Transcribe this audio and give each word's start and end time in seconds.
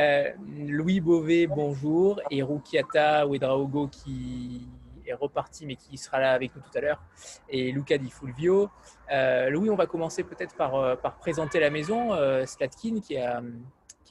Euh, 0.00 0.30
Louis 0.66 1.00
Beauvais, 1.00 1.46
bonjour. 1.46 2.20
Et 2.30 2.42
Rukiata 2.42 3.26
Ouedraogo 3.26 3.88
qui 3.88 4.66
est 5.04 5.12
reparti 5.12 5.66
mais 5.66 5.76
qui 5.76 5.98
sera 5.98 6.20
là 6.20 6.32
avec 6.32 6.56
nous 6.56 6.62
tout 6.62 6.78
à 6.78 6.80
l'heure. 6.80 7.02
Et 7.50 7.70
Luca 7.70 7.98
Di 7.98 8.10
Fulvio. 8.10 8.70
Euh, 9.12 9.50
Louis, 9.50 9.68
on 9.68 9.76
va 9.76 9.86
commencer 9.86 10.24
peut-être 10.24 10.56
par, 10.56 10.74
euh, 10.76 10.96
par, 10.96 11.18
présenter 11.18 11.60
la 11.60 11.68
maison. 11.68 12.12
Slatkin 12.46 13.00
qui 13.00 13.18
a, 13.18 13.42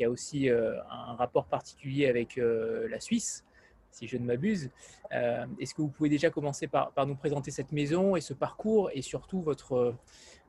aussi 0.08 0.50
un 0.50 1.16
rapport 1.16 1.46
particulier 1.46 2.08
avec 2.08 2.38
la 2.38 3.00
Suisse 3.00 3.44
si 3.92 4.08
je 4.08 4.18
ne 4.18 4.26
m'abuse. 4.26 4.70
Est-ce 5.12 5.74
que 5.74 5.82
vous 5.82 5.90
pouvez 5.90 6.10
déjà 6.10 6.30
commencer 6.30 6.68
par, 6.68 6.92
par, 6.92 7.08
nous 7.08 7.16
présenter 7.16 7.52
cette 7.52 7.72
maison 7.72 8.16
et 8.16 8.22
ce 8.22 8.34
parcours 8.34 8.92
et 8.94 9.02
surtout 9.02 9.42
votre, 9.42 9.96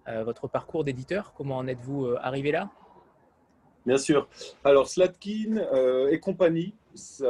votre 0.07 0.47
parcours 0.47 0.85
d'éditeur? 0.85 1.33
Comment 1.33 1.57
en 1.57 1.67
êtes-vous 1.67 2.15
arrivé 2.21 2.53
là? 2.53 2.71
Bien 3.87 3.97
sûr. 3.97 4.29
Alors, 4.63 4.89
Slatkin 4.89 5.57
euh, 5.57 6.09
et 6.11 6.21
compagnie, 6.21 6.75
c'est 6.95 7.25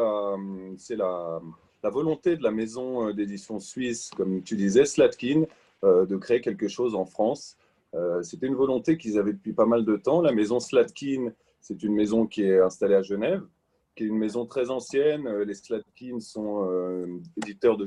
la, 0.97 1.41
volonté 1.85 2.37
de 2.37 2.43
la 2.43 2.51
maison 2.51 3.09
euh, 3.09 3.13
d'édition 3.13 3.61
suisse, 3.61 4.11
comme 4.17 4.43
tu 4.43 4.57
disais, 4.57 4.85
Slatkin, 4.85 5.45
euh, 5.85 6.07
de 6.07 6.17
créer 6.17 6.41
quelque 6.41 6.69
chose 6.69 6.95
en 6.95 7.05
France. 7.05 7.57
C'était 8.23 8.47
une 8.47 8.55
volonté 8.55 8.97
qu'ils 8.97 9.19
avaient 9.19 9.33
depuis 9.33 9.53
pas 9.53 9.67
mal 9.67 9.85
de 9.85 9.97
temps. 9.97 10.23
La 10.23 10.31
maison 10.31 10.61
Slatkin, 10.61 11.33
c'est 11.61 11.83
une 11.83 11.93
maison 11.93 12.25
qui 12.25 12.45
est 12.45 12.61
installée 12.61 12.95
à 12.95 13.03
Genève, 13.03 13.43
qui 13.97 14.05
est 14.05 14.07
une 14.07 14.17
maison 14.17 14.47
très 14.47 14.71
ancienne. 14.71 15.29
Les 15.43 15.55
Slatkin 15.55 16.21
sont 16.21 16.71
éditeurs 17.37 17.77
de, 17.77 17.85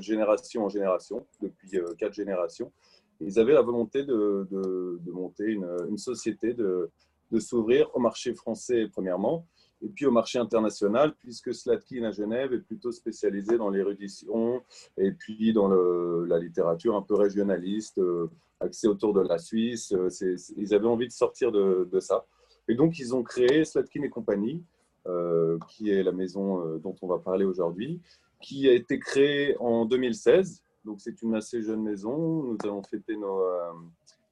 génération 0.00 0.66
en 0.66 0.68
génération, 0.68 1.26
depuis 1.40 1.70
quatre 1.96 2.12
générations. 2.12 2.72
Ils 3.20 3.38
avaient 3.38 3.54
la 3.54 3.62
volonté 3.62 4.04
de, 4.04 5.00
monter 5.06 5.46
une, 5.46 5.66
une 5.88 5.96
société 5.96 6.52
de, 6.52 6.90
de 7.32 7.40
s'ouvrir 7.40 7.90
au 7.94 7.98
marché 7.98 8.34
français 8.34 8.88
premièrement, 8.92 9.46
et 9.80 9.88
puis 9.88 10.06
au 10.06 10.12
marché 10.12 10.38
international, 10.38 11.14
puisque 11.18 11.52
Slatkin 11.52 12.04
à 12.04 12.12
Genève 12.12 12.52
est 12.52 12.60
plutôt 12.60 12.92
spécialisé 12.92 13.58
dans 13.58 13.70
l'érudition 13.70 14.62
et 14.96 15.10
puis 15.12 15.52
dans 15.52 15.68
la 15.68 16.38
littérature 16.38 16.94
un 16.94 17.02
peu 17.02 17.14
régionaliste, 17.14 17.98
euh, 17.98 18.30
axée 18.60 18.86
autour 18.86 19.12
de 19.12 19.22
la 19.22 19.38
Suisse. 19.38 19.92
Euh, 19.92 20.08
ils 20.56 20.72
avaient 20.74 20.86
envie 20.86 21.08
de 21.08 21.12
sortir 21.12 21.50
de, 21.50 22.00
ça. 22.00 22.24
Et 22.68 22.76
donc, 22.76 22.98
ils 23.00 23.14
ont 23.14 23.24
créé 23.24 23.64
Slatkin 23.64 24.02
et 24.02 24.10
compagnie, 24.10 24.62
euh, 25.08 25.58
qui 25.70 25.90
est 25.90 26.04
la 26.04 26.12
maison 26.12 26.78
dont 26.78 26.94
on 27.02 27.08
va 27.08 27.18
parler 27.18 27.44
aujourd'hui, 27.44 28.00
qui 28.40 28.68
a 28.68 28.72
été 28.72 29.00
créée 29.00 29.56
en 29.58 29.84
2016. 29.84 30.62
Donc, 30.84 31.00
c'est 31.00 31.22
une 31.22 31.34
assez 31.34 31.60
jeune 31.62 31.82
maison. 31.82 32.44
Nous 32.44 32.58
allons 32.62 32.82
fêter 32.84 33.16
nos, 33.16 33.42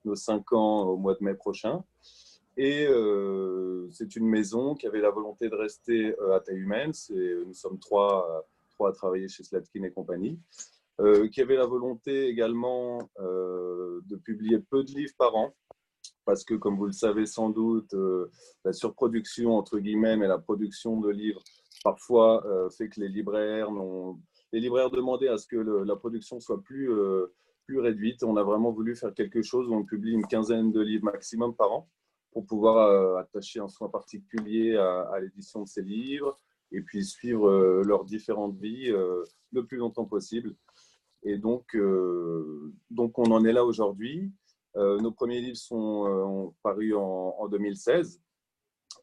nos 0.05 0.15
cinq 0.15 0.53
ans 0.53 0.83
au 0.83 0.97
mois 0.97 1.15
de 1.15 1.25
mai 1.25 1.35
prochain. 1.35 1.83
Et 2.57 2.87
euh, 2.87 3.89
c'est 3.91 4.17
une 4.17 4.27
maison 4.27 4.75
qui 4.75 4.87
avait 4.87 5.01
la 5.01 5.11
volonté 5.11 5.49
de 5.49 5.55
rester 5.55 6.15
euh, 6.21 6.35
à 6.37 6.41
taille 6.41 6.59
humaine. 6.59 6.93
Nous 7.11 7.55
sommes 7.55 7.79
trois, 7.79 8.47
trois 8.71 8.91
à 8.91 8.93
travailler 8.93 9.29
chez 9.29 9.45
Slatkin 9.45 9.85
et 9.85 9.93
compagnie. 9.93 10.39
Euh, 11.01 11.29
qui 11.29 11.41
avait 11.41 11.57
la 11.57 11.65
volonté 11.65 12.27
également 12.27 12.99
de 13.19 14.17
publier 14.17 14.59
peu 14.59 14.85
de 14.85 14.91
livres 14.91 15.15
par 15.17 15.35
an, 15.35 15.55
parce 16.27 16.45
que, 16.45 16.55
comme 16.55 16.77
vous 16.77 16.85
le 16.85 16.93
savez 16.93 17.25
sans 17.25 17.49
doute, 17.49 17.95
la 18.67 18.73
surproduction, 18.75 19.57
entre 19.57 19.79
guillemets, 19.79 20.19
mais 20.19 20.29
la 20.29 20.37
production 20.37 21.01
de 21.01 21.09
livres, 21.09 21.43
parfois 21.83 22.45
fait 22.77 22.91
que 22.91 23.01
les 23.01 23.09
libraires, 23.09 23.71
les 24.53 24.61
libraires 24.61 24.91
demandaient 24.91 25.29
à 25.29 25.39
ce 25.39 25.47
que 25.47 25.57
la 25.57 25.97
production 25.97 26.39
soit 26.39 26.63
plus, 26.63 26.91
plus 27.65 27.81
réduite. 27.81 28.23
On 28.23 28.37
a 28.37 28.43
vraiment 28.43 28.71
voulu 28.71 28.95
faire 28.95 29.15
quelque 29.15 29.41
chose 29.41 29.69
où 29.69 29.75
on 29.75 29.85
publie 29.85 30.13
une 30.13 30.27
quinzaine 30.27 30.71
de 30.71 30.83
livres 30.83 31.05
maximum 31.05 31.55
par 31.55 31.73
an 31.73 31.89
pour 32.33 32.47
pouvoir 32.47 32.89
euh, 32.89 33.17
attacher 33.17 33.61
un 33.61 33.69
soin 33.69 33.89
particulier 33.89 34.77
à, 34.77 35.19
l'édition 35.21 35.63
de 35.63 35.69
ces 35.69 35.83
livres 35.83 36.39
et 36.73 36.81
puis 36.81 37.05
suivre 37.05 37.49
euh, 37.49 37.83
leurs 37.85 38.05
différentes 38.05 38.57
vies 38.57 38.91
euh, 38.91 39.25
le 39.53 39.67
plus 39.67 39.79
longtemps 39.79 40.05
possible. 40.05 40.55
Et 41.23 41.37
donc, 41.37 41.77
donc 42.89 43.19
on 43.19 43.31
en 43.31 43.45
est 43.45 43.53
là 43.53 43.63
aujourd'hui. 43.63 44.33
nos 44.75 45.13
premiers 45.13 45.43
livres 45.43 45.59
sont 45.59 46.55
parus 46.63 46.95
en, 46.97 47.47
2016 47.47 48.23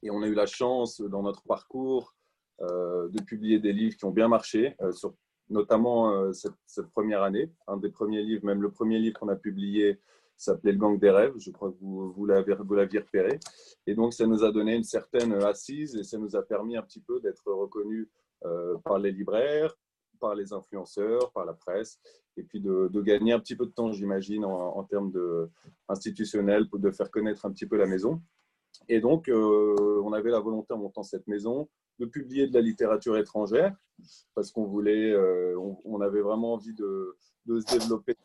et 0.01 0.09
on 0.09 0.23
a 0.23 0.27
eu 0.27 0.33
la 0.33 0.47
chance 0.47 0.99
dans 0.99 1.21
notre 1.21 1.43
parcours 1.43 2.15
de 2.59 3.21
publier 3.21 3.59
des 3.59 3.71
livres 3.71 3.95
qui 3.97 4.05
ont 4.05 4.11
bien 4.11 4.27
marché, 4.27 4.75
sur, 4.93 5.13
notamment 5.51 6.33
cette, 6.33 6.57
cette, 6.65 6.89
première 6.89 7.21
année. 7.21 7.51
Un 7.67 7.77
des 7.77 7.91
premiers 7.91 8.23
livres, 8.23 8.45
même 8.45 8.63
le 8.63 8.71
premier 8.71 8.97
livre 8.97 9.19
qu'on 9.19 9.29
a 9.29 9.35
publié, 9.35 10.01
s'appelait 10.37 10.71
Le 10.71 10.77
Gang 10.77 10.99
des 10.99 11.09
Rêves. 11.09 11.33
Je 11.37 11.51
crois 11.51 11.71
que 11.71 11.77
vous, 11.81 12.11
vous 12.11 12.25
l'aviez 12.25 12.53
repéré. 12.99 13.39
Et 13.85 13.95
donc, 13.95 14.13
ça 14.13 14.25
nous 14.25 14.43
a 14.43 14.51
donné 14.51 14.75
une 14.75 14.83
certaine 14.83 15.33
assise 15.33 15.95
et 15.95 16.03
ça 16.03 16.17
nous 16.17 16.35
a 16.35 16.43
permis 16.43 16.77
un 16.77 16.83
petit 16.83 17.01
peu 17.01 17.19
d'être 17.19 17.51
reconnus 17.51 18.07
euh, 18.45 18.77
par 18.83 18.99
les 18.99 19.11
libraires, 19.11 19.75
par 20.19 20.35
les 20.35 20.53
influenceurs, 20.53 21.31
par 21.31 21.45
la 21.45 21.53
presse, 21.53 21.99
et 22.37 22.43
puis 22.43 22.59
de, 22.59 22.89
gagner 23.01 23.33
un 23.33 23.39
petit 23.39 23.55
peu 23.55 23.65
de 23.65 23.71
temps, 23.71 23.91
j'imagine, 23.91 24.45
en, 24.45 24.83
termes 24.83 25.11
de, 25.11 25.49
institutionnels, 25.89 26.69
pour 26.69 26.79
de 26.79 26.91
faire 26.91 27.09
connaître 27.09 27.45
un 27.45 27.51
petit 27.51 27.65
peu 27.65 27.77
la 27.77 27.87
maison. 27.87 28.21
Et 28.89 28.99
donc, 28.99 29.27
euh, 29.27 30.01
on 30.03 30.13
avait 30.13 30.29
la 30.29 30.39
volonté 30.39 30.73
en 30.73 30.77
montant 30.77 31.03
cette 31.03 31.27
maison 31.27 31.67
de 31.99 32.05
publier 32.05 32.47
de 32.47 32.53
la 32.53 32.61
littérature 32.61 33.17
étrangère, 33.17 33.75
parce 34.35 34.51
qu'on 34.51 34.65
voulait, 34.65 35.11
euh, 35.11 35.57
on, 35.83 35.99
avait 36.01 36.21
vraiment 36.21 36.53
envie 36.53 36.73
de 36.73 37.17
se 37.47 37.73
développer 37.75 38.15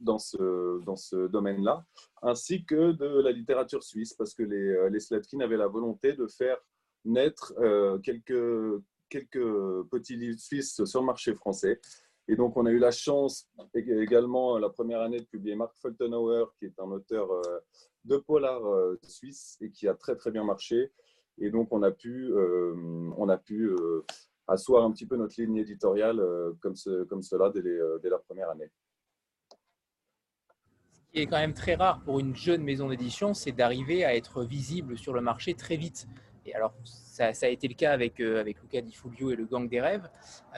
dans 0.00 0.18
ce, 0.18 1.26
domaine-là, 1.28 1.84
ainsi 2.22 2.64
que 2.64 2.92
de 2.92 3.20
la 3.20 3.32
littérature 3.32 3.82
suisse, 3.82 4.14
parce 4.14 4.34
que 4.34 4.42
les, 4.42 4.56
euh, 4.56 4.88
les 4.88 5.00
Slatkin 5.00 5.40
avaient 5.40 5.56
la 5.56 5.66
volonté 5.66 6.12
de 6.12 6.26
faire 6.26 6.58
naître 7.04 7.54
euh, 7.58 7.98
quelques, 7.98 8.82
quelques 9.08 9.88
petits 9.90 10.16
livres 10.16 10.38
suisses 10.38 10.84
sur 10.84 11.00
le 11.00 11.06
marché 11.06 11.34
français. 11.34 11.80
Et 12.28 12.36
donc, 12.36 12.56
on 12.56 12.66
a 12.66 12.70
eu 12.70 12.78
la 12.78 12.90
chance 12.90 13.48
également 13.74 14.58
la 14.58 14.68
première 14.68 15.00
année 15.00 15.18
de 15.18 15.24
publier 15.24 15.56
Mark 15.56 15.74
Feltenauer, 15.80 16.44
qui 16.58 16.66
est 16.66 16.78
un 16.78 16.90
auteur 16.90 17.30
euh, 17.32 17.58
de 18.04 18.16
polar 18.16 18.60
suisse 19.02 19.56
et 19.60 19.70
qui 19.70 19.88
a 19.88 19.94
très 19.94 20.16
très 20.16 20.30
bien 20.30 20.44
marché. 20.44 20.92
Et 21.38 21.50
donc, 21.50 21.68
on 21.72 21.82
a 21.82 21.90
pu, 21.90 22.32
on 22.34 23.28
a 23.28 23.36
pu 23.36 23.70
asseoir 24.46 24.84
un 24.84 24.90
petit 24.92 25.06
peu 25.06 25.16
notre 25.16 25.40
ligne 25.40 25.56
éditoriale 25.56 26.22
comme, 26.60 26.74
ce, 26.74 27.04
comme 27.04 27.22
cela 27.22 27.50
dès 27.50 28.08
la 28.08 28.18
première 28.18 28.50
année 28.50 28.70
qui 31.12 31.20
est 31.20 31.26
quand 31.26 31.38
même 31.38 31.54
très 31.54 31.74
rare 31.74 32.00
pour 32.04 32.20
une 32.20 32.36
jeune 32.36 32.62
maison 32.62 32.88
d'édition, 32.88 33.34
c'est 33.34 33.52
d'arriver 33.52 34.04
à 34.04 34.14
être 34.14 34.44
visible 34.44 34.98
sur 34.98 35.12
le 35.12 35.20
marché 35.20 35.54
très 35.54 35.76
vite. 35.76 36.06
Et 36.46 36.54
alors, 36.54 36.72
ça, 36.84 37.30
a 37.42 37.48
été 37.48 37.68
le 37.68 37.74
cas 37.74 37.92
avec, 37.92 38.20
euh, 38.20 38.40
avec 38.40 38.60
Luca 38.62 38.80
Di 38.80 38.92
Fulvio 38.92 39.30
et 39.30 39.36
le 39.36 39.44
Gang 39.44 39.68
des 39.68 39.80
Rêves. 39.80 40.08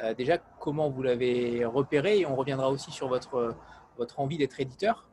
Euh, 0.03 0.15
déjà, 0.15 0.39
comment 0.39 0.89
vous 0.89 1.03
l'avez 1.03 1.65
repéré 1.65 2.21
Et 2.21 2.27
on 2.27 2.37
reviendra 2.37 2.71
aussi 2.71 2.91
sur 2.93 3.09
votre, 3.09 3.55
votre 3.99 4.21
envie 4.21 4.39
d'être 4.39 4.61
éditeur. 4.61 5.09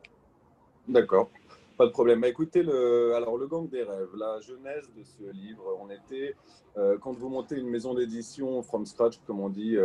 D'accord, 0.86 1.30
pas 1.76 1.86
de 1.86 1.90
problème. 1.90 2.20
Bah, 2.20 2.28
écoutez, 2.28 2.60
alors, 2.60 3.38
le 3.38 3.48
Gang 3.48 3.68
des 3.68 3.82
Rêves, 3.82 4.14
la 4.16 4.40
genèse 4.40 4.88
de 4.96 5.02
ce 5.02 5.30
livre, 5.32 5.64
on 5.80 5.90
était, 5.90 6.36
euh, 6.76 6.96
quand 6.98 7.12
vous 7.12 7.28
montez 7.28 7.56
une 7.56 7.68
maison 7.68 7.94
d'édition 7.94 8.62
from 8.62 8.86
scratch, 8.86 9.18
comme 9.26 9.40
on 9.40 9.48
dit, 9.48 9.76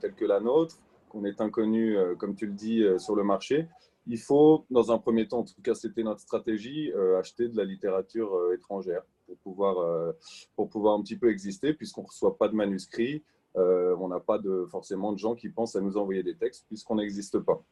telle 0.00 0.14
que 0.14 0.24
la 0.24 0.38
nôtre, 0.38 0.76
qu'on 1.08 1.24
est 1.24 1.40
inconnu, 1.40 1.96
comme 2.18 2.36
tu 2.36 2.46
le 2.46 2.52
dis, 2.52 2.84
sur 2.98 3.16
le 3.16 3.24
marché, 3.24 3.66
il 4.06 4.18
faut, 4.18 4.64
dans 4.70 4.92
un 4.92 4.98
premier 4.98 5.26
temps, 5.26 5.40
en 5.40 5.44
tout 5.44 5.60
cas 5.62 5.74
c'était 5.74 6.02
notre 6.02 6.20
stratégie, 6.20 6.92
euh, 6.92 7.18
acheter 7.18 7.48
de 7.48 7.56
la 7.56 7.64
littérature 7.64 8.34
euh, 8.34 8.54
étrangère 8.54 9.02
pour 9.26 9.36
pouvoir, 9.38 9.78
euh, 9.78 10.12
pour 10.54 10.68
pouvoir 10.68 10.94
un 10.94 11.02
petit 11.02 11.16
peu 11.16 11.30
exister, 11.30 11.74
puisqu'on 11.74 12.02
ne 12.02 12.06
reçoit 12.06 12.36
pas 12.36 12.48
de 12.48 12.54
manuscrits, 12.54 13.24
on 13.58 14.08
n'a 14.08 14.20
pas 14.20 14.38
de, 14.38 14.66
forcément 14.70 15.14
de 15.14 15.18
gens 15.18 15.34
qui 15.34 15.48
pensent 15.48 15.76
à 15.76 15.80
nous 15.80 15.96
envoyer 15.96 16.22
des 16.22 16.36
textes, 16.36 16.66
puisqu'on 16.68 16.96
n'existe 16.96 17.38
pas. 17.38 17.64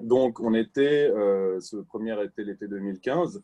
Donc 0.00 0.40
on 0.40 0.54
était, 0.54 1.10
ce 1.60 1.76
premier 1.76 2.18
été 2.24 2.44
l'été 2.44 2.66
2015, 2.66 3.42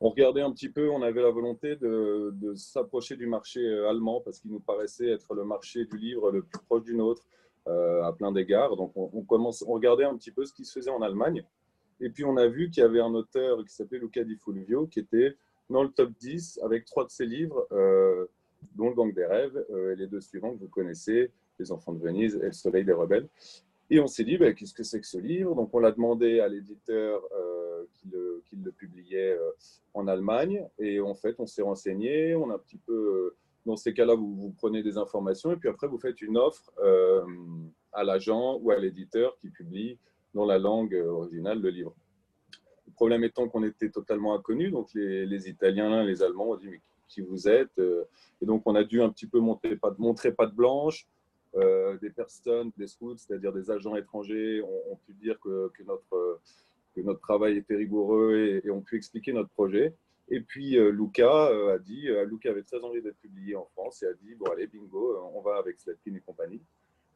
on 0.00 0.10
regardait 0.10 0.42
un 0.42 0.52
petit 0.52 0.68
peu, 0.68 0.90
on 0.90 1.00
avait 1.00 1.22
la 1.22 1.30
volonté 1.30 1.76
de, 1.76 2.52
s'approcher 2.54 3.16
du 3.16 3.26
marché 3.26 3.66
allemand, 3.88 4.20
parce 4.20 4.40
qu'il 4.40 4.50
nous 4.50 4.60
paraissait 4.60 5.08
être 5.08 5.34
le 5.34 5.44
marché 5.44 5.86
du 5.86 5.96
livre 5.96 6.30
le 6.30 6.42
plus 6.42 6.60
proche 6.66 6.82
du 6.82 6.94
nôtre. 6.94 7.22
à 7.66 8.12
plein 8.12 8.30
d'égards. 8.30 8.76
Donc, 8.76 8.92
on, 8.94 9.08
on, 9.14 9.22
commence, 9.22 9.64
on 9.66 9.72
regardait 9.72 10.04
un 10.04 10.16
petit 10.18 10.32
peu 10.32 10.44
ce 10.44 10.52
qui 10.52 10.66
se 10.66 10.78
faisait 10.78 10.90
en 10.90 11.00
Allemagne. 11.00 11.42
Et 12.02 12.10
puis, 12.10 12.24
on 12.24 12.36
a 12.36 12.48
vu 12.48 12.68
qu'il 12.68 12.82
y 12.82 12.84
avait 12.84 13.00
un 13.00 13.14
auteur 13.14 13.64
qui 13.64 13.72
s'appelait 13.72 14.00
Luca 14.00 14.24
Di 14.24 14.36
Fulvio, 14.36 14.88
qui 14.88 14.98
était 14.98 15.36
dans 15.70 15.84
le 15.84 15.88
top 15.88 16.10
10 16.18 16.58
avec 16.64 16.84
trois 16.84 17.04
de 17.04 17.10
ses 17.10 17.26
livres, 17.26 17.64
euh, 17.70 18.26
dont 18.74 18.88
Le 18.88 18.94
Gang 18.94 19.14
des 19.14 19.24
Rêves, 19.24 19.64
euh, 19.70 19.92
et 19.92 19.96
les 19.96 20.08
deux 20.08 20.20
suivants 20.20 20.52
que 20.52 20.58
vous 20.58 20.68
connaissez, 20.68 21.30
Les 21.60 21.70
Enfants 21.70 21.92
de 21.92 22.02
Venise 22.02 22.34
et 22.42 22.46
Le 22.46 22.52
Soleil 22.52 22.84
des 22.84 22.92
Rebelles. 22.92 23.28
Et 23.88 24.00
on 24.00 24.08
s'est 24.08 24.24
dit, 24.24 24.36
bah, 24.36 24.52
qu'est-ce 24.52 24.74
que 24.74 24.82
c'est 24.82 25.00
que 25.00 25.06
ce 25.06 25.18
livre? 25.18 25.54
Donc, 25.54 25.72
on 25.72 25.78
l'a 25.78 25.92
demandé 25.92 26.40
à 26.40 26.48
l'éditeur 26.48 27.22
euh, 27.36 27.84
qui, 27.94 28.08
le, 28.10 28.72
publiait 28.72 29.38
en 29.94 30.08
Allemagne. 30.08 30.66
Et 30.80 30.98
en 30.98 31.14
fait, 31.14 31.36
on 31.38 31.46
s'est 31.46 31.62
renseigné. 31.62 32.34
On 32.34 32.50
a 32.50 32.54
un 32.54 32.58
petit 32.58 32.78
peu, 32.78 33.36
dans 33.64 33.76
ces 33.76 33.94
cas-là, 33.94 34.16
vous, 34.16 34.52
prenez 34.58 34.82
des 34.82 34.98
informations 34.98 35.52
et 35.52 35.56
puis 35.56 35.68
après, 35.68 35.86
vous 35.86 35.98
faites 35.98 36.20
une 36.20 36.36
offre 36.36 36.72
à 37.92 38.02
l'agent 38.02 38.58
ou 38.60 38.72
à 38.72 38.78
l'éditeur 38.78 39.36
qui 39.38 39.50
publie 39.50 39.98
dans 40.34 40.44
la 40.44 40.58
langue 40.58 40.94
originale 40.94 41.60
le 41.60 41.70
livre. 41.70 41.94
Le 42.86 42.92
problème 42.92 43.24
étant 43.24 43.48
qu'on 43.48 43.64
était 43.64 43.90
totalement 43.90 44.34
inconnus, 44.34 44.70
donc 44.70 44.88
les, 44.94 45.48
Italiens, 45.48 46.04
les 46.04 46.22
Allemands 46.22 46.50
ont 46.50 46.56
dit 46.56 46.68
mais 46.68 46.80
qui 47.08 47.20
vous 47.20 47.48
êtes. 47.48 47.78
et 47.78 48.46
donc, 48.46 48.62
on 48.64 48.74
a 48.74 48.84
dû 48.84 49.02
un 49.02 49.10
petit 49.10 49.26
peu 49.26 49.38
montrer 49.38 49.76
pas 50.32 50.46
de 50.46 50.54
blanche. 50.54 51.06
des 51.54 52.10
personnes, 52.10 52.70
des 52.78 52.86
scouts, 52.86 53.16
c'est-à-dire 53.16 53.52
des 53.52 53.70
agents 53.70 53.96
étrangers, 53.96 54.62
ont, 54.62 54.96
pu 55.06 55.12
dire 55.14 55.38
que, 55.40 55.70
notre, 55.86 56.40
que 56.94 57.00
notre 57.02 57.20
travail 57.20 57.58
était 57.58 57.76
rigoureux 57.76 58.62
et, 58.64 58.70
ont 58.70 58.80
pu 58.80 58.96
expliquer 58.96 59.32
notre 59.32 59.50
projet. 59.50 59.94
Et 60.28 60.40
puis 60.40 60.78
euh, 60.78 60.90
Luca 60.90 61.48
euh, 61.48 61.74
a 61.74 61.78
dit, 61.78 62.08
euh, 62.08 62.24
Luca 62.24 62.50
avait 62.50 62.62
très 62.62 62.82
envie 62.82 63.02
d'être 63.02 63.18
publié 63.18 63.54
en 63.54 63.66
France 63.66 64.02
et 64.02 64.06
a 64.06 64.14
dit, 64.14 64.34
bon 64.34 64.46
allez, 64.46 64.66
bingo, 64.66 65.18
on 65.34 65.42
va 65.42 65.56
avec 65.56 65.78
Slatkin 65.78 66.14
et 66.14 66.20
compagnie. 66.20 66.62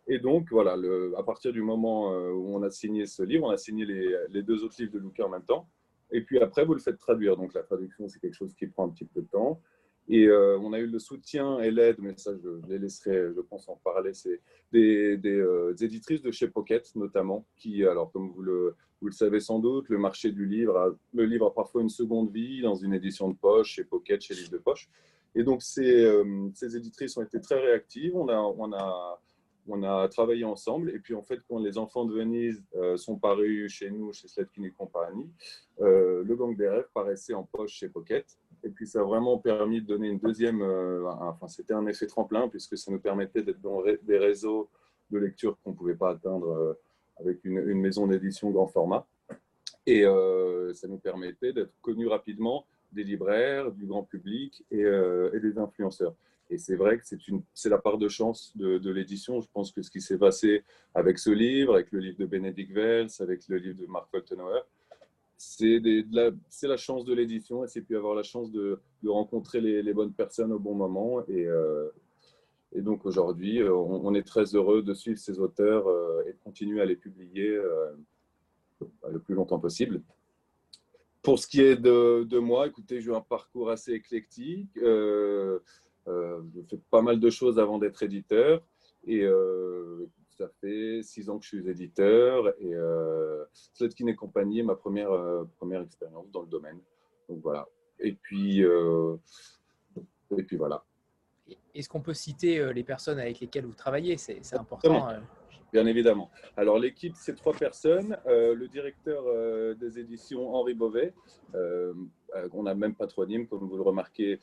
Et 0.08 0.18
donc 0.18 0.48
voilà, 0.50 0.76
à 1.18 1.22
partir 1.22 1.52
du 1.52 1.62
moment 1.62 2.10
où 2.10 2.54
on 2.54 2.62
a 2.62 2.70
signé 2.70 3.06
ce 3.06 3.22
livre, 3.22 3.46
on 3.46 3.50
a 3.50 3.56
signé 3.56 3.84
les, 3.84 4.42
deux 4.42 4.62
autres 4.62 4.76
livres 4.78 4.92
de 4.92 4.98
Luca 5.00 5.26
en 5.26 5.28
même 5.28 5.44
temps. 5.44 5.68
Et 6.12 6.20
puis 6.20 6.38
après, 6.38 6.64
vous 6.64 6.74
le 6.74 6.80
faites 6.80 6.98
traduire. 6.98 7.36
Donc 7.36 7.54
la 7.54 7.62
traduction, 7.62 8.08
c'est 8.08 8.20
quelque 8.20 8.34
chose 8.34 8.54
qui 8.54 8.68
prend 8.68 8.86
un 8.86 8.90
petit 8.90 9.04
peu 9.04 9.22
de 9.22 9.26
temps. 9.26 9.60
Et 10.08 10.26
euh, 10.26 10.58
on 10.60 10.72
a 10.72 10.78
eu 10.78 10.86
le 10.86 10.98
soutien 10.98 11.58
et 11.58 11.70
l'aide, 11.70 11.96
mais 11.98 12.14
ça, 12.16 12.32
je 12.36 12.68
les 12.68 12.78
laisserai, 12.78 13.32
je 13.34 13.40
pense, 13.40 13.68
en 13.68 13.76
parler. 13.76 14.14
C'est 14.14 14.40
des, 14.72 15.18
euh, 15.24 15.74
éditrices 15.80 16.22
de 16.22 16.30
chez 16.30 16.48
Pocket, 16.48 16.94
notamment, 16.94 17.44
qui, 17.56 17.84
alors, 17.84 18.12
comme 18.12 18.30
vous 18.30 18.42
le, 18.42 18.76
savez 19.10 19.40
sans 19.40 19.58
doute, 19.58 19.88
le 19.88 19.98
marché 19.98 20.30
du 20.30 20.46
livre, 20.46 20.96
le 21.12 21.24
livre 21.24 21.46
a 21.46 21.54
parfois 21.54 21.82
une 21.82 21.88
seconde 21.88 22.30
vie 22.30 22.62
dans 22.62 22.74
une 22.74 22.94
édition 22.94 23.28
de 23.28 23.36
poche, 23.36 23.74
chez 23.74 23.84
Pocket, 23.84 24.20
chez 24.20 24.34
Livre 24.34 24.50
de 24.50 24.58
Poche. 24.58 24.88
Et 25.34 25.42
donc, 25.42 25.62
ces, 25.62 26.04
euh, 26.04 26.48
ces 26.54 26.76
éditrices 26.76 27.16
ont 27.16 27.22
été 27.22 27.40
très 27.40 27.58
réactives. 27.58 28.14
On 28.14 28.28
a, 28.28 29.20
on 29.68 29.82
a 29.82 30.08
travaillé 30.08 30.44
ensemble. 30.44 30.90
Et 30.90 30.98
puis, 30.98 31.14
en 31.14 31.22
fait, 31.22 31.40
quand 31.48 31.58
les 31.58 31.78
enfants 31.78 32.04
de 32.04 32.12
Venise 32.12 32.62
sont 32.96 33.16
parus 33.16 33.72
chez 33.72 33.90
nous, 33.90 34.12
chez 34.12 34.28
Sletkin 34.28 34.64
et 34.64 34.70
compagnie, 34.70 35.30
le 35.78 36.34
gang 36.34 36.56
des 36.56 36.68
rêves 36.68 36.88
paraissait 36.94 37.34
en 37.34 37.44
poche 37.44 37.72
chez 37.72 37.88
Pocket. 37.88 38.26
Et 38.66 38.70
puis, 38.70 38.86
ça 38.86 39.00
a 39.00 39.04
vraiment 39.04 39.38
permis 39.38 39.80
de 39.80 39.86
donner 39.86 40.08
une 40.08 40.18
deuxième. 40.18 40.60
Euh, 40.60 41.08
enfin, 41.20 41.46
c'était 41.46 41.74
un 41.74 41.86
effet 41.86 42.06
tremplin, 42.06 42.48
puisque 42.48 42.76
ça 42.76 42.90
nous 42.90 42.98
permettait 42.98 43.42
d'être 43.42 43.60
dans 43.60 43.82
des 43.82 44.18
réseaux 44.18 44.68
de 45.10 45.18
lecture 45.18 45.56
qu'on 45.62 45.70
ne 45.70 45.76
pouvait 45.76 45.94
pas 45.94 46.10
atteindre 46.10 46.48
euh, 46.48 46.74
avec 47.20 47.44
une, 47.44 47.60
maison 47.74 48.08
d'édition 48.08 48.50
grand 48.50 48.66
format. 48.66 49.06
Et 49.86 50.04
euh, 50.04 50.74
ça 50.74 50.88
nous 50.88 50.98
permettait 50.98 51.52
d'être 51.52 51.72
connus 51.80 52.08
rapidement 52.08 52.66
des 52.90 53.04
libraires, 53.04 53.70
du 53.70 53.86
grand 53.86 54.02
public 54.02 54.64
et, 54.72 54.82
des 54.82 55.58
influenceurs. 55.58 56.14
Et 56.48 56.58
c'est 56.58 56.76
vrai 56.76 56.98
que 56.98 57.04
c'est 57.54 57.68
la 57.68 57.78
part 57.78 57.98
de 57.98 58.08
chance 58.08 58.56
de, 58.56 58.90
l'édition. 58.90 59.40
Je 59.40 59.48
pense 59.52 59.72
que 59.72 59.82
ce 59.82 59.90
qui 59.90 60.00
s'est 60.00 60.18
passé 60.18 60.62
avec 60.94 61.18
ce 61.18 61.30
livre, 61.30 61.74
avec 61.74 61.90
le 61.90 61.98
livre 61.98 62.18
de 62.18 62.26
Benedict 62.26 62.72
Wells, 62.72 63.10
avec 63.18 63.48
le 63.48 63.58
livre 63.58 63.80
de 63.80 63.86
Mark 63.86 64.08
Foltenauer, 64.10 64.60
c'est 65.36 65.80
la, 66.62 66.76
chance 66.76 67.04
de 67.04 67.12
l'édition 67.12 67.64
et 67.64 67.68
c'est 67.68 67.82
puis 67.82 67.96
avoir 67.96 68.14
la 68.14 68.22
chance 68.22 68.50
de, 68.52 68.80
rencontrer 69.04 69.60
les, 69.60 69.92
bonnes 69.92 70.12
personnes 70.12 70.52
au 70.52 70.58
bon 70.58 70.74
moment. 70.74 71.26
Et, 71.26 71.46
euh, 71.46 71.90
donc 72.76 73.06
aujourd'hui, 73.06 73.60
euh, 73.62 73.74
on, 73.74 74.14
est 74.14 74.26
très 74.26 74.54
heureux 74.54 74.82
de 74.82 74.94
suivre 74.94 75.18
ces 75.18 75.40
auteurs 75.40 75.88
euh, 75.88 76.22
et 76.26 76.32
de 76.32 76.38
continuer 76.44 76.80
à 76.80 76.84
les 76.84 76.96
publier 76.96 77.58
le 79.10 79.18
plus 79.18 79.34
longtemps 79.34 79.58
possible. 79.58 80.00
Pour 81.22 81.40
ce 81.40 81.48
qui 81.48 81.60
est 81.60 81.76
de, 81.76 82.22
de 82.22 82.38
moi, 82.38 82.68
écoutez, 82.68 83.00
j'ai 83.00 83.12
un 83.12 83.20
parcours 83.20 83.68
assez 83.68 83.92
éclectique. 83.92 84.78
Je 86.06 86.62
fais 86.68 86.80
pas 86.90 87.02
mal 87.02 87.20
de 87.20 87.30
choses 87.30 87.58
avant 87.58 87.78
d'être 87.78 88.02
éditeur. 88.02 88.62
Et 89.06 89.24
ça 90.36 90.48
fait 90.60 91.02
six 91.02 91.30
ans 91.30 91.38
que 91.38 91.44
je 91.44 91.56
suis 91.56 91.68
éditeur 91.68 92.48
et 92.60 92.74
euh, 92.74 93.44
Slotkin 93.72 94.06
et 94.06 94.14
compagnie 94.14 94.62
ma 94.62 94.74
première, 94.74 95.10
euh, 95.10 95.44
première 95.56 95.80
expérience 95.80 96.30
dans 96.30 96.42
le 96.42 96.48
domaine. 96.48 96.78
Donc 97.28 97.40
voilà. 97.42 97.66
Et 97.98 98.12
puis, 98.12 98.62
euh, 98.62 99.16
et 100.36 100.42
puis 100.42 100.56
voilà. 100.56 100.84
Est-ce 101.74 101.88
qu'on 101.88 102.02
peut 102.02 102.14
citer 102.14 102.58
euh, 102.58 102.72
les 102.72 102.84
personnes 102.84 103.18
avec 103.18 103.40
lesquelles 103.40 103.64
vous 103.64 103.74
travaillez? 103.74 104.16
C'est 104.18 104.40
important. 104.54 105.08
Bien 105.72 105.86
évidemment. 105.86 106.30
Alors 106.56 106.78
l'équipe, 106.78 107.14
c'est 107.16 107.34
trois 107.34 107.52
personnes. 107.52 108.16
le 108.26 108.66
directeur 108.68 109.24
des 109.76 109.98
éditions 109.98 110.54
Henri 110.54 110.74
Beauvais, 110.74 111.12
on 112.52 112.64
n'a 112.64 112.74
même 112.74 112.94
patronyme, 112.94 113.46
comme 113.46 113.68
vous 113.68 113.76
le 113.76 113.82
remarquez, 113.82 114.40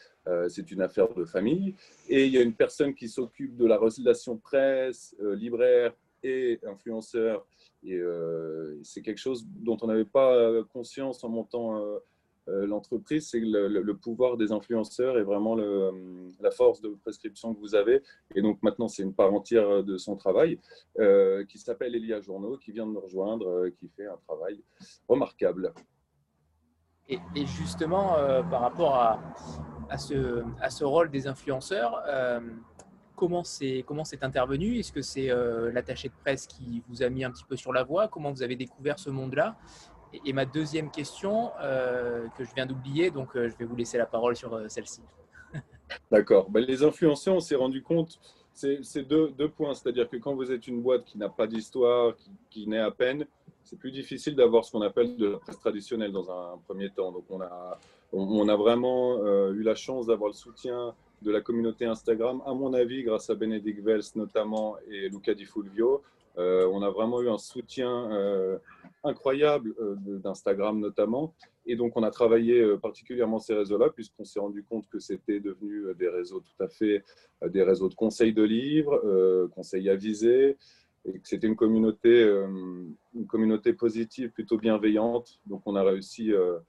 c'est 0.48 0.72
une 0.72 0.82
affaire 0.82 1.14
de 1.14 1.26
famille. 1.26 1.76
Et 2.10 2.26
il 2.26 2.34
y 2.34 2.38
a 2.38 2.42
une 2.42 2.54
personne 2.54 2.94
qui 2.94 3.10
s'occupe 3.10 3.56
de 3.56 3.66
la 3.66 3.78
relation 3.78 4.38
presse, 4.38 5.16
libraire 5.20 5.94
et 6.24 6.60
influenceur. 6.66 7.46
Et 7.84 8.00
c'est 8.84 9.02
quelque 9.02 9.20
chose 9.20 9.46
dont 9.48 9.78
on 9.82 9.88
n'avait 9.88 10.06
pas 10.06 10.64
conscience 10.72 11.24
en 11.24 11.30
montant 11.30 12.00
l'entreprise, 12.48 13.30
c'est 13.30 13.40
le, 13.40 13.94
pouvoir 13.94 14.38
des 14.38 14.52
influenceurs 14.52 15.18
et 15.18 15.24
vraiment 15.24 15.56
la 15.56 16.52
force 16.52 16.82
de 16.82 16.90
prescription 16.90 17.54
que 17.54 17.60
vous 17.60 17.76
avez. 17.76 18.02
Et 18.36 18.42
donc 18.42 18.62
maintenant, 18.64 18.88
c'est 18.88 19.04
une 19.04 19.14
part 19.14 19.34
entière 19.34 19.84
de 19.84 19.98
son 19.98 20.16
travail, 20.16 20.60
qui 21.48 21.58
s'appelle 21.58 21.96
Elia 21.96 22.22
Journaux, 22.22 22.58
qui 22.58 22.72
vient 22.72 22.88
de 22.88 22.92
nous 22.92 23.02
rejoindre, 23.02 23.70
qui 23.80 23.88
fait 23.90 24.08
un 24.08 24.18
travail 24.28 24.62
remarquable. 25.08 25.74
Et, 27.10 27.20
justement, 27.46 28.18
euh, 28.18 28.42
par 28.44 28.62
rapport 28.62 28.96
à, 28.96 29.98
ce, 29.98 30.84
rôle 30.84 31.12
des 31.12 31.28
influenceurs, 31.28 32.02
euh, 32.08 32.40
comment 33.16 33.44
c'est 33.44 33.84
intervenu? 34.22 34.80
Est-ce 34.80 34.92
que 34.92 35.02
c'est 35.02 35.30
euh, 35.30 35.72
l'attaché 35.72 36.08
de 36.08 36.14
presse 36.24 36.48
qui 36.48 36.82
vous 36.88 37.04
a 37.04 37.10
mis 37.10 37.24
un 37.24 37.32
petit 37.32 37.44
peu 37.44 37.58
sur 37.58 37.74
la 37.74 37.84
voie? 37.84 38.08
Comment 38.08 38.32
vous 38.32 38.42
avez 38.42 38.56
découvert 38.56 39.00
ce 39.00 39.10
monde-là? 39.10 39.56
Et, 40.26 40.32
ma 40.32 40.46
deuxième 40.46 40.92
question 40.92 41.52
que 42.38 42.44
je 42.44 42.54
viens 42.56 42.66
d'oublier, 42.68 43.10
donc 43.12 43.32
je 43.34 43.56
vais 43.58 43.66
vous 43.66 43.76
laisser 43.76 43.98
la 43.98 44.06
parole 44.06 44.36
sur 44.36 44.60
celle-ci. 44.70 45.02
D'accord. 46.12 46.50
Ben, 46.50 46.64
les 46.64 46.84
influenceurs, 46.84 47.36
on 47.36 47.40
s'est 47.40 47.56
rendu 47.56 47.82
compte, 47.82 48.20
c'est 48.54 49.08
deux, 49.08 49.50
points. 49.50 49.74
C'est-à-dire 49.74 50.10
que 50.10 50.18
quand 50.18 50.36
vous 50.36 50.52
êtes 50.52 50.68
une 50.68 50.82
boîte 50.82 51.04
qui 51.06 51.18
n'a 51.18 51.30
pas 51.30 51.48
d'histoire, 51.48 52.14
qui 52.50 52.68
naît 52.68 52.80
à 52.80 52.92
peine, 52.92 53.26
c'est 53.64 53.80
plus 53.80 53.92
difficile 53.92 54.36
d'avoir 54.36 54.66
ce 54.66 54.72
qu'on 54.72 54.82
appelle 54.82 55.16
de 55.16 55.30
la 55.30 55.38
presse 55.38 55.60
traditionnelle 55.60 56.12
dans 56.12 56.30
un 56.32 56.58
premier 56.68 56.90
temps. 56.90 57.12
Donc, 57.12 57.26
on 57.30 57.42
a, 57.42 57.80
on, 58.12 58.48
a 58.50 58.56
vraiment 58.56 59.24
euh, 59.24 59.54
eu 59.54 59.64
la 59.64 59.76
chance 59.76 60.08
d'avoir 60.08 60.30
le 60.30 60.36
soutien 60.36 60.94
de 61.22 61.32
la 61.32 61.42
communauté 61.42 61.86
Instagram, 61.86 62.42
à 62.46 62.54
mon 62.54 62.74
avis, 62.74 63.04
grâce 63.04 63.30
à 63.30 63.36
Benedict 63.36 63.82
Vels 63.82 64.02
notamment 64.16 64.76
et 64.92 65.10
Luca 65.10 65.34
Di 65.34 65.46
Fulvio. 65.46 66.02
Euh, 66.38 66.68
on 66.74 66.82
a 66.82 66.90
vraiment 66.90 67.22
eu 67.22 67.30
un 67.30 67.38
soutien 67.38 68.12
euh, 68.12 68.58
incroyable 69.04 69.74
d'Instagram 70.06 70.80
notamment. 70.80 71.34
Et 71.66 71.78
donc, 71.78 71.96
on 71.96 72.04
a 72.04 72.12
travaillé 72.12 72.76
particulièrement 72.78 73.40
ces 73.40 73.54
réseaux-là, 73.54 73.90
puisqu'on 73.90 74.26
s'est 74.26 74.42
rendu 74.42 74.64
compte 74.64 74.90
que 74.90 75.00
c'était 75.00 75.40
devenu 75.40 75.96
des 75.96 76.10
réseaux 76.10 76.42
tout 76.42 76.64
à 76.64 76.68
fait, 76.68 77.06
des 77.48 77.64
réseaux 77.64 77.88
de 77.88 77.96
conseils 77.96 78.34
de 78.34 78.44
livres, 78.44 79.48
conseils 79.56 79.90
avisés, 79.90 80.58
et 81.06 81.20
que 81.20 81.28
c'était 81.28 81.48
une 81.48 81.56
communauté, 81.56 82.24
euh, 82.24 82.48
une 83.14 83.28
communauté 83.28 83.74
positive, 83.74 84.32
plutôt 84.32 84.58
bienveillante. 84.58 85.40
Donc 85.46 85.62
on 85.66 85.76
a 85.76 85.84
réussi, 85.84 86.32
euh, 86.32 86.60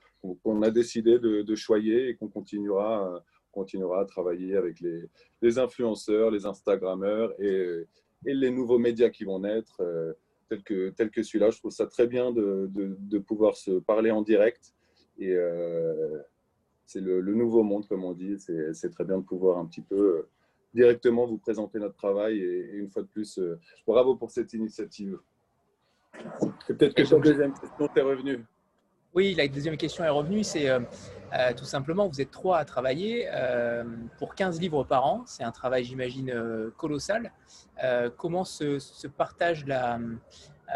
on 0.44 0.62
a 0.62 0.70
décidé 0.70 1.18
de, 1.18 1.54
choyer 1.54 2.08
et 2.08 2.16
qu'on 2.16 2.28
continuera, 2.28 3.22
continuera 3.52 4.00
à 4.00 4.04
travailler 4.04 4.56
avec 4.56 4.80
les, 4.80 5.04
les 5.40 5.58
influenceurs, 5.58 6.30
les 6.30 6.46
Instagrammeurs 6.46 7.32
et, 7.40 7.84
et, 8.26 8.34
les 8.34 8.50
nouveaux 8.50 8.78
médias 8.78 9.10
qui 9.10 9.24
vont 9.24 9.38
naître, 9.38 9.80
euh, 9.80 10.12
tels 10.48 10.64
que, 10.64 10.90
tels 10.90 11.10
que 11.10 11.22
celui-là. 11.22 11.50
Je 11.50 11.58
trouve 11.58 11.70
ça 11.70 11.86
très 11.86 12.08
bien 12.08 12.32
de, 12.32 12.68
de, 12.72 13.18
pouvoir 13.18 13.56
se 13.56 13.78
parler 13.78 14.10
en 14.10 14.22
direct. 14.22 14.74
Et 15.18 15.36
c'est 16.86 17.00
le, 17.00 17.20
le, 17.20 17.34
nouveau 17.34 17.62
monde, 17.62 17.86
comme 17.86 18.02
on 18.02 18.14
dit. 18.14 18.36
C'est 18.38 18.90
très 18.90 19.04
bien 19.04 19.18
de 19.18 19.24
pouvoir 19.24 19.58
un 19.58 19.66
petit 19.66 19.80
peu 19.82 20.26
directement 20.74 21.26
vous 21.26 21.38
présenter 21.38 21.78
notre 21.78 21.94
travail. 21.94 22.38
Et, 22.38 22.72
une 22.74 22.90
fois 22.90 23.02
de 23.02 23.08
plus, 23.08 23.38
euh, 23.38 23.58
bravo 23.86 24.16
pour 24.16 24.30
cette 24.30 24.52
initiative. 24.52 25.18
Peut-être 26.66 26.94
que 26.94 27.02
la 27.02 27.20
deuxième 27.20 27.54
question 27.54 27.88
est 27.94 28.00
revenue. 28.00 28.44
Oui, 29.14 29.34
la 29.34 29.46
deuxième 29.46 29.76
question 29.76 30.04
est 30.04 30.08
revenue. 30.08 30.42
C'est 30.42 30.68
euh, 30.68 30.80
euh, 31.32 31.52
tout 31.54 31.64
simplement, 31.64 32.08
vous 32.08 32.20
êtes 32.20 32.30
trois 32.30 32.58
à 32.58 32.64
travailler 32.64 33.28
pour 34.18 34.34
15 34.34 34.60
livres 34.60 34.84
par 34.84 35.06
an. 35.06 35.22
C'est 35.26 35.44
un 35.44 35.52
travail, 35.52 35.84
j'imagine, 35.84 36.32
colossal. 36.76 37.32
comment 38.16 38.44
se, 38.44 39.06
partage 39.06 39.66
la, 39.66 40.00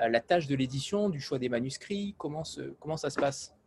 la, 0.09 0.21
tâche 0.21 0.47
de 0.47 0.55
l'édition, 0.55 1.09
du 1.09 1.21
choix 1.21 1.39
des 1.39 1.49
manuscrits 1.49 2.15
comment, 2.17 2.45
se, 2.45 2.61
comment 2.81 2.97
ça 2.97 3.11
se 3.11 3.19
passe? 3.19 3.58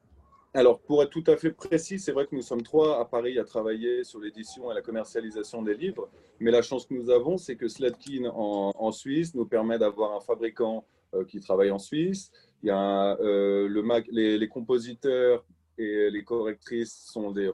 Alors, 0.53 0.81
pour 0.81 1.01
être 1.01 1.11
tout 1.11 1.23
à 1.27 1.37
fait 1.37 1.51
précis, 1.51 1.97
c'est 1.97 2.11
vrai 2.11 2.25
que 2.25 2.35
nous 2.35 2.41
sommes 2.41 2.61
trois 2.61 2.99
à 2.99 3.05
Paris 3.05 3.39
à 3.39 3.45
travailler 3.45 4.03
sur 4.03 4.19
l'édition 4.19 4.69
et 4.69 4.75
la 4.75 4.81
commercialisation 4.81 5.61
des 5.61 5.75
livres. 5.75 6.09
Mais 6.41 6.51
la 6.51 6.61
chance 6.61 6.85
que 6.85 6.93
nous 6.93 7.09
avons, 7.09 7.37
c'est 7.37 7.55
que 7.55 7.69
Slatkin 7.69 8.25
en, 8.25 8.91
Suisse 8.91 9.33
nous 9.33 9.45
permet 9.45 9.79
d'avoir 9.79 10.13
un 10.13 10.19
fabricant 10.19 10.85
euh, 11.13 11.23
qui 11.23 11.39
travaille 11.39 11.71
en 11.71 11.79
Suisse. 11.79 12.33
Il 12.63 12.67
y 12.67 12.69
a 12.69 13.17
euh, 13.21 13.69
le 13.69 13.81
les, 14.11 14.47
compositeurs 14.49 15.45
et 15.77 16.09
les 16.11 16.23
correctrices 16.25 17.05
sont 17.05 17.31
des, 17.31 17.49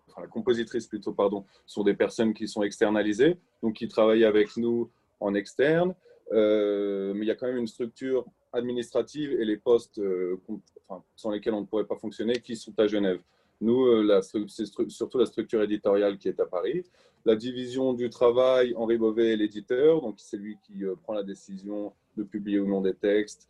plutôt, 0.89 1.13
pardon, 1.13 1.45
sont 1.67 1.83
des 1.83 1.93
personnes 1.93 2.33
qui 2.33 2.47
sont 2.47 2.63
externalisées, 2.63 3.37
donc 3.61 3.75
qui 3.75 3.87
travaillent 3.87 4.25
avec 4.25 4.57
nous 4.57 4.89
en 5.19 5.35
externe. 5.35 5.93
Euh, 6.33 7.13
mais 7.13 7.25
il 7.25 7.27
y 7.27 7.31
a 7.31 7.35
quand 7.35 7.47
même 7.47 7.57
une 7.57 7.67
structure 7.67 8.25
administrative 8.53 9.31
et 9.33 9.45
les 9.45 9.57
postes 9.57 9.99
euh, 9.99 10.37
sans 11.15 11.31
lesquels 11.31 11.53
on 11.53 11.61
ne 11.61 11.65
pourrait 11.65 11.85
pas 11.85 11.97
fonctionner 11.97 12.39
qui 12.41 12.55
sont 12.55 12.73
à 12.77 12.87
Genève. 12.87 13.19
Nous, 13.59 13.87
c'est 14.47 14.65
surtout 14.89 15.17
la 15.17 15.25
structure 15.25 15.63
éditoriale 15.63 16.19
qui 16.19 16.27
est 16.27 16.39
à 16.39 16.45
Paris. 16.45 16.83
La 17.25 17.35
division 17.35 17.93
du 17.93 18.09
travail, 18.11 18.73
Henri 18.75 18.97
Beauvais 18.97 19.33
est 19.33 19.35
l'éditeur, 19.35 20.01
donc 20.01 20.15
c'est 20.19 20.37
lui 20.37 20.57
qui 20.63 20.83
prend 21.01 21.13
la 21.13 21.23
décision 21.23 21.91
de 22.17 22.23
publier 22.23 22.59
ou 22.59 22.67
non 22.67 22.81
des 22.81 22.93
textes, 22.93 23.49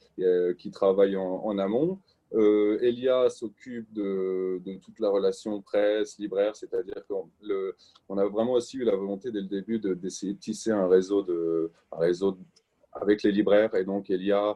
qui 0.57 0.71
travaille 0.71 1.17
en 1.17 1.57
amont. 1.57 1.99
Euh, 2.33 2.77
Elia 2.81 3.29
s'occupe 3.29 3.91
de, 3.93 4.61
toute 4.83 4.99
la 4.99 5.09
relation 5.09 5.61
presse-libraire, 5.61 6.55
c'est-à-dire 6.55 7.01
qu'on 7.07 8.17
a 8.17 8.25
vraiment 8.25 8.53
aussi 8.53 8.77
eu 8.77 8.83
la 8.83 8.95
volonté 8.95 9.31
dès 9.31 9.41
le 9.41 9.47
début 9.47 9.79
de, 9.79 9.93
tisser 10.33 10.71
un 10.71 10.87
réseau, 10.87 11.23
de, 11.23 11.71
réseau 11.91 12.37
avec 12.91 13.23
les 13.23 13.31
libraires. 13.31 13.73
Et 13.75 13.85
donc, 13.85 14.09
Elia 14.09 14.49
euh, 14.49 14.53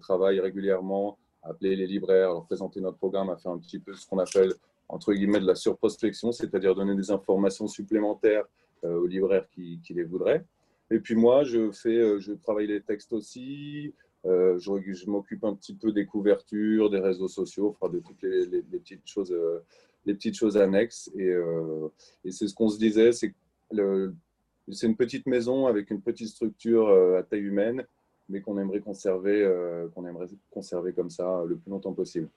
travaille 0.00 0.40
régulièrement 0.40 1.18
appeler 1.42 1.76
les 1.76 1.86
libraires, 1.86 2.30
leur 2.30 2.44
présenter 2.44 2.80
notre 2.80 2.98
programme, 2.98 3.30
à 3.30 3.36
faire 3.36 3.52
un 3.52 3.58
petit 3.58 3.78
peu 3.78 3.94
ce 3.94 4.06
qu'on 4.06 4.18
appelle, 4.18 4.52
entre 4.88 5.12
guillemets, 5.12 5.40
de 5.40 5.46
la 5.46 5.54
surprospection, 5.54 6.32
c'est-à-dire 6.32 6.74
donner 6.74 6.94
des 6.94 7.10
informations 7.10 7.66
supplémentaires 7.68 8.44
euh, 8.84 8.98
aux 8.98 9.06
libraires 9.06 9.48
qui, 9.50 9.80
les 9.90 10.04
voudraient. 10.04 10.44
Et 10.90 10.98
puis 11.00 11.14
moi, 11.14 11.44
je, 11.44 11.70
fais, 11.70 12.20
je 12.20 12.32
travaille 12.32 12.66
les 12.66 12.80
textes 12.80 13.12
aussi, 13.12 13.92
euh, 14.26 14.58
je, 14.58 15.10
m'occupe 15.10 15.44
un 15.44 15.54
petit 15.54 15.74
peu 15.74 15.92
des 15.92 16.04
couvertures, 16.04 16.90
des 16.90 16.98
réseaux 16.98 17.28
sociaux, 17.28 17.76
enfin 17.78 17.92
de 17.92 18.00
toutes 18.00 18.22
les, 18.22 18.62
petites 18.62 19.06
choses, 19.06 19.30
euh, 19.30 19.60
les 20.04 20.14
petites 20.14 20.34
choses 20.34 20.56
annexes. 20.56 21.10
Euh, 21.16 21.88
et, 22.24 22.32
c'est 22.32 22.48
ce 22.48 22.54
qu'on 22.54 22.68
se 22.68 22.78
disait, 22.78 23.12
c'est 23.12 23.34
une 23.72 24.96
petite 24.96 25.26
maison 25.26 25.66
avec 25.66 25.90
une 25.90 26.00
petite 26.00 26.28
structure 26.28 26.88
à 27.16 27.22
taille 27.22 27.42
humaine, 27.42 27.86
mais 28.28 28.40
qu'on 28.40 28.58
aimerait 28.58 28.80
conserver, 28.80 29.48
qu'on 29.94 30.06
aimerait 30.06 30.26
conserver 30.50 30.92
comme 30.92 31.10
ça 31.10 31.44
le 31.46 31.56
plus 31.56 31.70
longtemps 31.70 31.92
possible. 31.92 32.28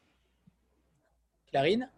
Clarine? 1.52 1.90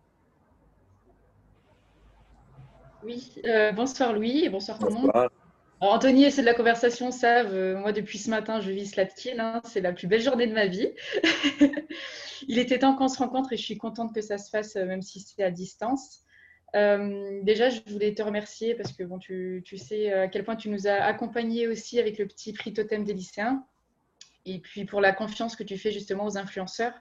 Oui, 3.03 3.41
bonsoir 3.75 4.13
Louis 4.13 4.45
et 4.45 4.49
bonsoir 4.49 4.79
tout 4.79 4.87
le 4.87 4.93
monde. 4.93 5.11
Anthony 5.81 6.25
et 6.25 6.31
c'est 6.31 6.41
de 6.41 6.45
la 6.45 6.53
conversation 6.53 7.09
savent, 7.09 7.55
euh, 7.55 7.75
moi 7.75 7.91
depuis 7.91 8.19
ce 8.19 8.29
matin, 8.29 8.61
je 8.61 8.69
vis 8.69 8.85
Slatkin, 8.85 9.39
hein, 9.39 9.61
c'est 9.65 9.81
la 9.81 9.91
plus 9.91 10.05
belle 10.05 10.21
journée 10.21 10.45
de 10.45 10.53
ma 10.53 10.67
vie. 10.67 10.91
Il 12.47 12.59
était 12.59 12.77
temps 12.77 12.95
qu'on 12.95 13.07
se 13.07 13.17
rencontre 13.17 13.51
et 13.53 13.57
je 13.57 13.63
suis 13.63 13.79
contente 13.79 14.13
que 14.13 14.21
ça 14.21 14.37
se 14.37 14.51
fasse, 14.51 14.75
euh, 14.75 14.85
même 14.85 15.01
si 15.01 15.19
c'est 15.19 15.43
à 15.43 15.49
distance. 15.49 16.19
Euh, 16.75 17.41
déjà, 17.41 17.69
je 17.71 17.81
voulais 17.87 18.13
te 18.13 18.21
remercier 18.21 18.75
parce 18.75 18.93
que 18.93 19.03
bon, 19.03 19.17
tu, 19.17 19.63
sais 19.75 20.13
à 20.13 20.27
quel 20.27 20.43
point 20.43 20.55
tu 20.55 20.69
nous 20.69 20.87
as 20.87 21.01
accompagnés 21.01 21.67
aussi 21.67 21.99
avec 21.99 22.19
le 22.19 22.27
petit 22.27 22.53
prix 22.53 22.73
totem 22.73 23.03
des 23.03 23.13
lycéens 23.13 23.65
et 24.45 24.59
puis 24.59 24.85
pour 24.85 25.01
la 25.01 25.13
confiance 25.13 25.55
que 25.55 25.63
tu 25.63 25.77
fais 25.77 25.91
justement 25.91 26.25
aux 26.25 26.37
influenceurs. 26.37 26.93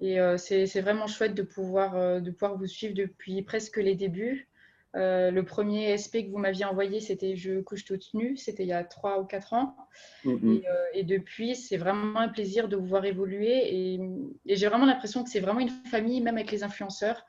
Et 0.00 0.18
c'est 0.36 0.80
vraiment 0.80 1.08
chouette 1.08 1.34
de 1.34 1.42
pouvoir, 1.42 2.20
de 2.22 2.30
pouvoir 2.30 2.56
vous 2.56 2.68
suivre 2.68 2.94
depuis 2.94 3.42
presque 3.42 3.78
les 3.78 3.96
débuts. 3.96 4.48
Euh, 4.96 5.30
le 5.30 5.44
premier 5.44 5.96
SP 6.00 6.24
que 6.24 6.30
vous 6.30 6.38
m'aviez 6.38 6.64
envoyé, 6.64 7.00
c'était 7.00 7.36
Je 7.36 7.60
couche 7.60 7.84
toute 7.84 8.14
nue, 8.14 8.36
c'était 8.36 8.62
il 8.62 8.68
y 8.68 8.72
a 8.72 8.84
3 8.84 9.20
ou 9.20 9.24
4 9.24 9.52
ans. 9.52 9.76
Euh, 10.26 10.58
et, 10.94 11.04
depuis, 11.04 11.54
c'est 11.54 11.76
vraiment 11.76 12.20
un 12.20 12.28
plaisir 12.28 12.68
de 12.68 12.76
vous 12.76 12.86
voir 12.86 13.04
évoluer. 13.04 13.94
Et, 13.94 14.00
j'ai 14.46 14.66
vraiment 14.66 14.86
l'impression 14.86 15.24
que 15.24 15.30
c'est 15.30 15.40
vraiment 15.40 15.60
une 15.60 15.70
famille, 15.90 16.20
même 16.20 16.36
avec 16.36 16.50
les 16.50 16.64
influenceurs. 16.64 17.24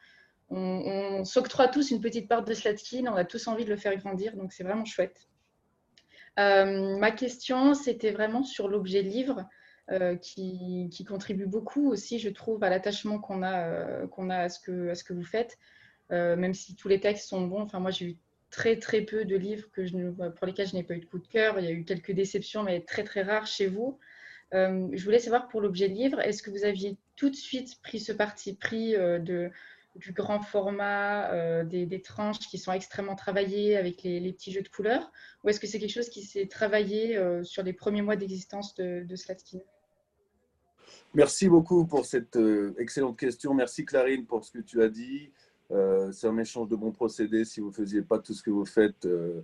On, 0.50 1.24
s'octroie 1.26 1.68
tous 1.68 1.92
une 1.92 2.02
petite 2.02 2.28
part 2.28 2.44
de 2.44 2.54
Slatkin, 2.54 3.06
on 3.06 3.16
a 3.16 3.26
tous 3.26 3.48
envie 3.48 3.66
de 3.66 3.70
le 3.70 3.76
faire 3.76 3.96
grandir, 3.98 4.36
donc 4.36 4.52
c'est 4.52 4.64
vraiment 4.64 4.86
chouette. 4.86 5.28
Euh, 6.40 6.98
ma 6.98 7.12
question, 7.12 7.74
c'était 7.74 8.12
vraiment 8.12 8.44
sur 8.44 8.68
l'objet 8.68 9.02
livre. 9.02 9.46
qui, 10.22 10.88
qui, 10.92 11.04
contribue 11.04 11.48
beaucoup 11.48 11.90
aussi, 11.90 12.20
je 12.20 12.30
trouve, 12.30 12.64
à 12.64 12.70
l'attachement 12.70 13.18
qu'on 13.18 13.42
a, 13.42 14.06
qu'on 14.08 14.30
a 14.30 14.38
à, 14.38 14.50
ce 14.50 14.60
que, 14.60 14.90
à 14.90 14.96
ce 14.96 15.04
que 15.04 15.14
vous 15.14 15.24
faites. 15.24 15.58
Euh, 16.12 16.36
même 16.36 16.54
si 16.54 16.76
tous 16.76 16.88
les 16.88 17.00
textes 17.00 17.28
sont 17.28 17.46
bons. 17.46 17.62
Enfin, 17.62 17.80
moi, 17.80 17.92
j'ai 17.92 18.06
eu 18.06 18.18
très 18.50 18.78
très 18.78 19.02
peu 19.02 19.26
de 19.26 19.36
livres 19.36 19.70
que 19.72 20.30
pour 20.30 20.48
lesquels 20.48 20.68
je 20.68 20.76
n'ai 20.76 20.84
pas 20.84 20.96
eu 20.96 21.00
de 21.00 21.06
coup 21.06 21.20
de 21.20 21.28
cœur. 21.28 21.60
Il 21.60 21.66
y 21.66 21.68
a 21.68 21.72
eu 21.72 21.84
quelques 21.84 22.12
déceptions, 22.12 22.64
mais 22.64 22.82
très 22.82 23.04
très 23.04 23.22
rares 23.22 23.48
chez 23.48 23.68
vous. 23.68 24.00
Euh, 24.56 24.88
je 24.92 25.04
voulais 25.04 25.20
savoir 25.20 25.48
pour 25.48 25.62
l'objet 25.62 25.88
livre, 25.88 26.20
est-ce 26.22 26.42
que 26.42 26.50
vous 26.50 26.66
aviez 26.66 26.98
tout 27.16 27.30
de 27.30 27.36
suite 27.36 27.80
pris 27.84 28.00
ce 28.00 28.12
parti 28.12 28.56
pris 28.56 28.96
euh, 28.96 29.20
de, 29.20 29.52
du 29.96 30.14
grand 30.14 30.42
format, 30.42 31.64
des, 31.66 32.02
tranches 32.02 32.40
qui 32.40 32.58
sont 32.58 32.72
extrêmement 32.72 33.16
travaillées 33.16 33.76
avec 33.76 34.04
les, 34.04 34.34
petits 34.34 34.52
jeux 34.52 34.62
de 34.62 34.70
couleurs, 34.70 35.12
ou 35.44 35.50
est-ce 35.50 35.60
que 35.60 35.68
c'est 35.68 35.80
quelque 35.80 35.94
chose 35.94 36.10
qui 36.10 36.24
s'est 36.24 36.48
travaillé 36.48 37.20
sur 37.44 37.64
les 37.64 37.74
premiers 37.74 38.02
mois 38.02 38.16
d'existence 38.16 38.76
de, 38.76 39.04
de 39.04 39.16
Slatkin 39.16 39.60
Merci 41.14 41.50
beaucoup 41.50 41.86
pour 41.86 42.06
cette 42.06 42.38
excellente 42.78 43.18
question. 43.18 43.54
Merci 43.54 43.84
Clarine 43.86 44.26
pour 44.26 44.46
ce 44.46 44.52
que 44.52 44.60
tu 44.60 44.82
as 44.82 44.90
dit. 44.90 45.32
Euh, 45.72 46.12
c'est 46.12 46.28
un 46.28 46.38
échange 46.38 46.68
de 46.68 46.76
bons 46.76 46.92
procédés 46.92 47.46
si 47.46 47.60
vous 47.60 47.68
ne 47.68 47.74
faisiez 47.74 48.02
pas 48.02 48.20
tout 48.20 48.34
ce 48.34 48.42
que 48.42 48.50
vous 48.50 48.66
faites. 48.66 49.06
Euh, 49.06 49.42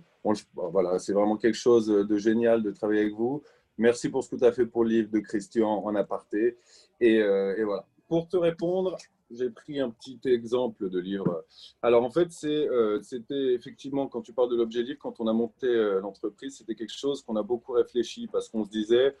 voilà, 0.54 0.98
c'est 0.98 1.12
vraiment 1.12 1.36
quelque 1.36 1.54
chose 1.56 1.86
de 1.86 2.16
génial 2.16 2.62
de 2.62 2.70
travailler 2.70 3.02
avec 3.02 3.14
vous. 3.14 3.42
Merci 3.78 4.08
pour 4.08 4.24
ce 4.24 4.30
que 4.30 4.36
tu 4.36 4.44
as 4.44 4.52
fait 4.52 4.66
pour 4.66 4.84
le 4.84 4.90
livre 4.90 5.10
de 5.10 5.20
Christian 5.20 5.84
en 5.84 5.94
aparté. 5.94 6.56
Et, 7.00 7.20
euh, 7.20 7.56
et 7.56 7.64
voilà. 7.64 7.86
Pour 8.08 8.28
te 8.28 8.36
répondre, 8.36 8.96
j'ai 9.30 9.50
pris 9.50 9.80
un 9.80 9.90
petit 9.90 10.20
exemple 10.24 10.88
de 10.88 10.98
livre. 10.98 11.44
Alors 11.82 12.04
en 12.04 12.10
fait, 12.10 12.30
c'était 12.30 13.54
effectivement, 13.54 14.06
quand 14.08 14.22
tu 14.22 14.32
parles 14.32 14.50
de 14.50 14.56
l'objet 14.56 14.82
livre, 14.82 14.98
quand 15.00 15.20
on 15.20 15.26
a 15.26 15.32
monté 15.32 15.66
l'entreprise, 16.00 16.58
c'était 16.58 16.74
quelque 16.74 16.96
chose 16.96 17.22
qu'on 17.22 17.36
a 17.36 17.42
beaucoup 17.42 17.72
réfléchi 17.72 18.28
parce 18.28 18.48
qu'on 18.48 18.64
se 18.64 18.70
disait, 18.70 19.14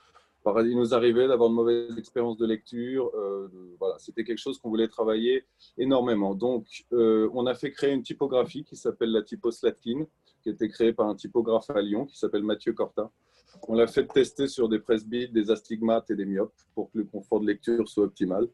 il 0.64 0.76
nous 0.76 0.94
arrivait 0.94 1.28
d'avoir 1.28 1.50
de 1.50 1.54
mauvaises 1.54 1.98
expériences 1.98 2.36
de 2.36 2.46
lecture. 2.46 3.10
Euh, 3.14 3.48
voilà, 3.78 3.98
c'était 3.98 4.24
quelque 4.24 4.38
chose 4.38 4.58
qu'on 4.58 4.68
voulait 4.68 4.88
travailler 4.88 5.44
énormément. 5.76 6.34
Donc, 6.34 6.84
euh, 6.92 7.28
on 7.34 7.46
a 7.46 7.54
fait 7.54 7.70
créer 7.70 7.92
une 7.92 8.02
typographie 8.02 8.64
qui 8.64 8.76
s'appelle 8.76 9.10
la 9.10 9.22
typo 9.22 9.50
Slatkin, 9.50 10.06
qui 10.42 10.50
a 10.50 10.52
été 10.52 10.68
créée 10.68 10.92
par 10.92 11.08
un 11.08 11.14
typographe 11.14 11.70
à 11.70 11.80
Lyon 11.80 12.06
qui 12.06 12.16
s'appelle 12.16 12.44
Mathieu 12.44 12.72
Corta. 12.72 13.10
On 13.68 13.74
l'a 13.74 13.86
fait 13.86 14.06
tester 14.06 14.48
sur 14.48 14.68
des 14.68 14.78
presbytes, 14.78 15.32
des 15.32 15.50
astigmates 15.50 16.10
et 16.10 16.16
des 16.16 16.24
myopes 16.24 16.54
pour 16.74 16.90
que 16.90 16.98
le 16.98 17.04
confort 17.04 17.40
de 17.40 17.46
lecture 17.46 17.88
soit 17.88 18.04
optimal. 18.04 18.48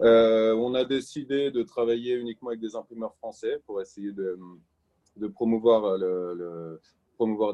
Euh, 0.00 0.54
on 0.54 0.74
a 0.74 0.84
décidé 0.84 1.50
de 1.50 1.62
travailler 1.62 2.14
uniquement 2.14 2.50
avec 2.50 2.60
des 2.60 2.76
imprimeurs 2.76 3.14
français 3.16 3.60
pour 3.66 3.80
essayer 3.80 4.12
de, 4.12 4.38
promouvoir, 5.34 5.98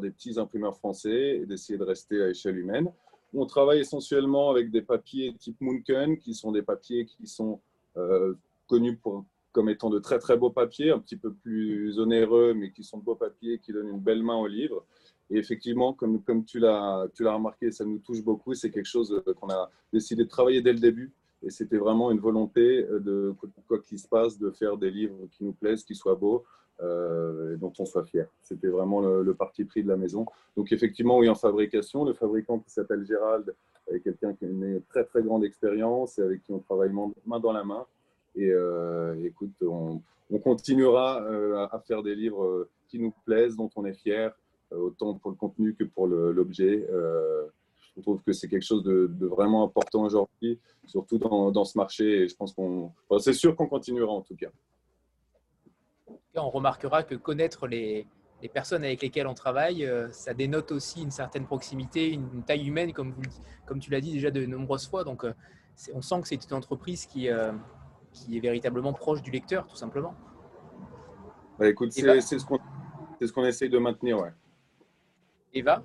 des 0.00 0.10
petits 0.10 0.38
imprimeurs 0.38 0.76
français 0.76 1.38
et 1.42 1.46
d'essayer 1.46 1.78
de 1.78 1.84
rester 1.84 2.22
à 2.22 2.28
échelle 2.28 2.58
humaine. 2.58 2.92
On 3.32 3.46
travaille 3.46 3.80
essentiellement 3.80 4.50
avec 4.50 4.70
des 4.70 4.82
papiers 4.82 5.34
type 5.38 5.60
Munken, 5.60 6.18
qui 6.18 6.34
sont 6.34 6.52
des 6.52 6.62
papiers 6.62 7.04
qui 7.04 7.26
sont 7.26 7.60
euh, 7.96 8.34
connus 8.68 8.98
comme 9.52 9.68
étant 9.68 9.90
de 9.90 9.98
très 9.98 10.18
très 10.18 10.36
beaux 10.36 10.50
papiers, 10.50 10.90
un 10.90 10.98
petit 10.98 11.16
peu 11.16 11.32
plus 11.32 11.98
onéreux, 11.98 12.54
mais 12.54 12.70
qui 12.72 12.82
sont 12.82 12.98
de 12.98 13.04
beaux 13.04 13.14
papiers 13.14 13.58
qui 13.60 13.72
donnent 13.72 13.88
une 13.88 14.00
belle 14.00 14.22
main 14.22 14.36
au 14.36 14.46
livre. 14.46 14.84
Et 15.30 15.38
effectivement, 15.38 15.92
comme, 15.94 16.22
tu 16.44 16.58
l'as 16.58 17.08
remarqué, 17.20 17.70
ça 17.70 17.84
nous 17.84 17.98
touche 17.98 18.22
beaucoup. 18.22 18.54
C'est 18.54 18.70
quelque 18.70 18.88
chose 18.88 19.22
euh, 19.26 19.34
qu'on 19.34 19.48
a 19.48 19.70
décidé 19.92 20.24
de 20.24 20.28
travailler 20.28 20.60
dès 20.60 20.72
le 20.72 20.80
début. 20.80 21.12
Et 21.42 21.50
c'était 21.50 21.76
vraiment 21.76 22.10
une 22.10 22.20
volonté 22.20 22.84
euh, 22.84 23.00
de 23.00 23.34
quoi 23.66 23.78
qu'il 23.80 23.98
se 23.98 24.08
passe, 24.08 24.38
de 24.38 24.50
faire 24.50 24.76
des 24.76 24.90
livres 24.90 25.16
qui 25.32 25.44
nous 25.44 25.52
plaisent, 25.52 25.84
qui 25.84 25.94
soient 25.94 26.14
beaux, 26.14 26.44
euh, 26.82 27.56
dont 27.56 27.72
on 27.78 27.84
soit 27.84 28.04
fier. 28.04 28.28
C'était 28.42 28.68
vraiment 28.68 29.00
le, 29.00 29.34
parti 29.34 29.64
pris 29.64 29.82
de 29.82 29.88
la 29.88 29.96
maison. 29.96 30.26
Donc 30.56 30.72
effectivement, 30.72 31.18
oui, 31.18 31.28
en 31.28 31.34
fabrication, 31.34 32.04
le 32.04 32.12
fabricant 32.12 32.58
qui 32.58 32.70
s'appelle 32.70 33.04
Gérald 33.04 33.54
est 33.90 34.00
quelqu'un 34.00 34.34
qui 34.34 34.44
a 34.44 34.48
une 34.48 34.82
très 34.88 35.04
très 35.04 35.22
grande 35.22 35.44
expérience 35.44 36.18
et 36.18 36.22
avec 36.22 36.42
qui 36.42 36.52
on 36.52 36.58
travaille 36.58 36.90
main 37.26 37.40
dans 37.40 37.52
la 37.52 37.64
main. 37.64 37.86
Et 38.36 38.50
écoute, 39.22 39.54
on, 39.62 40.00
continuera 40.42 41.18
à, 41.70 41.78
faire 41.86 42.02
des 42.02 42.16
livres 42.16 42.66
qui 42.88 42.98
nous 42.98 43.12
plaisent, 43.24 43.54
dont 43.56 43.70
on 43.76 43.84
est 43.84 43.94
fier, 43.94 44.34
autant 44.78 45.14
pour 45.14 45.30
le 45.30 45.36
contenu 45.36 45.74
que 45.74 45.84
pour 45.84 46.06
l'objet. 46.06 46.86
je 47.96 48.02
trouve 48.02 48.22
que 48.22 48.32
c'est 48.32 48.48
quelque 48.48 48.64
chose 48.64 48.82
de, 48.82 49.26
vraiment 49.26 49.64
important 49.64 50.02
aujourd'hui, 50.02 50.58
surtout 50.86 51.18
dans, 51.18 51.50
dans, 51.50 51.64
ce 51.64 51.78
marché. 51.78 52.22
Et 52.22 52.28
je 52.28 52.36
pense 52.36 52.52
qu'on, 52.52 52.92
c'est 53.18 53.32
sûr 53.32 53.54
qu'on 53.56 53.66
continuera 53.66 54.12
en 54.12 54.22
tout 54.22 54.36
cas 54.36 54.50
on 56.40 56.50
remarquera 56.50 57.02
que 57.02 57.14
connaître 57.14 57.66
les, 57.66 58.06
personnes 58.52 58.84
avec 58.84 59.00
lesquelles 59.00 59.26
on 59.26 59.32
travaille, 59.32 59.86
euh, 59.86 60.10
ça 60.12 60.34
dénote 60.34 60.70
aussi 60.70 61.00
une 61.02 61.10
certaine 61.10 61.46
proximité, 61.46 62.10
une, 62.10 62.42
taille 62.42 62.68
humaine, 62.68 62.92
comme, 62.92 63.14
comme 63.64 63.80
tu 63.80 63.90
l'as 63.90 64.02
dit 64.02 64.12
déjà 64.12 64.30
de 64.30 64.44
nombreuses 64.44 64.86
fois. 64.86 65.02
Donc, 65.02 65.24
euh, 65.24 65.32
on 65.94 66.02
sent 66.02 66.20
que 66.20 66.28
c'est 66.28 66.50
une 66.50 66.54
entreprise 66.54 67.06
qui, 67.06 67.30
euh, 67.30 67.52
qui 68.12 68.36
est 68.36 68.40
véritablement 68.40 68.92
proche 68.92 69.22
du 69.22 69.30
lecteur, 69.30 69.66
tout 69.66 69.76
simplement. 69.76 70.14
Bah, 71.58 71.70
écoute, 71.70 71.92
c'est 71.92 72.20
ce 72.20 72.44
qu'on 72.44 72.58
ce 73.22 73.32
qu'on 73.32 73.46
essaye 73.46 73.70
de 73.70 73.78
maintenir. 73.78 74.20
Ouais. 74.20 74.32
Eva 75.54 75.84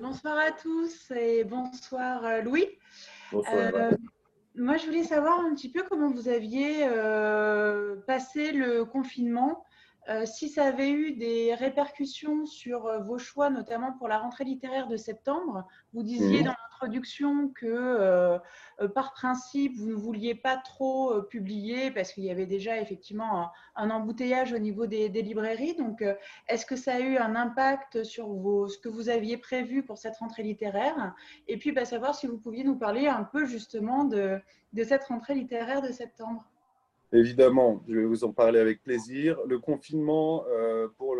Bonsoir 0.00 0.38
à 0.38 0.52
tous 0.52 1.10
et 1.10 1.44
bonsoir 1.44 2.42
Louis. 2.42 2.68
Bonsoir 3.32 3.90
moi, 4.56 4.76
je 4.76 4.86
voulais 4.86 5.02
savoir 5.02 5.40
un 5.40 5.52
petit 5.54 5.68
peu 5.68 5.82
comment 5.82 6.12
vous 6.12 6.28
aviez 6.28 6.86
euh, 6.86 7.96
passé 8.06 8.52
le 8.52 8.84
confinement 8.84 9.64
euh, 10.10 10.26
si 10.26 10.50
ça 10.50 10.66
avait 10.66 10.90
eu 10.90 11.12
des 11.12 11.54
répercussions 11.54 12.44
sur 12.44 12.86
euh, 12.86 12.98
vos 12.98 13.16
choix, 13.16 13.48
notamment 13.48 13.92
pour 13.92 14.06
la 14.06 14.18
rentrée 14.18 14.44
littéraire 14.44 14.86
de 14.86 14.98
septembre. 14.98 15.66
Vous 15.94 16.02
disiez 16.02 16.40
mhm. 16.40 16.44
dans 16.44 16.54
l'introduction 16.70 17.48
que 17.48 17.66
euh, 17.66 18.38
par 18.94 19.14
principe, 19.14 19.76
vous 19.78 19.88
ne 19.88 19.94
vouliez 19.94 20.34
pas 20.34 20.58
trop 20.58 21.22
publier 21.22 21.90
parce 21.90 22.12
qu'il 22.12 22.24
y 22.24 22.30
avait 22.30 22.46
déjà 22.46 22.78
effectivement 22.80 23.50
un, 23.76 23.90
embouteillage 23.90 24.52
au 24.52 24.58
niveau 24.58 24.86
des, 24.86 25.08
librairies. 25.08 25.74
Donc, 25.76 26.04
est-ce 26.48 26.66
que 26.66 26.76
ça 26.76 26.96
a 26.96 27.00
eu 27.00 27.16
un 27.16 27.34
impact 27.34 28.04
sur 28.04 28.28
vos, 28.28 28.68
ce 28.68 28.78
que 28.78 28.88
vous 28.88 29.08
aviez 29.08 29.38
prévu 29.38 29.84
pour 29.84 29.96
cette 29.96 30.16
rentrée 30.16 30.42
littéraire? 30.42 31.14
Et 31.48 31.56
puis, 31.56 31.72
bah, 31.72 31.84
savoir 31.84 32.14
si 32.14 32.26
vous 32.26 32.38
pouviez 32.38 32.64
nous 32.64 32.76
parler 32.76 33.06
un 33.06 33.24
peu 33.24 33.46
justement 33.46 34.04
de 34.04 34.42
cette 34.82 35.04
rentrée 35.04 35.34
littéraire 35.34 35.80
de 35.80 35.92
septembre. 35.92 36.44
Évidemment, 37.14 37.80
je 37.86 37.96
vais 37.96 38.04
vous 38.04 38.24
en 38.24 38.32
parler 38.32 38.58
avec 38.58 38.82
plaisir. 38.82 39.38
Le 39.46 39.60
confinement 39.60 40.44
euh, 40.48 40.88
pour, 40.98 41.14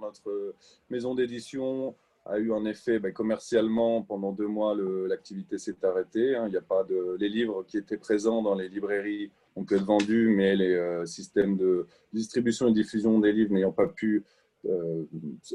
notre 0.00 0.54
maison 0.88 1.14
d'édition 1.14 1.94
a 2.24 2.38
eu 2.38 2.50
un 2.50 2.64
effet 2.64 2.98
ben, 2.98 3.12
commercialement 3.12 4.00
pendant 4.00 4.32
deux 4.32 4.46
mois, 4.46 4.74
l'activité 4.74 5.58
s'est 5.58 5.84
arrêtée. 5.84 6.34
Hein. 6.34 6.44
Il 6.46 6.52
n'y 6.52 6.56
a 6.56 6.62
pas 6.62 6.82
de 6.82 7.18
les 7.20 7.28
livres 7.28 7.62
qui 7.62 7.76
étaient 7.76 7.98
présents 7.98 8.40
dans 8.40 8.54
les 8.54 8.70
librairies 8.70 9.30
ont 9.54 9.64
pu 9.64 9.74
être 9.74 9.84
vendus, 9.84 10.32
mais 10.34 10.56
les 10.56 10.74
euh, 10.74 11.04
systèmes 11.04 11.58
de 11.58 11.86
distribution 12.14 12.68
et 12.68 12.72
diffusion 12.72 13.18
des 13.18 13.32
livres 13.32 13.52
n'ayant 13.52 13.72
pas 13.72 13.86
pu 13.86 14.24
euh, 14.64 15.04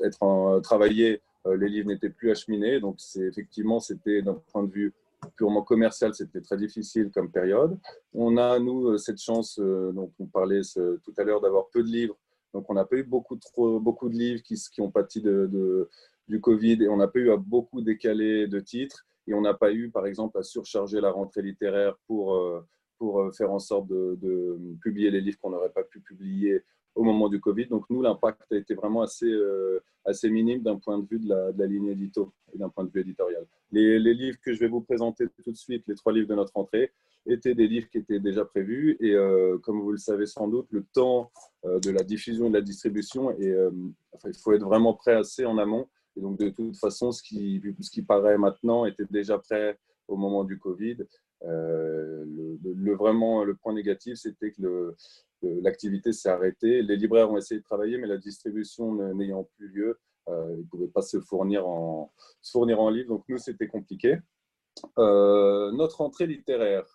être 0.04 0.60
travaillés, 0.62 1.22
les 1.46 1.68
livres 1.68 1.88
n'étaient 1.88 2.12
plus 2.12 2.30
acheminés. 2.30 2.80
Donc, 2.80 3.00
effectivement, 3.16 3.80
c'était 3.80 4.22
d'un 4.22 4.40
point 4.52 4.64
de 4.64 4.72
vue 4.72 4.94
purement 5.36 5.64
commercial, 5.64 6.14
c'était 6.14 6.42
très 6.42 6.58
difficile 6.58 7.12
comme 7.14 7.32
période. 7.32 7.78
On 8.14 8.38
a, 8.38 8.60
nous, 8.60 8.90
euh, 8.90 8.98
cette 8.98 9.20
chance 9.20 9.60
euh, 9.60 9.92
dont 9.94 10.12
on 10.20 10.26
parlait 10.26 10.62
tout 11.04 11.14
à 11.18 11.24
l'heure 11.24 11.42
d'avoir 11.42 11.70
peu 11.70 11.84
de 11.84 11.90
livres. 11.90 12.18
Donc, 12.54 12.70
on 12.70 12.74
n'a 12.74 12.86
pas 12.86 12.98
eu 12.98 13.04
beaucoup, 13.04 13.36
trop, 13.36 13.80
beaucoup 13.80 14.10
de 14.10 14.16
livres 14.16 14.44
qui, 14.44 14.82
ont 14.82 14.92
pâti 14.92 15.22
de, 15.22 15.90
du 16.28 16.40
Covid 16.40 16.84
et 16.84 16.88
on 16.88 16.98
n'a 16.98 17.08
pas 17.08 17.20
eu 17.20 17.32
à 17.32 17.38
beaucoup 17.38 17.82
décaler 17.82 18.48
de 18.48 18.60
titres. 18.60 19.06
Et 19.26 19.34
on 19.34 19.42
n'a 19.42 19.54
pas 19.54 19.72
eu, 19.72 19.90
par 19.90 20.06
exemple, 20.06 20.38
à 20.38 20.44
surcharger 20.44 21.02
la 21.02 21.10
rentrée 21.10 21.42
littéraire 21.42 21.96
pour, 22.06 22.36
euh, 22.36 22.62
pour 22.98 23.34
faire 23.36 23.52
en 23.52 23.60
sorte 23.60 23.88
de 23.88 24.60
publier 24.82 25.10
les 25.10 25.22
livres 25.22 25.38
qu'on 25.42 25.50
n'aurait 25.50 25.72
pas 25.72 25.84
pu 25.84 26.00
publier 26.02 26.64
au 26.96 27.04
moment 27.04 27.30
du 27.30 27.40
Covid. 27.40 27.68
Donc 27.68 27.86
nous, 27.90 28.02
l'impact 28.02 28.52
a 28.52 28.56
été 28.56 28.76
vraiment 28.76 29.02
assez, 29.02 29.30
euh, 29.30 29.80
assez 30.06 30.30
minime 30.30 30.62
d'un 30.62 30.78
point 30.78 31.00
de 31.00 31.08
vue 31.08 31.20
de 31.20 31.30
la, 31.30 31.52
de 31.52 31.60
la 31.60 31.66
ligne 31.66 31.88
édito 31.88 32.34
et 32.54 32.58
d'un 32.58 32.70
point 32.70 32.84
de 32.84 32.92
vue 32.92 33.02
éditorial. 33.02 33.46
Les, 33.72 34.00
les, 34.00 34.14
livres 34.14 34.38
que 34.42 34.54
je 34.54 34.60
vais 34.60 34.68
vous 34.68 34.82
présenter 34.82 35.26
tout 35.44 35.52
de 35.52 35.58
suite, 35.58 35.84
les 35.88 35.96
trois 35.96 36.14
livres 36.14 36.28
de 36.28 36.36
notre 36.36 36.56
entrée, 36.56 36.92
étaient 37.26 37.56
des 37.56 37.68
livres 37.68 37.90
qui 37.90 37.98
étaient 37.98 38.20
déjà 38.20 38.46
prévus. 38.46 38.98
Et 39.00 39.14
euh, 39.14 39.58
comme 39.60 39.82
vous 39.82 39.92
le 39.92 39.98
savez 39.98 40.26
sans 40.26 40.48
doute, 40.48 40.68
le 40.72 40.84
temps 40.84 41.32
euh, 41.66 41.80
de 41.80 41.90
la 41.90 42.04
diffusion 42.04 42.48
et 42.48 42.50
de 42.50 42.56
la 42.56 42.62
distribution, 42.62 43.28
enfin, 44.14 44.30
il 44.30 44.38
faut 44.38 44.54
être 44.54 44.66
vraiment 44.66 44.94
prêt 44.94 45.14
assez 45.14 45.46
en 45.46 45.58
amont. 45.58 45.88
Et 46.16 46.22
donc 46.22 46.38
de 46.38 46.50
toute 46.50 46.78
façon, 46.78 47.12
ce 47.12 47.24
qui, 47.24 47.62
ce 47.80 47.90
qui 47.90 48.04
paraît 48.04 48.38
maintenant 48.38 48.86
était 48.86 49.06
déjà 49.10 49.40
prêt 49.40 49.80
au 50.08 50.16
moment 50.16 50.44
du 50.44 50.60
Covid. 50.60 50.98
Le, 51.42 52.94
vraiment, 52.96 53.44
le 53.44 53.56
point 53.56 53.74
négatif, 53.74 54.16
c'était 54.16 54.52
que 54.52 54.62
le, 54.62 54.96
l'activité 55.62 56.14
s'est 56.14 56.30
arrêtée. 56.30 56.82
Les 56.82 56.96
libraires 56.96 57.32
ont 57.32 57.38
essayé 57.38 57.60
de 57.60 57.66
travailler, 57.66 57.98
mais 57.98 58.08
la 58.08 58.18
distribution 58.18 58.94
n'ayant 59.14 59.48
plus 59.58 59.68
lieu, 59.68 60.00
euh, 60.30 60.54
ils 60.54 60.60
ne 60.60 60.68
pouvaient 60.68 60.88
pas 60.88 61.02
se 61.02 61.20
fournir 61.20 61.68
en, 61.68 62.14
se 62.42 62.52
fournir 62.52 62.80
en 62.80 62.90
livre. 62.90 63.10
Donc, 63.10 63.24
nous, 63.28 63.38
c'était 63.38 63.68
compliqué. 63.68 64.18
Euh, 64.98 65.72
notre 65.72 66.02
entrée 66.02 66.28
littéraire. 66.28 66.86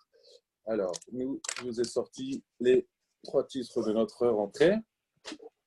Alors, 0.65 0.93
nous, 1.11 1.39
je 1.57 1.63
vous 1.63 1.79
ai 1.79 1.83
sorti 1.83 2.43
les 2.59 2.87
trois 3.23 3.45
titres 3.45 3.83
de 3.85 3.93
notre 3.93 4.27
rentrée. 4.27 4.75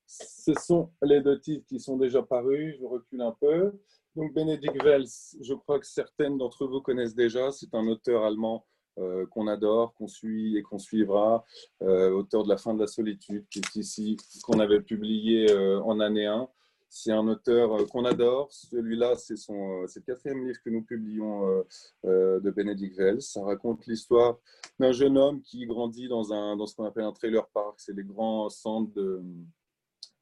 Ce 0.06 0.52
sont 0.54 0.90
les 1.02 1.20
deux 1.20 1.40
titres 1.40 1.66
qui 1.66 1.80
sont 1.80 1.96
déjà 1.96 2.22
parus. 2.22 2.76
Je 2.78 2.84
recule 2.84 3.22
un 3.22 3.36
peu. 3.40 3.72
Donc, 4.14 4.34
Benedict 4.34 4.82
Wells, 4.82 5.08
je 5.40 5.54
crois 5.54 5.78
que 5.78 5.86
certaines 5.86 6.36
d'entre 6.36 6.66
vous 6.66 6.80
connaissent 6.80 7.14
déjà. 7.14 7.50
C'est 7.50 7.74
un 7.74 7.86
auteur 7.86 8.24
allemand 8.24 8.66
euh, 8.98 9.24
qu'on 9.26 9.46
adore, 9.46 9.94
qu'on 9.94 10.06
suit 10.06 10.58
et 10.58 10.62
qu'on 10.62 10.78
suivra, 10.78 11.46
euh, 11.80 12.10
auteur 12.10 12.44
de 12.44 12.50
La 12.50 12.58
fin 12.58 12.74
de 12.74 12.80
la 12.80 12.86
solitude, 12.86 13.46
qui 13.48 13.60
est 13.60 13.76
ici, 13.76 14.18
qu'on 14.44 14.60
avait 14.60 14.82
publié 14.82 15.50
euh, 15.50 15.80
en 15.80 15.98
année 15.98 16.26
1. 16.26 16.46
C'est 16.90 17.10
un 17.10 17.26
auteur 17.26 17.86
qu'on 17.88 18.04
adore. 18.04 18.52
Celui-là, 18.52 19.14
c'est 19.16 19.36
le 19.48 20.00
quatrième 20.02 20.46
livre 20.46 20.58
que 20.62 20.68
nous 20.68 20.82
publions 20.82 21.64
de 22.04 22.50
Benedict 22.50 22.98
Wells. 22.98 23.22
Ça 23.22 23.42
raconte 23.42 23.86
l'histoire 23.86 24.36
d'un 24.78 24.92
jeune 24.92 25.16
homme 25.16 25.40
qui 25.40 25.64
grandit 25.64 26.08
dans, 26.08 26.34
un, 26.34 26.54
dans 26.54 26.66
ce 26.66 26.76
qu'on 26.76 26.84
appelle 26.84 27.04
un 27.04 27.12
trailer 27.12 27.48
park. 27.48 27.76
C'est 27.78 27.96
les 27.96 28.04
grands 28.04 28.50
centres 28.50 28.92
de, 28.92 29.22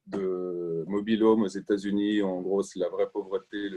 de 0.06 0.85
mobile 0.87 1.24
home 1.24 1.42
aux 1.42 1.48
États-Unis. 1.48 2.22
En 2.22 2.40
gros, 2.40 2.62
c'est 2.62 2.78
la 2.78 2.88
vraie 2.88 3.11
pauvreté, 3.11 3.68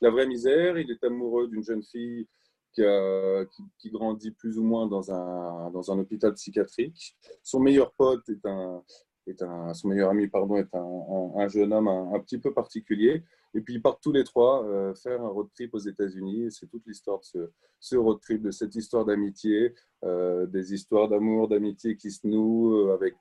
la 0.00 0.10
vraie 0.10 0.28
misère. 0.28 0.78
Il 0.78 0.92
est 0.92 1.02
amoureux 1.02 1.48
d'une 1.48 1.64
jeune 1.64 1.82
fille 1.82 2.28
qui, 2.72 3.90
grandit 3.90 4.30
plus 4.30 4.58
ou 4.58 4.64
moins 4.64 4.86
dans 4.86 5.12
un, 5.12 5.70
dans 5.70 5.90
un 5.90 5.98
hôpital 5.98 6.34
psychiatrique. 6.34 7.16
Son 7.42 7.60
meilleur 7.60 7.92
pote 7.92 8.28
est 8.28 8.46
un, 8.46 8.82
est 9.30 9.42
un 9.42 9.74
son 9.74 9.88
meilleur 9.88 10.10
ami 10.10 10.28
pardon, 10.28 10.56
est 10.56 10.74
un, 10.74 11.40
un, 11.42 11.48
jeune 11.48 11.72
homme 11.72 11.88
un, 11.88 12.18
petit 12.20 12.38
peu 12.38 12.52
particulier. 12.52 13.22
Et 13.54 13.60
puis 13.60 13.74
ils 13.74 13.82
partent 13.82 14.02
tous 14.02 14.12
les 14.12 14.24
trois 14.24 14.64
euh, 14.64 14.94
faire 14.94 15.22
un 15.22 15.28
road 15.28 15.48
trip 15.54 15.74
aux 15.74 15.78
États-Unis. 15.78 16.48
C'est 16.50 16.66
toute 16.66 16.86
l'histoire 16.86 17.20
de 17.34 17.52
ce, 17.80 17.96
road 17.96 18.20
trip, 18.20 18.42
de 18.42 18.50
cette 18.50 18.74
histoire 18.74 19.04
d'amitié, 19.04 19.74
euh, 20.04 20.46
des 20.46 20.74
histoires 20.74 21.08
d'amour, 21.08 21.48
d'amitié 21.48 21.96
qui 21.96 22.10
se 22.10 22.26
nouent 22.26 22.76
euh, 22.76 22.94
avec 22.94 23.14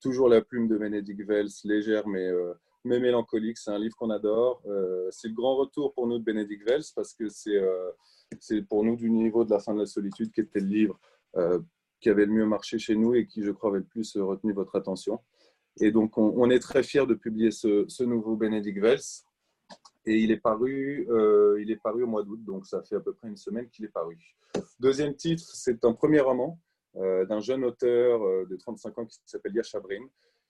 toujours 0.00 0.28
la 0.28 0.40
plume 0.40 0.68
de 0.68 0.76
Benedict 0.76 1.22
Wells, 1.28 1.50
légère 1.64 2.06
mais 2.08 2.28
mais 2.84 2.98
mélancolique. 2.98 3.58
C'est 3.58 3.70
un 3.70 3.78
livre 3.78 3.94
qu'on 3.96 4.10
adore. 4.10 4.62
c'est 5.10 5.28
le 5.28 5.34
grand 5.34 5.56
retour 5.56 5.94
pour 5.94 6.08
nous 6.08 6.18
de 6.18 6.24
Benedict 6.24 6.66
Wells 6.66 6.84
parce 6.96 7.14
que 7.14 7.28
c'est 7.28 7.60
c'est 8.40 8.62
pour 8.62 8.84
nous 8.84 8.96
du 8.96 9.10
niveau 9.10 9.44
de 9.44 9.50
la 9.50 9.60
fin 9.60 9.74
de 9.74 9.80
la 9.80 9.86
solitude 9.86 10.32
qui 10.32 10.40
était 10.40 10.60
le 10.60 10.66
livre 10.66 11.00
euh, 11.36 11.60
qui 12.00 12.10
avait 12.10 12.26
le 12.26 12.32
mieux 12.32 12.46
marché 12.46 12.78
chez 12.78 12.96
nous 12.96 13.14
et 13.14 13.26
qui, 13.26 13.44
je 13.44 13.52
crois, 13.52 13.70
avait 13.70 13.78
le 13.78 13.84
plus 13.84 14.16
retenu 14.16 14.52
votre 14.52 14.74
attention. 14.74 15.20
Et 15.80 15.92
donc, 15.92 16.18
on, 16.18 16.50
est 16.50 16.58
très 16.58 16.82
fiers 16.82 17.06
de 17.06 17.14
publier 17.14 17.52
ce, 17.52 18.02
nouveau 18.02 18.34
Benedict 18.34 18.78
Wells. 18.80 19.24
Et 20.04 20.18
il 20.18 20.32
est 20.32 20.40
paru, 20.40 21.06
euh, 21.10 21.62
il 21.62 21.70
est 21.70 21.76
paru 21.76 22.02
au 22.02 22.08
mois 22.08 22.24
d'août, 22.24 22.40
donc 22.44 22.66
ça 22.66 22.82
fait 22.82 22.96
à 22.96 23.00
peu 23.00 23.14
près 23.14 23.28
une 23.28 23.36
semaine 23.36 23.68
qu'il 23.70 23.84
est 23.84 23.92
paru. 23.94 24.18
Deuxième 24.80 25.14
titre, 25.14 25.44
c'est 25.54 25.84
un 25.84 25.92
premier 25.92 26.18
roman 26.18 26.58
euh, 26.96 27.24
d'un 27.24 27.38
jeune 27.38 27.64
auteur 27.64 28.20
de 28.48 28.56
35 28.56 28.98
ans 28.98 29.06
qui 29.06 29.20
s'appelle 29.24 29.54
Yashabrin. 29.54 30.04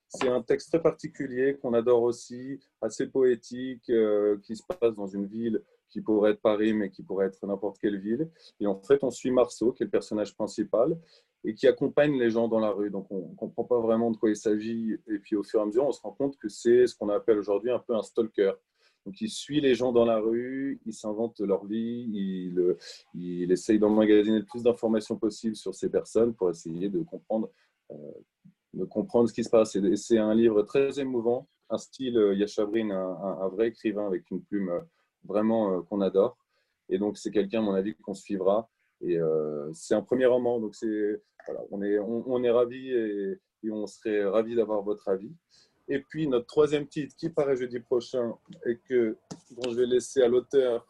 C'est 0.08 0.28
un 0.28 0.40
texte 0.40 0.70
très 0.70 0.80
particulier 0.80 1.58
qu'on 1.60 1.74
adore 1.74 2.02
aussi, 2.02 2.58
assez 2.80 3.08
poétique, 3.08 3.92
qui 4.42 4.56
se 4.56 4.62
passe 4.66 4.94
dans 4.94 5.06
une 5.06 5.26
ville 5.26 5.62
qui 5.92 6.00
pourrait 6.00 6.32
être 6.32 6.40
Paris, 6.40 6.72
mais 6.72 6.90
qui 6.90 7.02
pourrait 7.02 7.26
être 7.26 7.46
n'importe 7.46 7.78
quelle 7.78 8.00
ville. 8.00 8.30
Et 8.60 8.66
en 8.66 8.80
fait, 8.80 9.04
on 9.04 9.10
suit 9.10 9.30
Marceau, 9.30 9.72
qui 9.72 9.82
est 9.82 9.86
le 9.86 9.90
personnage 9.90 10.34
principal, 10.34 10.98
et 11.44 11.54
qui 11.54 11.66
accompagne 11.66 12.18
les 12.18 12.30
gens 12.30 12.48
dans 12.48 12.60
la 12.60 12.70
rue. 12.70 12.90
Donc, 12.90 13.06
on 13.10 13.28
ne 13.28 13.34
comprend 13.34 13.64
pas 13.64 13.78
vraiment 13.78 14.10
de 14.10 14.16
quoi 14.16 14.30
il 14.30 14.36
s'agit. 14.36 14.96
Et 15.06 15.18
puis, 15.18 15.36
au 15.36 15.42
fur 15.42 15.60
et 15.60 15.62
à 15.62 15.66
mesure, 15.66 15.86
on 15.86 15.92
se 15.92 16.00
rend 16.00 16.12
compte 16.12 16.38
que 16.38 16.48
c'est 16.48 16.86
ce 16.86 16.96
qu'on 16.96 17.10
appelle 17.10 17.38
aujourd'hui 17.38 17.70
un 17.70 17.78
peu 17.78 17.94
un 17.94 18.02
stalker. 18.02 18.52
Donc, 19.04 19.20
il 19.20 19.28
suit 19.28 19.60
les 19.60 19.74
gens 19.74 19.92
dans 19.92 20.04
la 20.04 20.18
rue, 20.18 20.80
il 20.86 20.94
s'invente 20.94 21.40
leur 21.40 21.66
vie, 21.66 22.08
il, 23.14 23.50
essaye 23.50 23.78
d'emmagasiner 23.78 24.38
le 24.38 24.46
plus 24.46 24.62
d'informations 24.62 25.16
possibles 25.16 25.56
sur 25.56 25.74
ces 25.74 25.90
personnes 25.90 26.32
pour 26.32 26.48
essayer 26.48 26.88
de 26.88 27.02
comprendre, 27.02 27.50
euh, 27.90 27.96
de 28.72 28.84
comprendre 28.84 29.28
ce 29.28 29.34
qui 29.34 29.44
se 29.44 29.50
passe. 29.50 29.76
Et 29.76 29.96
c'est 29.96 30.18
un 30.18 30.34
livre 30.34 30.62
très 30.62 31.00
émouvant, 31.00 31.48
un 31.68 31.78
style 31.78 32.16
euh, 32.16 32.34
Yachabrin, 32.34 32.90
un, 32.90 33.42
un, 33.42 33.48
vrai 33.48 33.68
écrivain 33.68 34.06
avec 34.06 34.30
une 34.30 34.40
plume 34.40 34.68
euh, 34.68 34.80
vraiment 35.24 35.72
euh, 35.72 35.82
qu'on 35.82 36.00
adore. 36.00 36.36
Et 36.88 36.98
donc, 36.98 37.18
c'est 37.18 37.30
quelqu'un, 37.30 37.60
à 37.60 37.62
mon 37.62 37.74
avis, 37.74 37.94
qu'on 37.94 38.14
suivra. 38.14 38.68
Et 39.00 39.18
euh, 39.18 39.70
c'est 39.72 39.94
un 39.94 40.02
premier 40.02 40.26
roman, 40.26 40.60
donc 40.60 40.74
c'est, 40.74 41.20
voilà, 41.46 41.62
on 41.70 41.82
est, 41.82 41.98
on, 41.98 42.44
est 42.44 42.50
ravis 42.50 42.90
et, 42.90 43.40
on 43.70 43.86
serait 43.86 44.24
ravis 44.24 44.54
d'avoir 44.54 44.82
votre 44.82 45.08
avis. 45.08 45.32
Et 45.88 46.00
puis, 46.00 46.28
notre 46.28 46.46
troisième 46.46 46.86
titre 46.86 47.14
qui 47.16 47.28
paraît 47.28 47.56
jeudi 47.56 47.80
prochain 47.80 48.34
et 48.66 48.78
que, 48.88 49.16
dont 49.50 49.70
je 49.70 49.76
vais 49.76 49.86
laisser 49.86 50.22
à 50.22 50.28
l'auteur 50.28 50.86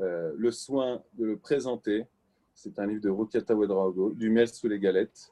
euh, 0.00 0.32
le 0.36 0.50
soin 0.50 1.02
de 1.14 1.26
le 1.26 1.36
présenter, 1.36 2.06
c'est 2.54 2.78
un 2.78 2.86
livre 2.86 3.02
de 3.02 3.10
Rukiata 3.10 3.54
Wedraogo, 3.54 4.12
Du 4.12 4.30
miel 4.30 4.48
sous 4.48 4.68
les 4.68 4.78
galettes. 4.78 5.30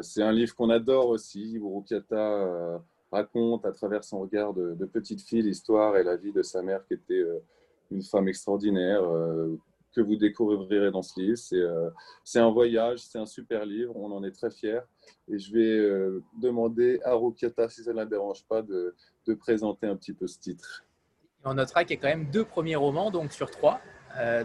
c'est 0.00 0.22
un 0.22 0.32
livre 0.32 0.54
qu'on 0.54 0.70
adore 0.70 1.08
aussi. 1.08 1.58
Rukiata 1.62 2.80
raconte 3.10 3.64
à 3.64 3.72
travers 3.72 4.04
son 4.04 4.20
regard 4.20 4.54
de, 4.54 4.84
petite 4.84 5.22
fille 5.22 5.42
l'histoire 5.42 5.96
et 5.96 6.02
la 6.02 6.16
vie 6.16 6.32
de 6.32 6.42
sa 6.42 6.62
mère 6.62 6.84
qui 6.86 6.94
était 6.94 7.14
euh, 7.14 7.38
une 7.90 8.02
femme 8.02 8.28
extraordinaire 8.28 9.02
euh, 9.02 9.56
que 9.94 10.00
vous 10.00 10.16
découvrirez 10.16 10.90
dans 10.90 11.02
ce 11.02 11.18
livre. 11.18 11.38
Euh, 11.52 11.90
c'est 12.24 12.38
un 12.38 12.50
voyage, 12.50 13.00
c'est 13.00 13.18
un 13.18 13.26
super 13.26 13.64
livre, 13.64 13.96
on 13.96 14.12
en 14.12 14.22
est 14.24 14.32
très 14.32 14.50
fiers. 14.50 14.80
Et 15.28 15.38
je 15.38 15.52
vais 15.52 16.20
demander 16.40 17.00
à 17.04 17.14
Rukiata, 17.14 17.68
si 17.68 17.82
ça 17.82 17.92
ne 17.92 17.96
la 17.96 18.06
dérange 18.06 18.44
pas, 18.46 18.62
de, 18.62 18.94
présenter 19.40 19.86
un 19.86 19.96
petit 19.96 20.14
peu 20.14 20.26
ce 20.26 20.38
titre. 20.38 20.84
On 21.44 21.54
notera 21.54 21.84
qu'il 21.84 21.96
y 21.96 21.98
a 21.98 22.02
quand 22.02 22.08
même 22.08 22.30
deux 22.30 22.44
premiers 22.44 22.76
romans, 22.76 23.10
donc 23.10 23.32
sur 23.32 23.50
trois. 23.50 23.80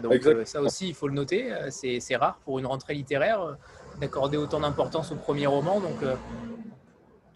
donc 0.02 0.22
ça 0.44 0.60
aussi, 0.60 0.88
il 0.88 0.94
faut 0.94 1.08
le 1.08 1.14
noter. 1.14 1.52
C'est 1.70 2.16
rare 2.16 2.38
pour 2.44 2.58
une 2.58 2.66
rentrée 2.66 2.94
littéraire 2.94 3.56
d'accorder 4.00 4.36
autant 4.36 4.60
d'importance 4.60 5.10
au 5.12 5.16
premier 5.16 5.46
roman. 5.46 5.80
Donc 5.80 5.96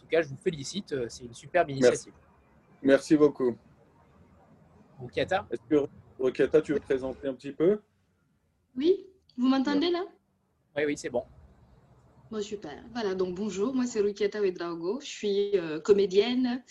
cas, 0.08 0.22
je 0.22 0.28
vous 0.28 0.36
félicite. 0.36 0.94
C'est 1.08 1.24
une 1.24 1.34
superbe 1.34 1.70
initiative. 1.70 2.12
Merci, 2.82 3.16
beaucoup. 3.16 3.56
Rukiata 5.00 5.46
Est-ce 5.50 5.62
que 5.68 5.86
Rukiata, 6.18 6.60
tu 6.60 6.72
veux 6.72 6.80
présenter 6.80 7.28
un 7.28 7.34
petit 7.34 7.52
peu? 7.52 7.80
Oui, 8.76 9.06
vous 9.36 9.46
m'entendez 9.48 9.90
là? 9.90 10.04
Oui, 10.76 10.84
oui, 10.86 10.96
c'est 10.96 11.10
bon. 11.10 11.24
Bon, 12.30 12.42
super. 12.42 12.84
Voilà, 12.92 13.14
donc 13.14 13.34
bonjour, 13.34 13.74
moi 13.74 13.86
c'est 13.86 14.00
Rukiata 14.00 14.40
Wedraogo. 14.40 15.00
Je 15.00 15.06
suis 15.06 15.56
euh, 15.56 15.80
comédienne, 15.80 16.62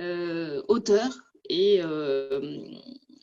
euh, 0.00 0.62
auteure 0.68 1.12
et, 1.48 1.80
euh, 1.82 2.64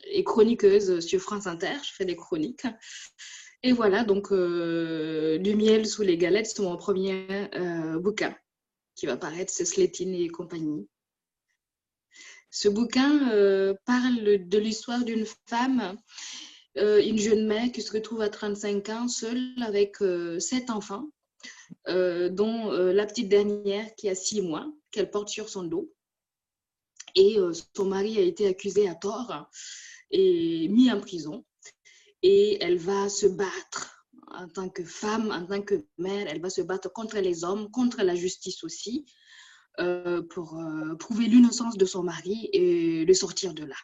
et, 0.06 0.22
chroniqueuse 0.22 1.00
sur 1.00 1.20
France 1.20 1.46
Inter. 1.46 1.74
Je 1.82 1.92
fais 1.92 2.04
des 2.04 2.16
chroniques. 2.16 2.66
Et 3.62 3.72
voilà, 3.72 4.04
donc 4.04 4.30
Du 4.30 5.56
miel 5.56 5.86
sous 5.86 6.02
les 6.02 6.16
galettes, 6.18 6.46
c'est 6.46 6.62
mon 6.62 6.76
premier 6.76 7.26
bouquin 7.98 8.36
qui 8.94 9.06
va 9.06 9.16
paraître, 9.16 9.52
c'est 9.52 9.64
Slétine 9.64 10.14
et 10.14 10.28
compagnie. 10.28 10.88
Ce 12.50 12.68
bouquin 12.68 13.74
parle 13.84 14.46
de 14.46 14.58
l'histoire 14.58 15.04
d'une 15.04 15.26
femme, 15.46 15.96
une 16.76 17.18
jeune 17.18 17.46
mère 17.46 17.72
qui 17.72 17.82
se 17.82 17.92
retrouve 17.92 18.20
à 18.20 18.28
35 18.28 18.88
ans 18.90 19.08
seule 19.08 19.54
avec 19.60 19.96
sept 20.38 20.70
enfants 20.70 21.08
euh, 21.88 22.30
dont 22.30 22.72
euh, 22.72 22.92
la 22.92 23.06
petite 23.06 23.28
dernière 23.28 23.94
qui 23.94 24.08
a 24.08 24.14
six 24.14 24.40
mois, 24.40 24.66
qu'elle 24.90 25.10
porte 25.10 25.28
sur 25.28 25.48
son 25.48 25.64
dos. 25.64 25.92
Et 27.14 27.38
euh, 27.38 27.52
son 27.76 27.84
mari 27.84 28.18
a 28.18 28.22
été 28.22 28.46
accusé 28.46 28.88
à 28.88 28.94
tort 28.94 29.48
et 30.10 30.68
mis 30.68 30.90
en 30.90 31.00
prison. 31.00 31.44
Et 32.22 32.62
elle 32.62 32.78
va 32.78 33.08
se 33.08 33.26
battre 33.26 33.93
en 34.28 34.48
tant 34.48 34.68
que 34.68 34.84
femme, 34.84 35.30
en 35.30 35.46
tant 35.46 35.62
que 35.62 35.84
mère, 35.98 36.26
elle 36.28 36.40
va 36.40 36.50
se 36.50 36.62
battre 36.62 36.92
contre 36.92 37.18
les 37.18 37.44
hommes, 37.44 37.70
contre 37.70 38.02
la 38.02 38.14
justice 38.14 38.64
aussi, 38.64 39.06
pour 40.30 40.60
prouver 40.98 41.26
l'innocence 41.26 41.76
de 41.76 41.84
son 41.84 42.02
mari 42.02 42.48
et 42.52 43.04
le 43.04 43.14
sortir 43.14 43.54
de 43.54 43.64
là. 43.64 43.76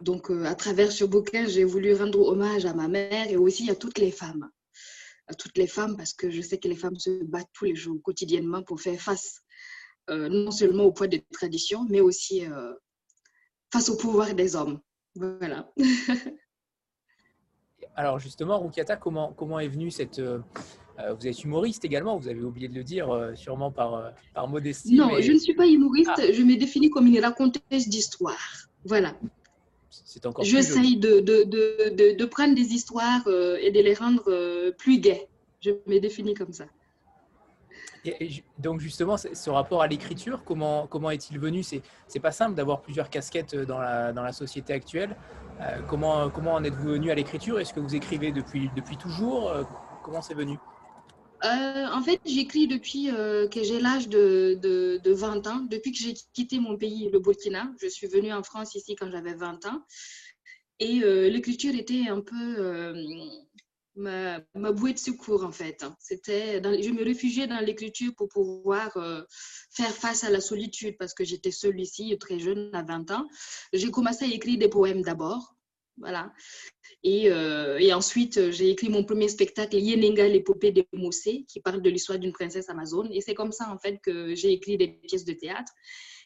Donc, 0.00 0.30
à 0.30 0.54
travers 0.54 0.92
ce 0.92 1.04
bouquin, 1.04 1.46
j'ai 1.46 1.64
voulu 1.64 1.94
rendre 1.94 2.20
hommage 2.20 2.64
à 2.64 2.74
ma 2.74 2.88
mère 2.88 3.28
et 3.30 3.36
aussi 3.36 3.70
à 3.70 3.74
toutes 3.74 3.98
les 3.98 4.12
femmes 4.12 4.48
à 5.28 5.34
toutes 5.34 5.56
les 5.58 5.66
femmes 5.66 5.96
parce 5.96 6.12
que 6.12 6.30
je 6.30 6.40
sais 6.40 6.58
que 6.58 6.68
les 6.68 6.76
femmes 6.76 6.98
se 6.98 7.24
battent 7.24 7.50
tous 7.54 7.64
les 7.64 7.74
jours, 7.74 8.00
quotidiennement, 8.02 8.62
pour 8.62 8.80
faire 8.80 9.00
face 9.00 9.40
euh, 10.10 10.28
non 10.28 10.50
seulement 10.50 10.84
au 10.84 10.92
poids 10.92 11.08
des 11.08 11.24
traditions, 11.32 11.86
mais 11.88 12.00
aussi 12.00 12.44
euh, 12.44 12.72
face 13.72 13.88
au 13.88 13.96
pouvoir 13.96 14.34
des 14.34 14.56
hommes. 14.56 14.80
Voilà. 15.14 15.72
Alors 17.96 18.18
justement, 18.18 18.58
Rukiata, 18.60 18.96
comment, 18.96 19.32
comment 19.36 19.58
est 19.58 19.68
venue 19.68 19.90
cette... 19.90 20.18
Euh, 20.18 20.38
vous 21.18 21.26
êtes 21.26 21.42
humoriste 21.42 21.84
également, 21.84 22.18
vous 22.18 22.28
avez 22.28 22.42
oublié 22.42 22.68
de 22.68 22.74
le 22.74 22.84
dire, 22.84 23.08
sûrement 23.34 23.72
par, 23.72 24.12
par 24.34 24.46
modestie. 24.46 24.94
Non, 24.94 25.08
je 25.20 25.32
ne 25.32 25.38
suis 25.38 25.54
pas 25.54 25.66
humoriste, 25.66 26.10
ah. 26.16 26.32
je 26.32 26.42
me 26.42 26.54
définis 26.54 26.90
comme 26.90 27.06
une 27.06 27.18
raconteuse 27.18 27.88
d'histoire. 27.88 28.36
Voilà. 28.84 29.14
J'essaye 30.40 30.96
de, 30.96 31.20
de, 31.20 31.44
de, 31.44 32.16
de, 32.16 32.24
prendre 32.24 32.54
des 32.54 32.72
histoires 32.72 33.22
euh, 33.26 33.58
et 33.60 33.70
de 33.70 33.80
les 33.80 33.94
rendre 33.94 34.24
euh, 34.28 34.72
plus 34.72 34.98
gaies. 34.98 35.28
Je 35.60 35.70
me 35.86 35.98
définis 35.98 36.34
comme 36.34 36.52
ça. 36.52 36.66
Donc 38.58 38.80
justement, 38.80 39.16
ce 39.16 39.50
rapport 39.50 39.82
à 39.82 39.86
l'écriture, 39.86 40.42
comment, 40.44 40.86
comment 40.86 41.10
est-il 41.10 41.38
venu? 41.38 41.62
C'est 41.62 41.82
n'est 42.14 42.20
pas 42.20 42.32
simple 42.32 42.54
d'avoir 42.54 42.80
plusieurs 42.80 43.10
casquettes 43.10 43.54
dans 43.54 43.78
la, 43.78 44.12
dans 44.12 44.22
la 44.22 44.32
société 44.32 44.72
actuelle. 44.72 45.16
Euh, 45.60 45.80
comment, 45.88 46.30
comment 46.30 46.54
en 46.54 46.64
êtes-vous 46.64 46.90
venu 46.90 47.10
à 47.10 47.14
l'écriture? 47.14 47.60
Est-ce 47.60 47.72
que 47.72 47.80
vous 47.80 47.94
écrivez 47.94 48.32
depuis, 48.32 48.70
depuis 48.74 48.96
toujours? 48.96 49.52
Comment 50.02 50.20
c'est 50.20 50.34
venu? 50.34 50.58
Euh, 51.44 51.86
en 51.92 52.02
fait, 52.02 52.20
j'écris 52.24 52.68
depuis 52.68 53.10
euh, 53.10 53.48
que 53.48 53.64
j'ai 53.64 53.80
l'âge 53.80 54.08
de, 54.08 54.58
de, 54.62 55.12
20 55.12 55.46
ans, 55.48 55.66
depuis 55.68 55.90
que 55.90 55.98
j'ai 55.98 56.14
quitté 56.32 56.60
mon 56.60 56.76
pays, 56.76 57.10
le 57.12 57.18
Burkina. 57.18 57.72
Je 57.80 57.88
suis 57.88 58.06
venue 58.06 58.32
en 58.32 58.44
France 58.44 58.76
ici 58.76 58.94
quand 58.94 59.10
j'avais 59.10 59.34
20 59.34 59.66
ans. 59.66 59.82
Et 60.78 61.02
euh, 61.02 61.28
l'écriture 61.28 61.74
était 61.74 62.08
un 62.08 62.20
peu 62.20 62.94
ma, 63.94 64.40
ma, 64.54 64.72
bouée 64.72 64.92
de 64.92 64.98
secours, 64.98 65.44
en 65.44 65.52
fait. 65.52 65.84
C'était 65.98 66.62
je 66.62 66.90
me 66.90 67.04
réfugiais 67.04 67.46
dans 67.46 67.60
l'écriture 67.60 68.12
pour 68.16 68.28
pouvoir 68.28 68.92
faire 69.70 69.92
face 69.92 70.24
à 70.24 70.30
la 70.30 70.40
solitude 70.40 70.96
parce 70.98 71.14
que 71.14 71.24
j'étais 71.24 71.50
seule 71.50 71.80
ici, 71.80 72.16
très 72.18 72.38
jeune, 72.38 72.70
à 72.74 72.82
20 72.82 73.10
ans. 73.10 73.26
J'ai 73.72 73.90
commencé 73.90 74.24
à 74.24 74.28
écrire 74.28 74.58
des 74.58 74.68
poèmes 74.68 75.02
d'abord. 75.02 75.54
Voilà. 75.98 76.32
Euh, 77.04 77.78
et, 77.78 77.92
ensuite, 77.92 78.50
j'ai 78.50 78.70
écrit 78.70 78.88
mon 78.88 79.04
premier 79.04 79.28
spectacle, 79.28 79.76
Yenenga, 79.76 80.28
l'épopée 80.28 80.72
des 80.72 80.86
Mossé, 80.92 81.44
qui 81.48 81.60
parle 81.60 81.82
de 81.82 81.90
l'histoire 81.90 82.18
d'une 82.18 82.32
princesse 82.32 82.68
amazone. 82.68 83.08
Et 83.12 83.20
c'est 83.20 83.34
comme 83.34 83.52
ça, 83.52 83.70
en 83.70 83.78
fait, 83.78 83.98
que 84.02 84.34
j'ai 84.34 84.52
écrit 84.52 84.76
des 84.76 84.88
pièces 84.88 85.24
de 85.24 85.32
théâtre. 85.32 85.72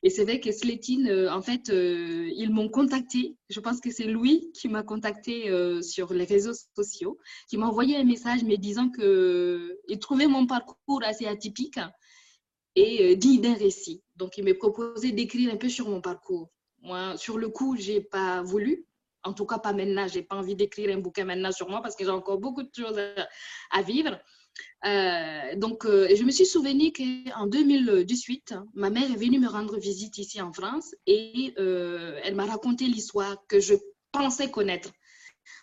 Et 0.07 0.11
c'est 0.11 0.23
vrai 0.23 0.39
que 0.39 0.53
Slétine, 0.53 1.09
euh, 1.09 1.33
en 1.33 1.43
fait, 1.43 1.69
euh, 1.69 2.31
ils 2.37 2.53
m'ont 2.53 2.69
contacté. 2.69 3.37
Je 3.51 3.59
pense 3.59 3.81
que 3.81 3.91
c'est 3.91 4.05
Louis 4.05 4.53
qui 4.55 4.69
m'a 4.69 4.85
contacté 4.85 5.51
sur 5.83 6.15
les 6.15 6.25
réseaux 6.25 6.53
sociaux, 6.77 7.19
qui 7.49 7.57
m'a 7.57 7.67
envoyé 7.67 7.97
un 7.97 8.05
message 8.05 8.45
me 8.45 8.55
disant 8.55 8.89
qu'il 8.89 9.99
trouvait 9.99 10.29
mon 10.29 10.47
parcours 10.47 11.03
assez 11.03 11.27
atypique 11.27 11.81
et 12.77 13.17
digne 13.17 13.41
d'un 13.41 13.55
récit. 13.55 14.05
Donc, 14.15 14.39
il 14.39 14.45
m'a 14.45 14.55
proposé 14.55 15.11
d'écrire 15.11 15.53
un 15.53 15.57
peu 15.57 15.69
sur 15.69 15.89
mon 15.89 16.01
parcours. 16.01 16.51
Moi, 16.83 17.17
sur 17.17 17.37
le 17.37 17.49
coup, 17.49 17.75
j'ai 17.77 18.01
pas 18.01 18.43
voulu 18.43 18.87
en 19.27 19.33
tout 19.33 19.45
cas, 19.45 19.59
pas 19.59 19.73
maintenant. 19.73 20.07
Je 20.07 20.17
n'ai 20.17 20.23
pas 20.23 20.37
envie 20.37 20.55
d'écrire 20.55 20.97
un 20.97 21.01
bouquin 21.01 21.25
maintenant 21.25 21.51
sur 21.51 21.69
moi 21.69 21.83
parce 21.83 21.97
que 21.97 22.05
j'ai 22.05 22.11
encore 22.11 22.39
beaucoup 22.39 22.63
de 22.63 22.71
choses 22.75 23.01
à, 23.71 23.83
vivre. 23.83 24.21
Euh, 24.85 25.57
donc, 25.57 25.85
euh, 25.85 26.09
je 26.15 26.23
me 26.23 26.31
suis 26.31 26.47
souvenu 26.47 26.93
qu'en 26.93 27.47
2018, 27.47 28.55
ma 28.75 28.91
mère 28.91 29.11
est 29.11 29.17
venue 29.17 29.41
me 29.41 29.49
rendre 29.49 29.79
visite 29.79 30.19
ici 30.19 30.41
en 30.41 30.53
France 30.53 30.95
et 31.07 31.55
euh, 31.59 32.19
elle 32.23 32.35
m'a 32.35 32.47
raconté 32.47 32.85
l'histoire 32.85 33.37
que 33.49 33.59
je 33.59 33.75
pensais 34.13 34.51
connaître. 34.51 34.93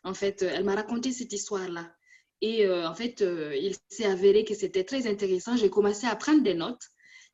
En 0.03 0.13
fait, 0.13 0.41
elle 0.41 0.65
m'a 0.65 0.75
raconté 0.75 1.11
cette 1.11 1.31
histoire-là. 1.31 1.93
Et 2.41 2.67
en 2.69 2.93
fait, 2.93 3.21
il 3.21 3.73
s'est 3.87 4.03
avéré 4.03 4.43
que 4.43 4.53
c'était 4.53 4.83
très 4.83 5.07
intéressant. 5.07 5.55
J'ai 5.55 5.69
commencé 5.69 6.07
à 6.07 6.15
prendre 6.17 6.43
des 6.43 6.53
notes. 6.53 6.83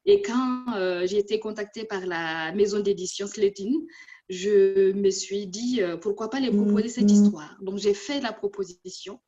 Et 0.06 0.22
quand 0.22 0.66
j'ai 1.08 1.18
été 1.18 1.40
contactée 1.40 1.84
par 1.84 2.06
la 2.06 2.52
maison 2.54 2.80
d'édition 2.80 3.26
Sletine, 3.26 3.88
je 4.30 4.92
me 4.92 5.10
suis 5.10 5.48
dit, 5.48 5.82
pourquoi 6.02 6.30
pas 6.30 6.40
les 6.40 6.52
proposer 6.52 6.90
cette 6.90 7.06
mm-hmm. 7.06 7.26
histoire. 7.26 7.58
Donc, 7.62 7.80
j'ai 7.80 7.96
fait 7.96 8.22
la 8.22 8.34
proposition 8.34 9.20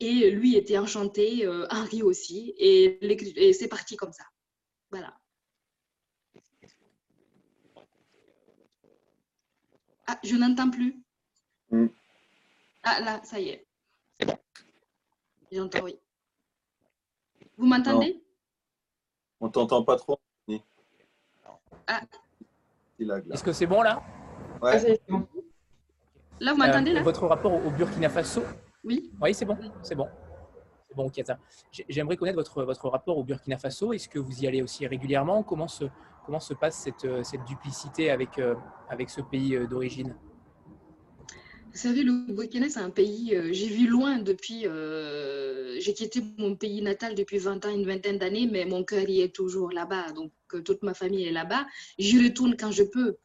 et 0.00 0.30
lui 0.30 0.56
était 0.56 0.78
enchanté, 0.78 1.46
euh, 1.46 1.66
Henri 1.70 2.02
aussi, 2.02 2.54
et, 2.58 2.98
c'est 3.52 3.68
parti 3.68 3.96
comme 3.96 4.12
ça. 4.12 4.24
Voilà. 4.90 5.16
Ah, 10.06 10.18
je 10.22 10.36
n'entends 10.36 10.70
plus. 10.70 11.02
Mm. 11.70 11.86
Ah, 12.84 13.00
là, 13.00 13.20
ça 13.24 13.40
y 13.40 13.48
est. 13.48 13.66
J'entends, 15.50 15.82
oui. 15.82 15.98
Vous 17.56 17.66
m'entendez? 17.66 18.22
On 19.40 19.48
t'entend 19.48 19.82
pas 19.82 19.96
trop. 19.96 20.20
Ah. 21.88 22.02
Est-ce 22.98 23.42
que 23.44 23.52
c'est 23.52 23.66
bon 23.66 23.82
là? 23.82 24.02
Ah, 24.62 24.76
là, 26.40 26.52
vous 26.52 26.58
m'entendez 26.58 26.92
là? 26.92 27.00
Euh, 27.00 27.04
Votre 27.04 27.26
rapport 27.26 27.52
au 27.52 27.70
Burkina 27.70 28.08
Faso? 28.08 28.42
Oui. 28.86 29.10
Oui, 29.20 29.34
c'est 29.34 29.44
bon, 29.44 29.58
c'est 29.82 29.94
bon. 29.96 30.06
C'est 30.88 30.96
bon. 30.96 31.10
J'aimerais 31.88 32.16
connaître 32.16 32.38
votre, 32.38 32.62
votre 32.62 32.88
rapport 32.88 33.18
au 33.18 33.24
Burkina 33.24 33.58
Faso. 33.58 33.92
Est-ce 33.92 34.08
que 34.08 34.18
vous 34.18 34.42
y 34.42 34.46
allez 34.46 34.62
aussi 34.62 34.86
régulièrement? 34.86 35.42
Comment 35.42 35.68
se, 35.68 35.84
comment 36.24 36.40
se 36.40 36.54
passe 36.54 36.76
cette, 36.76 37.04
euh, 37.04 37.22
cette 37.22 37.44
duplicité 37.44 38.10
avec, 38.10 38.38
euh, 38.38 38.54
avec 38.88 39.10
ce 39.10 39.20
pays 39.20 39.58
d'origine? 39.68 40.14
Vous 41.72 41.78
savez, 41.82 42.04
le 42.04 42.32
Burkina, 42.32 42.70
c'est 42.70 42.80
un 42.80 42.88
pays, 42.88 43.36
j'ai 43.52 43.68
vu 43.68 43.86
loin 43.86 44.18
depuis, 44.20 44.62
j'ai 44.62 45.92
quitté 45.92 46.22
mon 46.38 46.54
pays 46.56 46.80
natal 46.80 47.14
depuis 47.14 47.36
20 47.36 47.66
ans, 47.66 47.70
une 47.70 47.84
vingtaine 47.84 48.16
d'années, 48.16 48.48
mais 48.50 48.64
mon 48.64 48.82
cœur 48.82 49.06
y 49.06 49.20
est 49.20 49.34
toujours 49.34 49.70
là-bas. 49.70 50.12
Donc, 50.12 50.32
toute 50.64 50.82
ma 50.82 50.94
famille 50.94 51.26
est 51.26 51.32
là-bas. 51.32 51.66
J'y 51.98 52.24
retourne 52.26 52.56
quand 52.56 52.70
je 52.70 52.84
peux. 52.84 53.18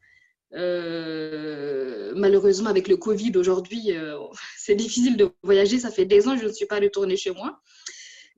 Euh, 0.54 2.12
malheureusement, 2.14 2.68
avec 2.68 2.88
le 2.88 2.96
Covid 2.96 3.32
aujourd'hui, 3.36 3.92
euh, 3.92 4.18
c'est 4.58 4.74
difficile 4.74 5.16
de 5.16 5.30
voyager. 5.42 5.78
Ça 5.78 5.90
fait 5.90 6.04
des 6.04 6.28
ans 6.28 6.34
que 6.34 6.42
je 6.42 6.48
ne 6.48 6.52
suis 6.52 6.66
pas 6.66 6.78
retournée 6.78 7.16
chez 7.16 7.30
moi. 7.30 7.60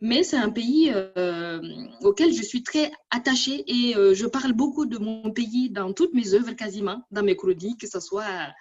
Mais 0.01 0.23
c'est 0.23 0.37
un 0.37 0.51
pays 0.51 0.93
euh, 0.93 1.61
auquel 2.03 2.35
je 2.35 2.43
suis 2.43 2.63
très 2.63 2.91
attachée 3.11 3.65
et 3.67 3.95
je 3.95 4.27
parle 4.27 4.53
beaucoup 4.53 4.87
de 4.87 4.99
mon 4.99 5.31
pays 5.31 5.71
dans 5.71 5.93
toutes 5.93 6.13
mes 6.15 6.35
œuvres 6.35 6.53
quasiment, 6.53 7.01
dans 7.11 7.23
mes 7.23 7.37
chroniques, 7.37 7.81
que 7.81 7.89
ce 7.89 8.01
soit 8.01 8.53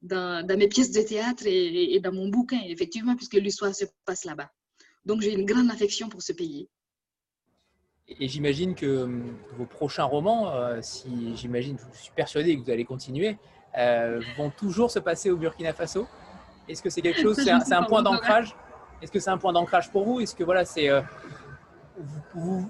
dans, 0.00 0.46
mes 0.46 0.68
pièces 0.68 0.92
de 0.92 1.02
théâtre 1.02 1.44
et, 1.46 1.94
et 1.94 2.00
dans 2.00 2.12
mon 2.12 2.28
bouquin, 2.28 2.60
effectivement, 2.66 3.16
puisque 3.16 3.34
l'histoire 3.34 3.74
se 3.74 3.84
passe 4.06 4.24
là-bas. 4.24 4.48
Donc 5.04 5.20
j'ai 5.20 5.32
une 5.34 5.44
grande 5.44 5.70
affection 5.70 6.08
pour 6.08 6.22
ce 6.22 6.32
pays. 6.32 6.68
Et 8.08 8.28
j'imagine 8.28 8.74
que 8.74 8.86
euh, 8.86 9.22
vos 9.56 9.64
prochains 9.64 10.04
romans, 10.04 10.52
euh, 10.52 10.80
si 10.82 11.34
j'imagine, 11.36 11.78
je 11.94 11.98
suis 11.98 12.12
persuadé 12.14 12.56
que 12.56 12.62
vous 12.62 12.70
allez 12.70 12.84
continuer, 12.84 13.38
euh, 13.78 14.20
vont 14.36 14.50
toujours 14.50 14.90
se 14.90 14.98
passer 14.98 15.30
au 15.30 15.36
Burkina 15.36 15.72
Faso? 15.72 16.06
Est-ce 16.68 16.82
que 16.82 16.90
c'est 16.90 17.00
quelque 17.00 17.20
chose, 17.20 17.36
c'est 17.36 17.50
un, 17.50 17.82
point 17.82 18.02
d'ancrage? 18.02 18.54
Est-ce 19.00 19.10
que 19.10 19.20
c'est 19.20 19.30
un 19.30 19.38
point 19.38 19.52
d'ancrage 19.52 19.90
pour 19.90 20.04
vous? 20.04 20.20
Est-ce 20.20 20.34
que 20.34 20.44
voilà, 20.44 20.64
c'est 20.64 20.88
vous 22.34 22.68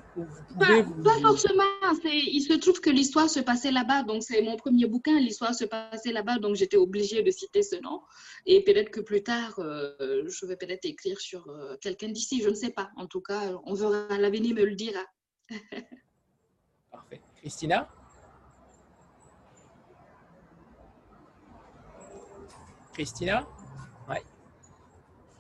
pas, 0.59 1.19
forcément. 1.21 1.63
Il 2.05 2.41
se 2.41 2.53
trouve 2.55 2.81
que 2.81 2.91
l'histoire 2.91 3.31
se 3.31 3.41
passait 3.41 3.71
là-bas, 3.71 4.03
donc 4.03 4.23
c'est 4.23 4.43
mon 4.43 4.57
premier 4.57 4.87
bouquin. 4.87 5.19
L'histoire 5.19 5.55
se 5.55 5.65
passait 5.65 6.13
là-bas, 6.13 6.39
donc 6.39 6.57
j'étais 6.57 6.77
obligée 6.77 7.23
de 7.23 7.31
citer 7.31 7.63
ce 7.63 7.77
nom. 7.77 8.03
Et 8.47 8.63
peut-être 8.65 8.91
que 8.91 9.01
plus 9.01 9.23
tard, 9.23 9.55
euh, 9.59 10.25
je 10.27 10.47
vais 10.47 10.57
peut-être 10.57 10.85
écrire 10.85 11.21
sur 11.21 11.47
quelqu'un 11.81 12.09
d'ici, 12.09 12.43
je 12.43 12.51
ne 12.51 12.55
sais 12.55 12.71
pas. 12.71 12.91
En 12.97 13.07
tout 13.07 13.21
cas, 13.21 13.53
on 13.65 13.75
verra. 13.75 14.19
L'avenir 14.19 14.55
me 14.55 14.65
le 14.65 14.75
dira. 14.75 15.01
Parfait. 16.91 17.21
Christina? 17.37 17.89
Christina? 22.93 23.47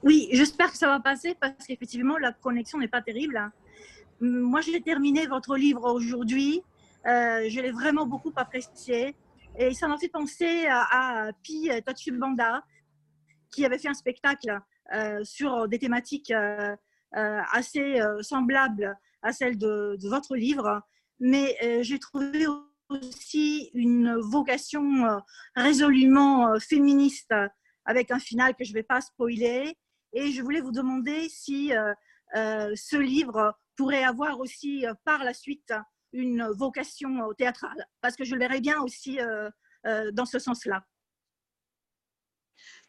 Oui, 0.04 0.28
j'espère 0.32 0.70
que 0.70 0.76
ça 0.76 0.86
va 0.88 1.00
passer 1.00 1.34
parce 1.34 1.66
qu'effectivement, 1.66 2.18
la 2.18 2.32
connexion 2.32 2.78
n'est 2.78 2.88
pas 2.88 3.00
terrible. 3.00 3.38
Hein. 3.38 3.52
Moi, 4.20 4.60
j'ai 4.60 4.82
terminé 4.82 5.26
votre 5.26 5.56
livre 5.56 5.90
aujourd'hui. 5.90 6.62
Euh, 7.06 7.48
je 7.48 7.60
l'ai 7.60 7.72
vraiment 7.72 8.04
beaucoup 8.04 8.32
apprécié. 8.36 9.16
Et 9.56 9.72
ça 9.72 9.88
m'a 9.88 9.96
fait 9.96 10.10
penser 10.10 10.66
à, 10.68 11.30
Pi 11.42 11.70
Tachibanda, 11.86 12.62
qui 13.50 13.64
avait 13.64 13.78
fait 13.78 13.88
un 13.88 13.94
spectacle 13.94 14.60
euh, 14.94 15.24
sur 15.24 15.68
des 15.68 15.78
thématiques 15.78 16.32
euh, 16.32 16.76
assez 17.52 17.98
semblables 18.20 18.94
à 19.24 19.32
celles 19.32 19.58
de, 19.58 19.98
votre 20.08 20.36
livre. 20.36 20.80
Mais 21.18 21.56
j'ai 21.82 21.98
trouvé 21.98 22.46
aussi 22.88 23.70
une 23.74 24.14
vocation 24.16 25.20
résolument 25.56 26.60
féministe 26.60 27.34
avec 27.84 28.12
un 28.12 28.20
final 28.20 28.54
que 28.54 28.64
je 28.64 28.70
ne 28.70 28.74
vais 28.74 28.82
pas 28.84 29.00
spoiler. 29.00 29.76
Et 30.12 30.30
je 30.30 30.42
voulais 30.42 30.60
vous 30.60 30.70
demander 30.72 31.28
si 31.28 31.72
ce 32.32 32.96
livre 32.96 33.56
pourrait 33.76 34.04
avoir 34.04 34.40
aussi 34.40 34.86
euh, 34.86 34.94
par 35.04 35.24
la 35.24 35.34
suite 35.34 35.72
une 36.12 36.46
vocation 36.56 37.32
théâtrale, 37.36 37.86
parce 38.00 38.14
que 38.14 38.24
je 38.24 38.34
le 38.34 38.38
verrais 38.38 38.60
bien 38.60 38.80
aussi 38.80 39.20
euh, 39.20 39.50
euh, 39.86 40.12
dans 40.12 40.26
ce 40.26 40.38
sens-là. 40.38 40.84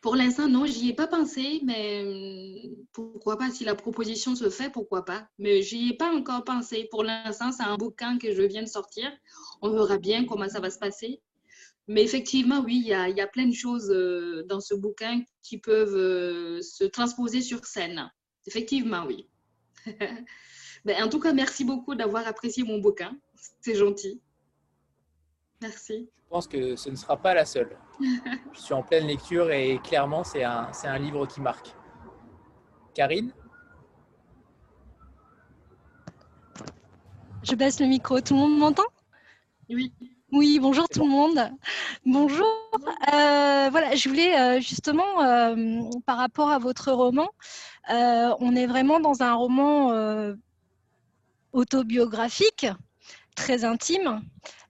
Pour 0.06 0.16
l'instant, 0.16 0.48
non, 0.48 0.68
j'y 0.68 0.90
ai 0.90 0.94
pas 0.94 1.08
pensé, 1.08 1.62
mais 1.64 2.70
pourquoi 2.94 3.40
pas 3.40 3.50
Si 3.50 3.66
la 3.66 3.74
proposition 3.74 4.36
se 4.36 4.52
fait, 4.52 4.70
pourquoi 4.70 5.04
pas 5.04 5.28
Mais 5.40 5.64
j'y 5.64 5.90
ai 5.90 5.94
pas 5.98 6.14
encore 6.14 6.44
pensé. 6.44 6.88
Pour 6.92 7.04
l'instant, 7.04 7.52
c'est 7.52 7.64
un 7.64 7.76
bouquin 7.76 8.20
que 8.20 8.32
je 8.32 8.44
viens 8.44 8.62
de 8.62 8.68
sortir. 8.68 9.12
On 9.64 9.72
verra 9.72 9.98
bien 9.98 10.26
comment 10.26 10.48
ça 10.48 10.60
va 10.60 10.70
se 10.70 10.78
passer. 10.78 11.24
Mais 11.88 12.04
effectivement, 12.04 12.60
oui, 12.64 12.84
il 12.86 12.88
y 12.88 12.94
a, 12.94 13.26
plein 13.26 13.48
de 13.48 13.56
choses 13.56 13.88
dans 14.48 14.60
ce 14.60 14.76
bouquin 14.76 15.24
qui 15.42 15.58
peuvent 15.58 16.62
se 16.62 16.84
transposer 16.84 17.42
sur 17.42 17.66
scène. 17.66 18.08
Effectivement, 18.46 19.06
oui. 19.08 19.28
Ben, 20.86 21.04
en 21.04 21.10
tout 21.10 21.20
cas, 21.20 21.34
merci 21.34 21.66
beaucoup 21.66 21.96
d'avoir 21.96 22.28
apprécié 22.28 22.64
mon 22.64 22.78
bouquin. 22.78 23.18
C'est 23.60 23.74
gentil. 23.74 24.22
Merci. 25.62 26.10
Je 26.24 26.30
pense 26.30 26.48
que 26.48 26.76
ce 26.76 26.90
ne 26.90 26.96
sera 26.96 27.18
pas 27.18 27.34
la 27.34 27.46
seule. 27.46 27.78
Je 28.54 28.60
suis 28.60 28.74
en 28.74 28.84
pleine 28.84 29.08
lecture 29.08 29.52
et 29.52 29.80
clairement, 29.84 30.24
c'est 30.24 30.44
un, 30.44 30.70
un 30.84 30.98
livre 30.98 31.26
qui 31.28 31.42
marque. 31.42 31.74
Karine? 32.94 33.32
Je 37.44 37.56
baisse 37.56 37.80
le 37.80 37.86
micro. 37.86 38.20
Tout 38.22 38.34
le 38.34 38.40
monde 38.40 38.58
m'entend? 38.58 38.84
Oui. 39.70 39.94
Oui, 40.32 40.60
bonjour 40.60 40.90
tout 40.90 41.04
le 41.04 41.10
monde. 41.10 41.40
Bonjour. 42.06 42.46
Euh, 43.14 43.70
voilà, 43.70 43.96
je 43.96 44.10
voulais 44.10 44.38
euh, 44.38 44.60
justement, 44.60 45.24
euh, 45.24 45.82
par 46.06 46.18
rapport 46.18 46.50
à 46.50 46.58
votre 46.58 46.92
roman, 46.92 47.30
on 47.88 48.56
est 48.56 48.66
vraiment 48.66 49.00
dans 49.00 49.22
un 49.22 49.34
roman 49.34 50.34
autobiographique, 51.54 52.68
très 53.36 53.64
intime. 53.64 54.24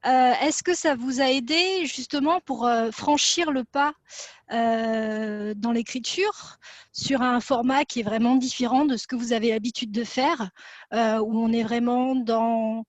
Euh, 0.05 0.33
est-ce 0.41 0.61
que 0.61 0.75
ça 0.75 0.95
vous 0.95 1.19
a 1.19 1.31
aidé 1.31 1.85
justement 1.85 2.39
pour 2.41 2.67
euh, 2.67 2.91
franchir 2.91 3.51
le 3.51 3.63
pas 3.63 3.93
euh, 4.51 5.55
dans 5.55 5.71
l'écriture 5.71 6.59
sur 6.91 7.23
un 7.23 7.39
format 7.39 7.85
qui 7.85 8.01
est 8.01 8.03
vraiment 8.03 8.35
différent 8.35 8.85
de 8.85 8.97
ce 8.97 9.07
que 9.07 9.15
vous 9.15 9.33
avez 9.33 9.49
l'habitude 9.49 9.91
de 9.91 10.03
faire, 10.03 10.51
où 10.93 11.39
on 11.39 11.51
est 11.51 11.63
vraiment 11.63 12.15
dans, 12.15 12.85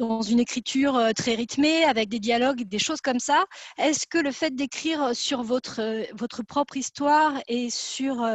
une 0.00 0.38
écriture 0.38 1.00
très 1.16 1.34
rythmée, 1.34 1.84
avec 1.84 2.08
des 2.08 2.20
dialogues, 2.20 2.62
des 2.62 2.78
choses 2.78 3.00
comme 3.00 3.18
ça? 3.18 3.44
Est-ce 3.78 4.06
que 4.06 4.18
le 4.18 4.30
fait 4.30 4.54
d'écrire 4.54 5.16
sur 5.16 5.42
votre, 5.42 5.82
propre 6.46 6.76
histoire 6.76 7.40
et 7.48 7.70
sur 7.70 8.28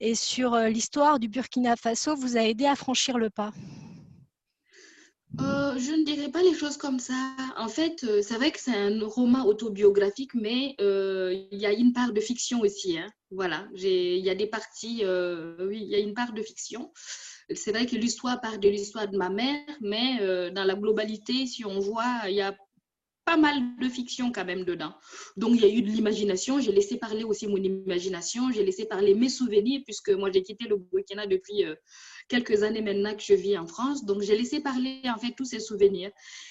et 0.00 0.14
sur 0.14 0.56
l'histoire 0.56 1.18
du 1.18 1.28
Burkina 1.28 1.74
Faso 1.76 2.14
vous 2.14 2.36
a 2.36 2.42
aidé 2.42 2.66
à 2.66 2.76
franchir 2.76 3.18
le 3.18 3.30
pas? 3.30 3.52
Euh, 5.40 5.78
je 5.78 5.92
ne 5.92 6.04
dirais 6.04 6.30
pas 6.30 6.42
les 6.42 6.54
choses 6.54 6.76
comme 6.76 6.98
ça. 6.98 7.36
En 7.56 7.68
fait, 7.68 8.02
euh, 8.04 8.22
c'est 8.22 8.34
vrai 8.34 8.50
que 8.50 8.58
c'est 8.58 8.74
un 8.74 8.98
roman 9.06 9.46
autobiographique, 9.46 10.34
mais 10.34 10.74
il 10.78 11.58
y 11.58 11.66
a 11.66 11.72
une 11.72 11.92
part 11.92 12.12
de 12.12 12.20
fiction 12.20 12.60
aussi. 12.60 12.98
Hein. 12.98 13.08
Voilà, 13.30 13.68
il 13.74 14.18
y 14.18 14.30
a 14.30 14.34
des 14.34 14.46
parties, 14.46 15.04
oui, 15.60 15.80
il 15.82 15.88
y 15.88 15.94
a 15.94 15.98
une 15.98 16.14
part 16.14 16.32
de 16.32 16.42
fiction. 16.42 16.92
C'est 17.54 17.72
vrai 17.72 17.86
que 17.86 17.96
l'histoire 17.96 18.40
part 18.40 18.58
de 18.58 18.68
l'histoire 18.68 19.08
de 19.08 19.16
ma 19.16 19.28
mère, 19.28 19.64
mais 19.80 20.18
dans 20.50 20.64
la 20.64 20.74
globalité, 20.74 21.46
si 21.46 21.64
on 21.64 21.78
voit, 21.78 22.22
il 22.26 22.34
y 22.34 22.42
a 22.42 22.54
pas 23.28 23.36
mal 23.36 23.76
de 23.78 23.88
fiction 23.90 24.32
quand 24.32 24.46
même 24.46 24.64
dedans. 24.64 24.94
Donc, 25.36 25.56
il 25.56 25.60
y 25.60 25.64
a 25.66 25.68
eu 25.68 25.82
de 25.82 25.88
l'imagination. 25.88 26.60
J'ai 26.60 26.72
laissé 26.72 26.96
parler 26.96 27.24
aussi 27.24 27.46
mon 27.46 27.58
imagination. 27.58 28.50
J'ai 28.50 28.64
laissé 28.64 28.86
parler 28.86 29.14
mes 29.14 29.28
souvenirs, 29.28 29.82
puisque 29.84 30.08
moi, 30.08 30.30
j'ai 30.32 30.42
quitté 30.42 30.66
le 30.66 30.76
Burkina 30.76 31.26
depuis 31.26 31.66
euh, 31.66 31.74
quelques 32.28 32.62
années 32.62 32.82
maintenant 32.82 33.14
que 33.14 33.22
je 33.22 33.34
vis 33.34 33.58
en 33.58 33.66
France. 33.66 34.04
Donc, 34.04 34.22
j'ai 34.22 34.36
laissé 34.36 34.60
parler 34.60 35.00
en 35.04 35.18
fait 35.18 35.32
tous 35.36 35.44
ces 35.44 35.60
souvenirs. 35.60 36.10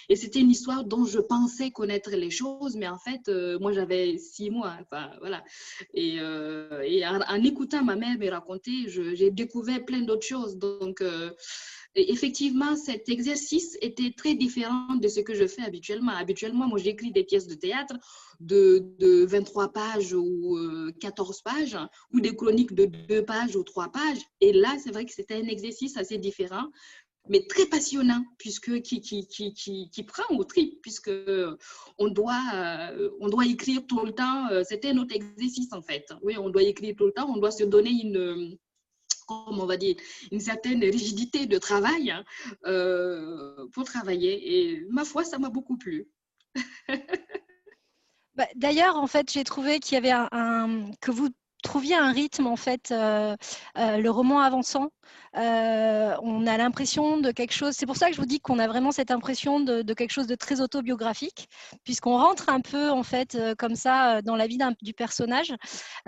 Et 0.09 0.15
c'était 0.15 0.39
une 0.39 0.51
histoire 0.51 0.83
dont 0.83 1.05
je 1.05 1.19
pensais 1.19 1.71
connaître 1.71 2.11
les 2.11 2.31
choses, 2.31 2.75
mais 2.75 2.87
en 2.87 2.97
fait, 2.97 3.27
euh, 3.29 3.59
moi, 3.59 3.71
j'avais 3.71 4.17
six 4.17 4.49
mois. 4.49 4.75
Enfin, 4.81 5.11
voilà. 5.19 5.43
Et, 5.93 6.17
euh, 6.19 6.81
et 6.83 7.05
en, 7.05 7.21
en, 7.21 7.43
écoutant 7.43 7.83
ma 7.83 7.95
mère 7.95 8.17
me 8.17 8.29
raconter, 8.29 8.87
j'ai 8.87 9.31
découvert 9.31 9.85
plein 9.85 10.01
d'autres 10.01 10.25
choses. 10.25 10.57
Donc, 10.57 11.01
effectivement, 11.97 12.75
cet 12.75 13.09
exercice 13.09 13.77
était 13.81 14.13
très 14.15 14.35
différent 14.35 14.95
de 14.95 15.07
ce 15.07 15.19
que 15.19 15.33
je 15.33 15.47
fais 15.47 15.63
habituellement. 15.63 16.11
Habituellement, 16.11 16.67
moi, 16.67 16.79
j'écris 16.79 17.11
des 17.11 17.23
pièces 17.23 17.47
de 17.47 17.55
théâtre 17.55 17.95
de, 18.39 19.25
23 19.25 19.73
pages 19.73 20.13
ou 20.13 20.57
14 20.99 21.37
euh, 21.37 21.49
pages, 21.49 21.77
ou 22.13 22.19
des 22.19 22.35
chroniques 22.35 22.73
de 22.73 22.85
2 22.85 23.25
pages 23.25 23.55
ou 23.55 23.63
3 23.63 23.91
pages. 23.91 24.21
Et 24.41 24.53
là, 24.53 24.75
c'est 24.83 24.91
vrai 24.91 25.05
que 25.05 25.13
c'était 25.13 25.35
un 25.35 25.47
exercice 25.47 25.97
assez 25.97 26.17
différent 26.17 26.67
mais 27.29 27.45
très 27.47 27.65
passionnant, 27.65 28.23
puisque 28.37 28.81
qui, 28.81 29.01
qui, 29.01 29.27
qui, 29.27 29.53
qui, 29.89 30.03
prend 30.03 30.35
au 30.35 30.43
trip, 30.43 30.81
puisque 30.81 31.11
on 31.97 32.07
doit, 32.07 32.41
euh, 32.53 33.09
on 33.19 33.27
doit 33.27 33.45
écrire 33.45 33.85
tout 33.85 34.05
le 34.05 34.13
temps. 34.13 34.47
Euh, 34.51 34.63
c'était 34.63 34.93
notre 34.93 35.13
exercice, 35.13 35.73
en 35.73 35.81
fait. 35.81 36.13
Oui, 36.21 36.37
on 36.37 36.49
doit 36.49 36.63
écrire 36.63 36.95
tout 36.97 37.05
le 37.05 37.11
temps, 37.11 37.29
on 37.29 37.37
doit 37.37 37.51
se 37.51 37.63
donner 37.63 37.89
une, 37.89 38.57
comme 39.27 39.59
on 39.59 39.65
va 39.65 39.77
dire, 39.77 39.95
une 40.31 40.39
certaine 40.39 40.81
rigidité 40.81 41.45
de 41.45 41.57
travail 41.57 42.11
hein, 42.11 42.23
euh, 42.65 43.67
pour 43.73 43.83
travailler. 43.83 44.33
Et 44.57 44.85
ma 44.89 45.05
foi, 45.05 45.23
ça 45.23 45.37
m'a 45.37 45.49
beaucoup 45.49 45.77
plu. 45.77 46.07
Bah, 48.35 48.45
d'ailleurs, 48.53 48.97
en 48.97 49.07
fait, 49.07 49.31
j'ai 49.31 49.43
trouvé 49.43 49.79
qu'il 49.79 49.95
y 49.95 49.97
avait 49.97 50.11
un, 50.11 50.91
que 51.01 51.09
vous 51.09 51.29
trouviez 51.67 51.95
un 51.95 52.11
rythme, 52.11 52.47
en 52.47 52.55
fait, 52.55 52.91
euh, 52.91 53.35
euh, 53.77 53.97
le 53.97 54.09
roman 54.09 54.39
avançant. 54.39 54.91
Euh, 55.35 56.15
on 56.23 56.47
a 56.47 56.57
l'impression 56.57 57.17
de 57.17 57.31
quelque 57.31 57.53
chose. 57.53 57.75
C'est 57.75 57.85
pour 57.85 57.97
ça 57.97 58.07
que 58.07 58.15
je 58.15 58.19
vous 58.19 58.25
dis 58.25 58.39
qu'on 58.39 58.57
a 58.57 58.67
vraiment 58.67 58.91
cette 58.91 59.11
impression 59.11 59.59
de, 59.59 59.81
quelque 59.93 60.11
chose 60.11 60.27
de 60.27 60.35
très 60.35 60.61
autobiographique, 60.61 61.49
puisqu'on 61.83 62.17
rentre 62.17 62.49
un 62.49 62.61
peu, 62.61 62.89
en 62.89 63.03
fait, 63.03 63.37
comme 63.57 63.75
ça, 63.75 64.21
dans 64.21 64.35
la 64.35 64.47
vie 64.47 64.57
du 64.81 64.93
personnage. 64.93 65.53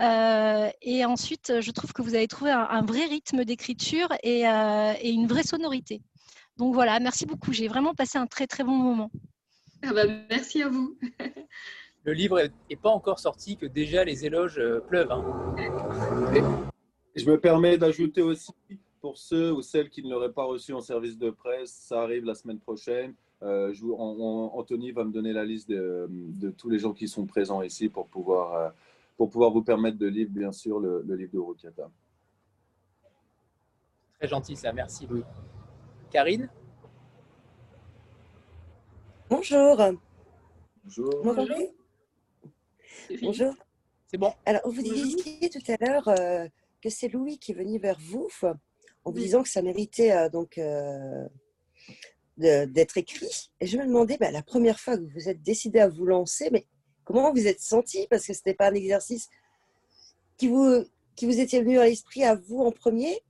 et 0.00 1.04
ensuite, 1.04 1.60
je 1.60 1.70
trouve 1.70 1.92
que 1.92 2.02
vous 2.02 2.14
avez 2.14 2.26
trouvé 2.26 2.50
un, 2.50 2.82
vrai 2.82 3.04
rythme 3.04 3.44
d'écriture 3.44 4.08
et, 4.22 4.44
une 4.46 5.26
vraie 5.28 5.44
sonorité. 5.44 6.02
Donc 6.56 6.74
voilà, 6.74 6.98
merci 7.00 7.26
beaucoup. 7.26 7.52
J'ai 7.52 7.68
vraiment 7.68 7.94
passé 7.94 8.18
un 8.18 8.26
très, 8.26 8.46
très 8.46 8.64
bon 8.64 8.76
moment. 8.76 9.10
Ah 9.82 9.92
bah, 9.92 10.04
merci 10.28 10.62
à 10.62 10.68
vous. 10.68 10.98
le 12.04 12.12
livre 12.12 12.40
n'est 12.68 12.76
pas 12.76 12.90
encore 12.90 13.18
sorti, 13.18 13.56
que 13.56 13.66
déjà 13.66 14.04
les 14.04 14.24
éloges 14.24 14.58
euh, 14.58 14.80
pleuvent. 14.80 15.10
Hein. 15.10 15.54
Je 17.14 17.28
me 17.28 17.38
permets 17.38 17.76
d'ajouter 17.76 18.22
aussi, 18.22 18.52
pour 19.00 19.18
ceux 19.18 19.52
ou 19.52 19.62
celles 19.62 19.90
qui 19.90 20.02
ne 20.02 20.10
l'auraient 20.10 20.32
pas 20.32 20.44
reçu 20.44 20.72
en 20.72 20.80
service 20.80 21.18
de 21.18 21.30
presse, 21.30 21.70
ça 21.70 22.02
arrive 22.02 22.24
la 22.24 22.34
semaine 22.34 22.58
prochaine. 22.58 23.14
Euh, 23.42 23.74
Anthony 23.98 24.92
va 24.92 25.04
me 25.04 25.12
donner 25.12 25.32
la 25.32 25.44
liste 25.44 25.70
de, 25.70 26.50
tous 26.56 26.68
les 26.68 26.78
gens 26.78 26.92
qui 26.92 27.08
sont 27.08 27.26
présents 27.26 27.62
ici 27.62 27.88
pour 27.88 28.06
pouvoir, 28.06 28.54
euh, 28.54 28.68
pour 29.16 29.30
pouvoir 29.30 29.50
vous 29.50 29.62
permettre 29.62 29.98
de 29.98 30.06
lire, 30.06 30.28
bien 30.30 30.52
sûr, 30.52 30.78
le, 30.78 31.02
livre 31.14 31.32
de 31.32 31.38
Rukiata. 31.38 31.90
Très 34.18 34.28
gentil, 34.28 34.56
ça. 34.56 34.72
Merci, 34.72 35.06
Louis. 35.06 35.24
Karine? 36.10 36.48
Bonjour. 39.30 39.76
Bonjour. 40.84 41.20
Bonjour. 41.24 41.79
Bonjour. 43.22 43.54
C'est 44.06 44.18
bon. 44.18 44.32
Alors, 44.44 44.62
vous 44.64 44.82
disiez 44.82 45.50
tout 45.50 45.62
à 45.68 45.76
l'heure 45.84 46.08
euh, 46.08 46.46
que 46.82 46.90
c'est 46.90 47.08
Louis 47.08 47.38
qui 47.38 47.52
est 47.52 47.54
venu 47.54 47.78
vers 47.78 47.98
vous 48.00 48.28
en 49.04 49.10
vous 49.10 49.18
disant 49.18 49.42
que 49.42 49.48
ça 49.48 49.62
méritait 49.62 50.28
donc 50.30 50.60
d'être 52.36 52.96
écrit. 52.96 53.50
Et 53.60 53.66
je 53.66 53.76
me 53.76 53.86
demandais, 53.86 54.16
bah, 54.18 54.30
la 54.30 54.42
première 54.42 54.80
fois 54.80 54.96
que 54.96 55.02
vous 55.02 55.10
vous 55.14 55.28
êtes 55.28 55.42
décidé 55.42 55.78
à 55.78 55.88
vous 55.88 56.06
lancer, 56.06 56.50
mais 56.50 56.66
comment 57.04 57.32
vous 57.32 57.46
êtes 57.46 57.60
senti? 57.60 58.06
Parce 58.08 58.26
que 58.26 58.32
ce 58.32 58.40
n'était 58.40 58.54
pas 58.54 58.68
un 58.68 58.74
exercice 58.74 59.28
qui 60.36 60.48
vous, 60.48 60.84
qui 61.16 61.26
vous 61.26 61.38
était 61.38 61.60
venu 61.60 61.78
à 61.78 61.84
l'esprit 61.84 62.24
à 62.24 62.34
vous 62.34 62.60
en 62.60 62.72
premier. 62.72 63.20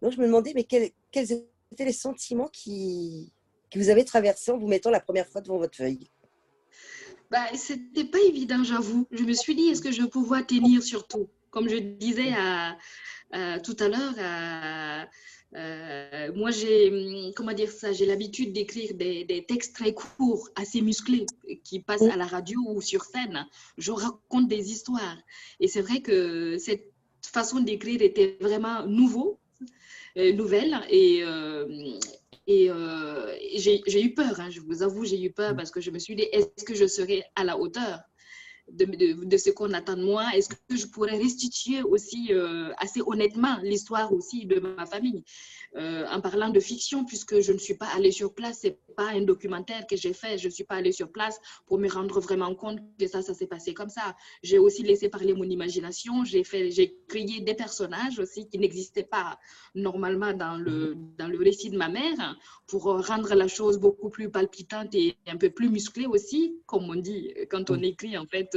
Donc 0.00 0.12
je 0.12 0.18
me 0.18 0.26
demandais, 0.26 0.52
mais 0.54 0.64
quels, 0.64 0.90
quels 1.10 1.32
étaient 1.72 1.84
les 1.84 1.92
sentiments 1.92 2.48
qui, 2.48 3.32
qui 3.70 3.78
vous 3.78 3.88
avez 3.88 4.04
traversés 4.04 4.52
en 4.52 4.58
vous 4.58 4.68
mettant 4.68 4.90
la 4.90 5.00
première 5.00 5.28
fois 5.28 5.40
devant 5.40 5.58
votre 5.58 5.76
feuille? 5.76 6.10
Bah, 7.32 7.46
C'était 7.54 8.04
pas 8.04 8.20
évident, 8.20 8.62
j'avoue. 8.62 9.06
Je 9.10 9.24
me 9.24 9.32
suis 9.32 9.54
dit, 9.54 9.68
est-ce 9.68 9.82
que 9.82 9.90
je 9.90 10.02
vais 10.02 10.08
pouvoir 10.08 10.46
tenir 10.46 10.82
surtout 10.82 11.28
Comme 11.50 11.68
je 11.68 11.76
disais 11.76 12.32
tout 13.64 13.76
à 13.80 13.88
l'heure, 13.88 15.08
moi, 16.36 16.50
j'ai, 16.50 17.32
comment 17.34 17.52
dire 17.52 17.70
ça, 17.70 17.92
j'ai 17.92 18.06
l'habitude 18.06 18.52
d'écrire 18.52 18.94
des, 18.94 19.24
des, 19.24 19.44
textes 19.44 19.74
très 19.74 19.94
courts, 19.94 20.48
assez 20.56 20.80
musclés, 20.80 21.26
qui 21.64 21.80
passent 21.80 22.02
à 22.02 22.16
la 22.16 22.26
radio 22.26 22.60
ou 22.66 22.80
sur 22.80 23.02
scène. 23.04 23.46
Je 23.78 23.90
raconte 23.90 24.48
des 24.48 24.70
histoires. 24.70 25.18
Et 25.58 25.68
c'est 25.68 25.82
vrai 25.82 26.00
que 26.02 26.58
cette 26.58 26.92
façon 27.22 27.60
d'écrire 27.60 28.02
était 28.02 28.36
vraiment 28.40 28.86
nouveau, 28.86 29.40
euh, 30.18 30.32
nouvelle. 30.32 30.80
Et, 30.90 31.22
euh, 31.22 31.98
et 32.46 32.70
j'ai 33.56 34.02
eu 34.02 34.14
peur, 34.14 34.40
hein, 34.40 34.50
je 34.50 34.60
vous 34.60 34.82
avoue, 34.82 35.04
j'ai 35.04 35.22
eu 35.22 35.32
peur 35.32 35.54
parce 35.56 35.70
que 35.70 35.80
je 35.80 35.90
me 35.90 35.98
suis 35.98 36.14
dit, 36.16 36.24
est-ce 36.32 36.64
que 36.64 36.74
je 36.74 36.86
serai 36.86 37.24
à 37.36 37.44
la 37.44 37.58
hauteur? 37.58 38.00
De, 38.72 39.24
de, 39.24 39.36
ce 39.36 39.50
qu'on 39.50 39.72
attend 39.72 39.96
de 39.96 40.04
moi 40.04 40.24
Est-ce 40.34 40.48
que 40.48 40.76
je 40.76 40.86
pourrais 40.86 41.16
restituer 41.18 41.82
aussi 41.82 42.28
euh, 42.30 42.72
assez 42.78 43.00
honnêtement 43.04 43.58
l'histoire 43.62 44.12
aussi 44.12 44.46
de 44.46 44.60
ma 44.60 44.86
famille 44.86 45.24
euh, 45.76 46.06
En 46.10 46.20
parlant 46.20 46.48
de 46.48 46.60
fiction, 46.60 47.04
puisque 47.04 47.40
je 47.40 47.52
ne 47.52 47.58
suis 47.58 47.74
pas 47.74 47.88
allée 47.94 48.10
sur 48.12 48.34
place, 48.34 48.58
c'est 48.62 48.78
pas 48.96 49.10
un 49.10 49.22
documentaire 49.22 49.86
que 49.86 49.96
j'ai 49.96 50.12
fait, 50.12 50.38
je 50.38 50.48
ne 50.48 50.52
suis 50.52 50.64
pas 50.64 50.76
allée 50.76 50.92
sur 50.92 51.10
place 51.10 51.38
pour 51.66 51.78
me 51.78 51.88
rendre 51.88 52.20
vraiment 52.20 52.54
compte 52.54 52.78
que 52.98 53.06
ça, 53.06 53.22
ça 53.22 53.34
s'est 53.34 53.46
passé 53.46 53.74
comme 53.74 53.90
ça. 53.90 54.16
J'ai 54.42 54.58
aussi 54.58 54.82
laissé 54.82 55.08
parler 55.08 55.34
mon 55.34 55.44
imagination, 55.44 56.24
j'ai 56.24 56.44
fait, 56.44 56.70
j'ai 56.70 56.96
créé 57.08 57.40
des 57.40 57.54
personnages 57.54 58.18
aussi 58.18 58.48
qui 58.48 58.58
n'existaient 58.58 59.02
pas 59.02 59.38
normalement 59.74 60.32
dans 60.32 60.56
le, 60.56 60.96
dans 61.18 61.28
le 61.28 61.38
récit 61.38 61.70
de 61.70 61.76
ma 61.76 61.88
mère 61.88 62.36
pour 62.66 62.84
rendre 62.84 63.34
la 63.34 63.48
chose 63.48 63.78
beaucoup 63.78 64.08
plus 64.08 64.30
palpitante 64.30 64.94
et 64.94 65.16
un 65.26 65.36
peu 65.36 65.50
plus 65.50 65.68
musclée 65.68 66.06
aussi, 66.06 66.56
comme 66.66 66.88
on 66.88 66.96
dit 66.96 67.34
quand 67.50 67.70
on 67.70 67.80
écrit 67.82 68.16
en 68.16 68.26
fait 68.26 68.56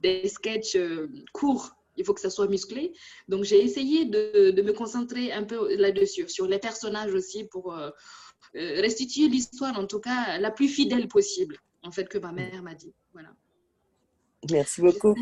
des 0.00 0.28
sketchs 0.28 0.76
euh, 0.76 1.08
courts 1.32 1.76
il 1.96 2.04
faut 2.04 2.14
que 2.14 2.20
ça 2.20 2.30
soit 2.30 2.48
musclé. 2.48 2.92
Donc, 3.28 3.44
j'ai 3.44 3.62
essayé 3.62 4.06
de, 4.06 4.52
de, 4.52 4.62
me 4.62 4.72
concentrer 4.72 5.32
un 5.32 5.44
peu 5.44 5.76
là-dessus, 5.76 6.28
sur 6.28 6.46
les 6.46 6.58
personnages 6.58 7.12
aussi, 7.12 7.44
pour, 7.44 7.74
euh, 7.74 7.90
euh, 8.56 8.80
restituer 8.80 9.28
l'histoire, 9.28 9.78
en 9.78 9.86
tout 9.86 10.00
cas, 10.00 10.38
la 10.38 10.50
plus 10.50 10.68
fidèle 10.68 11.08
possible, 11.08 11.58
en 11.82 11.90
fait, 11.90 12.08
que 12.08 12.18
ma 12.18 12.32
mère 12.32 12.62
m'a 12.62 12.74
dit. 12.74 12.92
Voilà. 13.12 13.28
Merci 14.50 14.80
beaucoup. 14.80 15.14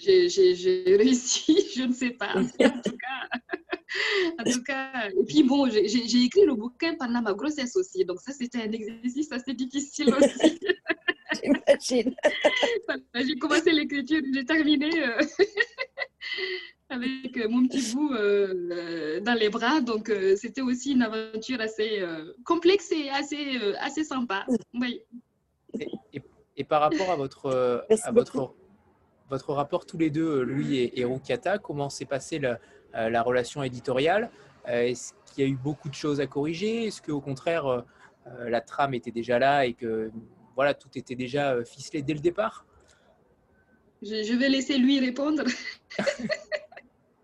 J'ai 0.00 0.96
réussi, 0.96 1.68
je 1.76 1.82
ne 1.82 1.92
sais 1.92 2.10
pas. 2.10 2.34
En 2.34 2.44
tout 2.46 2.56
cas, 2.56 3.28
en 4.38 4.44
tout 4.44 4.62
cas 4.62 5.08
et 5.08 5.24
puis 5.24 5.42
bon, 5.42 5.68
j'ai 5.68 6.24
écrit 6.24 6.46
le 6.46 6.54
bouquin 6.54 6.94
pendant 6.98 7.20
ma 7.20 7.34
grossesse 7.34 7.76
aussi, 7.76 8.04
donc 8.04 8.20
ça 8.20 8.32
c'était 8.32 8.62
un 8.62 8.72
exercice 8.72 9.30
assez 9.30 9.52
difficile 9.52 10.14
aussi. 10.14 10.58
J'imagine. 11.80 12.14
j'ai 13.14 13.36
commencé 13.36 13.72
l'écriture, 13.72 14.20
j'ai 14.32 14.44
terminé. 14.44 14.90
Euh, 15.02 15.20
avec 16.90 17.36
mon 17.48 17.66
petit 17.66 17.94
bout 17.94 18.12
euh, 18.12 18.68
euh, 18.70 19.20
dans 19.20 19.34
les 19.34 19.48
bras. 19.48 19.80
Donc, 19.80 20.12
c'était 20.36 20.60
aussi 20.60 20.92
une 20.92 21.02
aventure 21.02 21.60
assez 21.60 22.02
complexe 22.44 22.92
et 22.92 23.10
assez, 23.10 23.58
assez 23.80 24.04
sympa. 24.04 24.46
Oui. 24.74 25.00
Et, 26.56 26.64
par 26.64 26.82
rapport 26.82 27.10
à 27.10 27.16
votre, 27.16 27.84
à 28.04 28.12
votre, 28.12 28.54
votre 29.28 29.52
rapport 29.52 29.86
tous 29.86 29.98
les 29.98 30.10
deux, 30.10 30.42
Louis 30.42 30.76
et, 30.76 31.00
et 31.00 31.04
Rukiata, 31.04 31.58
comment 31.58 31.90
s'est 31.90 32.04
passée 32.04 32.38
la, 32.38 32.60
la, 32.92 33.22
relation 33.22 33.62
éditoriale? 33.64 34.30
Est-ce 34.66 35.14
qu'il 35.26 35.44
y 35.44 35.46
a 35.48 35.50
eu 35.50 35.56
beaucoup 35.56 35.88
de 35.88 35.94
choses 35.94 36.20
à 36.20 36.28
corriger? 36.28 36.86
Est-ce 36.86 37.02
qu'au 37.02 37.20
contraire, 37.20 37.84
la 38.46 38.60
trame 38.60 38.94
était 38.94 39.10
déjà 39.10 39.40
là 39.40 39.66
et 39.66 39.72
que 39.72 40.12
voilà, 40.54 40.74
tout 40.74 40.88
était 40.96 41.14
déjà 41.14 41.64
ficelé 41.64 42.02
dès 42.02 42.14
le 42.14 42.20
départ 42.20 42.64
je, 44.04 44.36
vais 44.36 44.48
laisser 44.48 44.78
lui 44.78 45.00
répondre. 45.00 45.44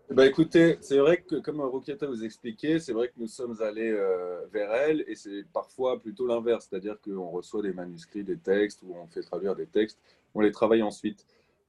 Bah 0.09 0.25
écoutez, 0.27 0.77
c'est 0.81 0.97
vrai 0.97 1.21
que 1.21 1.35
comme 1.35 1.61
Rokiata 1.61 2.07
vous 2.07 2.23
expliquait, 2.23 2.79
c'est 2.79 2.93
vrai 2.93 3.09
que 3.09 3.13
nous 3.17 3.27
sommes 3.27 3.61
allés 3.61 3.91
euh, 3.91 4.45
vers 4.51 4.73
elle 4.73 5.03
et 5.07 5.15
c'est 5.15 5.45
parfois 5.53 5.99
plutôt 5.99 6.27
l'inverse, 6.27 6.67
c'est-à-dire 6.69 6.97
qu'on 7.03 7.29
reçoit 7.29 7.61
des 7.61 7.73
manuscrits, 7.73 8.23
des 8.23 8.37
textes 8.37 8.81
ou 8.83 8.95
on 8.95 9.07
fait 9.07 9.21
traduire 9.21 9.55
des 9.55 9.67
textes, 9.67 9.99
on 10.33 10.41
les 10.41 10.51
travaille 10.51 10.81
ensuite. 10.81 11.25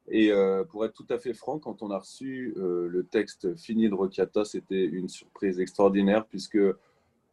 Et 0.09 0.33
euh, 0.33 0.65
pour 0.65 0.85
être 0.85 0.95
tout 0.95 1.07
à 1.11 1.19
fait 1.19 1.33
franc, 1.33 1.59
quand 1.61 1.83
on 1.83 1.91
a 1.91 1.99
reçu 1.99 2.55
euh, 2.57 2.89
le 2.89 3.05
texte 3.05 3.55
fini 3.57 3.89
de 3.89 3.95
Rokiata, 3.95 4.45
c'était 4.45 4.85
une 4.85 5.09
surprise 5.09 5.61
extraordinaire 5.61 6.27
puisque 6.27 6.59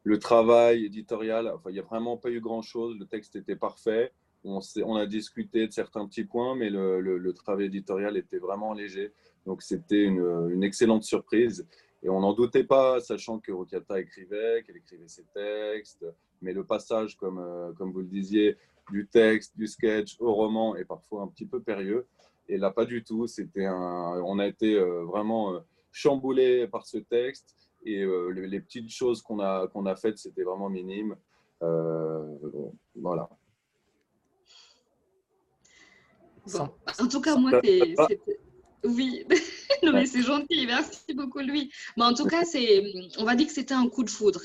le 0.03 0.17
travail 0.19 0.85
éditorial, 0.85 1.51
enfin, 1.53 1.69
il 1.69 1.73
n'y 1.73 1.79
a 1.79 1.83
vraiment 1.83 2.17
pas 2.17 2.29
eu 2.29 2.39
grand-chose, 2.39 2.97
le 2.97 3.05
texte 3.05 3.35
était 3.35 3.55
parfait. 3.55 4.11
On, 4.43 4.59
on, 4.85 4.95
a 4.95 5.05
discuté 5.05 5.67
de 5.67 5.73
certains 5.73 6.07
petits 6.07 6.23
points, 6.23 6.55
mais 6.55 6.69
le, 6.69 7.33
travail 7.33 7.65
éditorial 7.65 8.15
était 8.15 8.37
vraiment 8.37 8.73
léger. 8.73 9.11
Donc 9.45 9.61
c'était 9.61 10.03
une, 10.03 10.63
excellente 10.63 11.03
surprise. 11.03 11.67
Et 12.01 12.09
on 12.09 12.21
n'en 12.21 12.31
doutait 12.31 12.63
pas, 12.63 13.01
sachant 13.01 13.39
que 13.39 13.51
Rokata 13.51 13.99
écrivait, 13.99 14.63
qu'elle 14.65 14.77
écrivait 14.77 15.09
ses 15.09 15.25
textes. 15.33 16.05
Mais 16.41 16.53
le 16.53 16.63
passage, 16.63 17.17
comme, 17.17 17.39
euh, 17.39 17.73
comme 17.73 17.91
vous 17.91 17.99
le 17.99 18.07
disiez, 18.07 18.55
du 18.89 19.05
texte, 19.07 19.57
du 19.57 19.67
sketch 19.67 20.15
au 20.19 20.33
roman 20.33 20.77
est 20.77 20.85
parfois 20.85 21.23
un 21.23 21.27
petit 21.27 21.45
peu 21.45 21.61
périlleux. 21.61 22.07
Et 22.47 22.57
là, 22.57 22.71
pas 22.71 22.85
du 22.85 23.03
tout. 23.03 23.25
Un, 23.57 24.21
on 24.25 24.39
a 24.39 24.47
été 24.47 24.75
euh, 24.75 25.03
vraiment 25.03 25.53
euh, 25.53 25.59
chamboulé 25.91 26.67
par 26.67 26.85
ce 26.85 26.97
texte. 26.97 27.55
Et 27.85 28.05
les, 28.33 28.59
petites 28.59 28.89
choses 28.89 29.21
qu'on 29.21 29.39
a, 29.39 29.67
qu'on 29.67 29.85
a 29.85 29.95
faites, 29.95 30.17
c'était 30.17 30.43
vraiment 30.43 30.69
minime. 30.69 31.15
voilà. 32.95 33.29
en 36.99 37.07
tout 37.07 37.21
cas, 37.21 37.35
moi, 37.35 37.51
c'était 37.63 37.95
oui, 38.83 39.25
non, 39.83 39.91
mais 39.91 40.05
c'est 40.05 40.21
gentil, 40.21 40.65
merci 40.65 41.13
beaucoup 41.13 41.39
Louis. 41.39 41.71
Mais 41.97 42.03
en 42.03 42.13
tout 42.13 42.25
cas, 42.25 42.45
c'est, 42.45 42.83
on 43.17 43.25
va 43.25 43.35
dire 43.35 43.47
que 43.47 43.53
c'était 43.53 43.73
un 43.73 43.87
coup 43.89 44.03
de 44.03 44.09
foudre. 44.09 44.41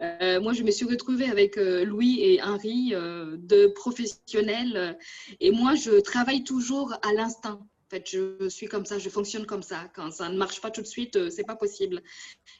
Euh, 0.00 0.40
moi, 0.40 0.52
je 0.52 0.62
me 0.62 0.70
suis 0.70 0.86
retrouvée 0.86 1.28
avec 1.28 1.58
euh, 1.58 1.84
Louis 1.84 2.20
et 2.20 2.42
Henri, 2.42 2.94
euh, 2.94 3.36
deux 3.36 3.72
professionnels, 3.72 4.96
et 5.40 5.50
moi, 5.50 5.74
je 5.74 6.00
travaille 6.00 6.44
toujours 6.44 6.94
à 7.02 7.12
l'instant. 7.12 7.66
En 7.88 7.96
fait, 7.96 8.06
je 8.10 8.50
suis 8.50 8.66
comme 8.66 8.84
ça, 8.84 8.98
je 8.98 9.08
fonctionne 9.08 9.46
comme 9.46 9.62
ça. 9.62 9.90
Quand 9.94 10.10
ça 10.10 10.28
ne 10.28 10.36
marche 10.36 10.60
pas 10.60 10.70
tout 10.70 10.82
de 10.82 10.86
suite, 10.86 11.30
c'est 11.30 11.44
pas 11.44 11.56
possible. 11.56 12.02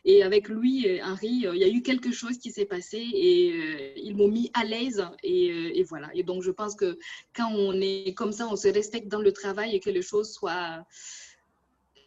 Et 0.06 0.22
avec 0.22 0.48
et 0.48 1.02
Henri, 1.02 1.28
il 1.28 1.58
y 1.58 1.64
a 1.64 1.68
eu 1.68 1.82
quelque 1.82 2.12
chose 2.12 2.38
qui 2.38 2.50
s'est 2.50 2.64
passé 2.64 2.96
et 2.96 4.00
ils 4.00 4.16
m'ont 4.16 4.28
mis 4.28 4.50
à 4.54 4.64
l'aise. 4.64 5.04
Et, 5.22 5.78
et, 5.78 5.82
voilà. 5.82 6.08
Et 6.14 6.22
donc, 6.22 6.42
je 6.42 6.50
pense 6.50 6.74
que 6.74 6.98
quand 7.36 7.52
on 7.52 7.78
est 7.78 8.14
comme 8.14 8.32
ça, 8.32 8.48
on 8.48 8.56
se 8.56 8.68
respecte 8.68 9.08
dans 9.08 9.20
le 9.20 9.32
travail 9.32 9.76
et 9.76 9.80
que 9.80 9.90
les 9.90 10.00
choses 10.00 10.32
soient. 10.32 10.86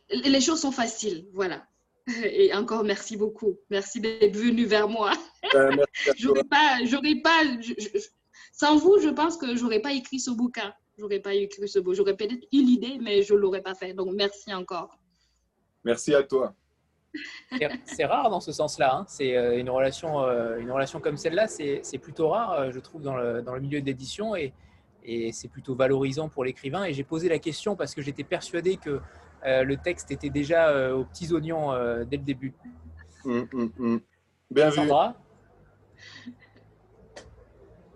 Les 0.09 0.41
choses 0.41 0.61
sont 0.61 0.71
faciles. 0.71 1.27
Voilà. 1.31 1.67
Et 2.23 2.51
encore, 2.55 2.83
merci 2.83 3.17
beaucoup. 3.17 3.59
Merci 3.69 4.01
d'être 4.01 4.35
venu 4.35 4.65
vers 4.65 4.89
moi. 4.89 5.11
j'aurais 6.17 6.43
pas, 6.43 6.79
j'aurais 6.85 7.21
pas, 7.21 7.43
sans 8.51 8.77
vous, 8.77 8.99
je 8.99 9.09
pense 9.09 9.37
que 9.37 9.55
j'aurais 9.55 9.79
pas 9.79 9.93
écrit 9.93 10.19
ce 10.19 10.31
bouquin 10.31 10.73
j'aurais 10.97 11.19
pas 11.19 11.33
écrit 11.33 11.67
ce 11.67 11.79
beau. 11.79 11.93
J'aurais 11.93 12.15
peut-être 12.15 12.45
eu 12.51 12.61
l'idée, 12.63 12.97
mais 13.01 13.23
je 13.23 13.33
l'aurais 13.33 13.61
pas 13.61 13.75
fait. 13.75 13.93
Donc, 13.93 14.13
merci 14.13 14.53
encore. 14.53 14.99
Merci 15.83 16.13
à 16.13 16.23
toi. 16.23 16.53
C'est 17.85 18.05
rare 18.05 18.29
dans 18.29 18.39
ce 18.39 18.51
sens-là. 18.51 18.95
Hein. 18.95 19.05
C'est 19.07 19.35
euh, 19.35 19.59
une 19.59 19.69
relation, 19.69 20.21
euh, 20.21 20.57
une 20.59 20.71
relation 20.71 21.01
comme 21.01 21.17
celle-là, 21.17 21.47
c'est 21.47 21.97
plutôt 22.01 22.29
rare, 22.29 22.53
euh, 22.53 22.71
je 22.71 22.79
trouve, 22.79 23.01
dans 23.01 23.17
le, 23.17 23.41
dans 23.41 23.53
le 23.53 23.59
milieu 23.59 23.81
d'édition 23.81 24.35
et, 24.35 24.53
et 25.03 25.33
c'est 25.33 25.49
plutôt 25.49 25.75
valorisant 25.75 26.29
pour 26.29 26.45
l'écrivain. 26.45 26.85
Et 26.85 26.93
j'ai 26.93 27.03
posé 27.03 27.27
la 27.27 27.39
question 27.39 27.75
parce 27.75 27.93
que 27.93 28.01
j'étais 28.01 28.23
persuadé 28.23 28.77
que 28.77 29.01
le 29.43 29.75
texte 29.75 30.11
était 30.11 30.29
déjà 30.29 30.93
aux 30.93 31.03
petits 31.03 31.33
oignons 31.33 31.73
dès 32.05 32.17
le 32.17 32.23
début. 32.23 32.53
Bien 34.51 34.69
Sandra? 34.69 35.15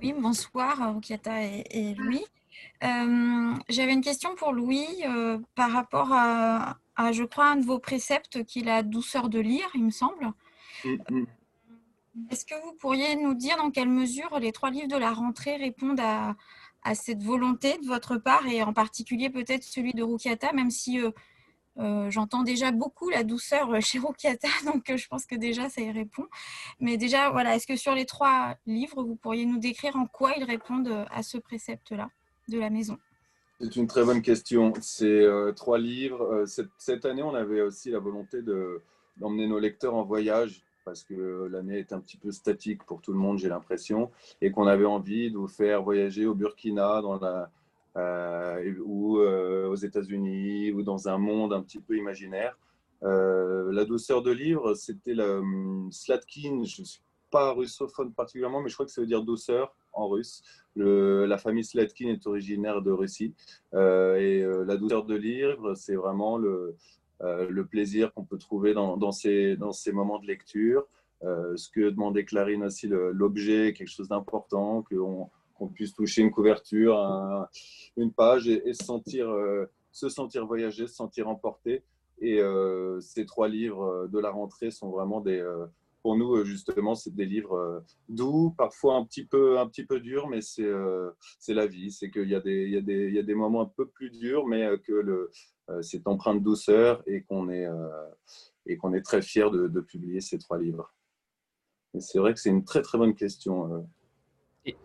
Oui, 0.01 0.13
bonsoir, 0.19 0.95
Rukiata 0.95 1.43
et, 1.43 1.63
et 1.69 1.93
Louis. 1.93 2.25
Euh, 2.83 3.53
j'avais 3.69 3.93
une 3.93 4.01
question 4.01 4.35
pour 4.35 4.51
Louis 4.51 4.87
euh, 5.05 5.39
par 5.55 5.71
rapport 5.71 6.09
à, 6.11 6.77
je 7.11 7.23
crois, 7.23 7.47
un 7.47 7.55
de 7.55 7.65
vos 7.65 7.79
préceptes 7.79 8.43
qui 8.43 8.59
est 8.59 8.63
la 8.63 8.83
douceur 8.83 9.29
de 9.29 9.39
lire, 9.39 9.67
il 9.73 9.85
me 9.85 9.91
semble. 9.91 10.31
Mm-hmm. 10.83 11.25
Est-ce 12.31 12.45
que 12.45 12.55
vous 12.63 12.73
pourriez 12.73 13.15
nous 13.15 13.33
dire 13.33 13.57
dans 13.57 13.71
quelle 13.71 13.89
mesure 13.89 14.39
les 14.39 14.51
trois 14.51 14.69
livres 14.69 14.87
de 14.87 14.97
la 14.97 15.11
rentrée 15.11 15.57
répondent 15.57 15.99
à, 15.99 16.35
cette 16.93 17.23
volonté 17.23 17.79
de 17.79 17.87
votre 17.87 18.17
part 18.17 18.45
et 18.45 18.61
en 18.61 18.71
particulier 18.71 19.31
peut-être 19.31 19.63
celui 19.63 19.93
de 19.93 20.03
Rukiata, 20.03 20.53
même 20.53 20.69
si 20.69 21.01
euh, 21.79 22.09
J'entends 22.11 22.43
déjà 22.43 22.71
beaucoup 22.71 23.09
la 23.09 23.23
douceur 23.23 23.69
chez 23.81 23.97
Rukiata, 23.97 24.47
donc 24.65 24.95
je 24.95 25.07
pense 25.07 25.25
que 25.25 25.35
déjà 25.35 25.67
ça 25.67 25.81
y 25.81 25.91
répond. 25.91 26.27
Mais 26.79 26.97
déjà, 26.97 27.31
voilà, 27.31 27.55
est-ce 27.55 27.65
que 27.65 27.75
sur 27.75 27.95
les 27.95 28.05
trois 28.05 28.55
livres, 28.67 29.03
vous 29.03 29.15
pourriez 29.15 29.45
nous 29.45 29.57
décrire 29.57 29.95
en 29.95 30.05
quoi 30.05 30.33
ils 30.37 30.43
répondent 30.43 31.05
à 31.09 31.23
ce 31.23 31.39
précepte-là? 31.39 32.09
De 32.49 32.59
la 32.59 32.69
maison 32.69 32.97
C'est 33.59 33.75
une 33.75 33.87
très 33.87 34.03
bonne 34.03 34.21
question. 34.21 34.73
C'est 34.81 35.25
trois 35.55 35.77
livres. 35.77 36.45
Cette, 36.45 36.69
cette, 36.77 37.05
année, 37.05 37.23
on 37.23 37.33
avait 37.33 37.61
aussi 37.61 37.91
la 37.91 37.99
volonté 37.99 38.41
d'emmener 39.17 39.47
nos 39.47 39.59
lecteurs 39.59 39.95
en 39.95 40.03
voyage 40.03 40.65
parce 40.85 41.03
que 41.03 41.49
l'année 41.51 41.79
est 41.79 41.91
un 41.91 41.99
petit 41.99 42.15
peu 42.15 42.31
statique 42.31 42.83
pour 42.83 43.01
tout 43.01 43.11
le 43.11 43.17
monde, 43.17 43.39
j'ai 43.39 43.49
l'impression, 43.49 44.11
et 44.39 44.51
qu'on 44.51 44.67
avait 44.67 44.85
envie 44.85 45.31
de 45.31 45.37
vous 45.37 45.47
faire 45.47 45.81
voyager 45.81 46.27
au 46.27 46.35
Burkina, 46.35 47.01
dans 47.01 47.19
la, 47.19 47.49
euh, 47.97 48.73
ou 48.83 49.19
euh, 49.19 49.67
aux 49.67 49.75
États-Unis, 49.75 50.71
ou 50.71 50.83
dans 50.83 51.09
un 51.09 51.17
monde 51.17 51.53
un 51.53 51.61
petit 51.61 51.79
peu 51.79 51.97
imaginaire. 51.97 52.57
Euh, 53.03 53.71
la 53.71 53.83
douceur 53.83 54.21
de 54.21 54.31
livre, 54.31 54.75
c'était 54.75 55.19
hum, 55.19 55.89
Slatkin, 55.91 56.63
je 56.63 56.81
ne 56.81 56.85
suis 56.85 57.01
pas 57.31 57.51
russophone 57.51 58.13
particulièrement, 58.13 58.61
mais 58.61 58.69
je 58.69 58.75
crois 58.75 58.85
que 58.85 58.91
ça 58.91 59.01
veut 59.01 59.07
dire 59.07 59.23
douceur 59.23 59.75
en 59.95 60.07
russe. 60.07 60.43
La 60.75 61.37
famille 61.37 61.63
Slatkin 61.63 62.09
est 62.09 62.27
originaire 62.27 62.81
de 62.81 62.91
Russie. 62.91 63.33
et 63.73 64.43
la 64.65 64.77
douceur 64.77 65.05
de 65.05 65.15
livre, 65.15 65.73
c'est 65.75 65.95
vraiment 65.95 66.37
le, 66.37 66.75
euh, 67.21 67.63
plaisir 67.63 68.13
qu'on 68.13 68.25
peut 68.25 68.37
trouver 68.37 68.73
dans, 68.73 69.11
ces, 69.11 69.57
moments 69.93 70.19
de 70.19 70.27
lecture. 70.27 70.85
Euh, 71.23 71.55
ce 71.55 71.69
que 71.69 71.89
demandait 71.89 72.25
Clarine 72.25 72.63
aussi, 72.63 72.87
l'objet, 72.87 73.73
quelque 73.73 73.89
chose 73.89 74.09
d'important, 74.09 74.83
qu'on 74.83 75.67
puisse 75.67 75.93
toucher 75.93 76.21
une 76.21 76.31
couverture, 76.31 76.97
une 77.97 78.11
page 78.11 78.47
et, 78.47 78.73
se, 78.73 78.83
sentir, 78.83 79.29
euh, 79.29 79.65
se 79.91 80.09
sentir 80.09 80.45
voyager, 80.45 80.87
se 80.87 80.95
sentir 80.95 81.27
emporté. 81.29 81.83
Et 82.21 82.39
ces 83.01 83.25
trois 83.25 83.49
livres 83.49 84.07
de 84.07 84.19
la 84.19 84.29
rentrée 84.29 84.71
sont 84.71 84.89
vraiment 84.89 85.19
des, 85.19 85.43
pour 86.05 86.15
nous, 86.15 86.45
justement, 86.45 86.93
c'est 86.93 87.15
des 87.15 87.25
livres 87.25 87.83
doux, 88.09 88.53
parfois 88.55 88.97
un 88.97 89.05
petit 89.05 89.25
peu, 89.25 89.57
un 89.57 89.67
petit 89.67 89.87
peu 89.87 89.99
durs, 89.99 90.27
mais 90.27 90.41
c'est 90.41 91.53
la 91.53 91.65
vie. 91.65 91.91
C'est 91.91 92.11
qu'il 92.11 92.29
y, 92.29 92.35
a 92.35 92.41
des, 92.41 92.65
il 92.65 92.73
y, 92.73 92.77
a 92.77 92.81
des, 92.81 93.07
il 93.07 93.15
y 93.15 93.17
a 93.17 93.23
des 93.23 93.33
moments 93.33 93.63
un 93.63 93.71
peu 93.75 93.87
plus 93.87 94.11
durs, 94.11 94.45
mais 94.45 94.69
que 94.85 94.93
le, 94.93 95.31
euh, 95.71 95.81
c'est 95.81 96.07
empreint 96.07 96.35
de 96.35 96.41
douceur 96.41 97.01
et 97.07 97.23
qu'on 97.23 97.49
est, 97.49 97.65
euh, 97.65 97.89
et 98.67 98.77
qu'on 98.77 98.93
est 98.93 99.01
très 99.01 99.23
fier 99.23 99.49
de, 99.49 99.81
publier 99.81 100.21
ces 100.21 100.37
trois 100.37 100.59
livres. 100.59 100.93
C'est 101.97 102.19
vrai 102.19 102.35
que 102.35 102.39
c'est 102.39 102.49
une 102.49 102.65
très 102.65 102.83
très 102.83 102.99
bonne 102.99 103.15
question. 103.15 103.73
Euh. 103.73 103.81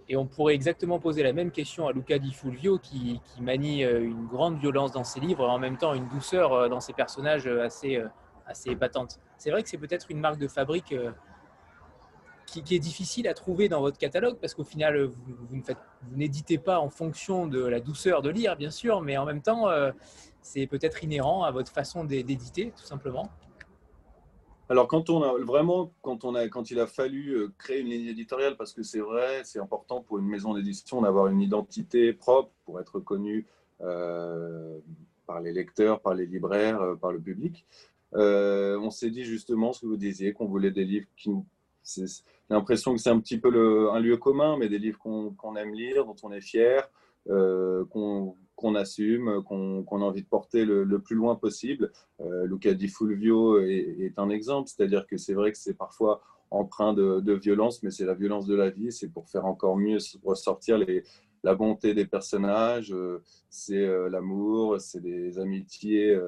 Et, 0.08 0.16
on 0.16 0.26
pourrait 0.26 0.54
exactement 0.54 1.00
poser 1.00 1.22
la 1.22 1.34
même 1.34 1.50
question 1.50 1.86
à 1.86 1.92
Luca 1.92 2.18
Di 2.18 2.32
Fulvio 2.32 2.78
qui, 2.78 3.20
qui, 3.26 3.42
manie 3.42 3.82
une 3.82 4.26
grande 4.26 4.58
violence 4.58 4.92
dans 4.92 5.04
ses 5.04 5.20
livres 5.20 5.44
et 5.44 5.50
en 5.50 5.58
même 5.58 5.76
temps 5.76 5.94
une 5.94 6.08
douceur 6.08 6.68
dans 6.70 6.80
ses 6.80 6.92
personnages 6.92 7.46
assez, 7.46 8.02
assez 8.50 8.70
épatante. 8.70 9.18
C'est 9.38 9.50
vrai 9.50 9.62
que 9.62 9.68
c'est 9.68 9.78
peut-être 9.78 10.10
une 10.10 10.20
marque 10.20 10.38
de 10.38 10.48
fabrique 10.48 10.94
qui, 12.50 12.74
est 12.74 12.80
difficile 12.80 13.28
à 13.28 13.34
trouver 13.34 13.68
dans 13.68 13.80
votre 13.80 13.98
catalogue 13.98 14.36
parce 14.40 14.54
qu'au 14.54 14.64
final, 14.64 15.04
vous, 15.04 15.14
vous 15.48 16.16
n'éditez 16.16 16.58
pas 16.58 16.80
en 16.80 16.90
fonction 16.90 17.46
de 17.46 17.64
la 17.64 17.80
douceur 17.80 18.22
de 18.22 18.30
lire, 18.30 18.56
bien 18.56 18.70
sûr, 18.70 19.00
mais 19.00 19.16
en 19.16 19.24
même 19.24 19.42
temps, 19.42 19.68
euh, 19.68 19.92
c'est 20.42 20.66
peut-être 20.66 21.04
inhérent 21.04 21.44
à 21.44 21.50
votre 21.50 21.70
façon 21.70 22.04
d'éditer, 22.04 22.72
tout 22.76 22.84
simplement. 22.84 23.30
Alors, 24.68 24.86
quand 24.86 25.10
on 25.10 25.22
a 25.22 25.36
vraiment, 25.44 25.92
quand, 26.02 26.70
il 26.70 26.78
a 26.80 26.86
fallu 26.86 27.30
euh, 27.30 27.52
créer 27.58 27.80
une 27.80 27.88
ligne 27.88 28.06
éditoriale, 28.06 28.56
parce 28.56 28.72
que 28.72 28.82
c'est 28.82 29.00
vrai, 29.00 29.42
c'est 29.44 29.58
important 29.58 30.00
pour 30.00 30.18
une 30.18 30.26
maison 30.26 30.54
d'édition 30.54 31.02
d'avoir 31.02 31.26
une 31.26 31.40
identité 31.40 32.12
propre 32.12 32.50
pour 32.64 32.80
être 32.80 33.00
connue 33.00 33.46
euh, 33.80 34.78
par 35.26 35.40
les 35.40 35.52
lecteurs, 35.52 36.00
par 36.00 36.14
les 36.14 36.26
libraires, 36.26 36.96
par 37.00 37.12
le 37.12 37.20
public. 37.20 37.64
On 38.12 38.90
s'est 38.90 39.10
dit 39.10 39.24
justement 39.24 39.72
ce 39.72 39.82
que 39.82 39.86
vous 39.86 39.96
disiez, 39.96 40.32
qu'on 40.32 40.46
voulait 40.46 40.70
des 40.70 40.84
livres 40.84 41.06
qui 41.16 41.30
l'impression 42.48 42.94
que 42.94 43.00
c'est 43.00 43.10
un 43.10 43.20
petit 43.20 43.38
peu 43.38 43.90
un 43.90 44.00
lieu 44.00 44.16
commun, 44.16 44.56
mais 44.58 44.68
des 44.68 44.78
livres 44.78 44.98
qu'on 44.98 45.56
aime 45.56 45.74
lire, 45.74 46.04
dont 46.04 46.16
on 46.22 46.32
est 46.32 46.40
fier, 46.40 46.88
euh, 47.28 47.84
qu'on 47.86 48.74
assume, 48.74 49.42
qu'on 49.44 49.84
a 49.84 50.04
envie 50.04 50.22
de 50.22 50.28
porter 50.28 50.64
le, 50.64 50.98
plus 50.98 51.16
loin 51.16 51.36
possible. 51.36 51.92
Euh, 52.20 52.46
Luca 52.46 52.74
Di 52.74 52.88
Fulvio 52.88 53.60
est, 53.60 54.14
un 54.16 54.30
exemple, 54.30 54.68
c'est-à-dire 54.68 55.06
que 55.06 55.16
c'est 55.16 55.34
vrai 55.34 55.52
que 55.52 55.58
c'est 55.58 55.74
parfois 55.74 56.22
empreint 56.50 56.94
de, 56.94 57.32
violence, 57.34 57.82
mais 57.82 57.90
c'est 57.90 58.04
la 58.04 58.14
violence 58.14 58.46
de 58.46 58.56
la 58.56 58.70
vie, 58.70 58.90
c'est 58.90 59.08
pour 59.08 59.28
faire 59.28 59.46
encore 59.46 59.76
mieux 59.76 59.98
ressortir 60.24 60.78
les, 60.78 61.04
la 61.44 61.54
bonté 61.54 61.94
des 61.94 62.06
personnages, 62.06 62.92
euh, 62.92 63.22
c'est 63.48 63.76
euh, 63.76 64.08
l'amour, 64.10 64.80
c'est 64.80 65.00
des 65.00 65.38
amitiés 65.38 66.18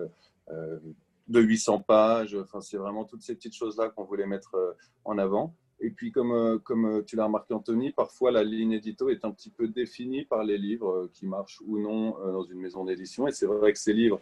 de 1.29 1.41
800 1.41 1.81
pages. 1.81 2.35
Enfin, 2.35 2.61
c'est 2.61 2.77
vraiment 2.77 3.05
toutes 3.05 3.23
ces 3.23 3.35
petites 3.35 3.55
choses-là 3.55 3.91
qu'on 3.91 4.05
voulait 4.05 4.27
mettre 4.27 4.55
euh, 4.55 4.73
en 5.05 5.19
avant. 5.19 5.55
Et 5.81 5.91
puis, 5.91 6.13
comme, 6.13 6.33
euh, 6.33 6.59
comme 6.59 6.85
euh, 6.85 7.03
tu 7.03 7.17
l'as 7.17 7.25
remarqué, 7.25 7.55
Anthony, 7.55 7.93
parfois 7.93 8.31
la 8.31 8.45
ligne 8.45 8.73
édito 8.73 9.09
est 9.09 9.25
un 9.25 9.33
petit 9.33 9.51
peu 9.51 9.67
définie 9.67 10.25
par 10.25 10.45
les 10.45 10.59
livres 10.59 11.09
qui 11.13 11.27
marchent 11.27 11.61
ou 11.67 11.79
non 11.79 12.13
dans 12.33 12.45
une 12.45 12.61
maison 12.61 12.85
d'édition. 12.85 13.27
Et 13.27 13.33
c'est 13.33 13.47
vrai 13.47 13.73
que 13.73 13.79
ces 13.79 13.93
livres 13.93 14.21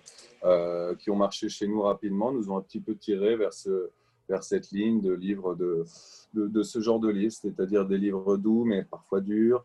qui 0.99 1.11
ont 1.11 1.17
marché 1.17 1.49
chez 1.49 1.69
nous 1.69 1.83
rapidement 1.83 2.33
nous 2.33 2.51
ont 2.51 2.57
un 2.57 2.63
petit 2.63 2.81
peu 2.81 2.95
tiré 2.97 3.37
vers, 3.37 3.53
ce, 3.53 3.91
vers 4.29 4.43
cette 4.43 4.71
ligne 4.71 5.03
de 5.03 5.13
livres 5.13 5.55
de, 5.55 5.85
de, 6.33 6.63
ce 6.63 6.81
genre 6.81 6.99
de 6.99 7.11
livres, 7.11 7.33
c'est-à-dire 7.33 7.85
des 7.85 7.99
livres 7.99 8.39
doux 8.39 8.65
mais 8.65 8.85
parfois 8.85 9.21
durs, 9.21 9.65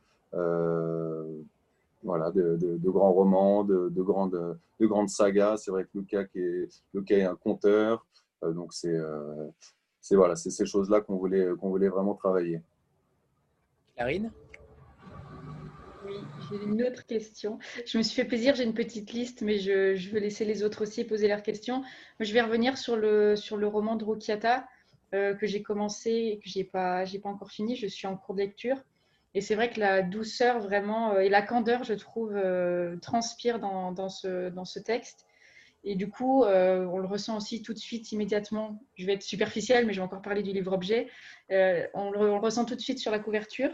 voilà, 2.05 2.31
de, 2.31 2.77
grands 2.89 3.11
romans, 3.11 3.63
de, 3.63 3.89
grandes, 4.01 4.57
de 4.79 4.87
grandes 4.87 5.09
sagas. 5.09 5.57
C'est 5.57 5.71
vrai 5.71 5.83
que 5.83 5.89
Lucas, 5.95 6.25
qui 6.25 6.39
est, 6.39 6.69
Lucas 6.93 7.17
est 7.17 7.23
un 7.23 7.35
conteur, 7.35 8.05
euh, 8.43 8.53
donc 8.53 8.73
c'est 8.73 8.95
euh, 8.95 9.47
c'est 10.01 10.15
voilà, 10.15 10.35
ces 10.35 10.65
choses-là 10.65 11.01
qu'on 11.01 11.17
voulait, 11.17 11.47
qu'on 11.59 11.69
voulait 11.69 11.89
vraiment 11.89 12.13
travailler. 12.13 12.61
Clarine? 13.95 14.31
Oui, 16.05 16.17
j'ai 16.47 16.63
une 16.63 16.83
autre 16.83 17.05
question. 17.07 17.57
Je 17.87 17.97
me 17.97 18.03
suis 18.03 18.15
fait 18.21 18.27
plaisir, 18.27 18.53
j'ai 18.53 18.65
une 18.65 18.75
petite 18.75 19.11
liste, 19.13 19.41
mais 19.41 19.57
je, 19.57 19.95
je, 19.95 20.11
veux 20.11 20.19
laisser 20.19 20.45
les 20.45 20.61
autres 20.63 20.83
aussi 20.83 21.03
poser 21.05 21.27
leurs 21.27 21.41
questions. 21.41 21.81
Je 22.19 22.31
vais 22.33 22.41
revenir 22.41 22.77
sur 22.77 22.95
le, 22.95 23.35
sur 23.35 23.57
le 23.57 23.65
roman 23.65 23.95
de 23.95 24.05
Rukiata 24.05 24.67
euh, 25.15 25.33
que 25.33 25.47
j'ai 25.47 25.63
commencé 25.63 26.11
et 26.11 26.39
que 26.39 26.47
je 26.47 26.59
n'ai 26.59 26.65
pas, 26.65 27.03
pas 27.23 27.29
encore 27.29 27.49
fini. 27.49 27.75
Je 27.75 27.87
suis 27.87 28.05
en 28.05 28.15
cours 28.15 28.35
de 28.35 28.41
lecture. 28.41 28.77
Et 29.35 29.41
c'est 29.41 29.55
vrai 29.55 29.69
que 29.69 29.81
la 29.81 30.01
douceur 30.01 30.61
vraiment 30.61 31.11
euh, 31.11 31.19
et 31.19 31.29
la 31.29 31.41
candeur, 31.41 31.83
je 31.83 31.93
trouve, 31.93 32.31
euh, 32.33 32.95
transpire 33.01 33.59
dans, 33.59 34.09
ce, 34.09 34.49
dans 34.49 34.63
ce 34.63 34.79
texte. 34.79 35.27
Et 35.83 35.95
du 35.95 36.09
coup, 36.09 36.45
euh, 36.45 36.85
on 36.85 36.97
le 36.97 37.05
ressent 37.05 37.35
aussi 37.35 37.61
tout 37.61 37.73
de 37.73 37.77
suite, 37.77 38.13
immédiatement. 38.13 38.81
Je 38.95 39.05
vais 39.05 39.13
être 39.13 39.23
superficielle, 39.23 39.85
mais 39.85 39.93
je 39.93 39.99
vais 39.99 40.05
encore 40.05 40.21
parler 40.21 40.41
du 40.41 40.53
livre-objet. 40.53 41.07
On, 41.49 42.11
le 42.11 42.33
ressent 42.37 42.65
tout 42.65 42.75
de 42.75 42.81
suite 42.81 42.97
sur 42.97 43.11
la 43.11 43.19
couverture. 43.19 43.69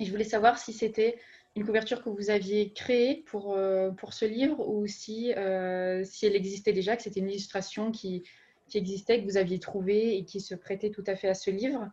Et 0.00 0.04
je 0.04 0.10
voulais 0.10 0.24
savoir 0.24 0.58
si 0.58 0.74
c'était 0.74 1.16
une 1.54 1.64
couverture 1.64 2.02
que 2.02 2.10
vous 2.10 2.28
aviez 2.28 2.72
créée 2.74 3.24
pour, 3.28 3.56
pour 3.96 4.12
ce 4.12 4.26
livre 4.26 4.68
ou 4.68 4.86
si, 4.86 5.32
si 6.04 6.26
elle 6.26 6.36
existait 6.36 6.74
déjà, 6.74 6.96
que 6.96 7.02
c'était 7.02 7.20
une 7.20 7.30
illustration 7.30 7.92
qui, 7.92 8.24
qui 8.68 8.76
existait, 8.76 9.22
que 9.22 9.24
vous 9.24 9.38
aviez 9.38 9.58
trouvée 9.58 10.18
et 10.18 10.24
qui 10.24 10.40
se 10.40 10.54
prêtait 10.54 10.90
tout 10.90 11.04
à 11.06 11.16
fait 11.16 11.28
à 11.28 11.34
ce 11.34 11.50
livre. 11.50 11.90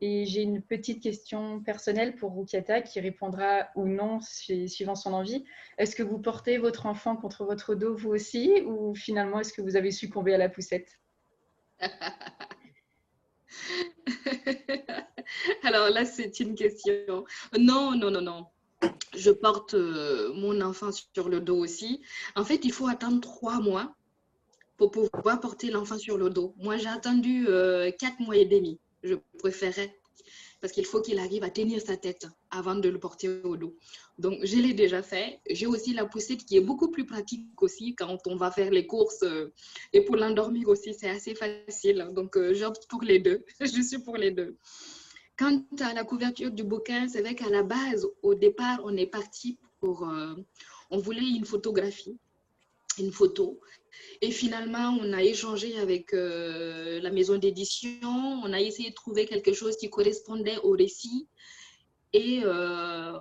Et 0.00 0.26
j'ai 0.26 0.42
une 0.42 0.62
petite 0.62 1.02
question 1.02 1.60
personnelle 1.60 2.16
pour 2.16 2.36
Rukiata 2.36 2.82
qui 2.82 3.00
répondra 3.00 3.68
ou 3.76 3.86
non 3.86 4.20
suivant 4.20 4.94
son 4.94 5.12
envie. 5.12 5.44
Est-ce 5.78 5.94
que 5.94 6.02
vous 6.02 6.18
portez 6.18 6.58
votre 6.58 6.86
enfant 6.86 7.16
contre 7.16 7.44
votre 7.44 7.74
dos 7.74 7.94
vous 7.94 8.10
aussi 8.10 8.62
ou 8.66 8.94
finalement 8.94 9.40
est-ce 9.40 9.52
que 9.52 9.62
vous 9.62 9.76
avez 9.76 9.92
succombé 9.92 10.34
à 10.34 10.38
la 10.38 10.48
poussette? 10.48 10.98
Alors 15.62 15.90
là, 15.90 16.04
c'est 16.04 16.40
une 16.40 16.54
question. 16.54 17.24
Non, 17.58 17.96
non, 17.96 18.10
non, 18.10 18.20
non. 18.20 18.46
Je 19.14 19.30
porte 19.30 19.74
euh, 19.74 20.32
mon 20.34 20.60
enfant 20.60 20.90
sur 20.90 21.28
le 21.28 21.40
dos 21.40 21.58
aussi. 21.58 22.02
En 22.34 22.44
fait, 22.44 22.64
il 22.64 22.72
faut 22.72 22.88
attendre 22.88 23.20
trois 23.20 23.60
mois 23.60 23.94
pour 24.76 24.90
pouvoir 24.90 25.40
porter 25.40 25.70
l'enfant 25.70 25.98
sur 25.98 26.18
le 26.18 26.30
dos. 26.30 26.54
Moi, 26.58 26.76
j'ai 26.76 26.88
attendu 26.88 27.46
euh, 27.46 27.90
quatre 27.92 28.18
mois 28.20 28.36
et 28.36 28.46
demi 28.46 28.80
je 29.02 29.14
préférais 29.38 29.94
parce 30.62 30.72
qu'il 30.72 30.86
faut 30.86 31.02
qu'il 31.02 31.18
arrive 31.18 31.42
à 31.42 31.50
tenir 31.50 31.80
sa 31.80 31.96
tête 31.96 32.28
avant 32.50 32.76
de 32.76 32.88
le 32.88 33.00
porter 33.00 33.28
au 33.42 33.56
dos. 33.56 33.76
Donc, 34.18 34.38
je 34.44 34.56
l'ai 34.56 34.74
déjà 34.74 35.02
fait. 35.02 35.40
J'ai 35.50 35.66
aussi 35.66 35.92
la 35.92 36.06
poussette 36.06 36.44
qui 36.44 36.56
est 36.56 36.60
beaucoup 36.60 36.88
plus 36.88 37.04
pratique 37.04 37.60
aussi 37.60 37.96
quand 37.96 38.16
on 38.26 38.36
va 38.36 38.52
faire 38.52 38.70
les 38.70 38.86
courses. 38.86 39.24
Euh, 39.24 39.52
et 39.92 40.02
pour 40.02 40.14
l'endormir 40.16 40.68
aussi, 40.68 40.94
c'est 40.94 41.10
assez 41.10 41.34
facile. 41.34 42.10
Donc, 42.12 42.36
euh, 42.36 42.54
j'opte 42.54 42.86
pour 42.88 43.02
les 43.02 43.18
deux. 43.18 43.44
je 43.60 43.82
suis 43.82 43.98
pour 43.98 44.16
les 44.16 44.30
deux. 44.30 44.56
Quant 45.36 45.64
à 45.80 45.94
la 45.94 46.04
couverture 46.04 46.52
du 46.52 46.62
bouquin, 46.62 47.08
c'est 47.08 47.22
vrai 47.22 47.34
qu'à 47.34 47.48
la 47.48 47.64
base, 47.64 48.06
au 48.22 48.36
départ, 48.36 48.80
on 48.84 48.96
est 48.96 49.08
parti 49.08 49.58
pour... 49.80 50.08
Euh, 50.08 50.34
on 50.90 50.98
voulait 50.98 51.26
une 51.26 51.46
photographie, 51.46 52.18
une 52.98 53.12
photo 53.12 53.60
et 54.20 54.30
finalement, 54.30 54.96
on 55.00 55.12
a 55.12 55.22
échangé 55.22 55.78
avec 55.78 56.14
euh, 56.14 57.00
la 57.00 57.10
maison 57.10 57.38
d'édition, 57.38 57.90
on 58.44 58.52
a 58.52 58.60
essayé 58.60 58.90
de 58.90 58.94
trouver 58.94 59.26
quelque 59.26 59.52
chose 59.52 59.76
qui 59.76 59.90
correspondait 59.90 60.58
au 60.58 60.70
récit 60.70 61.26
et 62.12 62.40
euh, 62.44 63.18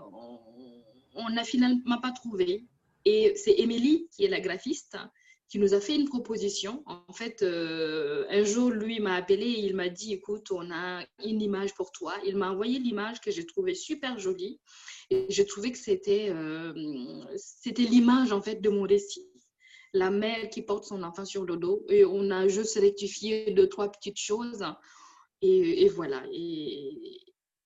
on 1.16 1.30
n'a 1.32 1.44
finalement 1.44 2.00
pas 2.00 2.12
trouvé. 2.12 2.66
Et 3.06 3.34
c'est 3.36 3.54
Émilie, 3.58 4.10
qui 4.16 4.26
est 4.26 4.28
la 4.28 4.40
graphiste, 4.40 4.96
qui 5.50 5.58
nous 5.58 5.74
a 5.74 5.82
fait 5.82 5.96
une 5.96 6.08
proposition. 6.08 6.84
En 6.86 7.14
fait, 7.14 7.42
euh, 7.42 8.26
un 8.30 8.44
jour, 8.44 8.70
lui 8.70 9.00
m'a 9.00 9.16
appelé 9.16 9.46
et 9.46 9.66
il 9.66 9.76
m'a 9.76 9.90
dit, 9.90 10.14
écoute, 10.14 10.52
on 10.52 10.70
a 10.72 11.04
une 11.26 11.42
image 11.42 11.74
pour 11.74 11.92
toi. 11.92 12.14
Il 12.28 12.38
m'a 12.38 12.52
envoyé 12.52 12.78
l'image 12.78 13.22
que 13.22 13.32
j'ai 13.32 13.48
trouvée 13.48 13.74
super 13.74 14.20
jolie. 14.20 14.60
Et 15.10 15.26
je 15.30 15.42
trouvais 15.42 15.72
que 15.72 15.80
c'était 15.80 16.32
c'était 17.36 17.84
l'image, 17.84 18.32
en 18.32 18.42
fait, 18.42 18.62
de 18.62 18.70
mon 18.70 18.84
récit. 18.84 19.31
La 19.94 20.10
mère 20.10 20.50
qui 20.50 20.62
porte 20.62 20.86
son 20.86 21.04
enfant 21.04 21.26
sur 21.26 21.46
le 21.46 21.58
dos. 21.58 21.86
Et 21.90 22.06
on 22.06 22.30
a 22.32 22.48
juste 22.48 22.80
rectifié 22.80 23.52
deux, 23.52 23.68
trois 23.68 23.92
petites 23.92 24.20
choses. 24.20 24.64
Et, 25.42 25.84
et 25.84 25.90
voilà. 25.90 26.24
Et, 26.32 27.20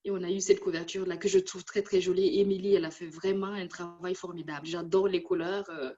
et 0.04 0.12
on 0.12 0.22
a 0.24 0.30
eu 0.30 0.40
cette 0.40 0.60
couverture-là 0.60 1.18
que 1.18 1.28
je 1.28 1.40
trouve 1.40 1.64
très, 1.64 1.82
très 1.82 2.02
jolie. 2.02 2.40
Émilie, 2.40 2.76
elle 2.76 2.86
a 2.86 2.92
fait 2.92 3.08
vraiment 3.08 3.48
un 3.48 3.68
travail 3.68 4.16
formidable. 4.16 4.66
J'adore 4.66 5.08
les 5.08 5.24
couleurs. 5.24 5.70
Euh, 5.70 5.92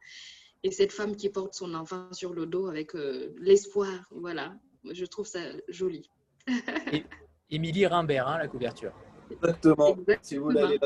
et 0.63 0.71
cette 0.71 0.91
femme 0.91 1.15
qui 1.15 1.29
porte 1.29 1.53
son 1.53 1.73
enfant 1.73 2.11
sur 2.11 2.33
le 2.33 2.45
dos 2.45 2.67
avec 2.67 2.95
euh, 2.95 3.33
l'espoir, 3.39 4.07
voilà, 4.11 4.55
je 4.91 5.05
trouve 5.05 5.27
ça 5.27 5.39
joli. 5.67 6.09
Émilie 7.49 7.85
Rimbert, 7.85 8.27
hein, 8.27 8.37
la 8.37 8.47
couverture. 8.47 8.93
Exactement. 9.31 9.95
Si 10.21 10.37
vous 10.37 10.45
voulez 10.45 10.61
aller 10.61 10.79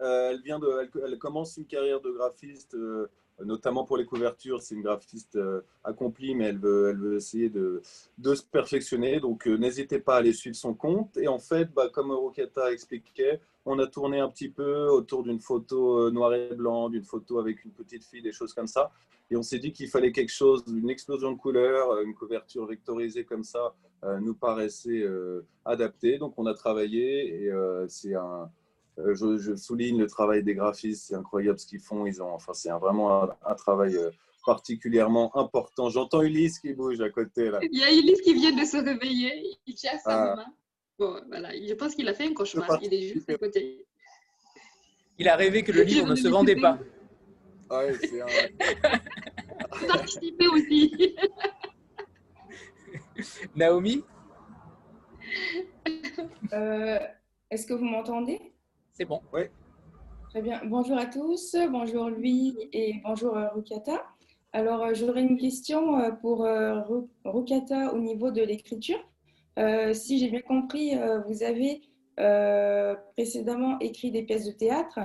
euh, 0.00 0.30
elle, 0.30 0.42
vient 0.42 0.58
de, 0.58 0.88
elle, 1.04 1.18
commence 1.18 1.56
une 1.56 1.66
carrière 1.66 2.00
de 2.00 2.10
graphiste, 2.10 2.74
euh, 2.74 3.10
notamment 3.44 3.84
pour 3.84 3.96
les 3.96 4.04
couvertures. 4.04 4.62
C'est 4.62 4.74
une 4.74 4.82
graphiste 4.82 5.38
accomplie, 5.84 6.34
mais 6.34 6.46
elle 6.46 6.58
veut, 6.58 6.90
elle 6.90 6.98
veut 6.98 7.16
essayer 7.16 7.48
de, 7.48 7.82
de 8.18 8.34
se 8.34 8.42
perfectionner. 8.42 9.20
Donc, 9.20 9.46
n'hésitez 9.46 9.98
pas 9.98 10.16
à 10.16 10.18
aller 10.18 10.32
suivre 10.32 10.56
son 10.56 10.74
compte. 10.74 11.16
Et 11.16 11.28
en 11.28 11.38
fait, 11.38 11.72
bah, 11.72 11.88
comme 11.92 12.10
Rokata 12.10 12.72
expliquait, 12.72 13.40
on 13.68 13.78
a 13.78 13.86
tourné 13.86 14.18
un 14.18 14.28
petit 14.28 14.48
peu 14.48 14.88
autour 14.88 15.22
d'une 15.22 15.40
photo 15.40 16.06
euh, 16.06 16.10
noir 16.10 16.32
et 16.34 16.54
blanc, 16.54 16.88
d'une 16.88 17.04
photo 17.04 17.38
avec 17.38 17.64
une 17.64 17.70
petite 17.70 18.04
fille, 18.04 18.22
des 18.22 18.32
choses 18.32 18.54
comme 18.54 18.66
ça. 18.66 18.90
Et 19.30 19.36
on 19.36 19.42
s'est 19.42 19.58
dit 19.58 19.72
qu'il 19.72 19.88
fallait 19.88 20.10
quelque 20.10 20.32
chose, 20.32 20.64
une 20.68 20.88
explosion 20.88 21.32
de 21.32 21.36
couleurs, 21.36 21.90
euh, 21.90 22.02
une 22.02 22.14
couverture 22.14 22.64
vectorisée 22.64 23.24
comme 23.24 23.44
ça, 23.44 23.74
euh, 24.04 24.20
nous 24.20 24.34
paraissait 24.34 25.04
adapté. 25.64 26.18
Donc 26.18 26.34
on 26.38 26.46
a 26.46 26.54
travaillé 26.54 27.44
et 27.44 27.52
c'est 27.88 28.14
un. 28.14 28.50
Je, 29.14 29.54
souligne 29.56 29.98
le 29.98 30.06
travail 30.08 30.42
des 30.42 30.54
graphistes, 30.54 31.06
c'est 31.08 31.14
incroyable 31.14 31.58
ce 31.58 31.66
qu'ils 31.66 31.80
font. 31.80 32.06
Ils 32.06 32.22
ont, 32.22 32.32
enfin, 32.32 32.52
c'est 32.52 32.70
vraiment 32.70 33.22
un, 33.22 33.54
travail 33.54 33.96
particulièrement 34.44 35.36
important. 35.36 35.88
J'entends 35.88 36.22
Ulysse 36.22 36.58
qui 36.58 36.72
bouge 36.72 37.00
à 37.00 37.10
côté 37.10 37.50
là. 37.50 37.60
Il 37.62 37.78
y 37.78 37.84
a 37.84 37.92
Ulysse 37.92 38.20
qui 38.22 38.34
vient 38.34 38.52
de 38.52 38.64
se 38.64 38.76
réveiller. 38.76 39.58
Il 39.66 39.74
tient 39.74 39.98
sa 39.98 40.32
ah. 40.32 40.36
main. 40.36 40.46
Bon, 40.98 41.20
voilà. 41.28 41.50
Je 41.54 41.74
pense 41.74 41.94
qu'il 41.94 42.08
a 42.08 42.14
fait 42.14 42.26
un 42.26 42.34
cauchemar. 42.34 42.78
Il 42.82 42.92
est 42.92 43.12
juste 43.12 43.30
à 43.30 43.38
côté. 43.38 43.86
Il 45.18 45.28
a 45.28 45.36
rêvé 45.36 45.62
que 45.62 45.72
le 45.72 45.82
livre 45.82 46.06
ne 46.06 46.14
se 46.14 46.28
vendait 46.28 46.56
pas. 46.56 46.78
Ah 47.70 47.84
ouais, 47.84 47.94
c'est 48.00 48.20
un... 48.20 48.26
Participer 49.86 50.48
aussi. 50.48 51.16
Naomi? 53.56 54.04
Euh, 56.52 56.98
Est-ce 57.50 57.66
que 57.66 57.74
vous 57.74 57.84
m'entendez? 57.84 58.40
C'est 58.98 59.04
bon. 59.04 59.20
Oui. 59.32 59.42
Très 60.30 60.42
bien. 60.42 60.60
Bonjour 60.64 60.98
à 60.98 61.06
tous. 61.06 61.54
Bonjour 61.70 62.08
lui 62.10 62.56
et 62.72 62.94
bonjour 63.04 63.36
euh, 63.36 63.46
Rukata. 63.50 64.04
Alors, 64.52 64.82
euh, 64.82 64.92
j'aurais 64.92 65.22
une 65.22 65.36
question 65.36 66.10
pour 66.20 66.44
Rukata 67.24 67.94
au 67.94 67.98
niveau 68.00 68.32
de 68.32 68.42
l'écriture. 68.42 68.98
Euh, 69.56 69.94
si 69.94 70.18
j'ai 70.18 70.28
bien 70.28 70.40
compris, 70.40 70.96
euh, 70.96 71.20
vous 71.28 71.44
avez 71.44 71.82
euh, 72.18 72.96
précédemment 73.12 73.78
écrit 73.78 74.10
des 74.10 74.24
pièces 74.24 74.46
de 74.46 74.50
théâtre. 74.50 74.98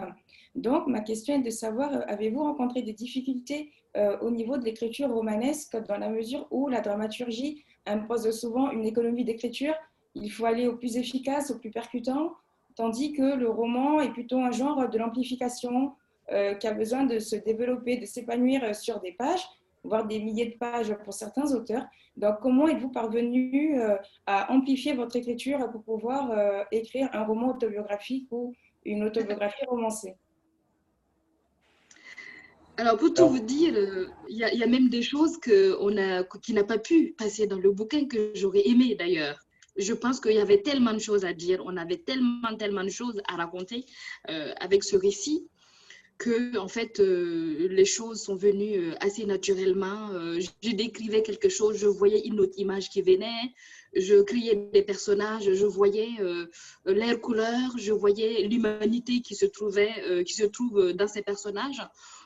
Donc, 0.56 0.88
ma 0.88 1.02
question 1.02 1.36
est 1.36 1.44
de 1.44 1.52
savoir, 1.52 1.91
avez-vous 2.08 2.41
rencontré 2.41 2.82
des 2.82 2.94
difficultés 2.94 3.72
au 4.22 4.32
niveau 4.32 4.58
de 4.58 4.66
l'écriture 4.66 5.14
romanesque 5.14 5.78
dans 5.88 5.98
la 5.98 6.10
mesure 6.10 6.48
où 6.50 6.68
la 6.68 6.82
dramaturgie 6.82 7.64
impose 7.86 8.32
souvent 8.32 8.72
une 8.72 8.86
économie 8.86 9.24
d'écriture? 9.24 9.76
Il 10.16 10.32
faut 10.32 10.46
aller 10.46 10.66
au 10.68 10.78
plus 10.78 10.98
efficace, 10.98 11.52
au 11.52 11.60
plus 11.60 11.70
percutant, 11.70 12.32
tandis 12.76 13.13
que 13.13 13.36
le 13.36 13.49
roman 13.49 14.01
est 14.01 14.11
plutôt 14.11 14.39
un 14.39 14.51
genre 14.51 14.89
de 14.89 14.97
l'amplification 14.97 15.93
qui 16.59 16.67
a 16.67 16.74
besoin 16.74 17.03
de 17.03 17.19
se 17.19 17.36
développer, 17.36 17.97
de 17.97 18.05
s'épanouir 18.05 18.74
sur 18.74 19.01
des 19.01 19.11
pages 19.11 19.45
voire 19.84 20.05
des 20.05 20.19
milliers 20.19 20.47
de 20.47 20.57
pages 20.57 20.95
pour 21.03 21.13
certains 21.13 21.53
auteurs. 21.53 21.86
Donc, 22.15 22.39
comment 22.41 22.67
êtes-vous 22.67 22.89
parvenu 22.89 23.80
euh, 23.80 23.95
à 24.26 24.51
amplifier 24.51 24.93
votre 24.93 25.15
écriture 25.15 25.71
pour 25.71 25.84
pouvoir 25.84 26.32
euh, 26.32 26.63
écrire 26.71 27.09
un 27.13 27.24
roman 27.24 27.49
autobiographique 27.49 28.28
ou 28.32 28.53
une 28.86 29.03
autobiographie 29.03 29.65
romancée? 29.67 30.15
Alors, 32.78 32.97
pour 32.97 33.13
tout 33.13 33.28
vous 33.28 33.39
dire, 33.39 33.74
euh, 33.76 34.07
il 34.30 34.38
y, 34.38 34.63
a 34.63 34.67
même 34.67 34.89
des 34.89 35.03
choses 35.03 35.38
que 35.38 35.78
on 35.80 35.95
a, 35.97 36.24
qui 36.41 36.53
n'a 36.53 36.63
pas 36.63 36.80
pu 36.80 37.13
passer 37.17 37.45
dans 37.45 37.59
le 37.59 37.71
bouquin 37.71 38.07
que 38.07 38.32
j'aurais 38.36 38.67
aimé 38.67 38.95
d'ailleurs. 38.97 39.39
Je 39.76 39.93
pense 39.93 40.19
qu'il 40.19 40.34
y 40.34 40.39
avait 40.39 40.61
tellement 40.61 40.93
de 40.93 40.99
choses 40.99 41.26
à 41.26 41.34
dire, 41.34 41.61
on 41.65 41.78
avait 41.78 41.97
tellement, 41.97 42.55
tellement 42.57 42.84
de 42.84 42.89
choses 42.89 43.21
à 43.28 43.36
raconter 43.36 43.86
avec 44.59 44.84
ce 44.84 44.95
récit 44.95 45.47
que 46.17 46.57
en 46.57 46.67
fait 46.67 46.99
euh, 46.99 47.67
les 47.69 47.86
choses 47.86 48.21
sont 48.21 48.36
venues 48.36 48.78
euh, 48.78 48.95
assez 48.99 49.26
naturellement. 49.26 50.09
Euh, 50.11 50.39
je 50.61 50.71
décrivais 50.71 51.21
quelque 51.21 51.49
chose, 51.49 51.78
je 51.78 51.88
voyais 51.88 52.21
une 52.26 52.39
autre 52.39 52.53
image 52.57 52.89
qui 52.89 53.01
venait, 53.01 53.53
je 53.95 54.21
créais 54.21 54.69
des 54.74 54.82
personnages, 54.82 55.51
je 55.53 55.65
voyais 55.65 56.09
l'air 56.86 57.21
couleur, 57.21 57.78
je 57.78 57.91
voyais 57.91 58.47
l'humanité 58.47 59.21
qui 59.21 59.36
se 59.36 59.45
trouvait, 59.45 60.24
qui 60.26 60.34
se 60.34 60.45
trouve 60.45 60.93
dans 60.93 61.07
ces 61.07 61.21
personnages. 61.21 61.82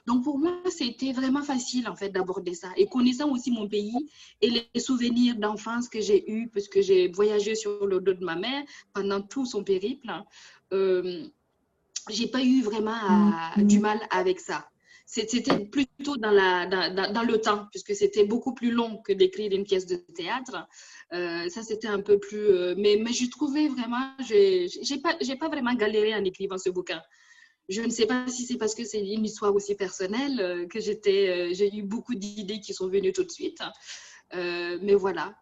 Donc 0.08 0.24
pour 0.24 0.40
moi, 0.40 0.58
c'était 0.70 1.12
vraiment 1.12 1.44
facile 1.44 1.88
en 1.88 1.96
fait 1.96 2.10
d'aborder 2.10 2.56
ça. 2.56 2.70
Et 2.78 2.88
connaissant 2.88 3.30
aussi 3.30 3.52
mon 3.52 3.68
pays 3.68 4.10
et 4.42 4.50
les 4.50 4.80
souvenirs 4.80 5.36
d'enfance 5.36 5.90
que 5.90 6.00
j'ai 6.00 6.32
eus, 6.32 6.48
puisque 6.48 6.80
j'ai 6.82 7.10
voyagé 7.10 7.56
sur 7.56 7.86
le 7.86 8.00
dos 8.00 8.14
de 8.14 8.24
ma 8.24 8.38
mère 8.38 8.64
pendant 8.94 9.22
tout 9.22 9.46
son 9.46 9.64
périple, 9.66 10.10
j'ai 10.72 12.28
pas 12.28 12.42
eu 12.42 12.62
vraiment 12.62 13.34
du 13.58 13.80
mal 13.80 14.00
avec 14.10 14.40
ça. 14.40 14.66
C'était 15.10 15.66
plutôt 15.66 16.18
dans, 16.18 16.32
la, 16.32 16.66
dans, 16.66 17.24
le 17.24 17.40
temps, 17.40 17.68
puisque 17.72 17.96
c'était 17.96 18.26
beaucoup 18.26 18.54
plus 18.54 18.72
long 18.72 18.98
que 18.98 19.14
d'écrire 19.14 19.54
une 19.54 19.64
pièce 19.64 19.86
de 19.86 19.96
théâtre. 19.96 20.68
Euh, 21.14 21.48
ça, 21.48 21.64
c'était 21.64 21.88
un 21.88 22.02
peu 22.02 22.20
plus. 22.20 22.50
Euh, 22.50 22.76
mais, 22.78 23.00
mais 23.02 23.14
j'ai 23.14 23.30
trouvé 23.30 23.70
vraiment. 23.70 24.12
J'ai 24.20 24.68
pas, 25.02 25.16
pas 25.40 25.48
vraiment 25.48 25.74
galéré 25.76 26.14
en 26.14 26.26
écrivant 26.26 26.58
ce 26.58 26.70
bouquin. 26.70 27.02
Je 27.70 27.82
ne 27.82 27.90
sais 27.90 28.06
pas 28.06 28.28
si 28.28 28.46
c'est 28.46 28.58
parce 28.58 28.76
que 28.76 28.86
c'est 28.86 29.00
une 29.00 29.26
histoire 29.26 29.54
aussi 29.54 29.76
personnelle 29.76 30.40
euh, 30.40 30.68
que 30.68 30.80
j'étais, 30.80 31.54
j'ai 31.54 31.76
eu 31.76 31.84
beaucoup 31.84 32.16
d'idées 32.16 32.60
qui 32.60 32.74
sont 32.74 32.88
venues 32.88 33.14
tout 33.14 33.24
de 33.24 33.32
suite. 33.32 33.62
mais 34.34 34.96
voilà, 34.96 35.36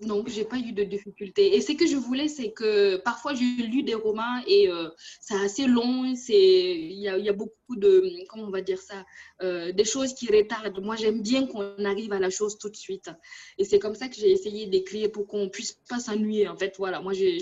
non, 0.00 0.22
j'ai 0.28 0.44
pas 0.44 0.58
eu 0.58 0.72
de 0.72 0.84
difficultés. 0.84 1.56
Et 1.56 1.60
ce 1.60 1.72
que 1.72 1.86
je 1.86 1.96
voulais, 1.96 2.28
c'est 2.28 2.52
que 2.52 2.98
parfois 2.98 3.34
j'ai 3.34 3.66
lu 3.66 3.82
des 3.82 3.94
romans 3.94 4.40
et 4.46 4.68
euh, 4.68 4.88
c'est 5.20 5.34
assez 5.34 5.66
long, 5.66 6.04
il 6.04 7.00
y, 7.00 7.08
a, 7.08 7.32
beaucoup 7.32 7.74
de 7.74 8.24
comment 8.28 8.44
on 8.44 8.50
va 8.50 8.60
dire 8.60 8.80
ça, 8.80 9.04
euh, 9.42 9.72
des 9.72 9.84
choses 9.84 10.14
qui 10.14 10.26
retardent. 10.28 10.80
Moi, 10.80 10.94
j'aime 10.94 11.20
bien 11.20 11.46
qu'on 11.46 11.84
arrive 11.84 12.12
à 12.12 12.20
la 12.20 12.30
chose 12.30 12.58
tout 12.58 12.68
de 12.68 12.76
suite. 12.76 13.10
Et 13.58 13.64
c'est 13.64 13.80
comme 13.80 13.96
ça 13.96 14.08
que 14.08 14.14
j'ai 14.14 14.30
essayé 14.30 14.66
d'écrire 14.66 15.10
pour 15.10 15.26
qu'on 15.26 15.48
puisse 15.48 15.72
pas 15.88 15.98
s'ennuyer. 15.98 16.46
En 16.46 16.56
fait, 16.56 16.76
voilà, 16.78 17.00
moi 17.00 17.12
j'ai 17.12 17.38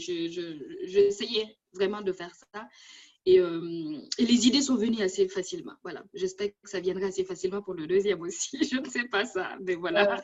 essayé 0.95 1.59
vraiment 1.75 2.01
de 2.01 2.13
faire 2.13 2.33
ça. 2.35 2.69
Euh, 3.29 4.01
et, 4.19 4.25
les 4.25 4.47
idées 4.47 4.63
sont 4.63 4.77
venues 4.77 5.03
assez 5.03 5.29
facilement. 5.29 5.73
Voilà, 5.83 6.05
j'espère 6.15 6.49
que 6.49 6.71
ça 6.71 6.81
viendra 6.81 7.07
assez 7.07 7.25
facilement 7.25 7.61
pour 7.61 7.75
le 7.75 7.87
deuxième 7.87 8.21
aussi. 8.21 8.59
Je 8.71 8.81
ne 8.81 8.89
sais 8.89 9.09
pas 9.09 9.25
ça, 9.25 9.57
mais 9.61 9.75
voilà, 9.75 10.23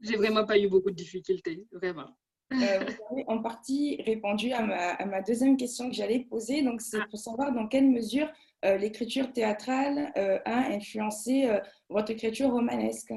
j'ai 0.00 0.16
vraiment 0.16 0.44
pas 0.44 0.58
eu 0.58 0.68
beaucoup 0.68 0.90
de 0.90 0.96
difficultés, 0.96 1.66
vraiment. 1.72 2.16
Euh, 2.52 2.56
vous 2.56 3.12
avez 3.12 3.24
en 3.28 3.40
partie 3.40 4.02
répondu 4.04 4.52
à 4.52 4.62
ma, 5.06 5.22
deuxième 5.22 5.56
question 5.56 5.88
que 5.88 5.94
j'allais 5.94 6.20
poser. 6.20 6.62
Donc, 6.62 6.80
c'est 6.80 7.00
ah. 7.00 7.06
pour 7.08 7.18
savoir 7.18 7.52
dans 7.52 7.68
quelle 7.68 7.88
mesure 7.88 8.28
euh, 8.64 8.76
l'écriture 8.76 9.32
théâtrale 9.32 10.12
a 10.14 10.72
influencé 10.72 11.48
votre 11.88 12.10
écriture 12.10 12.50
romanesque. 12.50 13.12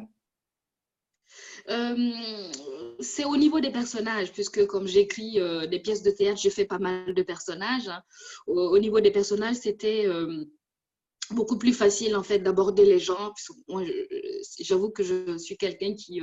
Euh, 1.70 2.52
c'est 3.00 3.26
au 3.26 3.38
niveau 3.38 3.60
des 3.60 3.72
personnages, 3.72 4.32
puisque 4.32 4.66
comme 4.66 4.88
j'écris 4.88 5.40
euh, 5.40 5.68
des 5.68 5.80
pièces 5.80 6.04
de 6.04 6.12
théâtre, 6.12 6.40
j'ai 6.42 6.50
fait 6.50 6.66
pas 6.66 6.80
mal 6.80 7.14
de 7.14 7.24
personnages. 7.24 7.88
Hein. 7.88 8.04
Au, 8.48 8.78
niveau 8.80 9.00
des 9.00 9.12
personnages, 9.12 9.58
c'était 9.58 10.06
euh, 10.06 10.46
beaucoup 11.32 11.58
plus 11.58 11.74
facile 11.74 12.16
en 12.16 12.24
fait 12.24 12.40
d'aborder 12.40 12.86
les 12.86 13.00
gens. 13.00 13.34
J'avoue 14.60 14.90
que 14.90 15.04
je 15.04 15.38
suis 15.38 15.58
quelqu'un 15.58 15.94
qui, 15.96 16.22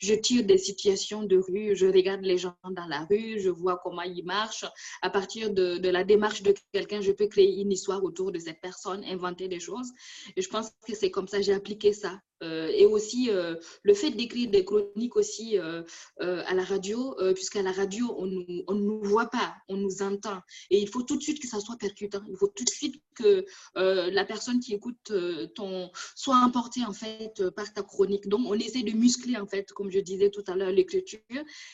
je 0.00 0.14
tire 0.14 0.44
des 0.44 0.58
situations 0.58 1.22
de 1.22 1.36
rue, 1.36 1.74
je 1.74 1.86
regarde 1.86 2.22
les 2.22 2.38
gens 2.38 2.54
dans 2.64 2.86
la 2.86 3.06
rue, 3.10 3.40
je 3.40 3.50
vois 3.50 3.80
comment 3.82 4.02
ils 4.02 4.24
marchent. 4.24 4.66
À 5.02 5.10
partir 5.10 5.52
de, 5.52 5.78
de 5.78 5.88
la 5.88 6.04
démarche 6.04 6.42
de 6.42 6.54
quelqu'un, 6.72 7.00
je 7.00 7.12
peux 7.12 7.26
créer 7.26 7.60
une 7.60 7.72
histoire 7.72 8.02
autour 8.04 8.32
de 8.32 8.38
cette 8.38 8.60
personne, 8.60 9.04
inventer 9.04 9.48
des 9.48 9.60
choses. 9.60 9.90
Et 10.36 10.42
je 10.42 10.48
pense 10.48 10.70
que 10.86 10.94
c'est 10.94 11.10
comme 11.10 11.28
ça 11.28 11.40
j'ai 11.40 11.52
appliqué 11.52 11.92
ça 11.92 12.20
euh, 12.42 12.68
et 12.68 12.86
aussi 12.86 13.30
euh, 13.30 13.54
le 13.82 13.92
fait 13.92 14.10
d'écrire 14.10 14.50
des 14.50 14.64
chroniques 14.64 15.16
aussi 15.16 15.58
euh, 15.58 15.82
à 16.18 16.54
la 16.54 16.64
radio, 16.64 17.14
puisqu'à 17.34 17.62
la 17.62 17.72
radio, 17.72 18.14
on 18.18 18.26
ne 18.26 18.80
nous 18.80 19.02
voit 19.02 19.28
pas, 19.28 19.54
on 19.68 19.76
nous 19.76 20.02
entend. 20.02 20.40
Et 20.70 20.80
il 20.80 20.88
faut 20.88 21.02
tout 21.02 21.16
de 21.16 21.22
suite 21.22 21.40
que 21.40 21.48
ça 21.48 21.60
soit 21.60 21.76
percutant. 21.76 22.20
Il 22.28 22.36
faut 22.36 22.48
tout 22.48 22.64
de 22.64 22.70
suite 22.70 23.02
que 23.14 23.44
la 23.74 24.24
personne 24.24 24.60
qui 24.60 24.74
écoute 24.74 25.12
ton, 25.54 25.90
soit 26.14 26.36
emportée 26.36 26.84
en 26.84 26.92
fait 26.92 27.42
par 27.50 27.72
ta 27.72 27.82
chronique. 27.82 28.28
Donc, 28.28 28.42
on 28.46 28.54
essaie 28.54 28.82
de 28.82 28.92
muscler, 28.92 29.36
en 29.36 29.46
fait, 29.46 29.72
comme 29.72 29.90
je 29.90 30.00
disais 30.00 30.30
tout 30.30 30.44
à 30.46 30.56
l'heure, 30.56 30.70
l'écriture 30.70 31.20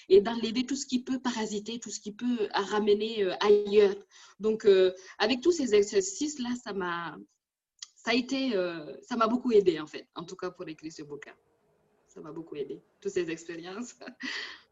et 0.09 0.21
d'enlever 0.21 0.65
tout 0.65 0.77
ce 0.77 0.87
qui 0.87 1.03
peut 1.03 1.19
parasiter, 1.19 1.79
tout 1.79 1.91
ce 1.91 2.01
qui 2.01 2.13
peut 2.13 2.49
ramener 2.53 3.27
ailleurs. 3.41 3.95
Donc, 4.41 4.67
avec 5.19 5.41
tous 5.41 5.53
ces 5.53 5.75
exercices-là, 5.75 6.51
ça 6.63 6.73
m'a 6.73 7.17
ça 7.97 8.13
a 8.13 8.15
été, 8.15 8.53
ça 9.03 9.17
m'a 9.17 9.27
beaucoup 9.27 9.51
aidé, 9.53 9.81
en 9.81 9.87
fait, 9.87 10.07
en 10.15 10.25
tout 10.25 10.37
cas 10.37 10.51
pour 10.51 10.69
écrire 10.69 10.93
ce 10.93 11.03
bouquin. 11.03 11.35
Ça 12.07 12.21
m'a 12.21 12.33
beaucoup 12.33 12.57
aidé, 12.57 12.81
toutes 13.01 13.13
ces 13.13 13.31
expériences. 13.31 13.95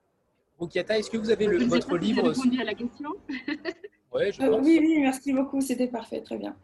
Rukiata, 0.59 0.99
est-ce 0.99 1.11
que 1.11 1.17
vous 1.17 1.31
avez 1.31 1.47
le, 1.47 1.65
votre 1.65 1.97
livre 1.97 2.29
répondu 2.29 2.61
à 2.61 2.65
la 2.65 2.75
question 2.75 3.11
ouais, 4.13 4.33
je 4.33 4.39
pense. 4.39 4.65
Oui, 4.65 4.79
oui, 4.81 5.01
merci 5.01 5.33
beaucoup, 5.33 5.61
c'était 5.61 5.89
parfait, 5.89 6.23
très 6.23 6.39
bien. 6.39 6.57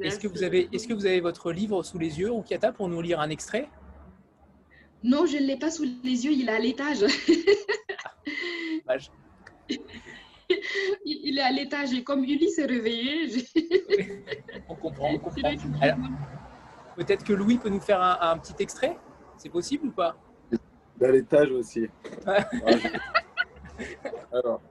Est-ce 0.00 0.18
que, 0.18 0.28
vous 0.28 0.42
avez, 0.42 0.68
est 0.72 0.88
que 0.88 0.94
vous 0.94 1.06
avez 1.06 1.20
votre 1.20 1.52
livre 1.52 1.82
sous 1.82 1.98
les 1.98 2.18
yeux, 2.18 2.30
Rukiata, 2.30 2.72
pour 2.72 2.88
nous 2.88 3.00
lire 3.02 3.20
un 3.20 3.30
extrait? 3.30 3.68
Non, 5.02 5.26
je 5.26 5.36
ne 5.36 5.42
l'ai 5.42 5.56
pas 5.56 5.70
sous 5.70 5.84
les 5.84 6.24
yeux, 6.24 6.32
il 6.32 6.48
est 6.48 6.52
à 6.52 6.58
l'étage. 6.58 7.04
Ah, 8.88 8.96
il 11.04 11.38
est 11.38 11.42
à 11.42 11.50
l'étage 11.50 11.92
et 11.92 12.04
comme 12.04 12.22
Ulysse 12.22 12.54
s'est 12.54 12.66
réveillé, 12.66 13.28
on 14.68 14.76
comprend, 14.76 15.10
on 15.12 15.18
comprend. 15.18 15.54
Peut-être 16.94 17.24
que 17.24 17.32
Louis 17.32 17.58
peut 17.58 17.68
nous 17.68 17.80
faire 17.80 18.00
un, 18.00 18.38
petit 18.38 18.54
extrait? 18.60 18.96
C'est 19.36 19.48
possible 19.48 19.88
ou 19.88 19.90
pas? 19.90 20.16
À 21.00 21.08
l'étage 21.08 21.50
aussi. 21.50 21.88
Alors, 24.32 24.62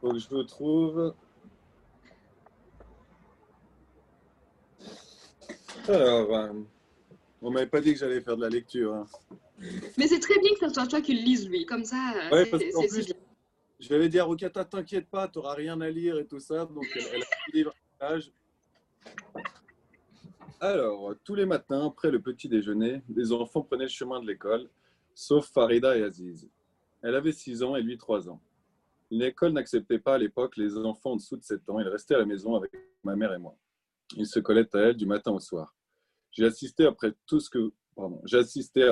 faut 0.00 0.10
que 0.10 0.18
je 0.18 0.34
le 0.34 0.44
trouve. 0.44 1.14
Alors, 5.88 6.34
euh, 6.34 6.52
on 7.42 7.50
m'avait 7.50 7.66
pas 7.66 7.80
dit 7.80 7.92
que 7.92 7.98
j'allais 7.98 8.20
faire 8.20 8.36
de 8.36 8.42
la 8.42 8.48
lecture. 8.48 8.94
Hein. 8.94 9.06
Mais 9.96 10.08
c'est 10.08 10.18
très 10.18 10.38
bien 10.40 10.52
que 10.54 10.66
ce 10.66 10.74
soit 10.74 10.86
toi 10.86 11.00
qui 11.00 11.14
le 11.14 11.22
lises, 11.22 11.48
lui. 11.48 11.64
Comme 11.64 11.84
ça, 11.84 11.96
ouais, 12.32 12.46
parce 12.46 12.62
plus, 12.62 13.14
je 13.78 13.94
vais 13.94 14.08
dire, 14.08 14.26
Rokata, 14.26 14.64
t'inquiète 14.64 15.08
pas, 15.08 15.28
tu 15.28 15.38
n'auras 15.38 15.54
rien 15.54 15.80
à 15.80 15.88
lire 15.88 16.18
et 16.18 16.26
tout 16.26 16.40
ça. 16.40 16.66
Donc, 16.66 16.86
elle, 16.94 17.22
a 17.22 17.26
a 17.26 17.52
livre 17.52 17.74
Alors, 20.60 21.14
tous 21.24 21.34
les 21.34 21.46
matins, 21.46 21.86
après 21.86 22.10
le 22.10 22.20
petit 22.20 22.48
déjeuner, 22.48 23.02
les 23.14 23.32
enfants 23.32 23.62
prenaient 23.62 23.84
le 23.84 23.90
chemin 23.90 24.20
de 24.20 24.26
l'école, 24.26 24.68
sauf 25.14 25.48
Farida 25.48 25.96
et 25.96 26.02
Aziz. 26.02 26.48
Elle 27.02 27.14
avait 27.14 27.32
6 27.32 27.62
ans 27.62 27.76
et 27.76 27.82
lui 27.82 27.96
3 27.96 28.28
ans. 28.28 28.40
L'école 29.10 29.52
n'acceptait 29.52 30.00
pas 30.00 30.14
à 30.14 30.18
l'époque 30.18 30.56
les 30.56 30.76
enfants 30.78 31.12
en 31.12 31.16
dessous 31.16 31.36
de 31.36 31.44
7 31.44 31.68
ans. 31.70 31.78
Ils 31.78 31.88
restaient 31.88 32.16
à 32.16 32.18
la 32.18 32.24
maison 32.24 32.56
avec 32.56 32.72
ma 33.04 33.14
mère 33.14 33.32
et 33.32 33.38
moi. 33.38 33.56
Ils 34.16 34.26
se 34.26 34.40
collaient 34.40 34.74
à 34.74 34.78
elle 34.78 34.96
du 34.96 35.06
matin 35.06 35.30
au 35.30 35.38
soir. 35.38 35.75
J'ai 36.36 36.44
assisté 36.44 36.84
tout 36.84 36.86
à 36.86 36.92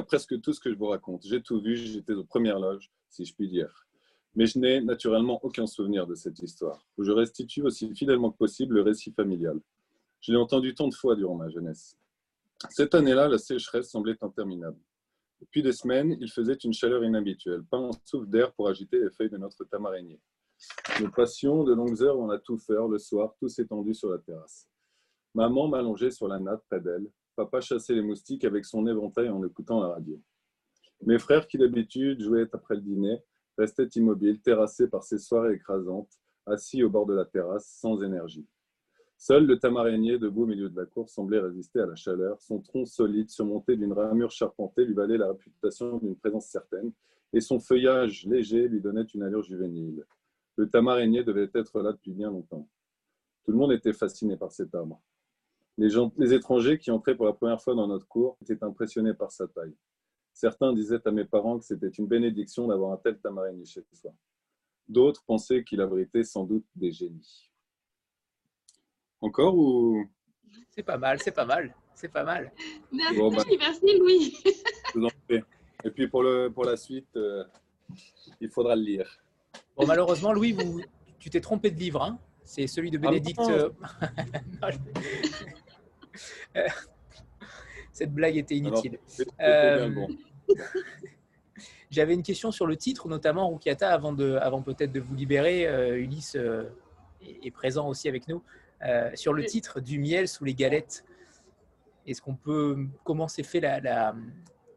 presque 0.03 0.41
tout 0.41 0.53
ce 0.53 0.61
que 0.61 0.73
je 0.73 0.77
vous 0.77 0.87
raconte. 0.87 1.27
J'ai 1.27 1.43
tout 1.43 1.61
vu, 1.61 1.77
j'étais 1.77 2.15
aux 2.15 2.25
premières 2.25 2.59
loges, 2.59 2.91
si 3.11 3.25
je 3.25 3.35
puis 3.35 3.49
dire 3.49 3.85
mais 4.35 4.47
je 4.47 4.59
n'ai 4.59 4.81
naturellement 4.81 5.45
aucun 5.45 5.67
souvenir 5.67 6.07
de 6.07 6.15
cette 6.15 6.39
histoire, 6.41 6.85
où 6.97 7.05
je 7.05 7.13
restitue 7.13 7.63
aussi 7.63 7.95
fidèlement 7.95 8.31
que 8.31 8.39
possible 8.39 8.77
le 8.77 8.83
récit 8.83 9.13
familial. 9.13 9.61
Je 10.21 10.33
l'ai 10.33 10.39
entendu 10.39 10.75
tant 10.75 10.89
de 10.89 10.95
fois 10.95 11.15
durant 11.15 11.37
ma 11.37 11.49
jeunesse. 11.49 11.97
Cette 12.71 12.95
année-là, 12.95 13.29
la 13.29 13.39
sécheresse 13.39 13.91
semblait 13.91 14.17
interminable. 14.23 14.79
Depuis 15.41 15.63
des 15.63 15.73
semaines, 15.73 16.17
il 16.21 16.31
faisait 16.31 16.55
une 16.55 16.73
chaleur 16.73 17.05
inhabituelle, 17.05 17.63
pas 17.65 17.79
un 17.79 17.91
souffle 18.05 18.29
d'air 18.29 18.53
pour 18.55 18.69
agiter 18.69 18.99
les 18.99 19.11
feuilles 19.11 19.31
de 19.31 19.37
notre 19.37 19.65
tamaraignée. 19.65 20.21
Nous 21.01 21.11
passions 21.11 21.65
de 21.65 21.75
longues 21.75 22.03
heures 22.03 22.17
dans 22.17 22.27
la 22.27 22.39
touffeur, 22.39 22.89
le 22.89 22.99
soir, 22.99 23.35
tous 23.39 23.59
étendus 23.59 23.95
sur 23.95 24.09
la 24.09 24.19
terrasse. 24.19 24.69
Maman 25.35 25.69
m'allongeait 25.69 26.11
sur 26.11 26.29
la 26.29 26.39
natte 26.39 26.63
près 26.69 26.81
d'elle. 26.81 27.11
Papa 27.37 27.61
chassait 27.61 27.95
les 27.95 28.03
moustiques 28.03 28.45
avec 28.45 28.65
son 28.65 28.87
éventail 28.87 29.29
en 29.29 29.45
écoutant 29.45 29.81
la 29.81 29.89
radio. 29.89 30.21
Mes 31.03 31.19
frères, 31.19 31.47
qui 31.47 31.59
d'habitude 31.59 32.23
jouaient 32.23 32.49
après 32.53 32.77
le 32.77 32.81
dîner, 32.81 33.19
restait 33.59 33.89
immobile, 33.97 34.41
terrassé 34.41 34.89
par 34.89 35.03
ces 35.03 35.19
soirées 35.19 35.55
écrasantes, 35.55 36.11
assis 36.47 36.83
au 36.83 36.91
bord 36.91 37.07
de 37.07 37.15
la 37.15 37.25
terrasse, 37.25 37.67
sans 37.81 38.03
énergie. 38.03 38.47
Seul 39.17 39.47
le 39.47 39.59
tamarinier, 39.59 40.19
debout 40.19 40.43
au 40.43 40.47
milieu 40.47 40.69
de 40.69 40.77
la 40.77 40.87
cour, 40.87 41.09
semblait 41.09 41.41
résister 41.41 41.81
à 41.81 41.87
la 41.87 41.95
chaleur. 41.95 42.41
Son 42.41 42.61
tronc 42.61 42.85
solide, 42.85 43.31
surmonté 43.31 43.77
d'une 43.77 43.93
ramure 43.93 44.31
charpentée, 44.31 44.85
lui 44.85 44.95
valait 44.95 45.19
la 45.19 45.29
réputation 45.29 45.99
d'une 45.99 46.17
présence 46.17 46.47
certaine, 46.47 46.93
et 47.33 47.41
son 47.41 47.59
feuillage 47.59 48.27
léger 48.27 48.69
lui 48.69 48.81
donnait 48.81 49.03
une 49.03 49.23
allure 49.23 49.43
juvénile. 49.43 50.05
Le 50.57 50.69
tamarinier 50.69 51.25
devait 51.25 51.51
être 51.55 51.81
là 51.81 51.93
depuis 51.93 52.13
bien 52.13 52.31
longtemps. 52.31 52.69
Tout 53.45 53.53
le 53.53 53.59
monde 53.59 53.73
était 53.73 53.93
fasciné 53.93 54.37
par 54.37 54.53
cet 54.53 54.75
arbre. 54.75 55.01
Les, 55.77 55.91
gens, 55.91 56.13
les 56.19 56.33
étrangers 56.33 56.79
qui 56.79 56.91
entraient 56.91 57.17
pour 57.17 57.27
la 57.27 57.33
première 57.33 57.61
fois 57.61 57.75
dans 57.75 57.89
notre 57.89 58.07
cour 58.07 58.37
étaient 58.43 58.63
impressionnés 58.63 59.15
par 59.15 59.33
sa 59.33 59.49
taille. 59.49 59.75
Certains 60.33 60.73
disaient 60.73 61.07
à 61.07 61.11
mes 61.11 61.25
parents 61.25 61.59
que 61.59 61.65
c'était 61.65 61.89
une 61.89 62.07
bénédiction 62.07 62.67
d'avoir 62.69 62.93
un 62.93 62.97
tel 62.97 63.19
tamarini 63.19 63.67
chez 63.67 63.85
soi. 63.93 64.13
D'autres 64.89 65.25
pensaient 65.25 65.65
qu'il 65.65 65.81
abritait 65.81 66.25
sans 66.25 66.45
doute 66.45 66.67
des 66.75 66.93
génies. 66.93 67.51
Encore 69.21 69.57
ou? 69.57 70.05
C'est 70.71 70.83
pas 70.83 70.99
mal, 70.99 71.19
c'est 71.21 71.33
pas 71.33 71.47
mal, 71.47 71.75
c'est 71.95 72.09
pas 72.09 72.25
mal. 72.25 72.53
Merci, 72.93 73.19
bah, 73.19 73.45
merci 73.59 73.99
Louis. 73.99 74.37
Et 75.85 75.91
puis 75.91 76.09
pour, 76.09 76.23
le, 76.23 76.49
pour 76.49 76.65
la 76.65 76.77
suite, 76.77 77.17
euh, 77.17 77.45
il 78.41 78.49
faudra 78.49 78.77
le 78.77 78.83
lire. 78.83 79.19
Bon, 79.77 79.87
malheureusement, 79.87 80.33
Louis, 80.33 80.53
vous, 80.53 80.81
tu 81.19 81.31
t'es 81.31 81.41
trompé 81.41 81.71
de 81.71 81.79
livre. 81.79 82.03
Hein 82.03 82.19
c'est 82.45 82.67
celui 82.67 82.91
de 82.91 82.99
ah 82.99 83.01
Bénédicte. 83.01 83.41
Euh, 83.41 83.71
cette 87.95 88.13
blague 88.13 88.37
était 88.37 88.57
inutile. 88.57 88.99
Euh, 89.41 89.89
j'avais 91.91 92.15
une 92.15 92.25
question 92.25 92.51
sur 92.51 92.67
le 92.67 92.77
titre, 92.77 93.09
notamment 93.09 93.49
Rukiata, 93.49 93.91
avant, 93.91 94.13
de, 94.13 94.35
avant 94.35 94.63
peut-être 94.63 94.93
de 94.93 95.01
vous 95.01 95.15
libérer. 95.15 95.67
Euh, 95.67 95.97
Ulysse 95.97 96.35
euh, 96.37 96.65
est, 97.23 97.53
présent 97.53 97.89
aussi 97.89 98.09
avec 98.09 98.29
nous. 98.29 98.43
sur 99.15 99.33
le 99.33 99.45
titre 99.45 99.81
du 99.81 99.99
miel 99.99 100.29
sous 100.29 100.45
les 100.45 100.55
galettes, 100.55 101.05
est-ce 102.07 102.21
qu'on 102.21 102.35
peut, 102.35 102.87
comment 103.05 103.29
s'est 103.29 103.45
fait 103.45 103.61
la, 103.61 104.15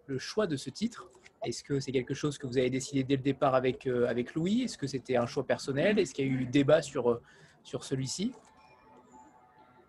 le 0.06 0.18
choix 0.20 0.48
de 0.48 0.56
ce 0.56 0.70
titre? 0.70 1.10
Est-ce 1.44 1.64
que 1.64 1.80
c'est 1.80 1.92
quelque 1.92 2.14
chose 2.14 2.38
que 2.38 2.48
vous 2.48 2.58
avez 2.58 2.70
décidé 2.70 3.04
dès 3.04 3.16
le 3.16 3.22
départ 3.22 3.56
avec, 3.56 3.86
avec 3.88 4.34
Louis? 4.36 4.62
Est-ce 4.62 4.78
que 4.78 4.88
c'était 4.88 5.18
un 5.18 5.26
choix 5.26 5.46
personnel? 5.46 6.00
Est-ce 6.00 6.14
qu'il 6.14 6.28
y 6.28 6.30
a 6.30 6.32
eu 6.32 6.46
débat 6.46 6.82
sur, 6.82 7.20
sur 7.64 7.84
celui-ci? 7.84 8.32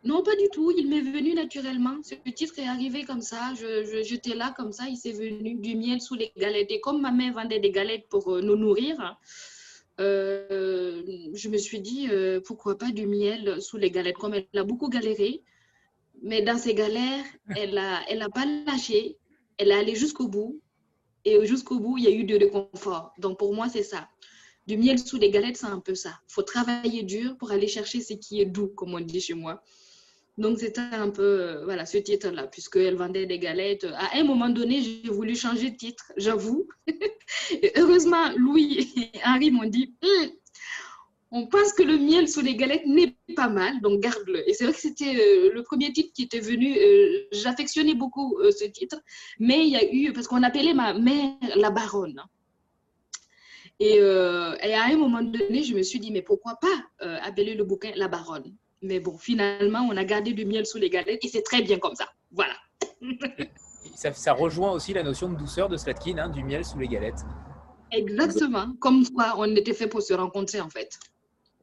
Non, 0.05 0.23
pas 0.23 0.37
du 0.37 0.49
tout. 0.53 0.71
Il 0.71 0.89
m'est 0.89 1.01
venu 1.01 1.35
naturellement. 1.35 1.97
Ce 2.03 2.15
titre 2.31 2.59
est 2.59 2.67
arrivé 2.67 3.05
comme 3.05 3.21
ça. 3.21 3.53
J'étais 4.03 4.35
là 4.35 4.55
comme 4.57 4.73
ça. 4.73 4.85
Il 4.89 4.97
s'est 4.97 5.13
venu 5.13 5.55
du 5.57 5.77
miel 5.77 6.01
sous 6.01 6.15
les 6.15 6.33
galettes. 6.37 6.71
Et 6.71 6.81
comme 6.81 7.01
ma 7.01 7.11
mère 7.11 7.35
vendait 7.35 7.59
des 7.59 7.71
galettes 7.71 8.09
pour 8.09 8.37
euh, 8.37 8.41
nous 8.41 8.57
nourrir, 8.57 9.19
euh, 10.01 11.03
je 11.35 11.49
me 11.49 11.59
suis 11.59 11.81
dit 11.81 12.09
euh, 12.11 12.41
pourquoi 12.41 12.79
pas 12.79 12.93
du 12.93 13.07
miel 13.07 13.61
sous 13.61 13.77
les 13.77 13.91
galettes? 13.91 14.17
Comme 14.17 14.35
elle 14.35 14.47
a 14.55 14.63
beaucoup 14.63 14.89
galéré, 14.89 15.43
mais 16.23 16.43
dans 16.43 16.59
ses 16.59 16.75
galères, 16.75 17.25
elle 17.57 17.75
n'a 17.75 18.03
a 18.07 18.29
pas 18.29 18.47
lâché. 18.67 19.17
Elle 19.59 19.73
est 19.73 19.75
allée 19.75 19.97
jusqu'au 19.97 20.29
bout. 20.29 20.61
Et 21.25 21.45
jusqu'au 21.45 21.81
bout, 21.81 21.99
il 21.99 22.05
y 22.05 22.07
a 22.07 22.13
eu 22.13 22.23
de 22.23 22.37
réconfort. 22.37 23.13
Donc 23.19 23.39
pour 23.39 23.53
moi, 23.53 23.69
c'est 23.69 23.83
ça. 23.83 24.09
Du 24.69 24.77
miel 24.77 24.99
sous 24.99 25.17
les 25.17 25.31
galettes, 25.31 25.57
c'est 25.57 25.67
un 25.67 25.81
peu 25.81 25.97
ça. 25.97 26.21
Il 26.29 26.33
faut 26.35 26.43
travailler 26.43 27.03
dur 27.03 27.37
pour 27.37 27.51
aller 27.51 27.67
chercher 27.67 28.01
ce 28.01 28.13
qui 28.15 28.41
est 28.41 28.47
doux, 28.47 28.69
comme 28.69 28.95
on 28.95 29.01
dit 29.01 29.21
chez 29.21 29.35
moi. 29.35 29.63
Donc, 30.39 30.61
c'était 30.61 30.81
un 30.81 31.11
peu, 31.11 31.23
euh, 31.23 31.65
voilà, 31.65 31.85
ce 31.85 31.99
titre-là, 31.99 32.47
puisqu'elle 32.47 32.95
vendait 32.95 33.27
des 33.27 33.41
galettes. 33.41 33.85
À 33.85 34.17
un 34.17 34.23
moment 34.23 34.49
donné, 34.49 34.81
j'ai 34.81 35.11
voulu 35.11 35.35
changer 35.35 35.71
de 35.71 35.77
titre, 35.77 36.13
j'avoue. 36.17 36.69
heureusement, 37.77 38.31
Louis 38.37 38.89
et 38.97 39.19
Henri 39.27 39.51
m'ont 39.51 39.69
dit, 39.69 39.97
hum, 40.01 40.31
on 41.33 41.47
pense 41.49 41.73
que 41.73 41.83
le 41.83 41.99
miel 41.99 42.29
sous 42.29 42.41
les 42.41 42.55
galettes 42.55 42.87
n'est 42.87 43.17
pas 43.35 43.49
mal, 43.49 43.81
donc 43.81 43.99
garde-le. 43.99 44.49
Et 44.49 44.55
c'est 44.55 44.63
vrai 44.63 44.75
que 44.75 44.81
c'était 44.81 45.17
euh, 45.17 45.51
le 45.53 45.63
premier 45.65 45.93
titre 45.93 46.13
qui 46.15 46.23
était 46.23 46.39
venu. 46.39 46.73
Euh, 46.79 47.27
j'affectionnais 47.33 47.95
beaucoup 47.95 48.39
ce 48.57 48.65
titre, 48.65 48.97
mais 49.41 49.67
il 49.67 49.71
y 49.71 49.77
a 49.77 49.93
eu, 49.93 50.13
parce 50.13 50.29
qu'on 50.29 50.45
appelait 50.45 50.73
ma 50.73 50.95
mère 50.95 51.35
la 51.57 51.71
baronne. 51.71 52.23
Et, 53.81 53.97
et, 53.97 54.75
à 54.75 54.85
un 54.85 54.97
moment 54.97 55.23
donné, 55.23 55.63
je 55.63 55.75
me 55.75 55.83
suis 55.83 56.01
dit, 56.01 56.11
mais 56.13 56.23
pourquoi 56.23 56.59
pas 56.61 57.19
appeler 57.23 57.55
le 57.55 57.65
bouquin 57.65 57.93
La 57.95 58.09
Baronne? 58.09 58.57
Mais 58.83 59.01
bon, 59.01 59.17
finalement, 59.19 59.81
on 59.91 59.97
a 59.97 60.05
gardé 60.05 60.33
du 60.33 60.45
miel 60.45 60.67
sous 60.67 60.79
les 60.79 60.91
galettes 60.91 61.25
et 61.25 61.29
c'est 61.29 61.43
très 61.43 61.63
bien 61.63 61.79
comme 61.79 61.95
ça. 61.95 62.09
Voilà. 62.31 62.55
ça, 63.95 64.33
rejoint 64.33 64.73
aussi 64.73 64.93
la 64.93 65.03
notion 65.03 65.29
de 65.29 65.37
douceur 65.37 65.69
de 65.69 65.77
Slatkin, 65.77 66.19
hein, 66.19 66.29
du 66.29 66.45
miel 66.45 66.65
sous 66.65 66.79
les 66.79 66.89
galettes. 66.89 67.25
Exactement. 67.91 68.75
Comme 68.81 69.05
quoi, 69.09 69.35
on 69.39 69.55
était 69.57 69.75
fait 69.75 69.89
pour 69.89 70.03
se 70.03 70.15
rencontrer 70.15 70.61
en 70.61 70.69
fait. 70.69 70.99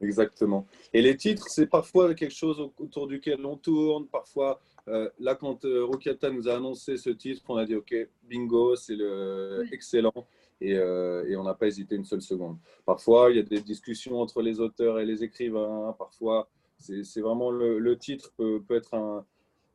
Exactement. 0.02 0.66
Et 0.92 1.00
les 1.00 1.16
titres, 1.16 1.46
c'est 1.48 1.66
parfois 1.66 2.14
quelque 2.14 2.34
chose 2.34 2.60
autour 2.78 3.06
duquel 3.06 3.44
on 3.46 3.56
tourne. 3.56 4.06
Parfois, 4.08 4.60
euh, 4.88 5.08
là, 5.18 5.34
quand 5.34 5.64
euh, 5.64 5.88
nous 6.32 6.48
a 6.48 6.54
annoncé 6.54 6.96
ce 6.98 7.10
titre, 7.10 7.42
on 7.48 7.56
a 7.56 7.64
dit 7.64 7.74
OK, 7.74 7.94
bingo, 8.24 8.76
c'est 8.76 8.94
le 8.96 9.64
excellent. 9.72 10.12
Et, 10.60 10.74
euh, 10.74 11.24
et 11.26 11.36
on 11.36 11.44
n'a 11.44 11.54
pas 11.54 11.66
hésité 11.66 11.96
une 11.96 12.04
seule 12.04 12.22
seconde. 12.22 12.56
Parfois, 12.84 13.30
il 13.30 13.36
y 13.36 13.40
a 13.40 13.42
des 13.42 13.60
discussions 13.60 14.20
entre 14.20 14.42
les 14.42 14.60
auteurs 14.60 14.98
et 14.98 15.06
les 15.06 15.22
écrivains. 15.22 15.94
Parfois, 15.98 16.48
c'est 16.78 17.20
vraiment 17.20 17.50
le, 17.50 17.96
titre 17.98 18.32
peut, 18.36 18.62
peut, 18.66 18.76
être 18.76 18.94
un, 18.94 19.24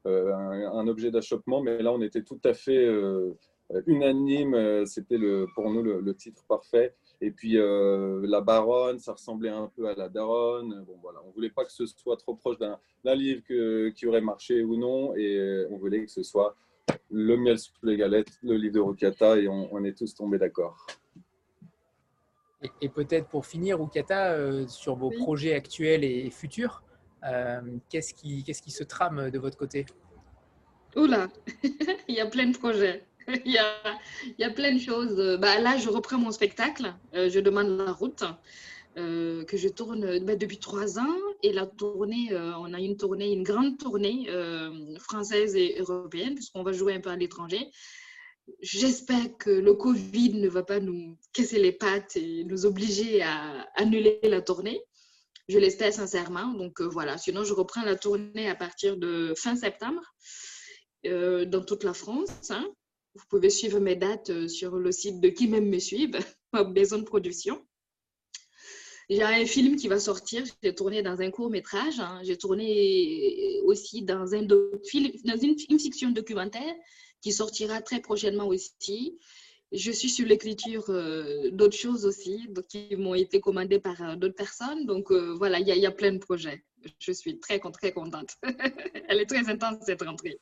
un, 0.05 0.87
objet 0.87 1.11
d'achoppement, 1.11 1.61
mais 1.61 1.81
là, 1.81 1.91
on 1.91 2.01
était 2.01 2.23
tout 2.23 2.39
à 2.43 2.53
fait 2.53 2.87
unanime. 3.87 4.85
C'était 4.85 5.19
pour 5.55 5.69
nous 5.69 5.81
le, 5.81 6.13
titre 6.15 6.43
parfait. 6.47 6.95
Et 7.21 7.31
puis 7.31 7.57
la 7.57 8.41
baronne, 8.41 8.99
ça 8.99 9.13
ressemblait 9.13 9.49
un 9.49 9.71
peu 9.75 9.87
à 9.87 9.95
la 9.95 10.09
daronne. 10.09 10.83
Bon, 10.87 10.97
voilà, 11.01 11.19
on 11.25 11.31
voulait 11.31 11.49
pas 11.49 11.65
que 11.65 11.71
ce 11.71 11.85
soit 11.85 12.17
trop 12.17 12.35
proche 12.35 12.57
d'un 12.57 13.15
livre 13.15 13.41
qui 13.93 14.07
aurait 14.07 14.21
marché 14.21 14.63
ou 14.63 14.77
non, 14.77 15.15
et 15.15 15.65
on 15.69 15.77
voulait 15.77 16.05
que 16.05 16.11
ce 16.11 16.23
soit 16.23 16.55
le 17.11 17.37
miel 17.37 17.59
sous 17.59 17.73
les 17.83 17.97
galettes, 17.97 18.31
le 18.41 18.55
livre 18.55 18.73
de 18.73 18.79
Rukata, 18.79 19.37
et 19.37 19.47
on, 19.47 19.83
est 19.83 19.97
tous 19.97 20.15
tombés 20.15 20.37
d'accord. 20.37 20.85
Et, 22.81 22.89
peut-être 22.89 23.27
pour 23.27 23.45
finir, 23.45 23.79
Rukata, 23.79 24.33
euh, 24.33 24.67
sur 24.67 24.95
vos 24.95 25.09
projets 25.09 25.53
actuels 25.53 26.03
et 26.03 26.29
futurs, 26.29 26.83
euh, 26.83 26.90
qu'est-ce 27.89 28.13
qui, 28.13 28.43
qu'est-ce 28.43 28.61
qui 28.61 28.71
se 28.71 28.83
trame 28.83 29.29
de 29.29 29.39
votre 29.39 29.57
côté 29.57 29.85
Oula, 30.95 31.29
il 32.07 32.15
y 32.15 32.19
a 32.19 32.25
plein 32.25 32.47
de 32.47 32.57
projets. 32.57 33.05
il, 33.45 33.53
y 33.53 34.43
a, 34.43 34.49
plein 34.49 34.73
de 34.73 34.79
choses. 34.79 35.37
Bah, 35.39 35.59
là, 35.59 35.77
je 35.77 35.87
reprends 35.89 36.17
mon 36.17 36.31
spectacle. 36.31 36.93
Euh, 37.13 37.29
je 37.29 37.39
demande 37.39 37.77
la 37.77 37.91
route. 37.91 38.23
Euh, 38.97 39.45
que 39.45 39.55
je 39.55 39.69
tourne 39.69 40.19
bah, 40.19 40.35
depuis 40.35 40.57
trois 40.57 40.99
ans. 40.99 41.17
Et 41.43 41.53
la 41.53 41.65
tournée, 41.65 42.33
euh, 42.33 42.51
on 42.57 42.73
a 42.73 42.79
une 42.79 42.97
tournée, 42.97 43.31
une 43.31 43.43
grande 43.43 43.77
tournée 43.77 44.25
euh, 44.29 44.97
française 44.99 45.55
et 45.55 45.77
européenne, 45.79 46.35
puisqu'on 46.35 46.63
va 46.63 46.73
jouer 46.73 46.95
un 46.95 46.99
peu 46.99 47.09
à 47.09 47.15
l'étranger. 47.15 47.71
J'espère 48.59 49.37
que 49.37 49.49
le 49.49 49.73
Covid 49.73 50.33
ne 50.33 50.49
va 50.49 50.63
pas 50.63 50.81
nous 50.81 51.17
casser 51.31 51.59
les 51.59 51.71
pattes 51.71 52.17
et 52.17 52.43
nous 52.43 52.65
obliger 52.65 53.21
à 53.21 53.65
annuler 53.75 54.19
la 54.23 54.41
tournée. 54.41 54.81
Je 55.51 55.59
l'espère 55.59 55.93
sincèrement. 55.93 56.53
Donc 56.53 56.79
voilà, 56.81 57.17
sinon 57.17 57.43
je 57.43 57.51
reprends 57.51 57.83
la 57.83 57.97
tournée 57.97 58.47
à 58.47 58.55
partir 58.55 58.95
de 58.95 59.33
fin 59.35 59.57
septembre 59.57 60.01
dans 61.03 61.65
toute 61.67 61.83
la 61.83 61.93
France. 61.93 62.29
Hein. 62.51 62.65
Vous 63.15 63.25
pouvez 63.29 63.49
suivre 63.49 63.81
mes 63.81 63.97
dates 63.97 64.47
sur 64.47 64.77
le 64.77 64.93
site 64.93 65.19
de 65.19 65.27
qui 65.27 65.49
même 65.49 65.67
me 65.67 65.79
suivent, 65.79 66.17
ma 66.53 66.63
maison 66.63 66.99
de 66.99 67.03
production. 67.03 67.61
J'ai 69.09 69.23
un 69.23 69.45
film 69.45 69.75
qui 69.75 69.89
va 69.89 69.99
sortir. 69.99 70.45
J'ai 70.63 70.73
tourné 70.73 71.03
dans 71.03 71.19
un 71.19 71.31
court 71.31 71.49
métrage. 71.49 71.99
Hein. 71.99 72.21
J'ai 72.23 72.37
tourné 72.37 73.59
aussi 73.65 74.03
dans, 74.03 74.33
un 74.33 74.47
film, 74.85 75.11
dans 75.25 75.37
une, 75.37 75.57
fiction 75.79 76.11
documentaire 76.11 76.73
qui 77.19 77.33
sortira 77.33 77.81
très 77.81 77.99
prochainement 77.99 78.47
aussi. 78.47 79.19
Je 79.73 79.91
suis 79.91 80.09
sur 80.09 80.27
l'écriture 80.27 80.83
euh, 80.89 81.49
d'autres 81.51 81.77
choses 81.77 82.05
aussi, 82.05 82.49
donc, 82.49 82.67
qui 82.67 82.93
m'ont 82.97 83.15
été 83.15 83.39
commandées 83.39 83.79
par 83.79 84.01
euh, 84.01 84.15
d'autres 84.17 84.35
personnes. 84.35 84.85
Donc 84.85 85.11
euh, 85.11 85.33
voilà, 85.37 85.59
il 85.59 85.67
y, 85.67 85.85
a 85.85 85.91
plein 85.91 86.11
de 86.11 86.17
projets. 86.17 86.65
Je 86.99 87.13
suis 87.13 87.39
très, 87.39 87.57
très 87.59 87.93
contente. 87.93 88.35
Elle 89.07 89.21
est 89.21 89.25
très 89.25 89.49
intense 89.49 89.77
cette 89.85 90.01
rentrée. 90.01 90.37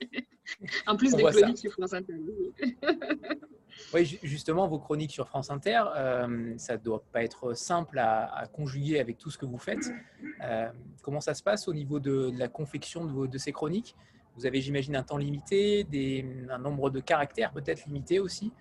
en 0.87 0.95
plus 0.97 1.13
des 1.13 1.23
chroniques 1.23 1.59
sur 1.59 1.71
France 1.73 1.93
Inter. 1.93 2.15
Oui, 3.93 4.19
justement, 4.23 4.67
vos 4.67 4.79
chroniques 4.79 5.11
sur 5.11 5.27
France 5.27 5.51
Inter, 5.51 5.83
ça 6.57 6.77
ne 6.77 6.83
doit 6.83 7.03
pas 7.11 7.23
être 7.23 7.53
simple 7.53 7.99
à, 7.99 8.49
conjuguer 8.51 8.99
avec 8.99 9.19
tout 9.19 9.29
ce 9.29 9.37
que 9.37 9.45
vous 9.45 9.59
faites. 9.59 9.91
Comment 11.03 11.21
ça 11.21 11.35
se 11.35 11.43
passe 11.43 11.67
au 11.67 11.73
niveau 11.73 11.99
de, 11.99 12.31
la 12.35 12.47
confection 12.47 13.05
de, 13.05 13.27
de, 13.27 13.37
ces 13.37 13.51
chroniques? 13.51 13.95
Vous 14.37 14.45
avez, 14.45 14.61
j'imagine, 14.61 14.95
un 14.95 15.03
temps 15.03 15.17
limité, 15.17 15.83
des, 15.83 16.25
un 16.49 16.57
nombre 16.57 16.89
de 16.89 17.01
caractères 17.01 17.51
peut-être 17.51 17.85
limité 17.85 18.19
aussi? 18.19 18.53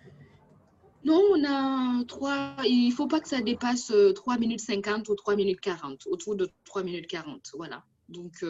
Non, 1.05 1.22
on 1.32 1.44
a 1.44 2.05
trois. 2.05 2.57
Il 2.64 2.88
ne 2.88 2.94
faut 2.94 3.07
pas 3.07 3.20
que 3.20 3.28
ça 3.28 3.40
dépasse 3.40 3.92
3 4.14 4.34
euh, 4.34 4.38
minutes 4.38 4.61
50 4.61 5.09
ou 5.09 5.14
3 5.14 5.36
minutes 5.36 5.61
40, 5.61 6.07
autour 6.07 6.36
de 6.36 6.51
3 6.64 6.82
minutes 6.82 7.07
40. 7.07 7.53
Voilà. 7.55 7.84
Donc, 8.09 8.42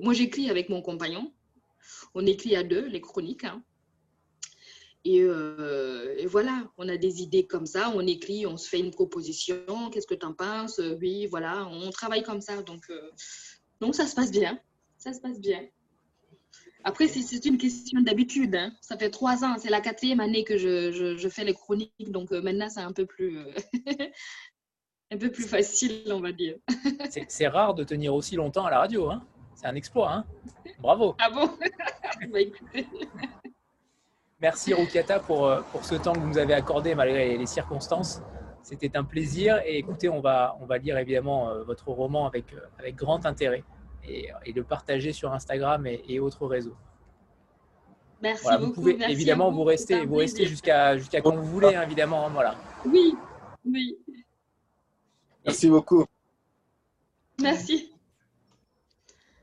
moi, 0.00 0.12
j'écris 0.12 0.50
avec 0.50 0.68
mon 0.68 0.82
compagnon. 0.82 1.32
On 2.14 2.26
écrit 2.26 2.56
à 2.56 2.62
deux 2.62 2.86
les 2.86 3.00
chroniques. 3.00 3.44
Hein. 3.44 3.62
Euh, 5.06 6.14
et, 6.16 6.26
voilà, 6.26 6.70
on 6.78 6.88
a 6.88 6.96
des 6.96 7.22
idées 7.22 7.46
comme 7.46 7.66
ça, 7.66 7.92
on 7.94 8.06
écrit, 8.06 8.46
on 8.46 8.56
se 8.56 8.68
fait 8.68 8.78
une 8.78 8.90
proposition, 8.90 9.90
qu'est-ce 9.90 10.06
que 10.06 10.14
tu 10.14 10.26
en 10.26 10.32
penses? 10.32 10.80
Oui, 11.00 11.26
voilà, 11.26 11.66
on 11.66 11.90
travaille 11.90 12.22
comme 12.22 12.40
ça. 12.40 12.62
Donc, 12.62 12.88
euh, 12.90 13.10
donc 13.80 13.94
ça 13.94 14.06
se 14.06 14.14
passe 14.14 14.30
bien. 14.30 14.58
Ça 14.98 15.12
se 15.12 15.20
passe 15.20 15.40
bien. 15.40 15.66
Après, 16.84 17.08
c'est 17.08 17.44
une 17.44 17.58
question 17.58 18.00
d'habitude. 18.00 18.54
Hein. 18.54 18.72
Ça 18.80 18.96
fait 18.96 19.10
trois 19.10 19.44
ans, 19.44 19.56
c'est 19.58 19.70
la 19.70 19.80
quatrième 19.80 20.20
année 20.20 20.44
que 20.44 20.58
je, 20.58 21.16
je, 21.16 21.28
fais 21.28 21.44
les 21.44 21.54
chroniques. 21.54 21.92
Donc 22.10 22.32
euh, 22.32 22.42
maintenant, 22.42 22.68
c'est 22.68 22.80
un 22.80 22.92
peu 22.92 23.06
plus. 23.06 23.38
un 25.12 25.18
peu 25.18 25.30
plus 25.30 25.44
facile, 25.44 26.04
on 26.10 26.20
va 26.20 26.32
dire. 26.32 26.56
c'est 27.28 27.48
rare 27.48 27.74
de 27.74 27.84
tenir 27.84 28.14
aussi 28.14 28.36
longtemps 28.36 28.64
à 28.64 28.70
la 28.70 28.78
radio. 28.78 29.10
Hein. 29.10 29.22
C'est 29.54 29.66
un 29.66 29.74
exploit. 29.74 30.12
Hein. 30.12 30.24
Bravo. 30.80 31.14
Ah 31.18 31.30
bon? 31.30 31.50
Bah, 32.32 32.38
Merci 34.40 34.74
Rukiata 34.74 35.20
pour, 35.20 35.46
euh, 35.46 35.60
pour 35.72 35.84
ce 35.84 35.94
temps 35.94 36.12
que 36.12 36.18
vous 36.18 36.28
nous 36.28 36.38
avez 36.38 36.54
accordé 36.54 36.94
malgré 36.94 37.36
les 37.36 37.46
circonstances. 37.46 38.22
C'était 38.62 38.96
un 38.96 39.04
plaisir 39.04 39.60
et 39.64 39.78
écoutez, 39.78 40.08
on 40.08 40.20
va, 40.20 40.56
on 40.60 40.66
va 40.66 40.78
lire 40.78 40.98
évidemment 40.98 41.50
euh, 41.50 41.62
votre 41.62 41.88
roman 41.90 42.26
avec, 42.26 42.52
euh, 42.52 42.60
avec 42.78 42.96
grand 42.96 43.26
intérêt 43.26 43.64
et, 44.06 44.30
et 44.44 44.52
le 44.52 44.64
partager 44.64 45.12
sur 45.12 45.32
Instagram 45.32 45.86
et, 45.86 46.20
autres 46.20 46.46
réseaux. 46.46 46.76
Merci 48.20 48.46
beaucoup. 48.46 48.66
Vous 48.66 48.72
pouvez 48.72 49.10
évidemment 49.10 49.50
vous, 49.50 49.64
rester, 49.64 50.04
vous 50.06 50.16
rester 50.16 50.46
jusqu'à 50.46 50.96
jusqu'à 50.96 51.20
quand 51.20 51.34
vous 51.34 51.44
voulez, 51.44 51.74
hein, 51.74 51.82
évidemment. 51.82 52.26
Hein, 52.26 52.30
voilà. 52.32 52.54
Oui, 52.84 53.14
oui. 53.64 53.98
Merci 55.44 55.68
beaucoup. 55.68 56.04
Merci. 57.40 57.92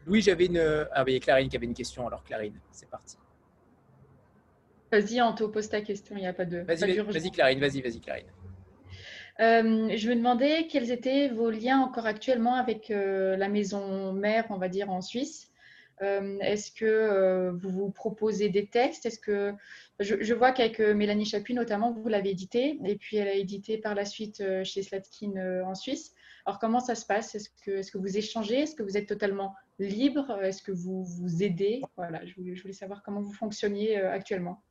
Oui, 0.07 0.21
j'avais 0.21 0.45
une. 0.45 0.87
Ah, 0.93 1.03
il 1.07 1.13
y 1.13 1.17
a 1.17 1.19
Clarine 1.19 1.49
qui 1.49 1.57
avait 1.57 1.65
une 1.65 1.73
question. 1.73 2.07
Alors, 2.07 2.23
Clarine, 2.23 2.59
c'est 2.71 2.89
parti. 2.89 3.17
Vas-y, 4.91 5.21
Anto, 5.21 5.49
pose 5.49 5.69
ta 5.69 5.81
question, 5.81 6.15
il 6.15 6.21
n'y 6.21 6.27
a 6.27 6.33
pas 6.33 6.45
de. 6.45 6.59
Vas-y, 6.59 6.97
vas 6.97 7.29
Clarine, 7.29 7.59
vas-y, 7.59 7.81
vas-y, 7.81 7.99
Clarine. 7.99 8.25
Euh, 9.39 9.95
je 9.95 10.09
me 10.09 10.15
demandais 10.15 10.67
quels 10.67 10.91
étaient 10.91 11.29
vos 11.29 11.49
liens 11.49 11.79
encore 11.79 12.05
actuellement 12.05 12.55
avec 12.55 12.91
euh, 12.91 13.37
la 13.37 13.47
maison 13.47 14.11
mère, 14.11 14.45
on 14.49 14.57
va 14.57 14.67
dire, 14.67 14.89
en 14.89 15.01
Suisse. 15.01 15.49
Euh, 16.01 16.37
est-ce 16.39 16.71
que 16.71 17.49
vous 17.51 17.69
vous 17.69 17.91
proposez 17.91 18.49
des 18.49 18.67
textes? 18.67 19.05
Est-ce 19.05 19.19
que 19.19 19.53
je, 19.99 20.33
vois 20.33 20.51
qu'avec 20.51 20.79
Mélanie 20.79 21.25
Chapuis 21.25 21.53
notamment, 21.53 21.91
vous 21.91 22.07
l'avez 22.07 22.31
édité 22.31 22.79
et 22.85 22.95
puis 22.95 23.17
elle 23.17 23.27
a 23.27 23.33
édité 23.33 23.77
par 23.77 23.95
la 23.95 24.05
suite 24.05 24.41
chez 24.63 24.81
Slatkin 24.81 25.63
en 25.65 25.75
Suisse. 25.75 26.13
Alors 26.45 26.57
comment 26.57 26.79
ça 26.79 26.95
se 26.95 27.05
passe? 27.05 27.35
Est-ce 27.35 27.49
que, 27.49 27.97
vous 27.97 28.17
échangez? 28.17 28.61
Est-ce 28.61 28.75
que 28.75 28.83
vous 28.83 28.95
êtes 28.95 29.07
totalement 29.07 29.55
libre? 29.77 30.41
Est-ce 30.41 30.63
que 30.63 30.71
vous 30.71 31.03
vous 31.03 31.43
aidez? 31.43 31.81
Voilà, 31.97 32.25
je 32.25 32.61
voulais 32.61 32.73
savoir 32.73 33.03
comment 33.03 33.21
vous 33.21 33.33
fonctionniez 33.33 33.97
actuellement. 33.97 34.63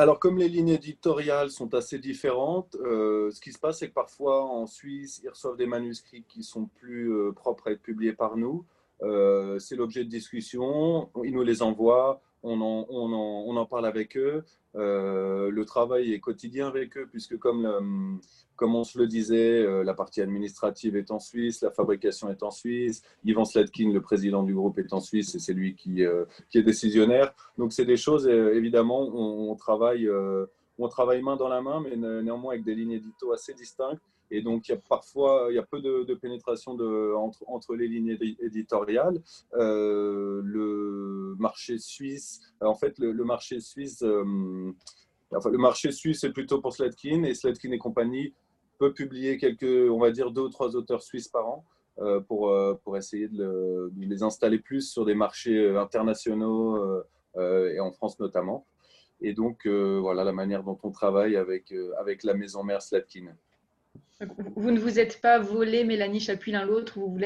Alors, 0.00 0.18
comme 0.18 0.38
les 0.38 0.48
lignes 0.48 0.70
éditoriales 0.70 1.50
sont 1.50 1.74
assez 1.74 1.98
différentes, 1.98 2.74
euh, 2.76 3.30
ce 3.32 3.38
qui 3.38 3.52
se 3.52 3.58
passe, 3.58 3.80
c'est 3.80 3.88
que 3.88 3.92
parfois 3.92 4.46
en 4.46 4.64
Suisse, 4.64 5.20
ils 5.22 5.28
reçoivent 5.28 5.58
des 5.58 5.66
manuscrits 5.66 6.24
qui 6.26 6.42
sont 6.42 6.64
plus 6.64 7.12
euh, 7.12 7.32
propres 7.32 7.68
à 7.68 7.72
être 7.72 7.82
publiés 7.82 8.14
par 8.14 8.38
nous. 8.38 8.64
Euh, 9.02 9.58
c'est 9.58 9.76
l'objet 9.76 10.02
de 10.04 10.08
discussion, 10.08 11.10
ils 11.22 11.34
nous 11.34 11.42
les 11.42 11.60
envoient, 11.60 12.22
on 12.42 12.62
en, 12.62 12.86
on 12.88 13.12
en, 13.12 13.44
on 13.46 13.54
en 13.58 13.66
parle 13.66 13.84
avec 13.84 14.16
eux. 14.16 14.42
le 14.72 15.64
travail 15.64 16.14
est 16.14 16.20
quotidien 16.20 16.68
avec 16.68 16.96
eux, 16.96 17.06
puisque 17.06 17.36
comme 17.36 18.22
comme 18.60 18.76
on 18.76 18.84
se 18.84 18.98
le 18.98 19.06
disait, 19.06 19.62
euh, 19.62 19.82
la 19.84 19.94
partie 19.94 20.20
administrative 20.20 20.94
est 20.94 21.10
en 21.10 21.18
Suisse, 21.18 21.62
la 21.62 21.70
fabrication 21.70 22.28
est 22.28 22.42
en 22.42 22.50
Suisse, 22.50 23.02
Ivan 23.24 23.46
Slatkin, 23.46 23.90
le 23.90 24.02
président 24.02 24.42
du 24.42 24.54
groupe, 24.54 24.78
est 24.78 24.92
en 24.92 25.00
Suisse 25.00 25.34
et 25.34 25.38
c'est 25.38 25.54
lui 25.54 25.74
qui, 25.74 26.04
euh, 26.04 26.26
est 26.54 26.62
décisionnaire. 26.62 27.32
Donc, 27.56 27.72
c'est 27.72 27.86
des 27.86 27.96
choses, 27.96 28.28
euh, 28.28 28.54
évidemment, 28.54 29.00
on, 29.00 29.56
travaille, 29.56 30.06
on 30.78 30.88
travaille 30.88 31.22
main 31.22 31.36
dans 31.36 31.48
la 31.48 31.62
main, 31.62 31.80
mais 31.80 31.96
néanmoins 31.96 32.52
avec 32.52 32.64
des 32.64 32.74
lignes 32.74 32.92
édito 32.92 33.32
assez 33.32 33.54
distinctes. 33.54 34.02
Et 34.30 34.42
donc, 34.42 34.68
il 34.68 34.72
y 34.72 34.74
a 34.74 34.78
parfois 34.86 35.46
il 35.48 35.54
y 35.54 35.58
a 35.58 35.62
peu 35.62 35.80
de, 35.80 36.14
pénétration 36.14 36.76
entre, 37.46 37.74
les 37.74 37.88
lignes 37.88 38.18
éditoriales. 38.40 39.22
le 39.54 41.34
marché 41.38 41.78
suisse, 41.78 42.42
en 42.60 42.74
fait, 42.74 42.98
le, 42.98 43.24
marché 43.24 43.58
suisse, 43.58 44.04
enfin, 45.34 45.50
le 45.50 45.58
marché 45.58 45.92
suisse 45.92 46.24
est 46.24 46.32
plutôt 46.32 46.60
pour 46.60 46.74
Slatkin 46.74 47.22
et 47.22 47.32
Slatkin 47.32 47.72
et 47.72 47.78
compagnie 47.78 48.34
peut 48.80 48.94
publier 48.94 49.36
quelques, 49.36 49.90
on 49.92 49.98
va 49.98 50.10
dire, 50.10 50.30
deux 50.32 50.40
ou 50.40 50.48
trois 50.48 50.74
auteurs 50.74 51.02
suisses 51.02 51.28
par 51.28 51.46
an 51.46 51.64
euh, 51.98 52.18
pour, 52.18 52.48
euh, 52.48 52.80
pour 52.82 52.96
essayer 52.96 53.28
de, 53.28 53.92
les 53.98 54.22
installer 54.22 54.58
plus 54.58 54.90
sur 54.90 55.04
des 55.04 55.14
marchés 55.14 55.58
euh, 55.58 55.78
internationaux 55.78 57.04
et 57.38 57.78
en 57.78 57.92
France 57.92 58.18
notamment. 58.18 58.66
Et 59.20 59.34
donc, 59.34 59.66
voilà 59.66 60.24
la 60.24 60.32
manière 60.32 60.64
dont 60.64 60.78
on 60.82 60.90
travaille 60.90 61.36
avec, 61.36 61.72
avec 61.98 62.24
la 62.24 62.34
maison 62.34 62.64
mère 62.64 62.82
Slatkin. 62.82 63.26
Vous 64.56 64.70
ne 64.70 64.80
vous 64.80 64.98
êtes 64.98 65.20
pas 65.20 65.38
volé 65.38 65.84
Mélanie 65.84 66.20
Chapuis 66.20 66.52
l'un 66.52 66.64
l'autre, 66.64 66.98
vous, 66.98 67.16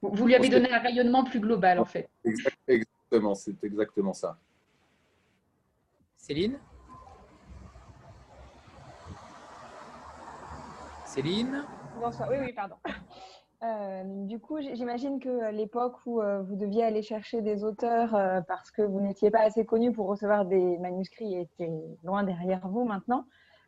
vous 0.00 0.26
lui 0.26 0.34
avez 0.34 0.48
donné 0.48 0.70
un 0.70 0.78
rayonnement 0.78 1.24
plus 1.24 1.40
global 1.40 1.78
en 1.78 1.84
fait. 1.84 2.08
Exactement, 2.68 3.34
c'est 3.34 3.62
exactement 3.64 4.14
ça. 4.14 4.38
Céline? 6.16 6.58
Céline 11.12 11.66
Bonsoir, 12.00 12.26
oui, 12.30 12.38
oui, 12.40 12.52
pardon. 12.54 12.76
du 14.26 14.38
coup, 14.38 14.62
j'imagine 14.62 15.20
que 15.20 15.50
l'époque 15.50 15.96
où 16.06 16.22
vous 16.22 16.56
deviez 16.56 16.84
aller 16.84 17.02
chercher 17.02 17.42
des 17.42 17.64
auteurs 17.64 18.12
parce 18.48 18.70
que 18.70 18.80
vous 18.80 18.98
n'étiez 18.98 19.30
pas 19.30 19.40
assez 19.40 19.66
connu 19.66 19.92
pour 19.92 20.06
recevoir 20.06 20.46
des 20.46 20.78
manuscrits 20.78 21.34
était 21.34 21.70
loin 22.02 22.22
derrière 22.22 22.66
vous 22.66 22.84
maintenant. 22.86 23.26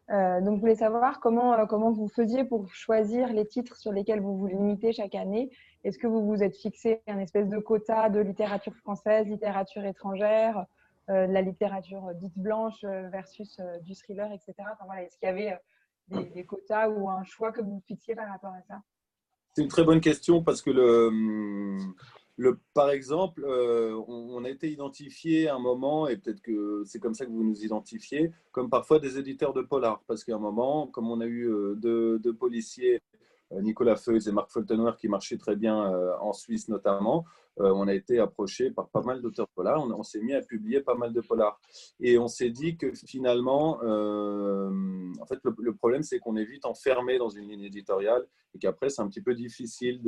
donc, 0.09 0.57
je 0.57 0.61
voulais 0.61 0.77
savoir 0.77 1.21
comment, 1.21 1.67
comment 1.67 1.93
vous 1.93 2.09
faisiez 2.09 2.45
pour 2.45 2.73
choisir 2.73 3.31
les 3.31 3.47
titres 3.47 3.77
sur 3.77 3.93
lesquels 3.93 4.23
vous 4.23 4.39
vous 4.39 4.47
limitez 4.47 4.95
chaque 4.95 5.15
année. 5.15 5.51
Est-ce 5.85 5.99
que 5.99 6.07
vous 6.07 6.25
vous 6.25 6.43
êtes 6.43 6.57
fixé 6.57 7.03
un 7.09 7.19
espèce 7.19 7.51
de 7.51 7.59
quota 7.59 8.09
de 8.09 8.21
littérature 8.21 8.75
française, 8.77 9.27
littérature 9.27 9.85
étrangère, 9.85 10.65
la 11.09 11.43
littérature 11.43 12.15
dite 12.15 12.39
blanche 12.39 12.83
versus 12.85 13.61
du 13.83 13.95
thriller, 13.95 14.33
etc. 14.33 14.55
Est-ce 14.99 15.19
qu'il 15.19 15.29
y 15.29 15.31
avait 15.31 15.59
des, 16.09 16.45
quotas 16.45 16.89
ou 16.89 17.09
un 17.09 17.25
choix 17.25 17.53
que 17.53 17.61
vous 17.61 17.83
fixiez 17.87 18.15
par 18.15 18.29
rapport 18.29 18.53
à 18.53 18.63
ça? 18.63 18.83
C'est 19.55 19.63
une 19.63 19.69
très 19.69 19.85
bonne 19.85 20.01
question 20.01 20.43
parce 20.43 20.63
que, 20.63 20.71
le, 22.37 22.59
par 22.73 22.91
exemple, 22.91 23.45
euh, 23.45 23.95
on, 24.09 24.43
a 24.45 24.51
été 24.51 24.69
identifié 24.71 25.49
à 25.49 25.55
un 25.55 25.61
moment, 25.61 26.09
et 26.09 26.17
peut-être 26.17 26.41
que 26.41 26.83
c'est 26.85 26.99
comme 26.99 27.15
ça 27.15 27.25
que 27.25 27.31
vous 27.31 27.45
nous 27.45 27.65
identifiez, 27.65 28.33
comme 28.51 28.69
parfois 28.69 28.99
des 28.99 29.19
éditeurs 29.19 29.53
de 29.53 29.63
polar. 29.63 30.03
Parce 30.09 30.25
qu'à 30.25 30.35
un 30.35 30.41
moment, 30.41 30.89
comme 30.89 31.09
on 31.09 31.21
a 31.21 31.27
eu 31.27 31.49
euh, 31.49 31.75
deux, 31.77 32.35
policiers 32.35 33.01
Nicolas 33.61 33.97
Feuys 33.97 34.29
et 34.29 34.33
Marc 34.33 34.51
Foltenoer 34.51 34.97
qui 34.99 35.09
marchaient 35.09 35.39
très 35.39 35.57
bien 35.57 35.77
en 36.21 36.33
Suisse 36.33 36.69
notamment. 36.69 37.25
on 37.59 37.87
a 37.87 37.95
été 37.95 38.19
approché 38.19 38.71
par 38.71 38.89
pas 38.89 39.03
mal 39.03 39.23
d'auteurs 39.23 39.49
polars. 39.49 39.85
On, 39.85 40.03
s'est 40.03 40.21
mis 40.21 40.35
à 40.35 40.43
publier 40.43 40.81
pas 40.81 40.95
mal 40.95 41.13
de 41.13 41.21
polars. 41.21 41.61
Et 42.01 42.19
on 42.19 42.29
s'est 42.29 42.51
dit 42.51 42.77
que 42.77 42.93
finalement, 42.93 43.79
en 43.79 45.27
fait, 45.27 45.39
le, 45.45 45.75
problème, 45.75 46.03
c'est 46.03 46.19
qu'on 46.19 46.37
est 46.37 46.45
vite 46.45 46.65
enfermé 46.65 47.19
dans 47.19 47.29
une 47.29 47.49
ligne 47.49 47.65
éditoriale 47.65 48.27
et 48.55 48.59
qu'après, 48.59 48.89
c'est 48.89 49.03
un 49.03 49.09
petit 49.09 49.23
peu 49.23 49.35
difficile 49.35 50.01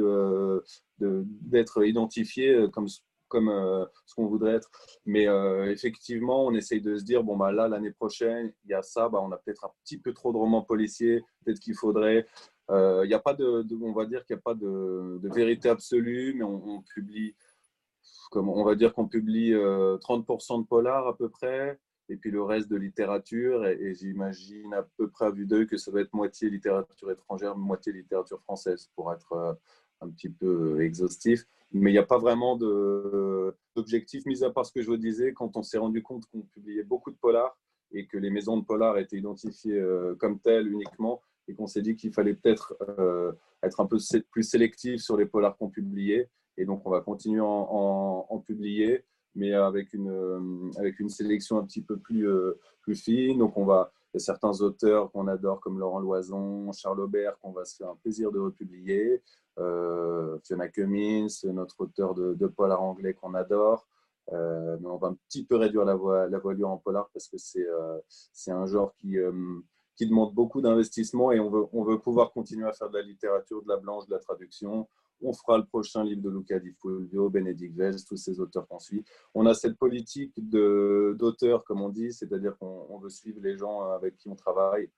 d'être 0.99 1.81
de, 1.81 1.87
identifié 1.87 2.55
euh, 2.55 2.69
comme, 2.69 2.87
comme 3.29 3.49
euh, 3.49 3.85
ce 4.07 4.15
qu'on 4.15 4.27
voudrait 4.27 4.55
être. 4.55 4.71
Mais 5.05 5.27
euh, 5.27 5.71
effectivement, 5.71 6.47
on 6.47 6.55
essaye 6.55 6.81
de 6.81 6.97
se 6.97 7.05
dire, 7.05 7.25
bon, 7.25 7.37
bah, 7.37 7.53
là, 7.53 7.69
l'année 7.69 7.93
prochaine, 7.93 8.53
il 8.65 8.71
y 8.71 8.75
a 8.75 8.83
ça, 8.83 9.09
bah, 9.09 9.21
on 9.23 9.33
a 9.33 9.37
peut-être 9.39 9.65
un 9.65 9.71
petit 9.85 9.99
peu 9.99 10.13
trop 10.13 10.33
de 10.33 10.39
romans 10.39 10.63
policiers, 10.63 11.23
peut-être 11.45 11.61
qu'il 11.61 11.75
faudrait. 11.75 12.27
Il 12.71 13.09
n'y 13.09 13.15
a 13.15 13.21
pas 13.21 13.35
de, 13.35 13.65
on 13.81 13.93
va 13.93 14.07
dire 14.07 14.25
qu'il 14.25 14.35
n'y 14.35 14.41
a 14.41 14.43
pas 14.43 14.55
de, 14.55 15.21
vérité 15.29 15.69
absolue, 15.69 16.35
mais 16.35 16.45
on, 16.45 16.83
publie, 16.83 17.35
comme 18.31 18.49
on 18.49 18.65
va 18.65 18.75
dire 18.75 18.93
qu'on 18.93 19.07
publie 19.07 19.53
30% 19.53 20.63
de 20.63 20.67
polar 20.67 21.07
à 21.07 21.17
peu 21.17 21.29
près, 21.29 21.79
et 22.09 22.17
puis 22.17 22.31
le 22.31 22.43
reste 22.43 22.69
de 22.69 22.77
littérature. 22.77 23.67
Et, 23.67 23.95
j'imagine 23.95 24.75
à 24.75 24.83
peu 24.97 25.09
près 25.09 25.27
à 25.27 25.31
vue 25.31 25.47
d'œil 25.47 25.67
que 25.67 25.77
ça 25.77 25.91
va 25.91 26.01
être 26.01 26.13
moitié 26.15 26.51
littérature 26.51 27.11
étrangère, 27.11 27.57
moitié 27.57 27.93
littérature 27.93 28.41
française 28.43 28.91
pour 28.95 29.13
être 29.13 29.33
euh, 29.33 29.53
un 30.01 30.11
petit 30.11 30.29
peu 30.29 30.81
exhaustif. 30.83 31.45
Mais 31.73 31.91
il 31.91 31.95
n'y 31.95 31.99
a 31.99 32.07
pas 32.07 32.19
vraiment 32.19 32.57
d'objectif, 32.57 34.25
mis 34.27 34.45
à 34.45 34.51
part 34.51 34.67
ce 34.67 34.73
que 34.73 34.83
je 34.83 34.87
vous 34.87 34.97
disais, 34.97 35.33
quand 35.33 35.57
on 35.57 35.63
s'est 35.63 35.79
rendu 35.79 36.03
compte 36.03 36.27
qu'on 36.27 36.43
publiait 36.43 36.85
beaucoup 36.85 37.11
de 37.11 37.17
polars 37.17 37.59
et 37.93 38.07
que 38.07 38.19
les 38.19 38.31
maisons 38.31 38.57
de 38.57 38.65
polars 38.65 38.99
étaient 38.99 39.17
identifiées 39.17 39.79
euh, 39.79 40.15
comme 40.17 40.39
telles 40.39 40.69
uniquement, 40.69 41.23
et 41.49 41.55
qu'on 41.55 41.67
s'est 41.67 41.83
dit 41.83 41.97
qu'il 41.97 42.13
fallait 42.13 42.35
peut-être 42.35 42.77
euh, 42.99 43.33
être 43.63 43.81
un 43.81 43.87
peu 43.87 43.99
plus 44.31 44.43
sélectif 44.43 45.01
sur 45.01 45.17
les 45.17 45.27
polars 45.27 45.57
qu'on 45.57 45.71
publiait. 45.71 46.31
Et 46.57 46.65
donc, 46.65 46.83
on 46.87 46.91
va 46.91 47.01
continuer 47.01 47.41
à 47.41 47.45
en 47.45 48.43
publier 48.45 49.05
mais 49.37 49.53
avec 49.53 49.93
une, 49.93 50.11
euh, 50.11 50.71
avec 50.79 50.99
une 50.99 51.11
sélection 51.11 51.59
un 51.59 51.65
petit 51.65 51.83
peu 51.83 51.99
plus, 51.99 52.29
euh, 52.29 52.59
plus 52.81 52.97
fine. 52.97 53.39
Donc, 53.39 53.57
on 53.57 53.65
va, 53.65 53.93
il 54.13 54.17
y 54.17 54.23
a 54.23 54.25
certains 54.25 54.61
auteurs 54.63 55.13
qu'on 55.13 55.29
adore, 55.29 55.61
comme 55.61 55.79
Laurent 55.79 56.01
Loison, 56.01 56.73
Charles 56.73 57.01
Aubert, 57.01 57.39
qu'on 57.41 57.53
va 57.53 57.65
se 57.65 57.77
faire 57.77 57.91
un 57.91 57.97
plaisir 57.97 58.33
de 58.33 58.41
republier. 58.41 59.23
Fiona 60.43 60.69
Cummins, 60.69 61.29
notre 61.45 61.81
auteur 61.81 62.15
de, 62.15 62.35
de 62.35 62.47
polar 62.47 62.83
anglais 62.83 63.15
qu'on 63.15 63.33
adore. 63.33 63.87
mais 64.31 64.87
on 64.87 64.99
va 64.99 65.09
un 65.09 65.17
petit 65.29 65.47
peu 65.47 65.57
réduire 65.57 65.87
la, 65.87 66.29
la 66.29 66.39
voilure 66.39 66.69
en 66.69 66.77
polar 66.77 67.09
parce 67.15 67.27
que 67.29 67.39
c'est 67.39 67.67
c'est 68.09 68.51
un 68.51 68.67
genre 68.67 68.93
qui, 68.97 69.17
qui 69.97 70.07
demande 70.07 70.35
beaucoup 70.35 70.61
d'investissement 70.61 71.33
et 71.33 71.41
on 71.41 71.51
veut, 71.51 71.67
on 71.73 71.83
veut 71.83 71.99
pouvoir 71.99 72.33
continuer 72.33 72.67
à 72.69 72.73
faire 72.73 72.91
de 72.91 72.99
la 72.99 73.03
littérature, 73.03 73.63
de 73.63 73.69
la 73.69 73.79
blanche, 73.79 74.07
de 74.07 74.13
la 74.13 74.19
traduction. 74.21 74.89
On 75.23 75.33
fera 75.33 75.57
le 75.57 75.65
prochain 75.65 76.05
livre 76.05 76.21
de 76.21 76.29
Luca 76.31 76.59
Di 76.59 76.73
Fulvio, 76.73 77.31
Bénédicte 77.31 77.75
Vels, 77.75 78.05
tous 78.05 78.19
ces 78.19 78.39
auteurs 78.39 78.69
qu'on 78.69 78.79
suit. 78.79 79.05
On 79.35 79.47
a 79.47 79.55
cette 79.55 79.79
politique 79.79 80.33
d'auteur, 80.49 81.65
comme 81.65 81.81
on 81.81 81.89
dit, 81.89 82.13
c'est-à-dire 82.13 82.57
qu'on 82.59 82.99
veut 82.99 83.09
suivre 83.09 83.41
les 83.41 83.57
gens 83.57 83.81
avec 83.93 84.19
qui 84.19 84.29
on 84.29 84.37
travaille, 84.37 84.91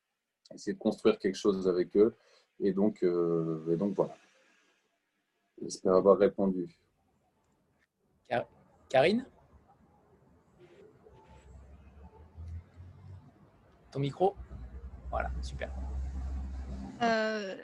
essayer 0.53 0.74
de 0.74 0.78
construire 0.78 1.18
quelque 1.18 1.36
chose 1.36 1.68
avec 1.68 1.96
eux. 1.96 2.14
Et 2.59 2.72
donc, 2.72 3.05
euh, 3.05 3.72
et 3.72 3.76
donc 3.76 3.94
voilà. 3.94 4.16
J'espère 5.62 5.94
avoir 5.94 6.18
répondu. 6.18 6.68
Karine? 8.88 9.26
Ton 13.92 14.01
micro? 14.01 14.34
Voilà, 15.11 15.30
super. 15.42 15.68
Euh, 17.02 17.54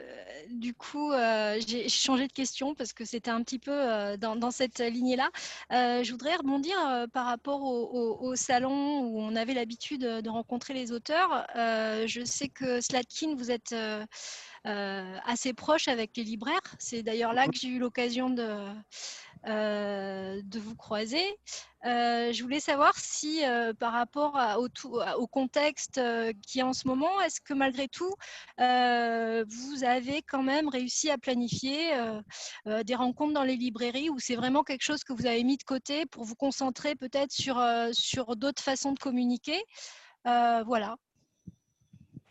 du 0.49 0.73
coup, 0.73 1.11
euh, 1.11 1.59
j'ai 1.65 1.89
changé 1.89 2.27
de 2.27 2.31
question 2.31 2.75
parce 2.75 2.93
que 2.93 3.03
c'était 3.03 3.31
un 3.31 3.43
petit 3.43 3.59
peu 3.59 3.71
euh, 3.71 4.17
dans, 4.17 4.51
cette 4.51 4.79
lignée-là. 4.79 5.29
Je 5.71 6.11
voudrais 6.11 6.35
rebondir 6.35 6.75
par 7.13 7.25
rapport 7.25 7.63
au, 7.63 8.35
salon 8.35 8.99
où 9.01 9.19
on 9.19 9.35
avait 9.35 9.53
l'habitude 9.53 10.01
de 10.01 10.29
rencontrer 10.29 10.73
les 10.73 10.91
auteurs. 10.91 11.45
je 11.55 12.23
sais 12.25 12.47
que 12.47 12.81
Slatkin, 12.81 13.35
vous 13.35 13.51
êtes 13.51 13.75
assez 14.63 15.53
proche 15.53 15.87
avec 15.87 16.15
les 16.15 16.23
libraires. 16.23 16.59
C'est 16.79 17.03
d'ailleurs 17.03 17.33
là 17.33 17.47
que 17.47 17.57
j'ai 17.57 17.69
eu 17.69 17.79
l'occasion 17.79 18.29
de, 18.29 18.67
de 19.45 20.59
vous 20.59 20.75
croiser. 20.75 21.23
Euh, 21.85 22.33
je 22.33 22.41
voulais 22.41 22.59
savoir 22.59 22.97
si, 22.97 23.45
euh, 23.45 23.71
par 23.73 23.93
rapport 23.93 24.39
au, 24.57 24.67
au, 25.19 25.27
contexte 25.27 25.99
euh, 25.99 26.33
qui 26.47 26.59
est 26.59 26.63
en 26.63 26.73
ce 26.73 26.87
moment, 26.87 27.21
est-ce 27.21 27.39
que 27.41 27.53
malgré 27.53 27.87
tout, 27.87 28.11
vous 28.57 29.83
avez 29.83 30.23
quand 30.23 30.41
même 30.41 30.67
réussi 30.67 31.11
à 31.11 31.17
planifier 31.17 31.91
des 32.65 32.95
rencontres 32.95 33.33
dans 33.33 33.43
les 33.43 33.55
librairies 33.55 34.09
ou 34.09 34.17
c'est 34.19 34.35
vraiment 34.35 34.63
quelque 34.63 34.83
chose 34.83 35.03
que 35.03 35.13
vous 35.13 35.27
avez 35.27 35.43
mis 35.43 35.57
de 35.57 35.63
côté 35.63 36.05
pour 36.07 36.23
vous 36.23 36.35
concentrer 36.35 36.95
peut-être 36.95 37.31
sur, 37.31 37.61
sur 37.91 38.35
d'autres 38.35 38.63
façons 38.63 38.93
de 38.93 38.99
communiquer? 38.99 39.61
Voilà. 40.23 40.95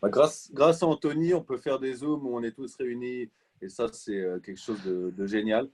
Bah, 0.01 0.09
grâce, 0.09 0.49
grâce 0.51 0.83
à 0.83 0.87
Anthony, 0.87 1.33
on 1.33 1.41
peut 1.41 1.57
faire 1.57 1.79
des 1.79 1.93
Zooms 1.95 2.25
où 2.25 2.35
on 2.35 2.43
est 2.43 2.51
tous 2.51 2.75
réunis 2.75 3.29
et 3.65 3.69
ça, 3.69 3.87
c'est 3.91 4.19
euh, 4.19 4.39
quelque 4.39 4.59
chose 4.59 4.81
de, 4.83 5.25
génial. 5.25 5.67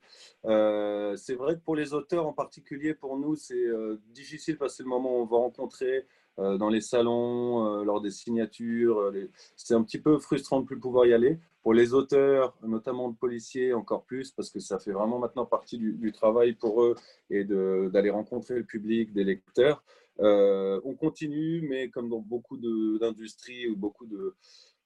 Euh, 0.46 1.16
c'est 1.18 1.36
vrai 1.36 1.56
que 1.56 1.60
pour 1.60 1.76
les 1.76 1.94
auteurs 1.94 2.26
en 2.26 2.34
particulier, 2.34 2.94
pour 2.94 3.18
nous, 3.18 3.36
c'est 3.36 3.54
euh, 3.54 4.00
difficile 4.14 4.58
parce 4.58 4.74
que 4.74 4.78
c'est 4.78 4.84
le 4.84 4.90
moment 4.90 5.18
où 5.18 5.22
on 5.22 5.26
va 5.26 5.38
rencontrer 5.38 6.06
dans 6.38 6.70
les 6.70 6.82
salons, 6.82 7.84
lors 7.84 8.02
des 8.02 8.10
signatures. 8.10 9.14
C'est 9.58 9.76
un 9.76 9.84
petit 9.84 10.00
peu 10.00 10.18
frustrant 10.18 10.58
de 10.58 10.62
ne 10.62 10.68
plus 10.68 10.80
pouvoir 10.80 11.06
y 11.06 11.14
aller. 11.14 11.38
Pour 11.62 11.74
les 11.74 11.94
auteurs, 11.94 12.58
notamment 12.64 13.10
de 13.10 13.16
policiers, 13.16 13.74
encore 13.74 14.06
plus, 14.06 14.32
parce 14.32 14.50
que 14.50 14.60
ça 14.60 14.80
fait 14.80 14.94
vraiment 14.94 15.20
maintenant 15.20 15.46
partie 15.46 15.78
du, 15.78 16.12
travail 16.14 16.54
pour 16.54 16.82
eux 16.84 16.96
et 17.30 17.44
d'aller 17.44 18.10
rencontrer 18.10 18.56
le 18.56 18.64
public, 18.64 19.14
des 19.14 19.26
lecteurs. 19.26 19.84
on 20.20 20.96
continue, 20.98 21.62
mais 21.70 21.90
comme 21.90 22.10
dans 22.10 22.22
beaucoup 22.22 22.58
d'industries 22.58 23.68
ou 23.68 23.76
beaucoup 23.76 24.08
de, 24.08 24.34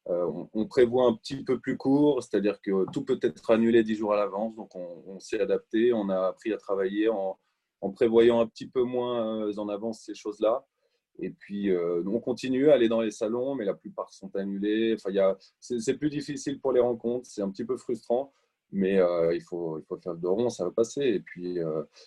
euh, 0.07 0.45
on, 0.53 0.67
prévoit 0.67 1.07
un 1.07 1.15
petit 1.15 1.43
peu 1.43 1.59
plus 1.59 1.77
court, 1.77 2.21
c'est-à-dire 2.21 2.61
que 2.61 2.85
tout 2.91 3.03
peut 3.03 3.19
être 3.23 3.49
annulé 3.49 3.83
dix 3.83 3.95
jours 3.95 4.13
à 4.13 4.17
l'avance, 4.17 4.55
donc 4.55 4.75
on, 4.75 5.19
s'est 5.19 5.39
adapté, 5.39 5.93
on 5.93 6.09
a 6.09 6.27
appris 6.27 6.53
à 6.53 6.57
travailler 6.57 7.09
en, 7.09 7.39
prévoyant 7.93 8.39
un 8.39 8.47
petit 8.47 8.67
peu 8.67 8.83
moins 8.83 9.47
euh, 9.47 9.57
en 9.57 9.69
avance 9.69 10.01
ces 10.01 10.15
choses-là. 10.15 10.65
Et 11.19 11.29
puis, 11.29 11.71
euh, 11.71 12.03
on 12.05 12.19
continue 12.19 12.69
à 12.69 12.73
aller 12.73 12.89
dans 12.89 13.01
les 13.01 13.11
salons, 13.11 13.55
mais 13.55 13.65
la 13.65 13.73
plupart 13.73 14.11
sont 14.11 14.35
annulés. 14.35 14.95
Enfin, 14.95 15.35
c'est 15.59 15.97
plus 15.97 16.09
difficile 16.09 16.59
pour 16.59 16.71
les 16.71 16.81
rencontres, 16.81 17.27
c'est 17.27 17.41
un 17.41 17.49
petit 17.49 17.65
peu 17.65 17.77
frustrant, 17.77 18.33
mais 18.75 18.99
il, 19.33 19.41
faut, 19.41 19.79
il 19.79 19.85
faut 19.85 19.97
faire 19.97 20.15
de 20.15 20.27
rond, 20.27 20.49
ça 20.49 20.65
va 20.65 20.71
passer. 20.71 21.01
Et 21.01 21.19
puis, 21.19 21.57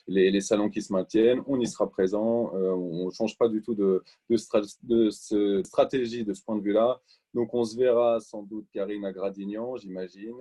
les, 0.07 0.41
salons 0.41 0.71
qui 0.71 0.83
se 0.83 0.93
maintiennent, 0.93 1.43
on 1.47 1.59
y 1.61 1.67
sera 1.67 1.89
présent. 1.91 2.53
on 2.55 3.07
ne 3.07 3.11
change 3.11 3.37
pas 3.37 3.49
du 3.49 3.63
tout 3.63 3.75
de, 3.75 4.03
de 4.31 5.11
stratégie 5.63 6.25
de 6.25 6.35
ce 6.35 6.43
point 6.45 6.57
de 6.57 6.63
vue-là. 6.63 7.01
Donc 7.35 7.55
on 7.55 7.65
se 7.65 7.77
verra 7.77 8.21
sans 8.21 8.43
doute 8.43 8.67
Karine 8.73 9.05
à 9.05 9.13
Gradignan, 9.13 9.77
j'imagine. 9.77 10.37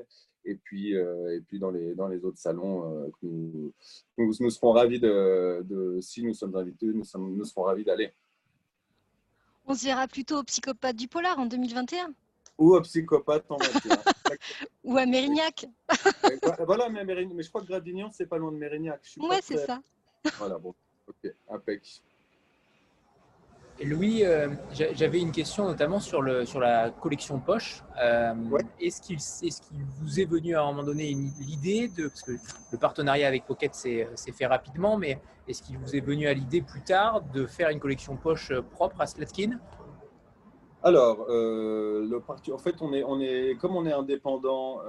Et 0.46 0.56
puis, 0.56 0.96
euh, 0.96 1.36
et 1.36 1.42
puis 1.42 1.60
dans, 1.60 1.72
les, 1.72 1.94
dans 1.94 2.08
les 2.08 2.24
autres 2.24 2.38
salons, 2.38 2.90
euh, 2.90 3.10
nous, 3.22 3.74
nous, 4.18 4.50
serons 4.50 4.72
ravis 4.72 5.00
de, 5.00 6.00
si 6.00 6.24
nous 6.24 6.34
sommes 6.34 6.56
invités, 6.56 6.88
nous, 6.88 7.04
sommes, 7.04 7.36
nous 7.36 7.44
serons 7.44 7.64
ravis 7.64 7.84
d'aller. 7.84 8.14
On 9.66 9.76
se 9.76 9.84
verra 9.84 10.08
plutôt 10.08 10.38
au 10.38 10.44
psychopathe 10.44 10.96
du 10.96 11.10
polar 11.10 11.38
en 11.38 11.46
2021 11.46 12.14
ou 12.58 12.76
au 12.76 12.82
psychopathe 12.82 13.46
en 13.50 13.58
2021. 13.58 13.98
ou 14.84 14.98
à 14.98 15.06
Mérignac. 15.06 15.66
voilà, 16.66 16.90
mais, 16.90 17.06
mais, 17.06 17.44
je 17.44 17.50
crois 17.50 17.62
que 17.62 17.68
Gradignan, 17.68 18.10
c'est 18.12 18.26
pas 18.26 18.38
loin 18.38 18.52
de 18.52 18.58
Mérignac. 18.58 19.02
Oui, 19.18 19.38
c'est 19.42 19.58
ça. 19.58 19.82
Voilà, 20.38 20.58
bon, 20.58 20.74
ok, 21.08 21.34
impec. 21.50 22.02
Louis, 23.84 24.26
euh, 24.26 24.50
j'avais 24.72 25.20
une 25.20 25.32
question 25.32 25.66
notamment 25.66 26.00
sur, 26.00 26.24
le, 26.24 26.46
sur 26.46 26.60
la 26.60 26.90
collection 26.90 27.40
poche. 27.40 27.84
Euh, 28.02 28.34
est-ce 28.80 29.02
qu'il 29.02 29.18
est 29.18 29.62
qu'il 29.62 29.84
vous 30.02 30.20
est 30.20 30.26
venu 30.26 30.56
à 30.56 30.64
un 30.64 30.66
moment 30.72 30.84
donné 30.84 31.16
l'idée 31.40 31.88
de, 31.88 32.08
parce 32.08 32.24
que 32.24 32.32
le 32.72 32.78
partenariat 32.80 33.28
avec 33.28 33.46
Pocket 33.46 33.76
s'est 33.76 34.08
fait 34.36 34.48
rapidement, 34.48 34.98
mais 34.98 35.22
est-ce 35.48 35.62
qu'il 35.62 35.78
vous 35.78 35.96
est 35.96 36.00
venu 36.00 36.28
à 36.28 36.34
l'idée 36.34 36.62
plus 36.62 36.82
tard 36.82 37.22
de 37.22 37.46
faire 37.46 37.70
une 37.70 37.80
collection 37.80 38.16
poche 38.16 38.52
propre 38.72 39.00
à 39.00 39.06
Slatkin 39.06 39.60
alors, 40.84 41.26
euh, 41.30 42.08
le 42.08 42.20
parti, 42.20 42.52
en 42.52 42.58
fait, 42.58 42.76
on 42.82 42.94
est, 42.94 43.58
comme 43.60 43.76
on 43.76 43.86
est 43.86 43.92
indépendant, 43.92 44.82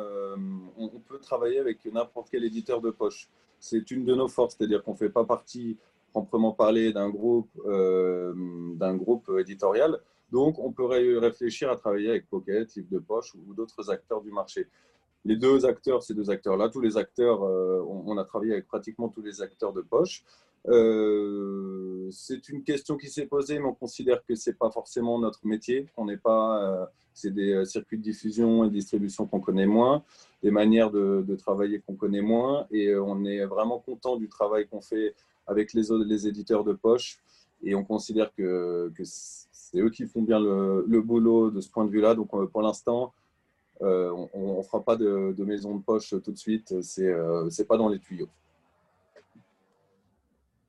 on, 0.77 0.91
on, 0.95 1.01
peut 1.01 1.19
travailler 1.19 1.59
avec 1.59 1.85
n'importe 1.87 2.29
quel 2.31 2.45
éditeur 2.45 2.81
de 2.81 2.91
poche. 2.91 3.29
C'est 3.59 3.91
une 3.91 4.05
de 4.05 4.15
nos 4.15 4.29
forces, 4.29 4.57
c'est-à-dire 4.57 4.85
qu'on 4.85 4.93
ne 4.93 4.97
fait 4.97 5.09
pas 5.09 5.25
partie 5.25 5.79
proprement 6.11 6.53
parler 6.53 6.93
d'un 6.93 7.11
groupe, 7.11 7.51
euh, 7.67 8.33
d'un 8.75 8.97
groupe 8.97 9.31
éditorial. 9.39 10.01
Donc, 10.31 10.59
on 10.59 10.73
pourrait 10.73 11.19
réfléchir 11.19 11.71
à 11.71 11.77
travailler 11.77 12.11
avec 12.11 12.29
Pocket, 12.29 12.75
Livre 12.75 12.89
de 12.91 12.99
Poche 12.99 13.35
ou 13.35 13.55
d'autres 13.55 13.91
acteurs 13.91 14.21
du 14.21 14.31
marché. 14.31 14.69
Les 15.25 15.37
deux 15.37 15.67
acteurs, 15.67 16.03
ces 16.03 16.15
deux 16.15 16.31
acteurs-là, 16.31 16.69
tous 16.69 16.81
les 16.81 16.97
acteurs, 16.97 17.43
euh, 17.43 17.83
on, 17.87 18.17
a 18.19 18.25
travaillé 18.25 18.53
avec 18.53 18.67
pratiquement 18.67 19.09
tous 19.09 19.23
les 19.23 19.43
acteurs 19.43 19.73
de 19.73 19.81
poche. 19.81 20.25
Euh, 20.67 22.09
c'est 22.11 22.49
une 22.49 22.63
question 22.63 22.97
qui 22.97 23.09
s'est 23.09 23.27
posée, 23.27 23.59
mais 23.59 23.67
on 23.67 23.75
considère 23.75 24.25
que 24.25 24.35
c'est 24.35 24.59
pas 24.59 24.71
forcément 24.71 25.19
notre 25.19 25.47
métier. 25.47 25.87
On 25.97 26.07
n'est 26.07 26.17
pas, 26.17 26.91
c'est 27.15 27.33
des 27.33 27.65
circuits 27.65 27.99
de 27.99 28.03
diffusion 28.03 28.65
et 28.65 28.71
distribution 28.71 29.27
qu'on 29.27 29.41
connaît 29.41 29.67
moins, 29.67 30.03
des 30.43 30.51
manières 30.51 30.91
de, 30.91 31.37
travailler 31.37 31.81
qu'on 31.81 31.95
connaît 31.95 32.23
moins, 32.23 32.67
et 32.71 32.95
on 32.97 33.25
est 33.25 33.45
vraiment 33.45 33.79
content 33.79 34.17
du 34.17 34.29
travail 34.29 34.67
qu'on 34.67 34.81
fait 34.81 35.15
avec 35.49 35.73
les, 35.73 36.27
éditeurs 36.27 36.65
de 36.65 36.73
poche. 36.73 37.19
Et 37.63 37.75
on 37.75 37.85
considère 37.85 38.33
que, 38.35 38.93
c'est 39.51 39.81
eux 39.81 39.91
qui 39.91 40.07
font 40.07 40.23
bien 40.23 40.39
le, 40.39 41.01
boulot 41.01 41.51
de 41.51 41.61
ce 41.61 41.69
point 41.69 41.85
de 41.85 41.91
vue-là. 41.91 42.15
Donc 42.15 42.29
euh, 42.35 42.47
pour 42.47 42.63
l'instant, 42.63 43.13
euh, 43.83 44.13
on 44.33 44.59
ne 44.59 44.63
fera 44.63 44.83
pas 44.83 44.97
de, 44.97 45.35
maison 45.45 45.77
de 45.77 45.83
poche 45.83 46.15
tout 46.23 46.33
de 46.33 46.39
suite. 46.39 46.81
Ce 46.83 47.01
n'est 47.01 47.09
euh, 47.09 47.65
pas 47.69 47.77
dans 47.77 47.89
les 47.89 47.99
tuyaux. 47.99 48.29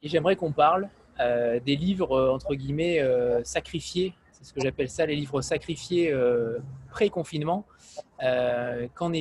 Et 0.02 0.08
j'aimerais 0.08 0.36
qu'on 0.36 0.52
parle 0.52 0.90
des 1.20 1.76
livres, 1.76 2.30
entre 2.30 2.56
guillemets, 2.56 3.04
sacrifiés. 3.44 4.14
C'est 4.32 4.46
ce 4.46 4.54
que 4.54 4.62
j'appelle 4.62 4.90
ça, 4.90 5.06
les 5.06 5.16
livres 5.16 5.42
sacrifiés 5.42 6.14
pré-confinement. 6.90 7.66
Euh, 8.24 8.88
qu'en 8.94 9.12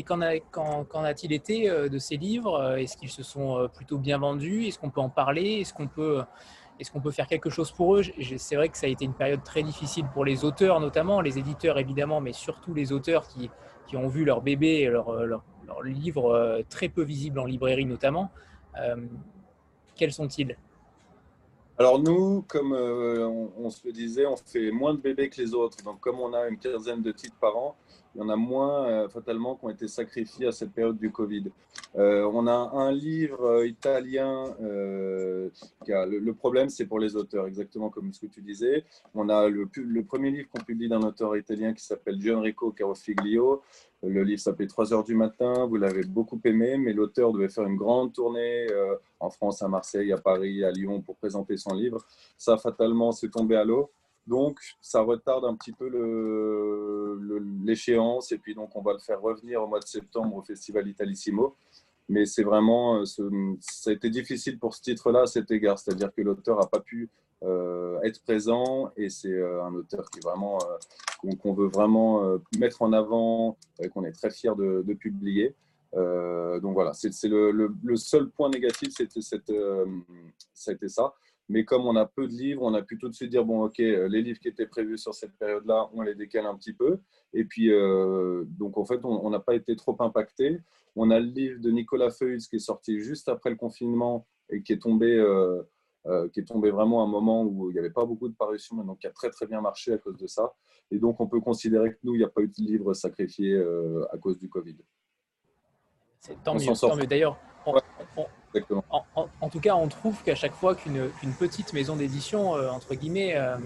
a-t-il 1.05 1.33
été 1.33 1.71
euh, 1.71 1.89
de 1.89 1.99
ces 1.99 2.17
livres? 2.17 2.77
Est-ce 2.77 2.97
qu'ils 2.97 3.11
se 3.11 3.23
sont 3.23 3.59
euh, 3.59 3.69
plutôt 3.69 3.99
bien 3.99 4.19
vendus? 4.19 4.67
Est-ce 4.67 4.79
qu'on 4.79 4.91
peut 4.91 5.01
en 5.01 5.09
parler? 5.09 5.61
Est-ce 5.61 5.73
qu'on 5.73 5.87
peut, 5.87 6.25
faire 7.11 7.27
quelque 7.27 7.51
chose 7.51 7.71
pour 7.73 7.97
eux? 7.97 8.03
C'est 8.37 8.57
vrai 8.57 8.69
que 8.69 8.77
ça 8.77 8.87
a 8.87 8.91
été 8.91 9.05
une 9.05 9.15
période 9.15 9.43
très 9.45 9.63
difficile 9.63 10.07
pour 10.13 10.25
les 10.25 10.45
auteurs, 10.45 10.81
notamment 10.81 11.21
les 11.21 11.39
éditeurs 11.39 11.79
évidemment, 11.79 12.21
mais 12.21 12.33
surtout 12.33 12.75
les 12.75 12.93
auteurs 12.93 13.27
qui, 13.29 13.51
ont 13.95 14.09
vu 14.09 14.25
leur 14.25 14.43
bébé, 14.43 14.87
leur, 14.87 15.13
leur, 15.25 15.43
leur 15.67 16.69
très 16.69 16.89
peu 16.89 17.03
visible 17.03 17.39
en 17.39 17.47
librairie 17.47 17.87
notamment. 17.87 18.31
quels 19.97 20.13
sont-ils? 20.13 20.57
Alors 21.79 22.01
nous, 22.01 22.43
comme 22.49 22.73
on, 22.73 23.53
on, 23.57 23.71
se 23.71 23.87
le 23.87 23.93
disait, 23.93 24.27
on 24.27 24.37
fait 24.37 24.71
moins 24.71 24.95
de 24.95 25.01
bébés 25.01 25.29
que 25.29 25.41
les 25.41 25.55
autres. 25.55 25.83
Donc 25.85 26.01
comme 26.01 26.19
on 26.21 26.33
a 26.35 26.49
une 26.49 26.59
quinzaine 26.59 27.03
de 27.03 27.13
titres 27.13 27.37
par 27.41 27.57
an, 27.57 27.77
il 28.15 28.21
y 28.21 28.25
en 28.25 28.29
a 28.29 28.37
moins 28.37 28.87
euh, 28.87 29.09
fatalement 29.09 29.57
qui 29.57 29.67
ont 29.67 29.71
été 29.71 29.89
sacrifiés 29.89 30.47
à 30.47 30.53
cette 30.53 30.73
période 30.73 30.99
du 30.99 31.11
Covid. 31.11 31.45
Euh, 31.97 32.29
on 32.33 32.47
a 32.47 32.71
un 32.75 32.93
livre 32.93 33.45
euh, 33.45 33.67
italien, 33.67 34.55
le, 34.61 36.33
problème 36.33 36.69
c'est 36.69 36.87
pour 36.87 36.99
les 36.99 37.17
auteurs, 37.17 37.47
exactement 37.47 37.91
comme 37.91 38.13
ce 38.13 38.21
que 38.21 38.27
tu 38.27 38.41
disais. 38.41 38.85
On 39.15 39.29
a 39.29 39.49
le, 39.49 39.69
le 39.77 40.03
premier 40.03 40.31
livre 40.31 40.49
qu'on 40.51 40.63
publie 40.63 40.89
d'un 40.89 41.03
auteur 41.03 41.37
italien 41.37 41.73
qui 41.73 41.85
s'appelle 41.85 42.21
Gianrico 42.21 42.71
Carofiglio. 42.73 43.63
Le 44.03 44.23
livre 44.23 44.41
s'appelait 44.41 44.69
3 44.69 44.93
heures 44.93 45.05
du 45.05 45.15
matin, 45.15 45.67
vous 45.67 45.77
l'avez 45.77 46.05
beaucoup 46.05 46.41
aimé, 46.45 46.77
mais 46.79 46.93
l'auteur 46.93 47.33
devait 47.33 47.49
faire 47.49 47.65
une 47.65 47.77
grande 47.77 48.13
tournée 48.13 48.69
en 49.19 49.31
France, 49.31 49.63
à 49.63 49.69
Marseille, 49.69 50.13
à 50.13 50.19
Paris, 50.19 50.65
à 50.65 50.71
Lyon 50.71 51.01
pour 51.01 51.17
présenter 51.17 51.57
son 51.57 51.75
livre. 51.75 52.05
Ça, 52.37 52.57
fatalement, 52.59 53.11
s'est 53.11 53.29
tombé 53.29 53.57
à 53.57 53.65
l'eau. 53.65 53.91
Donc, 54.29 54.59
ça 54.83 55.01
retarde 55.01 55.47
un 55.47 55.55
petit 55.57 55.73
peu 55.73 55.89
l'échéance. 57.65 58.31
et 58.31 58.39
puis, 58.39 58.55
donc, 58.55 58.77
on 58.77 58.83
va 58.83 58.93
le 58.93 58.99
faire 58.99 59.21
revenir 59.21 59.63
au 59.63 59.67
mois 59.67 59.81
de 59.81 59.87
septembre 59.87 60.37
au 60.37 60.43
Festival 60.43 60.87
Italissimo. 60.87 61.57
Mais 62.11 62.25
c'est 62.25 62.43
vraiment, 62.43 63.01
euh, 63.01 63.05
ça 63.61 63.91
a 63.91 63.93
été 63.93 64.09
difficile 64.11 64.59
pour 64.59 64.75
ce 64.75 64.83
titre-là 64.83 65.23
à 65.23 65.27
cet 65.27 65.51
égard. 65.51 65.79
C'est-à-dire 65.79 66.13
que 66.15 66.23
l'auteur 66.23 66.59
n'a 66.59 66.67
pas 66.67 66.81
pu 66.81 67.09
euh, 67.43 68.01
être 68.03 68.23
présent 68.23 68.91
et 68.97 69.11
c'est 69.11 69.33
euh, 69.33 69.63
un 69.65 69.75
auteur 69.75 70.09
qu'on 71.41 71.53
veut 71.53 71.69
vraiment 71.69 72.39
mettre 72.59 72.83
en 72.83 72.93
avant 72.93 73.57
et 73.81 73.89
qu'on 73.89 74.05
est 74.05 74.13
très 74.13 74.31
fier 74.31 74.57
de, 74.57 74.83
publier. 74.95 75.55
donc 75.95 76.75
voilà, 76.75 76.93
c'est 76.93 77.13
le, 77.25 77.97
seul 77.97 78.29
point 78.31 78.49
négatif, 78.51 78.95
c'était 78.95 80.89
ça. 80.89 81.15
Mais 81.49 81.65
comme 81.65 81.87
on 81.87 81.97
a 81.97 82.05
peu 82.05 82.27
de 82.27 82.33
livres, 82.33 82.63
on 82.63 82.75
a 82.75 82.83
plutôt 82.83 83.09
de 83.09 83.15
se 83.15 83.25
dire, 83.25 83.45
bon, 83.45 83.65
OK, 83.65 83.81
euh, 83.81 84.09
les 84.09 84.21
livres 84.23 84.39
qui 84.39 84.49
étaient 84.49 84.67
prévus 84.67 84.99
sur 84.99 85.15
cette 85.15 85.33
période-là, 85.39 85.89
on 85.95 86.03
les 86.03 86.15
décale 86.15 86.47
un 86.47 86.55
petit 86.57 86.75
peu. 86.75 86.99
Et 87.33 87.45
puis, 87.45 87.73
euh, 87.73 88.45
donc 88.47 88.77
en 88.77 88.85
fait, 88.85 89.01
on 89.05 89.31
n'a 89.31 89.41
pas 89.41 89.55
été 89.55 89.75
trop 89.75 89.97
impacté. 90.01 90.61
On 90.95 91.11
a 91.11 91.19
le 91.19 91.27
livre 91.27 91.61
de 91.61 91.71
Nicolas 91.71 92.11
Feuilles 92.11 92.39
qui 92.39 92.57
est 92.57 92.59
sorti 92.59 93.01
juste 93.01 93.29
après 93.29 93.51
le 93.51 93.57
confinement 93.57 94.27
et 94.51 94.63
qui 94.63 94.75
est 94.75 94.79
tombé, 94.83 95.17
euh, 95.17 95.63
qui 96.33 96.41
est 96.41 96.45
tombé 96.45 96.71
vraiment 96.71 97.03
à 97.03 97.05
un 97.05 97.11
moment 97.11 97.43
où 97.45 97.71
il 97.71 97.75
n'y 97.75 97.79
avait 97.79 97.91
pas 97.91 98.05
beaucoup 98.05 98.29
de 98.29 98.35
parutions, 98.35 98.77
mais 98.77 98.85
donc 98.85 98.99
qui 98.99 99.07
a 99.07 99.11
très 99.11 99.31
très 99.31 99.47
bien 99.47 99.61
marché 99.61 99.93
à 99.93 99.99
cause 99.99 100.19
de 100.19 100.27
ça. 100.27 100.53
Et 100.91 100.99
donc, 100.99 101.21
on 101.21 101.29
peut 101.29 101.41
considérer 101.41 101.93
que 101.93 101.99
nous, 102.03 102.15
il 102.15 102.19
n'y 102.19 102.25
a 102.25 102.29
pas 102.29 102.43
eu 102.43 102.49
de 102.49 102.63
livre 102.63 102.93
sacrifié 102.93 103.59
à 104.11 104.19
cause 104.19 104.39
du 104.39 104.49
Covid. 104.49 104.77
C'est 106.21 106.43
tant, 106.43 106.55
mieux. 106.55 107.07
D'ailleurs, 107.07 107.39
en, 109.41 109.49
tout 109.51 109.61
cas, 109.61 109.75
on 109.75 109.89
trouve 109.89 110.23
qu'à 110.23 110.35
chaque 110.35 110.55
fois 110.55 110.75
qu'une 110.75 111.11
petite 111.39 111.73
maison 111.73 111.97
d'édition, 111.97 112.57
euh, 112.57 112.71
entre 112.71 112.95
guillemets, 112.95 113.37
euh, 113.37 113.57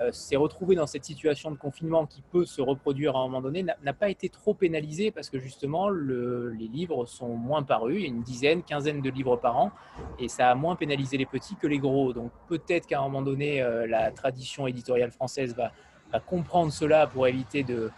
euh, 0.00 0.12
s'est 0.12 0.36
retrouvée 0.36 0.76
dans 0.76 0.86
cette 0.86 1.04
situation 1.04 1.50
de 1.50 1.56
confinement 1.56 2.06
qui 2.06 2.22
peut 2.22 2.44
se 2.44 2.62
reproduire 2.62 3.16
à 3.16 3.20
un 3.20 3.22
moment 3.24 3.40
donné, 3.40 3.62
n'a 3.62 3.92
pas 3.92 4.08
été 4.08 4.28
trop 4.28 4.54
pénalisée 4.54 5.10
parce 5.10 5.28
que 5.28 5.38
justement, 5.38 5.90
les 5.90 6.68
livres 6.68 7.06
sont 7.06 7.28
moins 7.28 7.62
parus. 7.62 7.96
Il 7.96 8.02
y 8.02 8.04
a 8.04 8.08
une 8.08 8.22
dizaine, 8.22 8.62
quinzaine 8.62 9.02
de 9.02 9.10
livres 9.10 9.36
par 9.36 9.58
an 9.58 9.72
et 10.18 10.28
ça 10.28 10.50
a 10.50 10.54
moins 10.54 10.76
pénalisé 10.76 11.16
les 11.16 11.26
petits 11.26 11.56
que 11.56 11.66
les 11.66 11.78
gros. 11.78 12.12
Donc 12.12 12.30
peut-être 12.48 12.86
qu'à 12.86 13.00
un 13.00 13.02
moment 13.02 13.22
donné, 13.22 13.62
la 13.88 14.10
tradition 14.12 14.66
éditoriale 14.66 15.10
française 15.10 15.54
va, 15.54 15.72
comprendre 16.18 16.72
cela 16.72 17.06
pour 17.06 17.28
éviter 17.28 17.62
de, 17.62 17.90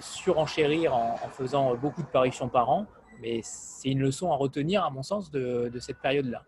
surenchérir 0.00 0.94
en, 0.94 1.16
faisant 1.30 1.76
beaucoup 1.76 2.02
de 2.02 2.08
parutions 2.08 2.48
par 2.48 2.70
an. 2.70 2.86
Mais 3.22 3.40
c'est 3.44 3.90
une 3.90 4.00
leçon 4.00 4.32
à 4.32 4.36
retenir, 4.36 4.82
à 4.82 4.90
mon 4.90 5.02
sens, 5.02 5.30
de, 5.30 5.70
cette 5.78 5.98
période-là. 5.98 6.42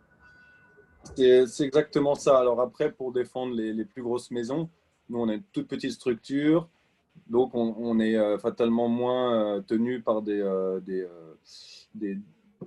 C'est 1.15 1.65
exactement 1.65 2.15
ça. 2.15 2.39
Alors 2.39 2.61
après, 2.61 2.91
pour 2.91 3.13
défendre 3.13 3.55
les, 3.55 3.85
plus 3.85 4.03
grosses 4.03 4.31
maisons, 4.31 4.69
nous, 5.09 5.21
on 5.21 5.29
est 5.29 5.35
une 5.35 5.43
toute 5.53 5.69
petite 5.69 5.93
structure, 5.93 6.69
donc 7.29 7.55
on, 7.55 8.01
est 8.01 8.17
euh, 8.17 8.39
fatalement 8.39 8.89
moins 8.89 9.57
euh, 9.57 9.61
tenu 9.61 10.01
par 10.01 10.23
des, 10.23 10.41
euh, 10.41 10.81
des, 11.95 12.19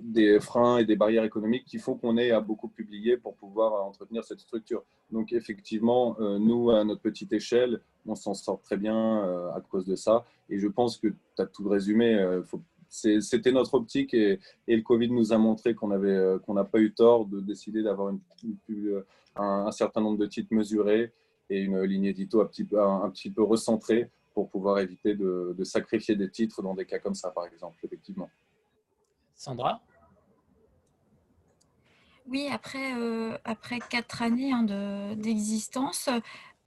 des, 0.01 0.39
freins 0.39 0.77
et 0.77 0.85
des 0.85 0.95
barrières 0.95 1.23
économiques 1.23 1.65
qui 1.65 1.79
font 1.79 1.95
qu'on 1.95 2.17
est 2.17 2.31
à 2.31 2.39
beaucoup 2.39 2.67
publier 2.67 3.17
pour 3.17 3.35
pouvoir 3.35 3.85
entretenir 3.85 4.23
cette 4.23 4.39
structure. 4.39 4.83
Donc 5.11 5.33
effectivement, 5.33 6.15
nous, 6.19 6.71
à 6.71 6.83
notre 6.83 7.01
petite 7.01 7.31
échelle, 7.33 7.81
on 8.05 8.15
s'en 8.15 8.33
sort 8.33 8.61
très 8.61 8.77
bien 8.77 9.21
à 9.53 9.61
cause 9.61 9.85
de 9.85 9.95
ça. 9.95 10.25
Et 10.49 10.57
je 10.59 10.67
pense 10.67 10.97
que 10.97 11.07
tu 11.07 11.41
as 11.41 11.45
tout 11.45 11.67
résumé. 11.67 12.41
C'était 13.19 13.51
notre 13.51 13.73
optique 13.73 14.13
et, 14.13 14.39
le 14.67 14.81
Covid 14.81 15.09
nous 15.09 15.33
a 15.33 15.37
montré 15.37 15.75
qu'on 15.75 15.91
euh, 15.91 16.39
qu'on 16.39 16.53
n'a 16.53 16.63
pas 16.63 16.79
eu 16.79 16.93
tort 16.93 17.25
de 17.25 17.41
décider 17.41 17.83
d'avoir 17.83 18.13
euh, 18.13 19.05
un, 19.35 19.71
certain 19.71 20.01
nombre 20.01 20.17
de 20.17 20.25
titres 20.25 20.53
mesurés 20.53 21.11
et 21.49 21.59
une 21.59 21.81
ligne 21.81 22.05
édito 22.05 22.41
un, 22.41 22.45
petit 22.45 23.29
peu 23.29 23.43
recentrée 23.43 24.09
pour 24.33 24.49
pouvoir 24.49 24.79
éviter 24.79 25.13
de, 25.15 25.55
sacrifier 25.63 26.15
des 26.15 26.29
titres 26.29 26.61
dans 26.61 26.73
des 26.73 26.85
cas 26.85 26.99
comme 26.99 27.15
ça, 27.15 27.31
par 27.31 27.45
exemple, 27.45 27.77
effectivement. 27.83 28.29
Sandra? 29.35 29.81
Oui, 32.27 32.47
après, 32.51 32.93
euh, 32.95 33.37
après 33.43 33.79
quatre 33.79 34.23
années 34.23 34.51
hein, 34.51 34.63
d'existence, 35.15 36.09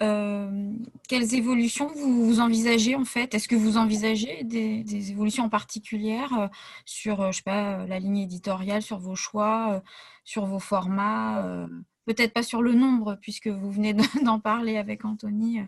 euh, 0.00 0.72
quelles 1.08 1.34
évolutions 1.34 1.88
vous, 1.88 2.38
envisagez 2.38 2.94
en 2.94 3.04
fait? 3.04 3.34
Est-ce 3.34 3.48
que 3.48 3.56
vous 3.56 3.76
envisagez 3.76 4.44
des, 4.44 5.10
évolutions 5.10 5.48
particulières 5.48 6.32
euh, 6.38 6.46
sur, 6.84 7.32
je 7.32 7.38
sais 7.38 7.42
la 7.88 7.98
ligne 7.98 8.18
éditoriale, 8.18 8.82
sur 8.82 8.98
vos 8.98 9.16
choix, 9.16 9.82
sur 10.24 10.46
vos 10.46 10.60
formats 10.60 11.66
Peut-être 12.08 12.32
pas 12.32 12.42
sur 12.42 12.62
le 12.62 12.72
nombre, 12.72 13.18
puisque 13.20 13.48
vous 13.48 13.70
venez 13.70 13.92
d'en 14.24 14.40
parler 14.40 14.78
avec 14.78 15.04
Anthony 15.04 15.60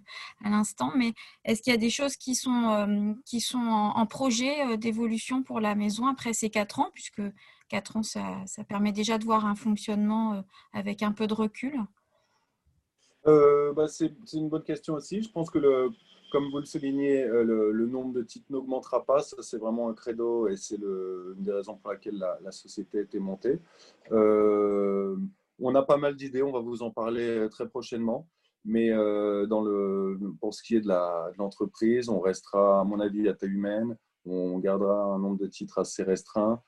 à 0.43 0.49
l'instant, 0.49 0.91
mais 0.97 1.13
est-ce 1.45 1.61
qu'il 1.61 1.71
y 1.71 1.77
a 1.77 1.79
des 1.79 1.91
choses 1.91 2.17
qui 2.17 2.35
sont, 2.35 3.15
qui 3.27 3.41
sont 3.41 3.59
en, 3.59 4.07
projet 4.07 4.79
d'évolution 4.79 5.43
pour 5.43 5.61
la 5.61 5.75
maison 5.75 6.07
après 6.07 6.33
ces 6.33 6.49
quatre 6.49 6.81
ans, 6.81 6.89
puisque 6.95 7.21
quatre 7.69 7.99
ans, 7.99 8.03
ça, 8.03 8.39
ça 8.47 8.65
permet 8.65 8.93
déjà 8.93 9.19
de 9.19 9.25
voir 9.25 9.45
un 9.45 9.55
fonctionnement 9.55 10.43
avec 10.73 11.03
un 11.03 11.13
peu 11.13 11.27
de 11.27 11.35
recul? 11.35 11.79
Bah, 13.27 13.87
C'est 13.87 14.11
une 14.33 14.49
bonne 14.49 14.65
question 14.65 14.95
aussi. 14.95 15.23
Je 15.23 15.31
pense 15.31 15.51
que 15.51 15.59
le, 15.59 15.91
comme 16.31 16.49
vous 16.51 16.59
le 16.59 16.65
soulignez, 16.65 17.23
euh, 17.25 17.73
le, 17.73 17.87
nombre 17.87 18.15
de 18.15 18.23
titres 18.23 18.47
n'augmentera 18.51 19.05
pas. 19.05 19.21
Ça, 19.21 19.37
c'est 19.43 19.59
vraiment 19.59 19.89
un 19.89 19.95
credo 19.95 20.49
et 20.49 20.57
c'est 20.57 20.77
une 20.77 21.35
des 21.39 21.53
raisons 21.53 21.77
pour 21.77 21.91
laquelle 21.91 22.19
la, 22.43 22.53
société 22.53 22.99
a 22.99 23.03
été 23.03 23.19
montée. 23.19 23.59
Euh, 24.13 25.17
on 25.61 25.75
a 25.75 25.83
pas 25.83 25.97
mal 25.97 26.17
d'idées, 26.17 26.43
on 26.43 26.53
va 26.53 26.61
vous 26.61 26.83
en 26.83 26.91
parler 26.91 27.47
très 27.51 27.69
prochainement. 27.69 28.29
Mais 28.65 28.91
euh, 28.91 29.47
dans 29.47 29.63
le, 29.63 30.19
pour 30.41 30.53
ce 30.55 30.63
qui 30.63 30.77
est 30.77 30.81
de 30.81 31.39
l'entreprise, 31.39 32.09
on 32.09 32.21
restera, 32.21 32.81
à 32.81 32.85
mon 32.85 33.01
avis, 33.01 33.29
à 33.29 33.35
taille 33.35 33.51
humaine. 33.51 33.97
On 34.27 34.59
gardera 34.59 35.03
un 35.05 35.19
nombre 35.19 35.39
de 35.39 35.47
titres 35.47 35.79
assez 35.79 36.03
restreint. 36.03 36.63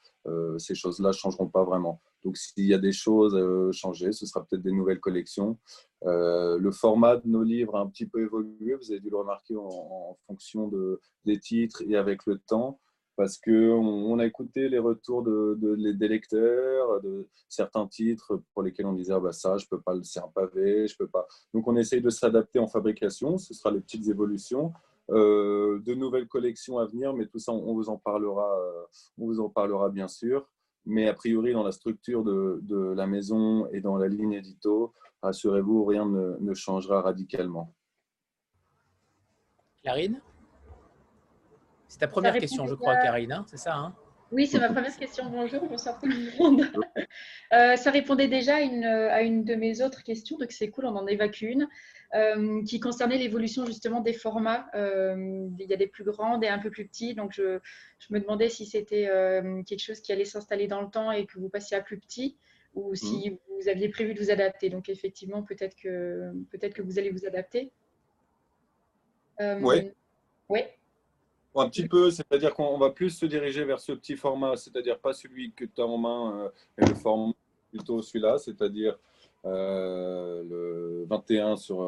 ces 0.57 0.75
choses-là 0.75 1.09
ne 1.09 1.13
changeront 1.13 1.49
pas 1.49 1.65
vraiment. 1.65 2.01
Donc, 2.25 2.37
s'il 2.37 2.67
y 2.67 2.75
a 2.75 2.79
des 2.79 2.93
choses 2.93 3.37
à 3.37 3.73
changer, 3.73 4.13
ce 4.13 4.27
sera 4.27 4.45
peut-être 4.45 4.63
des 4.63 4.73
nouvelles 4.73 5.01
collections. 5.01 5.59
Euh, 6.05 6.59
le 6.59 6.71
format 6.73 7.17
de 7.17 7.29
nos 7.29 7.43
livres 7.43 7.77
a 7.77 7.81
un 7.81 7.87
petit 7.87 8.07
peu 8.07 8.23
évolué, 8.23 8.75
vous 8.75 8.91
avez 8.91 9.01
dû 9.01 9.11
le 9.11 9.17
remarquer 9.17 9.57
en, 9.57 10.17
fonction 10.27 10.69
de, 10.69 11.01
des 11.25 11.39
titres 11.39 11.83
et 11.87 11.97
avec 11.97 12.27
le 12.27 12.39
temps, 12.39 12.81
parce 13.17 13.39
qu'on 13.39 13.53
on 13.53 14.19
a 14.19 14.27
écouté 14.27 14.69
les 14.69 14.79
retours 14.79 15.23
de, 15.23 15.93
des 15.93 16.09
lecteurs, 16.09 17.01
de 17.03 17.29
certains 17.49 17.87
titres 17.87 18.43
pour 18.53 18.63
lesquels 18.63 18.87
on 18.87 18.95
disait 18.95 19.13
ah 19.13 19.21
bah 19.21 19.33
ça, 19.33 19.59
je 19.59 19.67
peux 19.67 19.81
pas, 19.81 19.95
c'est 20.03 20.21
un 20.21 20.29
pavé, 20.35 20.89
je 20.89 20.97
peux 20.97 21.07
pas. 21.09 21.27
Donc 21.53 21.69
on 21.69 21.77
essaye 21.77 22.01
de 22.01 22.11
s'adapter 22.11 22.59
en 22.59 22.69
fabrication, 22.69 23.39
ce 23.39 23.55
sera 23.55 23.71
les 23.71 23.81
petites 23.81 24.09
évolutions. 24.09 24.73
Euh, 25.11 25.81
de 25.81 25.95
nouvelles 25.95 26.29
collections 26.29 26.79
à 26.79 26.87
venir, 26.87 27.13
mais 27.13 27.27
tout 27.27 27.39
ça, 27.39 27.53
on 27.53 27.75
vous 27.75 27.89
en 27.91 27.99
parlera, 27.99 28.57
euh, 28.59 28.85
on 29.19 29.27
vous 29.27 29.41
en 29.41 29.51
parlera 29.51 29.91
bien 29.91 30.09
sûr. 30.09 30.49
Mais 30.87 31.09
a 31.09 31.15
priori, 31.15 31.53
dans 31.53 31.63
la 31.63 31.73
structure 31.73 32.25
de, 32.25 32.61
de 32.63 32.93
la 32.95 33.07
maison 33.07 33.67
et 33.73 33.81
dans 33.81 33.97
la 33.97 34.09
ligne 34.09 34.33
édito, 34.33 34.95
rassurez-vous, 35.23 35.85
rien 35.85 36.07
ne, 36.07 36.55
changera 36.55 37.01
radicalement. 37.01 37.75
Clarine? 39.83 40.21
C'est 41.93 41.99
ta 41.99 42.09
première 42.09 42.33
question, 42.33 42.67
je 42.67 42.75
crois, 42.75 42.97
Karine, 42.97 43.33
hein, 43.33 43.45
c'est 43.47 43.59
ça 43.59 43.77
hein? 43.77 43.95
Oui, 44.31 44.47
c'est 44.47 44.59
ma 44.59 44.71
première 44.71 44.97
question. 44.97 45.29
Bonjour, 45.29 45.69
bonsoir 45.69 46.01
tout 46.01 46.07
le 46.07 46.39
monde. 46.39 46.63
Euh, 47.53 47.77
ça 47.77 47.91
répondait 47.91 48.29
déjà 48.29 48.57
à 48.57 49.21
une, 49.21 49.45
de 49.45 49.55
mes 49.55 49.83
autres 49.83 50.03
questions, 50.03 50.39
donc 50.39 50.53
c'est 50.53 50.71
cool, 50.71 50.87
on 50.87 50.97
en 50.97 51.07
évacue 51.07 51.43
une, 51.43 51.69
euh, 52.15 52.65
qui 52.65 52.81
concernait 52.81 53.19
l'évolution 53.19 53.67
justement 53.67 54.01
des 54.01 54.15
formats. 54.15 54.69
Euh, 54.75 55.47
il 55.59 55.67
y 55.69 55.75
a 55.75 55.77
des 55.77 55.87
plus 55.87 56.03
grands 56.03 56.41
et 56.41 56.49
un 56.49 56.59
peu 56.59 56.71
plus 56.71 56.87
petits, 56.87 57.15
donc 57.15 57.35
je, 57.35 57.59
me 58.09 58.21
demandais 58.21 58.49
si 58.49 58.65
c'était 58.65 59.07
quelque 59.67 59.83
chose 59.83 60.01
qui 60.01 60.13
allait 60.13 60.25
s'installer 60.25 60.67
dans 60.67 60.81
le 60.81 60.89
temps 60.89 61.13
et 61.13 61.27
que 61.27 61.39
vous 61.39 61.51
passiez 61.51 61.77
à 61.77 61.83
plus 61.83 61.99
petit 61.99 62.39
ou 62.73 62.95
si 62.95 63.29
mm. 63.29 63.37
vous 63.51 63.69
aviez 63.69 63.91
prévu 63.91 64.15
de 64.15 64.21
vous 64.21 64.31
adapter. 64.31 64.71
Donc 64.71 64.89
effectivement, 64.89 65.43
peut-être 65.43 65.77
que, 65.77 66.33
peut 66.51 66.69
que 66.71 66.81
vous 66.81 66.99
allez 66.99 67.11
vous 67.11 67.27
adapter. 67.27 67.71
Oui. 69.39 69.93
Oui. 70.49 70.61
Un 71.55 71.69
petit 71.69 71.87
peu, 71.87 72.11
c'est-à-dire 72.11 72.55
qu'on 72.55 72.79
va 72.79 72.91
plus 72.91 73.11
se 73.11 73.27
diriger 73.27 73.65
vers 73.65 73.81
ce 73.81 73.93
petit 73.93 74.17
format, 74.17 74.57
c'est-à-dire 74.57 74.99
pas 74.99 75.13
celui 75.13 75.53
que 75.53 75.65
tu 75.65 75.81
as 75.81 75.87
en 75.87 75.99
main, 75.99 76.37
euh, 76.37 76.49
mais 76.79 76.87
le 76.87 76.95
format 76.95 77.33
plutôt 77.71 78.01
celui-là, 78.01 78.39
c'est-à-dire 78.39 78.99
euh, 79.45 80.43
le 80.49 81.07
21 81.09 81.57
sur 81.57 81.87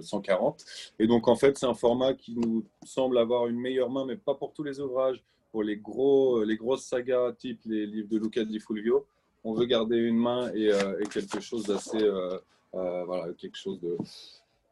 140. 0.00 0.64
Et 0.98 1.06
donc 1.06 1.26
en 1.26 1.34
fait, 1.34 1.58
c'est 1.58 1.66
un 1.66 1.74
format 1.74 2.14
qui 2.14 2.36
nous 2.36 2.64
semble 2.84 3.18
avoir 3.18 3.48
une 3.48 3.58
meilleure 3.58 3.90
main, 3.90 4.04
mais 4.04 4.16
pas 4.16 4.34
pour 4.34 4.52
tous 4.52 4.62
les 4.62 4.80
ouvrages, 4.80 5.22
pour 5.50 5.62
les, 5.62 5.76
gros, 5.76 6.44
les 6.44 6.56
grosses 6.56 6.84
sagas 6.84 7.32
type 7.32 7.60
les 7.66 7.86
livres 7.86 8.08
de 8.08 8.18
Luca 8.18 8.44
Di 8.44 8.60
Fulvio 8.60 9.06
on 9.44 9.54
veut 9.54 9.66
garder 9.66 9.96
une 9.96 10.16
main 10.16 10.52
et, 10.54 10.72
euh, 10.72 11.02
quelque 11.12 11.40
chose 11.40 11.64
d'assez, 11.66 12.02
euh, 12.02 12.38
euh, 12.74 13.04
voilà, 13.04 13.32
quelque 13.34 13.56
chose 13.56 13.80
de, 13.80 13.96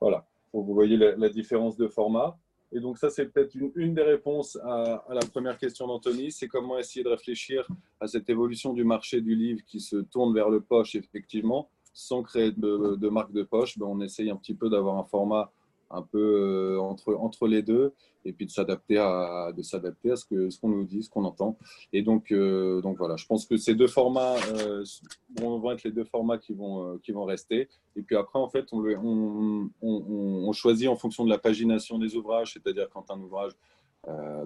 voilà. 0.01 0.27
vous 0.53 0.75
voyez 0.75 0.97
la, 0.97 1.29
différence 1.29 1.77
de 1.77 1.89
format. 1.89 2.37
Et 2.73 2.81
donc 2.81 2.99
ça, 2.99 3.09
c'est 3.09 3.27
peut-être 3.27 3.55
une, 3.55 3.95
des 3.95 4.03
réponses 4.03 4.57
à, 4.63 5.05
la 5.09 5.21
première 5.21 5.57
question 5.57 5.87
d'Anthony, 5.87 6.31
c'est 6.31 6.49
comment 6.49 6.79
essayer 6.79 7.03
de 7.03 7.09
réfléchir 7.09 7.67
à 7.99 8.07
cette 8.07 8.29
évolution 8.29 8.75
du 8.75 8.85
marché 8.85 9.21
du 9.21 9.35
livre 9.35 9.61
qui 9.67 9.81
se 9.81 9.97
tourne 9.97 10.35
vers 10.35 10.51
le 10.51 10.61
poche, 10.61 10.95
effectivement, 10.95 11.71
sans 11.95 12.23
créer 12.23 12.53
de, 12.53 13.09
marque 13.09 13.33
de 13.33 13.43
poche. 13.43 13.79
Ben, 13.79 13.87
on 13.87 14.01
essaye 14.01 14.31
un 14.31 14.37
petit 14.37 14.55
peu 14.55 14.69
d'avoir 14.69 14.99
un 14.99 15.05
format 15.05 15.51
un 15.91 16.03
peu 16.03 16.19
euh, 16.19 16.81
entre, 16.81 17.15
entre 17.15 17.47
les 17.47 17.63
deux 17.63 17.95
et 18.25 18.33
puis 18.33 18.47
de 18.47 18.51
s'adapter 18.51 18.99
à, 18.99 19.53
de 19.57 19.63
s'adapter 19.63 20.11
à 20.11 20.17
ce 20.17 20.25
qu'on 20.27 20.51
ce 20.51 20.61
qu'on 20.61 20.69
nous 20.69 20.85
dit, 20.85 21.03
ce 21.03 21.09
qu'on 21.09 21.25
entend. 21.25 21.57
Et 21.93 22.03
donc, 22.03 22.31
euh, 22.31 22.81
donc 22.83 22.99
voilà, 22.99 23.17
je 23.17 23.27
pense 23.27 23.47
que 23.47 23.57
ces 23.57 23.75
deux 23.75 23.87
formats 23.87 24.37
euh, 24.55 24.85
vont 25.41 25.71
être 25.73 25.85
les 25.85 25.93
deux 25.93 26.05
formats 26.05 26.39
qui 26.39 26.53
vont, 26.53 26.99
qui 26.99 27.13
vont 27.13 27.25
rester. 27.25 27.69
Et 27.97 28.03
puis 28.03 28.17
après, 28.17 28.39
en 28.39 28.49
fait, 28.49 28.67
on, 28.73 28.85
on, 29.03 29.71
on, 29.83 30.53
choisit 30.53 30.89
en 30.89 30.97
fonction 30.97 31.25
de 31.25 31.31
la 31.31 31.39
pagination 31.39 31.99
des 31.99 32.17
ouvrages, 32.17 32.53
c'est-à-dire 32.53 32.89
quand 32.93 33.11
un 33.11 33.21
ouvrage, 33.21 33.53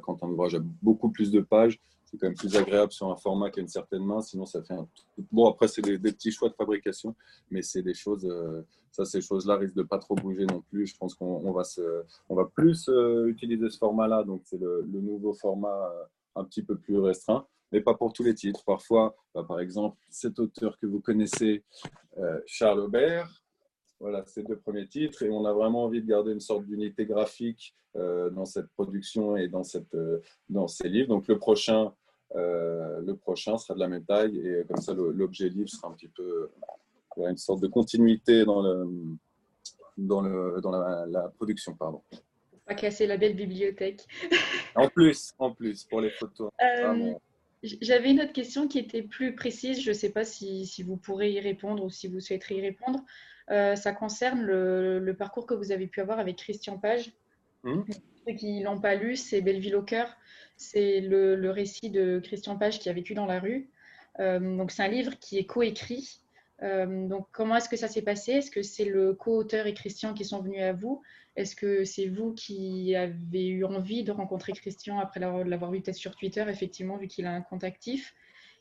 quand 0.03 0.23
un 0.23 0.29
ouvrage 0.29 0.55
a 0.55 0.61
beaucoup 0.83 1.11
plus 1.11 1.31
de 1.31 1.41
pages, 1.41 1.81
c'est 2.13 2.19
quand 2.19 2.27
même 2.27 2.37
plus 2.37 2.55
agréable 2.57 2.93
sur 2.93 3.11
un 3.11 3.17
format 3.17 3.51
qui 3.51 3.61
a 3.61 3.63
une 3.63 3.69
certaine 3.69 4.05
main. 4.05 4.21
Sinon, 4.21 4.45
ça 4.45 4.63
fait 4.63 4.75
un. 4.75 4.87
Bon, 5.31 5.49
après, 5.49 5.67
c'est 5.67 5.81
des, 5.81 5.99
petits 5.99 6.31
choix 6.31 6.51
de 6.51 6.55
fabrication, 6.55 7.17
mais 7.51 7.63
c'est 7.63 7.83
des 7.83 7.95
choses. 7.95 8.27
Euh, 8.27 8.67
ça, 8.91 9.07
ces 9.07 9.23
choses-là 9.23 9.57
risquent 9.57 9.77
de 9.77 9.83
pas 9.83 9.99
trop 9.99 10.15
bouger 10.15 10.45
non 10.45 10.61
plus. 10.61 10.87
Je 10.87 10.97
pense 10.97 11.15
qu'on 11.15 11.53
va, 11.53 11.65
se, 11.65 12.03
on 12.29 12.35
va 12.35 12.45
plus 12.45 12.87
euh, 12.89 13.29
utiliser 13.29 13.71
ce 13.71 13.79
format-là. 13.79 14.25
Donc, 14.25 14.43
c'est 14.45 14.61
le, 14.61 14.85
nouveau 14.93 15.33
format 15.33 15.91
euh, 15.91 16.05
un 16.37 16.45
petit 16.45 16.63
peu 16.63 16.77
plus 16.77 16.99
restreint, 16.99 17.47
mais 17.73 17.81
pas 17.81 17.95
pour 17.95 18.13
tous 18.13 18.25
les 18.25 18.35
titres. 18.35 18.63
Parfois, 18.67 19.17
bah, 19.35 19.45
par 19.49 19.61
exemple, 19.61 19.97
cet 20.11 20.39
auteur 20.39 20.79
que 20.79 20.87
vous 20.87 21.01
connaissez, 21.01 21.65
Charles 22.45 22.81
Aubert, 22.81 23.43
voilà, 23.99 24.23
ces 24.27 24.43
deux 24.43 24.59
premiers 24.59 24.87
titres, 24.87 25.23
et 25.23 25.31
on 25.31 25.47
a 25.47 25.53
vraiment 25.55 25.85
envie 25.85 26.03
de 26.03 26.07
garder 26.07 26.33
une 26.33 26.41
sorte 26.41 26.67
d'unité 26.67 27.07
graphique 27.07 27.75
dans 27.95 28.45
cette 28.45 28.69
production 28.73 29.37
et 29.37 29.49
dans, 29.49 29.65
cette, 29.65 29.97
dans 30.51 30.69
ces 30.69 30.89
livres. 30.89 31.09
Donc 31.09 31.27
le 31.29 31.39
prochain, 31.39 31.95
le 32.35 33.13
prochain 33.13 33.59
sera 33.59 33.75
de 33.75 33.81
la 33.81 33.89
même 33.89 34.05
taille 34.05 34.39
et 34.39 34.65
comme 34.67 34.81
ça 34.81 34.95
l'objet 34.95 35.49
livre 35.49 35.69
sera 35.69 35.89
un 35.89 35.93
petit 35.93 36.09
peu 36.09 36.49
une 37.19 37.37
sorte 37.37 37.61
de 37.61 37.69
continuité 37.69 38.45
dans, 38.45 38.63
le, 38.63 38.89
dans, 39.99 40.21
le, 40.21 40.61
dans 40.61 40.71
la, 40.71 41.29
production. 41.37 41.75
Pardon. 41.75 42.03
Pas 42.67 42.75
casser 42.75 43.07
la 43.07 43.17
belle 43.17 43.35
bibliothèque. 43.35 44.07
en 44.75 44.89
plus, 44.89 45.33
en 45.39 45.53
plus, 45.53 45.85
pour 45.85 46.01
les 46.01 46.11
photos. 46.11 46.51
Euh, 46.63 47.13
j'avais 47.63 48.11
une 48.11 48.21
autre 48.21 48.33
question 48.33 48.69
qui 48.69 48.79
était 48.79 49.03
plus 49.03 49.35
précise. 49.35 49.81
Je 49.81 49.91
ne 49.91 49.95
sais 49.95 50.11
pas 50.11 50.25
si, 50.25 50.67
si, 50.67 50.83
vous 50.83 50.97
pourrez 50.97 51.33
y 51.33 51.41
répondre 51.41 51.85
ou 51.85 51.91
si 51.91 52.09
vous 52.09 52.21
souhaiterez 52.21 52.57
y 52.57 52.61
répondre. 52.61 53.01
Euh, 53.51 53.75
ça 53.75 53.93
concerne 53.93 54.43
le, 54.43 55.01
le, 55.01 55.17
parcours 55.17 55.47
que 55.47 55.55
vous 55.55 55.73
avez 55.73 55.89
pu 55.89 56.01
avoir 56.01 56.19
avec 56.19 56.37
Christian 56.37 56.79
Page. 56.79 57.13
Mmh. 57.65 57.83
Ceux 58.27 58.35
qui 58.35 58.61
ne 58.61 58.65
l'ont 58.65 58.81
pas 58.81 58.95
lu, 58.95 59.17
c'est 59.17 59.41
Belleville 59.41 59.77
au 59.77 59.83
cœur. 59.83 60.09
C'est 60.57 61.01
le, 61.01 61.51
récit 61.51 61.91
de 61.91 62.21
Christian 62.23 62.57
Page 62.57 62.79
qui 62.79 62.89
a 62.89 62.93
vécu 62.93 63.15
dans 63.15 63.27
la 63.27 63.41
rue. 63.41 63.71
Euh, 64.21 64.39
donc 64.57 64.71
c'est 64.71 64.83
un 64.83 64.89
livre 64.89 65.19
qui 65.19 65.39
est 65.39 65.47
coécrit. 65.47 66.21
Euh, 66.63 67.09
donc 67.09 67.27
comment 67.33 67.57
est-ce 67.57 67.69
que 67.69 67.77
ça 67.77 67.89
s'est 67.89 68.03
passé? 68.03 68.33
Est-ce 68.33 68.51
que 68.51 68.63
c'est 68.63 68.85
le 68.85 69.15
co-auteur 69.15 69.67
et 69.67 69.75
Christian 69.75 70.15
qui 70.15 70.25
sont 70.25 70.41
venus 70.41 70.63
à 70.63 70.73
vous? 70.73 71.03
Est-ce 71.35 71.57
que 71.57 71.85
c'est 71.85 72.07
vous 72.07 72.35
qui 72.35 72.95
avez 72.95 73.49
eu 73.49 73.65
envie 73.65 74.05
de 74.05 74.13
rencontrer 74.13 74.53
Christian 74.53 75.01
après 75.01 75.19
l'avoir 75.19 75.71
vu 75.71 75.81
peut-être 75.81 75.97
sur 75.97 76.15
Twitter, 76.15 76.45
effectivement, 76.49 76.99
vu 76.99 77.09
qu'il 77.09 77.27
a 77.27 77.33
un 77.33 77.41
compte 77.41 77.65
actif? 77.65 78.15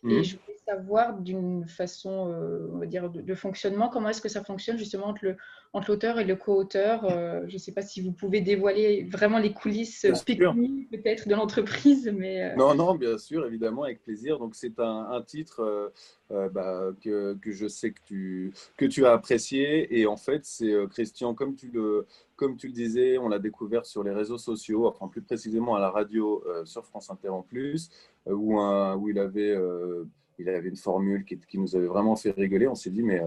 Et 0.03 0.07
mhm. 0.07 0.23
je 0.23 0.37
voulais 0.37 0.57
savoir 0.65 1.19
d'une 1.19 1.67
façon, 1.67 2.31
euh, 2.31 2.67
on 2.73 2.79
va 2.79 2.87
dire, 2.87 3.09
de, 3.09 3.35
fonctionnement, 3.35 3.87
comment 3.89 4.09
est-ce 4.09 4.21
que 4.21 4.29
ça 4.29 4.43
fonctionne 4.43 4.77
justement 4.77 5.07
entre, 5.07 5.23
le, 5.23 5.37
entre 5.73 5.91
l'auteur 5.91 6.19
et 6.19 6.25
le 6.25 6.35
co-auteur. 6.35 7.05
Euh, 7.05 7.41
je 7.47 7.53
ne 7.53 7.57
sais 7.59 7.71
pas 7.71 7.81
si 7.81 8.01
vous 8.01 8.11
pouvez 8.11 8.41
dévoiler 8.41 9.07
vraiment 9.09 9.39
les 9.39 9.53
coulisses 9.53 10.01
peut-être 10.01 11.27
de 11.27 11.35
l'entreprise. 11.35 12.11
mais 12.15 12.43
euh, 12.43 12.55
Non, 12.55 12.75
non, 12.75 12.95
bien 12.95 13.17
sûr, 13.17 13.45
évidemment, 13.45 13.83
avec 13.83 14.01
plaisir. 14.03 14.39
Donc 14.39 14.55
c'est 14.55 14.79
un, 14.79 15.21
titre 15.25 15.91
bah, 16.29 16.91
que, 17.01 17.35
que, 17.35 17.51
je 17.51 17.67
sais 17.67 17.91
que 17.91 17.99
tu, 18.05 18.53
que 18.77 18.85
tu 18.85 19.05
as 19.05 19.13
apprécié. 19.13 19.99
Et 19.99 20.05
en 20.05 20.17
fait, 20.17 20.45
c'est 20.45 20.73
Christian, 20.89 21.33
comme 21.33 21.55
tu 21.55 21.67
le, 21.67 22.05
comme 22.41 22.57
tu 22.57 22.65
le 22.65 22.73
disais, 22.73 23.19
on 23.19 23.29
l'a 23.29 23.37
découvert 23.37 23.85
sur 23.85 24.01
les 24.03 24.09
réseaux 24.09 24.39
sociaux, 24.39 24.87
enfin 24.87 25.07
plus 25.07 25.21
précisément 25.21 25.75
à 25.75 25.79
la 25.79 25.91
radio 25.91 26.43
euh, 26.47 26.65
sur 26.65 26.83
France 26.87 27.11
Inter 27.11 27.29
en 27.29 27.43
plus, 27.43 27.91
euh, 28.27 28.33
où, 28.33 28.59
où 28.59 29.09
il, 29.09 29.19
avait, 29.19 29.51
euh, 29.51 30.05
il 30.39 30.49
avait 30.49 30.69
une 30.69 30.75
formule 30.75 31.23
qui, 31.23 31.37
qui, 31.37 31.59
nous 31.59 31.75
avait 31.75 31.85
vraiment 31.85 32.15
fait 32.15 32.31
rigoler. 32.31 32.67
On 32.67 32.73
s'est 32.73 32.89
dit, 32.89 33.03
mais 33.03 33.21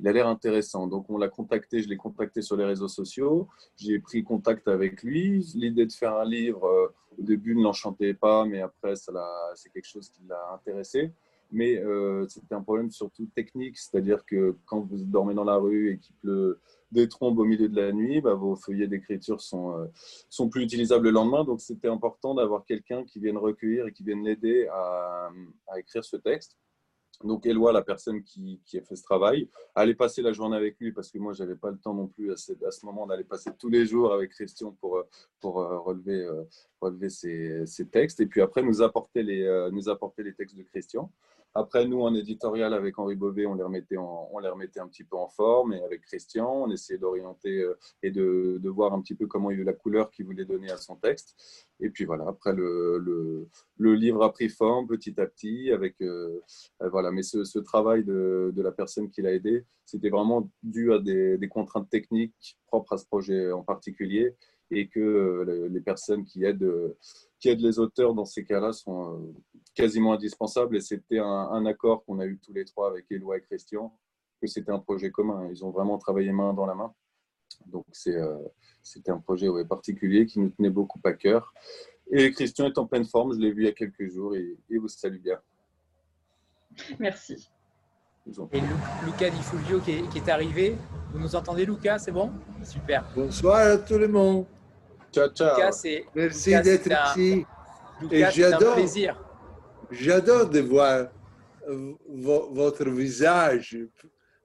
il 0.00 0.08
a 0.08 0.12
l'air 0.12 0.26
intéressant. 0.26 0.86
Donc 0.86 1.08
on 1.10 1.18
l'a 1.18 1.28
contacté, 1.28 1.82
je 1.82 1.88
l'ai 1.88 1.96
contacté 1.96 2.42
sur 2.42 2.56
les 2.56 2.64
réseaux 2.64 2.88
sociaux, 2.88 3.48
j'ai 3.76 3.98
pris 4.00 4.24
contact 4.24 4.66
avec 4.66 5.02
lui. 5.02 5.46
L'idée 5.54 5.86
de 5.86 5.92
faire 5.92 6.16
un 6.16 6.24
livre, 6.24 6.92
au 7.18 7.22
début, 7.22 7.54
ne 7.54 7.62
l'enchantait 7.62 8.14
pas, 8.14 8.44
mais 8.46 8.60
après, 8.60 8.94
c'est 8.96 9.70
quelque 9.72 9.88
chose 9.88 10.08
qui 10.10 10.22
l'a 10.28 10.52
intéressé 10.54 11.12
mais 11.52 11.82
c'était 12.28 12.54
un 12.54 12.62
problème 12.62 12.90
surtout 12.90 13.26
technique, 13.34 13.76
c'est-à-dire 13.76 14.24
que 14.24 14.56
quand 14.66 14.80
vous 14.80 14.98
dormez 14.98 15.34
dans 15.34 15.44
la 15.44 15.56
rue 15.56 15.92
et 15.92 15.98
qu'il 15.98 16.14
pleut 16.16 16.60
des 16.92 17.08
trombes 17.08 17.38
au 17.38 17.44
milieu 17.44 17.68
de 17.68 17.76
la 17.76 17.92
nuit, 17.92 18.20
bah, 18.20 18.34
vos 18.34 18.56
feuillets 18.56 18.88
d'écriture 18.88 19.40
sont, 19.40 19.78
euh, 19.78 19.86
sont 20.28 20.48
plus 20.48 20.64
utilisables 20.64 21.04
le 21.04 21.10
lendemain. 21.10 21.44
Donc, 21.44 21.60
c'était 21.60 21.88
important 21.88 22.34
d'avoir 22.34 22.64
quelqu'un 22.64 23.04
qui 23.04 23.20
vienne 23.20 23.36
recueillir 23.36 23.86
et 23.86 23.92
qui 23.92 24.02
vienne 24.02 24.24
l'aider 24.24 24.66
à, 24.72 25.30
écrire 25.78 26.04
ce 26.04 26.16
texte. 26.16 26.56
Donc 27.22 27.46
Eloi, 27.46 27.72
la 27.72 27.82
personne 27.82 28.22
qui, 28.22 28.60
a 28.74 28.82
fait 28.82 28.96
ce 28.96 29.02
travail, 29.02 29.48
allait 29.74 29.94
passer 29.94 30.22
la 30.22 30.32
journée 30.32 30.56
avec 30.56 30.78
lui 30.80 30.92
parce 30.92 31.10
que 31.10 31.18
moi, 31.18 31.32
je 31.32 31.42
n'avais 31.42 31.56
pas 31.56 31.70
le 31.70 31.78
temps 31.78 31.94
non 31.94 32.06
plus 32.06 32.32
à 32.32 32.36
ce, 32.36 32.52
moment 32.84 33.06
d'aller 33.06 33.24
passer 33.24 33.50
tous 33.58 33.68
les 33.68 33.86
jours 33.86 34.12
avec 34.12 34.30
Christian 34.30 34.72
pour, 34.80 35.04
pour 35.40 35.54
relever, 35.56 36.28
relever 36.80 37.10
ses, 37.10 37.86
textes 37.90 38.20
et 38.20 38.26
puis 38.26 38.40
après 38.40 38.62
nous 38.62 38.82
apporter 38.82 39.22
les 39.22 40.34
textes 40.36 40.56
de 40.56 40.62
Christian. 40.62 41.10
Après, 41.54 41.84
nous, 41.86 42.00
en 42.02 42.14
éditorial, 42.14 42.72
avec 42.72 42.96
Henri 42.98 43.16
Beauvais, 43.16 43.44
on 43.44 43.54
les 43.54 43.64
remettait, 43.64 43.96
on 43.96 44.38
les 44.38 44.48
remettait 44.48 44.78
un 44.78 44.86
petit 44.86 45.02
peu 45.02 45.16
en 45.16 45.28
forme. 45.28 45.72
Et 45.72 45.82
avec 45.82 46.02
Christian, 46.02 46.48
on 46.48 46.70
essayait 46.70 46.98
d'orienter 46.98 47.60
euh, 47.60 47.76
et 48.04 48.12
de, 48.12 48.60
voir 48.68 48.92
un 48.92 49.00
petit 49.00 49.16
peu 49.16 49.26
comment 49.26 49.50
il 49.50 49.60
la 49.64 49.72
couleur 49.72 50.10
qu'il 50.10 50.26
voulait 50.26 50.44
donner 50.44 50.70
à 50.70 50.76
son 50.76 50.94
texte. 50.96 51.66
Et 51.80 51.90
puis 51.90 52.04
voilà, 52.04 52.24
après, 52.28 52.52
le, 52.52 53.48
le, 53.76 53.94
livre 53.94 54.22
a 54.22 54.32
pris 54.32 54.48
forme 54.48 54.86
petit 54.86 55.20
à 55.20 55.26
petit. 55.26 55.72
Avec, 55.72 56.00
euh, 56.02 56.40
euh, 56.82 56.88
voilà. 56.88 57.10
Mais 57.10 57.22
ce, 57.22 57.58
travail 57.58 58.04
de, 58.04 58.52
la 58.56 58.70
personne 58.70 59.10
qui 59.10 59.20
l'a 59.20 59.32
aidé, 59.32 59.64
c'était 59.84 60.10
vraiment 60.10 60.48
dû 60.62 60.92
à 60.92 61.00
des 61.00 61.48
contraintes 61.48 61.90
techniques 61.90 62.58
propres 62.68 62.92
à 62.92 62.98
ce 62.98 63.06
projet 63.06 63.50
en 63.50 63.64
particulier 63.64 64.36
et 64.70 64.88
que 64.88 65.68
les 65.70 65.80
personnes 65.80 66.24
qui 66.24 66.44
aident, 66.44 66.94
qui 67.38 67.48
aident 67.48 67.60
les 67.60 67.78
auteurs 67.78 68.14
dans 68.14 68.24
ces 68.24 68.44
cas-là 68.44 68.72
sont 68.72 69.34
quasiment 69.74 70.12
indispensable. 70.12 70.76
Et 70.76 70.80
c'était 70.80 71.18
un, 71.18 71.66
accord 71.66 72.04
qu'on 72.04 72.20
a 72.20 72.26
eu 72.26 72.38
tous 72.38 72.52
les 72.52 72.64
trois 72.64 72.90
avec 72.90 73.06
Éloi 73.10 73.38
et 73.38 73.40
Christian, 73.42 73.92
que 74.40 74.46
c'était 74.46 74.72
un 74.72 74.78
projet 74.78 75.10
commun. 75.10 75.48
Ils 75.50 75.64
ont 75.64 75.70
vraiment 75.70 75.98
travaillé 75.98 76.32
main 76.32 76.52
dans 76.52 76.66
la 76.66 76.74
main. 76.74 76.92
Donc 77.66 77.86
euh, 78.06 78.38
c'était 78.82 79.10
un 79.10 79.18
projet 79.18 79.48
particulier 79.68 80.26
qui 80.26 80.40
nous 80.40 80.50
tenait 80.50 80.70
beaucoup 80.70 81.00
à 81.04 81.12
cœur. 81.12 81.52
Et 82.10 82.30
Christian 82.32 82.66
est 82.66 82.78
en 82.78 82.86
pleine 82.86 83.04
forme, 83.04 83.34
je 83.34 83.38
l'ai 83.38 83.52
vu 83.52 83.62
il 83.62 83.66
y 83.66 83.68
a 83.68 83.72
quelques 83.72 84.08
jours 84.08 84.34
et 84.34 84.56
il 84.68 84.80
vous 84.80 84.88
salue 84.88 85.20
bien. 85.20 85.38
Merci. 86.98 87.50
Et 88.52 88.60
Luca 89.04 89.30
Di 89.30 89.42
Fulvio 89.42 89.80
qui 89.80 89.92
est, 89.92 90.28
arrivé. 90.28 90.76
Vous 91.12 91.18
nous 91.18 91.34
entendez, 91.34 91.64
Luca? 91.64 91.98
C'est 91.98 92.12
bon? 92.12 92.30
Super. 92.62 93.04
Bonsoir 93.16 93.56
à 93.56 93.78
tout 93.78 93.98
le 93.98 94.08
monde. 94.08 94.44
Ciao, 95.12 95.28
ciao. 95.28 95.70
Merci 96.14 96.60
d'être 96.62 96.88
ici. 97.08 97.46
Lucas, 98.00 98.32
un 98.52 98.72
plaisir. 98.74 99.22
J'adore 99.90 100.48
de 100.48 100.60
voir 100.60 101.08
votre 102.08 102.88
visage 102.88 103.76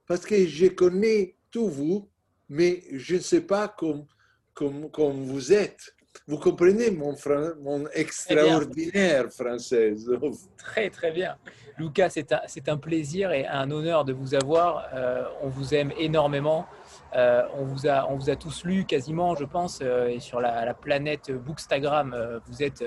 parce 0.06 0.24
que 0.24 0.46
je 0.46 0.66
connais 0.66 1.36
tout 1.50 1.68
vous, 1.68 2.08
mais 2.48 2.82
je 2.92 3.16
ne 3.16 3.20
sais 3.20 3.40
pas 3.40 3.68
comme, 3.68 4.06
comme, 4.54 4.90
comme 4.90 5.24
vous 5.24 5.52
êtes. 5.52 5.94
Vous 6.26 6.38
comprenez 6.38 6.90
mon, 6.90 7.14
mon 7.60 7.86
extraordinaire 7.92 9.30
français 9.30 9.94
Très, 10.56 10.90
très 10.90 11.12
bien. 11.12 11.36
Lucas, 11.78 12.10
c'est 12.10 12.32
un, 12.32 12.40
un, 12.66 12.76
plaisir 12.76 13.32
et 13.32 13.46
un 13.46 13.70
honneur 13.70 14.04
de 14.04 14.12
vous 14.12 14.34
avoir. 14.34 14.88
Euh, 14.94 15.24
on 15.42 15.48
vous 15.48 15.74
aime 15.74 15.92
énormément. 15.98 16.66
Euh, 17.14 17.42
on, 17.54 17.64
vous 17.64 17.86
a, 17.86 18.10
on 18.10 18.16
vous 18.16 18.30
a 18.30 18.36
tous 18.36 18.64
lu 18.64 18.84
quasiment, 18.84 19.34
je 19.34 19.44
pense, 19.44 19.80
et 19.80 20.20
sur 20.20 20.40
la, 20.40 20.64
la 20.64 20.74
planète 20.74 21.30
Bookstagram, 21.30 22.40
vous 22.46 22.62
êtes 22.62 22.84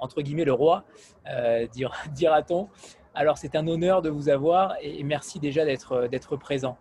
entre 0.00 0.22
guillemets 0.22 0.44
le 0.44 0.52
roi, 0.52 0.84
euh, 1.28 1.66
dira-t-on. 2.12 2.68
Alors 3.14 3.38
c'est 3.38 3.54
un 3.54 3.66
honneur 3.68 4.02
de 4.02 4.08
vous 4.08 4.28
avoir 4.28 4.76
et 4.80 5.02
merci 5.02 5.38
déjà 5.38 5.64
d'être 5.64 6.36
présent. 6.36 6.78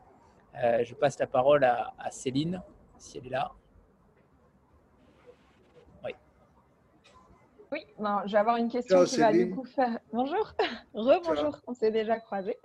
Euh, 0.64 0.84
je 0.84 0.94
passe 0.96 1.20
la 1.20 1.28
parole 1.28 1.64
à, 1.64 1.94
Céline, 2.12 2.62
si 2.98 3.18
elle 3.18 3.28
est 3.28 3.32
là. 3.32 3.52
Oui. 6.04 6.14
Oui, 7.72 7.86
je 8.26 8.32
vais 8.32 8.38
avoir 8.38 8.58
une 8.58 8.70
question 8.70 9.04
qui 9.06 9.18
va 9.18 9.32
du 9.32 9.50
coup 9.52 9.64
faire. 9.64 10.00
Bonjour, 10.12 10.54
re-bonjour, 10.94 11.58
on 11.68 11.74
s'est 11.74 11.92
déjà 11.92 12.20
croisés. 12.20 12.58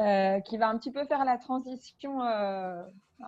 Euh, 0.00 0.40
qui 0.40 0.56
va 0.56 0.68
un 0.68 0.78
petit 0.78 0.90
peu 0.90 1.04
faire 1.04 1.24
la 1.24 1.36
transition 1.36 2.20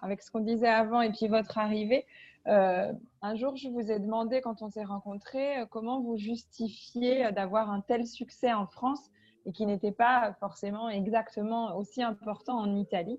avec 0.01 0.23
ce 0.23 0.31
qu'on 0.31 0.41
disait 0.41 0.69
avant 0.69 1.03
et 1.03 1.13
puis 1.13 1.29
votre 1.29 1.59
arrivée. 1.59 2.07
Euh, 2.49 2.93
un 3.23 3.37
jour, 3.37 3.57
je 3.57 3.69
vous 3.69 3.91
ai 3.91 3.99
demandé, 3.99 4.41
quand 4.41 4.63
on 4.63 4.69
s'est 4.69 4.85
rencontrés, 4.85 5.61
euh, 5.61 5.67
comment 5.71 6.01
vous 6.01 6.17
justifiez 6.17 7.27
euh, 7.27 7.31
d'avoir 7.31 7.71
un 7.71 7.81
tel 7.81 8.07
succès 8.07 8.53
en 8.53 8.67
France 8.67 9.11
et 9.47 9.53
qui 9.53 9.65
n'était 9.67 9.93
pas 9.93 10.35
forcément 10.41 10.89
exactement 10.89 11.77
aussi 11.77 12.03
important 12.03 12.59
en 12.59 12.77
Italie. 12.77 13.19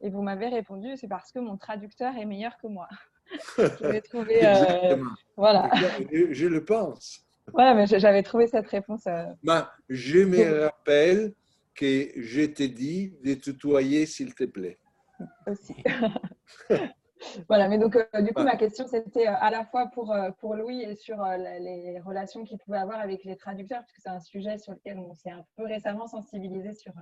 Et 0.00 0.10
vous 0.10 0.22
m'avez 0.22 0.48
répondu, 0.48 0.96
c'est 0.96 1.08
parce 1.08 1.30
que 1.30 1.38
mon 1.38 1.56
traducteur 1.56 2.16
est 2.16 2.24
meilleur 2.24 2.56
que 2.58 2.66
moi. 2.66 2.88
je 3.58 4.00
trouvé, 4.00 4.40
voilà. 5.36 5.70
Je, 6.12 6.46
le 6.46 6.64
pense. 6.64 7.20
Voilà, 7.52 7.74
mais 7.74 7.86
j'avais 7.86 8.22
trouvé 8.22 8.46
cette 8.46 8.68
réponse. 8.68 9.04
Ben, 9.42 9.66
je 9.88 10.18
me 10.20 10.64
rappelle 10.64 11.32
que 11.74 12.12
je 12.16 12.42
t'ai 12.42 12.68
dit 12.68 13.16
de 13.24 13.34
tutoyer, 13.34 14.06
s'il 14.06 14.34
te 14.34 14.44
plaît. 14.44 14.78
Aussi. 15.46 15.74
Voilà, 17.48 17.68
mais 17.68 17.78
donc 17.78 17.96
euh, 17.96 18.22
du 18.22 18.32
coup, 18.32 18.42
ma 18.42 18.56
question, 18.56 18.86
c'était 18.86 19.28
euh, 19.28 19.34
à 19.36 19.50
la 19.50 19.64
fois 19.64 19.86
pour, 19.88 20.12
euh, 20.12 20.30
pour 20.40 20.54
Louis 20.54 20.82
et 20.82 20.94
sur 20.94 21.24
les 21.24 22.00
relations 22.00 22.44
qu'il 22.44 22.58
pouvait 22.58 22.78
avoir 22.78 23.00
avec 23.00 23.24
les 23.24 23.36
traducteurs, 23.36 23.80
parce 23.80 23.92
que 23.92 24.00
c'est 24.02 24.10
un 24.10 24.20
sujet 24.20 24.58
sur 24.58 24.72
lequel 24.72 24.98
on 24.98 25.14
s'est 25.14 25.30
un 25.30 25.44
peu 25.56 25.64
récemment 25.64 26.06
sensibilisé 26.06 26.74
sur, 26.74 26.92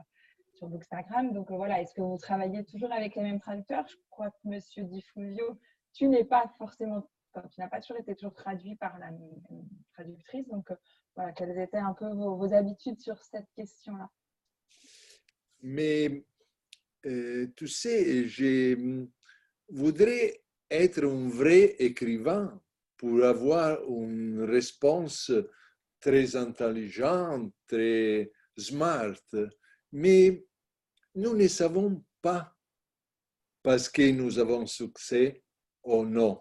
sur 0.54 0.68
Bookstagram. 0.68 1.32
Donc 1.32 1.50
voilà, 1.50 1.80
est-ce 1.80 1.94
que 1.94 2.02
vous 2.02 2.18
travaillez 2.18 2.64
toujours 2.64 2.92
avec 2.92 3.14
les 3.14 3.22
mêmes 3.22 3.40
traducteurs? 3.40 3.86
Je 3.88 3.96
crois 4.10 4.30
que 4.30 4.36
Monsieur 4.44 4.84
Di 4.84 5.02
Fulvio, 5.02 5.58
tu 5.92 6.08
n'es 6.08 6.24
pas 6.24 6.52
forcément, 6.58 7.08
tu 7.34 7.60
n'as 7.60 7.68
pas 7.68 7.80
toujours 7.80 7.98
été 7.98 8.14
toujours 8.14 8.34
traduit 8.34 8.76
par 8.76 8.98
la 8.98 9.10
même 9.10 9.42
traductrice. 9.94 10.48
Donc 10.48 10.72
voilà, 11.16 11.32
quelles 11.32 11.58
étaient 11.58 11.78
un 11.78 11.94
peu 11.94 12.08
vos, 12.08 12.36
vos 12.36 12.52
habitudes 12.54 13.00
sur 13.00 13.18
cette 13.24 13.48
question-là? 13.56 14.08
Mais 15.62 16.24
tu 17.56 17.68
sais, 17.68 18.26
j'ai 18.28 18.76
voudrais 19.68 20.42
être 20.70 21.04
un 21.04 21.28
vrai 21.28 21.76
écrivain 21.78 22.60
pour 22.96 23.24
avoir 23.24 23.82
une 23.88 24.42
réponse 24.42 25.32
très 26.00 26.36
intelligente, 26.36 27.52
très 27.66 28.32
smart, 28.56 29.16
mais 29.92 30.44
nous 31.14 31.34
ne 31.34 31.48
savons 31.48 32.04
pas 32.20 32.56
parce 33.62 33.88
que 33.88 34.10
nous 34.10 34.38
avons 34.38 34.66
succès 34.66 35.42
ou 35.84 36.04
non. 36.04 36.40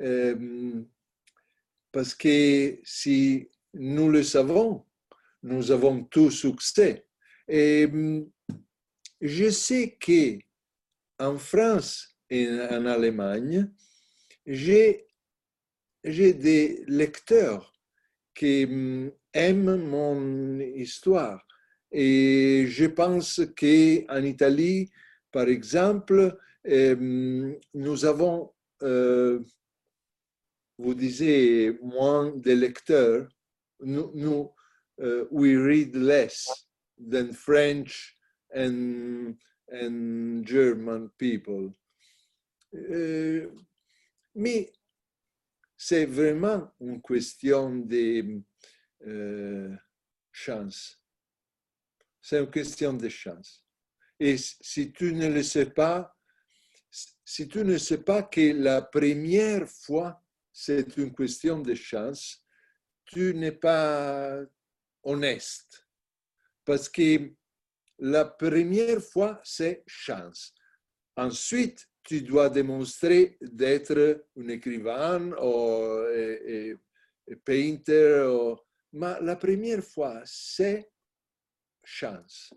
Euh, 0.00 0.84
parce 1.90 2.14
que 2.14 2.80
si 2.84 3.48
nous 3.74 4.10
le 4.10 4.22
savons, 4.22 4.86
nous 5.42 5.70
avons 5.70 6.04
tout 6.04 6.30
succès. 6.30 7.07
Et 7.48 7.88
je 9.20 9.50
sais 9.50 9.96
que 9.98 10.38
en 11.18 11.38
France, 11.38 12.14
en 12.30 12.86
Allemagne, 12.86 13.70
j'ai 14.44 15.06
des 16.04 16.84
lecteurs 16.86 17.72
qui 18.34 18.66
mm, 18.66 19.10
aiment 19.32 19.76
mon 19.76 20.60
histoire. 20.60 21.44
Et 21.90 22.66
je 22.68 22.84
pense 22.84 23.40
qu'en 23.58 24.22
Italie, 24.22 24.90
par 25.32 25.48
exemple, 25.48 26.38
euh, 26.66 27.56
nous 27.72 28.04
avons, 28.04 28.52
euh, 28.82 29.40
vous 30.76 30.94
disiez, 30.94 31.78
moins 31.82 32.30
de 32.36 32.52
lecteurs. 32.52 33.26
Nous, 33.80 34.10
nous 34.14 34.52
uh, 34.98 35.24
we 35.30 35.56
read 35.56 35.94
less 35.94 36.67
than 36.98 37.32
French 37.32 38.16
and, 38.54 39.36
and 39.72 40.44
German 40.44 41.10
people. 41.18 41.74
Euh, 42.74 43.48
mais 44.34 44.72
c'est 45.76 46.06
vraiment 46.06 46.70
une 46.80 47.00
question 47.00 47.76
de 47.76 48.42
euh, 49.06 49.74
chance. 50.32 51.00
C'est 52.20 52.40
une 52.40 52.50
question 52.50 52.92
de 52.92 53.08
chance. 53.08 53.64
Et 54.20 54.36
si 54.36 54.92
tu 54.92 55.14
ne 55.14 55.28
le 55.28 55.42
sais 55.42 55.70
pas, 55.70 56.14
si 57.24 57.46
tu 57.46 57.64
ne 57.64 57.78
sais 57.78 58.02
pas 58.02 58.22
que 58.22 58.52
la 58.52 58.82
première 58.82 59.68
fois, 59.68 60.20
c'est 60.52 60.96
une 60.96 61.14
question 61.14 61.60
de 61.60 61.74
chance, 61.74 62.44
tu 63.04 63.32
n'es 63.34 63.52
pas 63.52 64.40
honnête. 65.04 65.87
Parce 66.68 66.90
que 66.90 67.32
la 67.98 68.26
première 68.26 69.00
fois, 69.02 69.40
c'est 69.42 69.82
chance. 69.86 70.52
Ensuite, 71.16 71.88
tu 72.02 72.20
dois 72.20 72.50
démontrer 72.50 73.38
d'être 73.40 74.26
un 74.36 74.48
écrivain 74.48 75.32
ou 75.42 76.04
un 76.04 77.36
painter. 77.42 78.54
Mais 78.92 79.18
la 79.22 79.36
première 79.36 79.82
fois, 79.82 80.20
c'est 80.26 80.90
chance. 81.82 82.52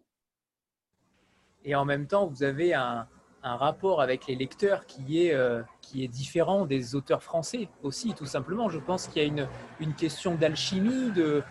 Et 1.63 1.73
en 1.73 1.85
même 1.85 2.05
temps, 2.05 2.27
vous 2.27 2.43
avez 2.43 2.73
un, 2.73 3.07
un 3.43 3.55
rapport 3.55 4.01
avec 4.01 4.27
les 4.27 4.35
lecteurs 4.35 4.85
qui 4.85 5.25
est, 5.25 5.33
euh, 5.33 5.63
qui 5.81 6.03
est 6.03 6.07
différent 6.07 6.65
des 6.65 6.95
auteurs 6.95 7.23
français 7.23 7.69
aussi, 7.81 8.13
tout 8.13 8.25
simplement. 8.25 8.69
Je 8.69 8.79
pense 8.79 9.07
qu'il 9.07 9.21
y 9.21 9.25
a 9.25 9.27
une, 9.27 9.47
une 9.79 9.93
question 9.93 10.35
d'alchimie, 10.35 11.11
euh, 11.17 11.41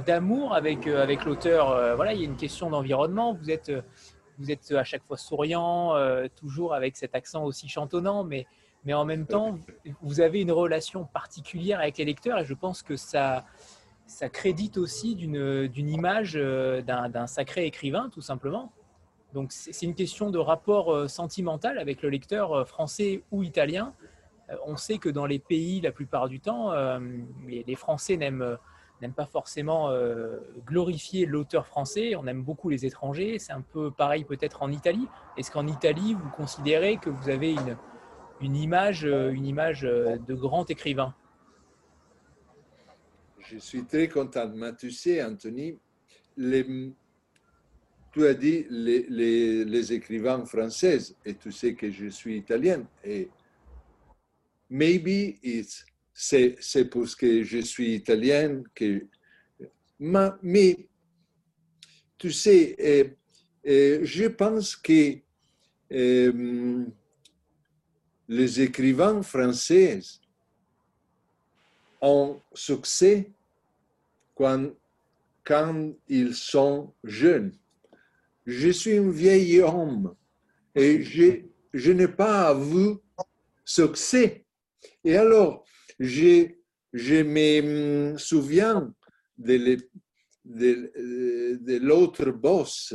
d'amour 0.00 0.54
avec, 0.54 0.86
euh, 0.86 1.02
avec 1.02 1.24
l'auteur. 1.24 1.96
voilà, 1.96 2.12
il 2.12 2.20
y 2.20 2.22
a 2.22 2.26
une 2.26 2.36
question 2.36 2.70
d'environnement. 2.70 3.34
Vous 3.34 3.50
êtes, 3.50 3.72
vous 4.38 4.50
êtes 4.50 4.72
à 4.72 4.84
chaque 4.84 5.04
fois 5.04 5.16
souriant, 5.16 5.94
toujours 6.36 6.74
avec 6.74 6.96
cet 6.96 7.14
accent 7.14 7.44
aussi 7.44 7.68
chantonnant, 7.68 8.24
mais, 8.24 8.46
mais 8.84 8.94
en 8.94 9.04
même 9.04 9.26
temps, 9.26 9.58
vous 10.02 10.20
avez 10.20 10.40
une 10.40 10.52
relation 10.52 11.04
particulière 11.04 11.80
avec 11.80 11.98
les 11.98 12.04
lecteurs 12.04 12.38
et 12.38 12.44
je 12.44 12.54
pense 12.54 12.82
que 12.82 12.96
ça, 12.96 13.44
ça 14.06 14.28
crédite 14.28 14.76
aussi 14.76 15.14
d'une, 15.14 15.70
image 15.76 16.34
d'un 16.34 17.26
sacré 17.26 17.66
écrivain, 17.66 18.10
tout 18.12 18.22
simplement. 18.22 18.72
Donc 19.34 19.52
c'est 19.52 19.82
une 19.82 19.94
question 19.94 20.30
de 20.30 20.38
rapport 20.38 20.92
euh, 20.92 21.08
sentimental 21.08 21.78
avec 21.78 22.02
le 22.02 22.08
lecteur 22.08 22.52
euh, 22.52 22.64
français 22.64 23.22
ou 23.30 23.42
italien. 23.42 23.94
Euh, 24.48 24.56
on 24.66 24.76
sait 24.76 24.98
que 24.98 25.08
dans 25.08 25.26
les 25.26 25.38
pays, 25.38 25.80
la 25.80 25.92
plupart 25.92 26.28
du 26.28 26.40
temps, 26.40 26.72
les 27.46 27.74
Français 27.74 28.16
n'aiment 28.16 28.56
pas 29.14 29.26
forcément 29.26 29.92
glorifier 30.64 31.26
l'auteur 31.26 31.66
français, 31.66 32.16
on 32.16 32.26
aime 32.26 32.42
beaucoup 32.42 32.70
les 32.70 32.86
étrangers. 32.86 33.38
C'est 33.38 33.52
un 33.52 33.60
peu 33.60 33.90
pareil 33.90 34.24
peut-être 34.24 34.62
en 34.62 34.72
Italie. 34.72 35.06
Est-ce 35.36 35.50
qu'en 35.50 35.66
Italie, 35.66 36.14
vous 36.14 36.30
considérez 36.30 36.96
que 36.96 37.10
vous 37.10 37.28
avez 37.28 37.52
une, 37.52 37.76
une, 38.40 38.56
image, 38.56 39.04
une 39.04 39.44
image 39.44 39.82
de 39.82 40.34
grand 40.34 40.70
écrivain? 40.70 41.14
Je 43.38 43.58
suis 43.58 43.84
très 43.84 44.08
content. 44.08 44.50
Tu 44.78 44.90
sais, 44.90 45.22
Anthony, 45.22 45.78
les, 46.38 46.94
tu 48.12 48.26
as 48.26 48.34
dit 48.34 48.66
les, 48.70 49.92
écrivains 49.92 50.44
français, 50.44 50.98
et 51.24 51.34
tu 51.34 51.52
sais 51.52 51.74
que 51.74 51.90
je 51.90 52.08
suis 52.08 52.38
italien, 52.38 52.86
et 53.04 53.28
maybe 54.70 55.38
it's, 55.42 55.84
c'est, 56.12 56.56
c'est 56.60 56.86
parce 56.86 57.14
que 57.14 57.42
je 57.44 57.58
suis 57.58 57.94
italien 57.94 58.62
que. 58.74 59.06
Mais, 60.00 60.88
tu 62.16 62.32
sais, 62.32 63.16
je 63.64 64.26
pense 64.26 64.76
que 64.76 65.18
eh, 65.90 66.32
les 68.28 68.60
écrivains 68.60 69.22
français 69.22 70.00
ont 72.00 72.40
succès 72.52 73.30
quand, 74.34 74.70
quand 75.44 75.92
ils 76.08 76.34
sont 76.34 76.92
jeunes 77.02 77.52
je 78.48 78.70
suis 78.70 78.96
un 78.96 79.10
vieil 79.10 79.60
homme 79.60 80.14
et 80.74 81.02
je, 81.02 81.42
je 81.74 81.92
n'ai 81.92 82.08
pas 82.08 82.54
vu 82.54 82.96
succès. 83.62 84.46
Et 85.04 85.16
alors, 85.18 85.66
je, 85.98 86.48
je 86.94 87.22
me 87.22 88.16
souviens 88.16 88.94
de, 89.36 89.76
l'autre 91.78 92.30
boss, 92.30 92.94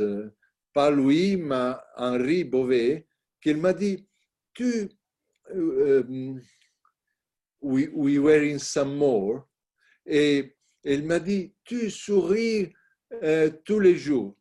pas 0.72 0.90
lui, 0.90 1.36
mais 1.36 1.74
Henri 1.96 2.42
Beauvais, 2.42 3.06
qu'il 3.40 3.58
m'a 3.58 3.72
dit, 3.72 4.04
tu, 4.54 4.88
uh, 5.54 6.02
we, 7.60 7.88
we 7.94 8.18
were 8.18 8.42
in 8.42 8.58
some 8.58 8.96
more, 8.96 9.46
et 10.04 10.56
il 10.82 11.04
m'a 11.04 11.20
dit, 11.20 11.54
tu 11.62 11.90
souris 11.90 12.72
uh, 13.22 13.50
tous 13.64 13.78
les 13.78 13.94
jours 13.94 14.36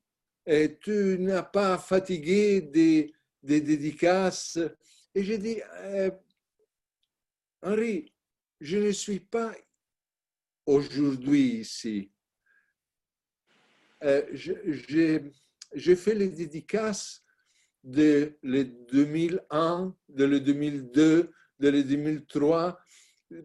tu 0.46 1.18
n'as 1.20 1.44
pas 1.44 1.78
fatigué 1.78 2.62
des, 2.62 3.14
des 3.42 3.62
dédicaces. 3.62 4.60
Et 5.16 5.24
j'ai 5.24 5.38
dit, 5.38 5.62
euh, 5.82 6.12
Henri, 7.62 8.12
je 8.60 8.78
ne 8.78 8.92
suis 8.92 9.20
pas 9.20 9.54
aujourd'hui 10.66 11.60
ici. 11.60 12.12
Euh, 14.04 14.24
j'ai 14.34 15.96
fait 15.96 16.16
les 16.16 16.30
dédicaces 16.30 17.24
de 17.84 18.38
le 18.42 18.64
2001, 18.64 19.96
de 20.10 20.26
le 20.26 20.40
2002, 20.40 21.32
de 21.60 21.70
le 21.70 21.84
2003, 21.84 22.80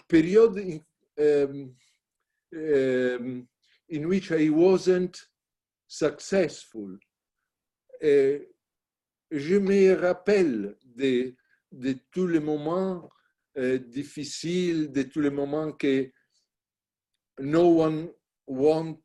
période 0.08 0.58
in, 0.58 0.78
um, 1.18 1.74
um, 2.54 3.46
in 3.90 4.04
which 4.04 4.30
I 4.30 4.50
wasn't 4.50 5.28
successful. 5.88 7.00
Et 8.00 8.48
je 9.30 9.56
me 9.56 9.94
rappelle 9.94 10.76
de, 10.84 11.34
tous 12.12 12.26
les 12.26 12.40
moments 12.40 13.08
euh, 13.56 13.78
difficiles, 13.78 14.92
de 14.92 15.02
tous 15.02 15.20
les 15.20 15.30
moments 15.30 15.72
que 15.72 16.12
no 17.40 17.80
one 17.82 18.12
want, 18.46 19.00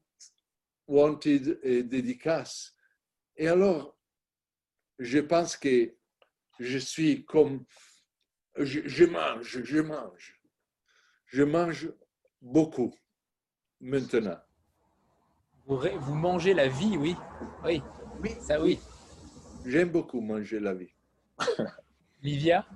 wanted 0.88 1.60
a 1.64 1.82
dédicace. 1.82 2.74
Et 3.36 3.48
alors, 3.48 3.98
je 5.00 5.20
pense 5.20 5.58
que 5.58 5.96
je 6.60 6.78
suis 6.78 7.26
comme, 7.26 7.66
je 8.58 9.06
mange, 9.06 9.64
je 9.64 9.80
mange. 9.80 10.40
Je 11.26 11.44
mange 11.44 11.92
beaucoup 12.42 12.94
maintenant. 13.80 14.40
Vous, 15.65 16.15
mangez 16.15 16.53
la 16.53 16.68
vie, 16.68 16.98
oui. 16.98 17.15
Oui, 17.64 17.81
oui. 18.22 18.31
ça 18.41 18.61
oui. 18.61 18.80
J'aime 19.65 19.91
beaucoup 19.91 20.19
manger 20.19 20.60
la 20.60 20.73
vie. 20.73 20.94
Livia? 22.22 22.68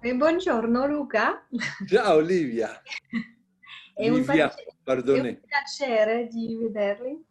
E 0.00 0.14
buongiorno 0.16 0.86
Luca. 0.88 1.46
Ciao 1.86 2.18
Livia. 2.18 2.82
È 3.94 4.10
Livia, 4.10 4.46
un, 4.46 4.74
pardone. 4.82 5.28
È 5.28 5.32
un 5.32 5.40
piacere 5.46 6.26
di 6.26 6.56
vederli. 6.56 7.24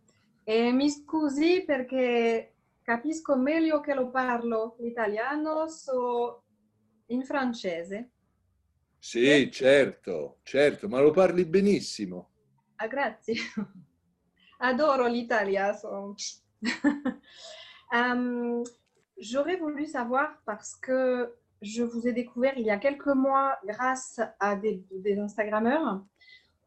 E 0.45 0.71
mi 0.71 0.89
scusi 0.89 1.65
perché 1.65 2.55
capisco 2.81 3.35
meglio 3.35 3.81
che 3.81 3.93
lo 3.93 4.09
parlo 4.09 4.77
l'italiano 4.79 5.65
o 5.87 6.43
in 7.07 7.25
francese. 7.25 8.11
Sì, 9.03 9.49
certo, 9.51 10.37
certo, 10.43 10.87
ma 10.87 11.01
lo 11.01 11.09
parli 11.09 11.43
benissimo. 11.43 12.29
Ah, 12.75 12.85
grazie. 12.85 13.33
Adoro 14.59 15.07
l'Italia. 15.07 15.75
um, 17.91 18.63
J'aurais 19.17 19.57
voulu 19.57 19.87
savoir 19.87 20.39
parce 20.45 20.75
que 20.75 21.33
je 21.63 21.81
vous 21.81 22.07
ai 22.07 22.13
découvert 22.13 22.53
il 22.57 22.65
y 22.65 22.69
a 22.69 22.77
quelques 22.77 23.07
mois 23.07 23.57
grâce 23.65 24.21
à 24.39 24.55
des, 24.55 24.83
des 24.91 25.17
Instagrammeurs 25.17 26.05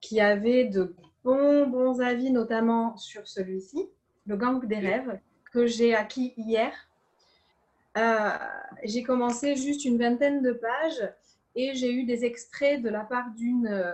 qui 0.00 0.20
avaient 0.20 0.64
de 0.64 0.96
bons, 1.22 1.68
bons 1.68 2.00
avis, 2.00 2.32
notamment 2.32 2.96
sur 2.96 3.28
celui-ci, 3.28 3.88
le 4.26 4.36
gang 4.36 4.66
des 4.66 4.80
rêves, 4.80 5.20
que 5.52 5.66
j'ai 5.66 5.94
acquis 5.94 6.34
hier. 6.36 6.72
Euh, 7.96 8.36
j'ai 8.82 9.04
commencé 9.04 9.54
juste 9.54 9.84
une 9.84 9.98
vingtaine 9.98 10.42
de 10.42 10.52
pages 10.52 11.14
et 11.54 11.74
j'ai 11.74 11.92
eu 11.92 12.04
des 12.04 12.24
extraits 12.24 12.82
de 12.82 12.88
la 12.88 13.04
part 13.04 13.30
d'une 13.34 13.66
euh, 13.68 13.92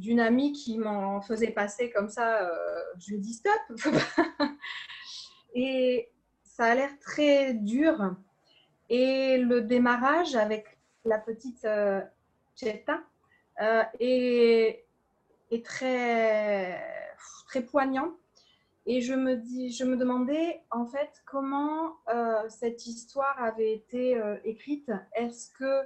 d'une 0.00 0.20
amie 0.20 0.52
qui 0.52 0.78
m'en 0.78 1.20
faisait 1.20 1.50
passer 1.50 1.90
comme 1.90 2.08
ça. 2.08 2.42
Euh, 2.42 2.82
je 2.98 3.12
lui 3.12 3.18
dis 3.20 3.34
stop. 3.34 3.60
et 5.54 6.10
ça 6.42 6.64
a 6.66 6.74
l'air 6.74 6.98
très 7.00 7.54
dur. 7.54 8.16
Et 8.88 9.38
le 9.38 9.60
démarrage 9.60 10.34
avec 10.34 10.78
la 11.04 11.18
petite 11.18 11.64
euh, 11.64 12.00
Cheta 12.56 13.00
euh, 13.60 13.82
est, 14.00 14.84
est, 15.50 15.64
très, 15.64 16.82
très 17.46 17.62
poignant. 17.62 18.14
Et 18.86 19.02
je 19.02 19.12
me, 19.12 19.36
dis, 19.36 19.70
je 19.70 19.84
me 19.84 19.96
demandais 19.96 20.62
en 20.70 20.86
fait 20.86 21.22
comment 21.26 21.96
cette 22.48 22.86
histoire 22.86 23.40
avait 23.40 23.74
été 23.74 24.18
écrite. 24.44 24.90
Est-ce 25.14 25.50
que 25.50 25.82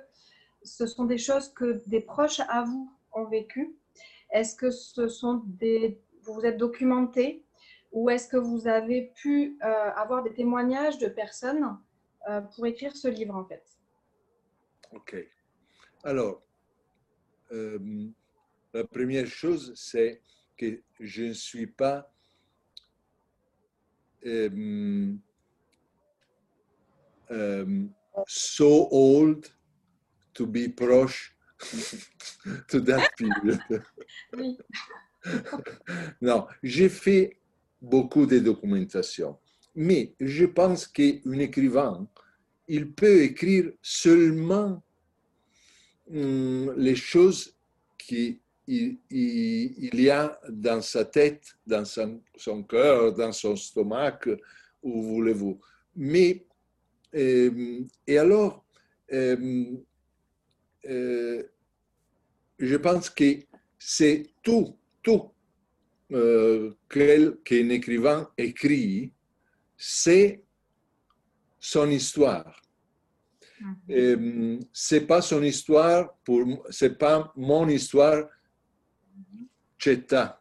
ce 0.65 0.87
sont 0.87 1.05
des 1.05 1.19
choses 1.19 1.49
que 1.53 1.83
des 1.87 2.01
proches 2.01 2.41
à 2.49 2.63
vous 2.65 2.91
ont 3.13 3.27
vécues 3.27 3.77
Est-ce 4.31 4.57
que 4.57 4.71
ce 4.71 5.09
sont 5.09 5.43
des, 5.47 6.01
vous 6.23 6.35
vous 6.35 6.45
êtes 6.45 6.57
documenté 6.57 7.45
ou 7.93 8.11
est-ce 8.11 8.29
que 8.29 8.37
vous 8.37 8.67
avez 8.67 9.13
pu 9.15 9.57
euh, 9.63 9.91
avoir 9.95 10.25
des 10.25 10.33
témoignages 10.33 10.99
de 10.99 11.07
personnes 11.07 11.79
euh, 12.29 12.41
pour 12.41 12.67
écrire 12.67 12.97
ce 12.97 13.07
livre 13.07 13.37
en 13.37 13.45
fait? 13.45 13.65
Ok. 14.93 15.17
Alors, 16.03 16.43
euh, 17.53 18.09
la 18.73 18.85
première 18.85 19.27
chose, 19.27 19.73
c'est 19.77 20.21
que 20.57 20.83
je 20.99 21.25
ne 21.25 21.33
suis 21.33 21.67
pas 21.67 22.11
so 28.27 28.89
old 28.91 29.47
to 30.35 30.47
be 30.47 30.69
proche 30.69 31.33
to 32.69 32.81
that 32.81 33.09
period. 33.17 33.61
non, 36.21 36.47
j'ai 36.63 36.89
fait 36.89 37.39
beaucoup 37.81 38.27
de 38.27 38.39
documentation. 38.39 39.39
mais 39.75 40.15
je 40.21 40.45
pense 40.45 40.87
qu'un 40.87 41.39
écrivain, 41.39 42.07
il 42.69 42.93
peut 42.93 43.23
écrire 43.23 43.73
seulement 43.83 44.83
hum, 46.11 46.73
les 46.77 46.97
choses 46.97 47.55
qu'il 47.99 48.39
il, 48.67 50.01
y 50.01 50.11
a 50.11 50.39
dans 50.49 50.81
sa 50.81 51.05
tête, 51.05 51.57
dans 51.67 51.85
son, 51.85 52.21
son 52.37 52.63
cœur, 52.63 53.13
dans 53.13 53.33
son 53.33 53.57
stomac, 53.57 54.29
où 54.83 55.03
voulez-vous. 55.03 55.61
Mais, 55.97 56.47
euh, 57.15 57.81
et 58.07 58.19
alors, 58.19 58.65
euh, 59.13 59.77
euh, 60.89 61.43
je 62.59 62.77
pense 62.77 63.11
que 63.11 63.41
c'est 63.79 64.27
tout, 64.43 64.77
tout 65.03 65.31
qu'un 66.09 67.69
écrivain 67.71 68.31
écrit, 68.39 69.13
c'est 69.77 70.43
son 71.59 71.91
histoire. 71.91 72.61
Mm-hmm. 73.89 74.67
c'est 74.73 75.07
pas 75.07 75.23
son 75.23 75.43
histoire 75.43 76.13
pour, 76.25 76.67
c'est 76.71 76.99
pas 76.99 77.33
mon 77.37 77.69
histoire 77.69 78.25
Città. 79.85 80.41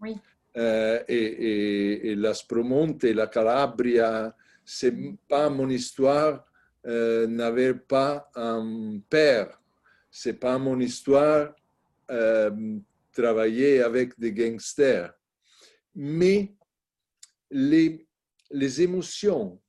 Oui. 0.00 0.16
Euh, 0.56 1.00
et, 1.06 1.14
et, 1.14 2.10
et, 2.10 2.14
l'Aspromonte, 2.16 3.04
la 3.04 3.28
Calabria, 3.28 4.34
c'est 4.64 4.94
pas 5.28 5.48
mon 5.48 5.68
histoire 5.68 6.44
euh, 6.86 7.26
n'avait 7.28 7.74
pas 7.74 8.28
un 8.34 8.98
père. 9.08 9.60
C'est 10.16 10.38
pas 10.38 10.58
mon 10.58 10.78
histoire 10.78 11.52
euh, 12.08 12.78
travailler 13.10 13.80
avec 13.82 14.16
des 14.16 14.32
gangsters. 14.32 15.12
Mais 15.92 16.54
les, 17.50 18.06
les 18.48 18.80
émotions 18.80 19.60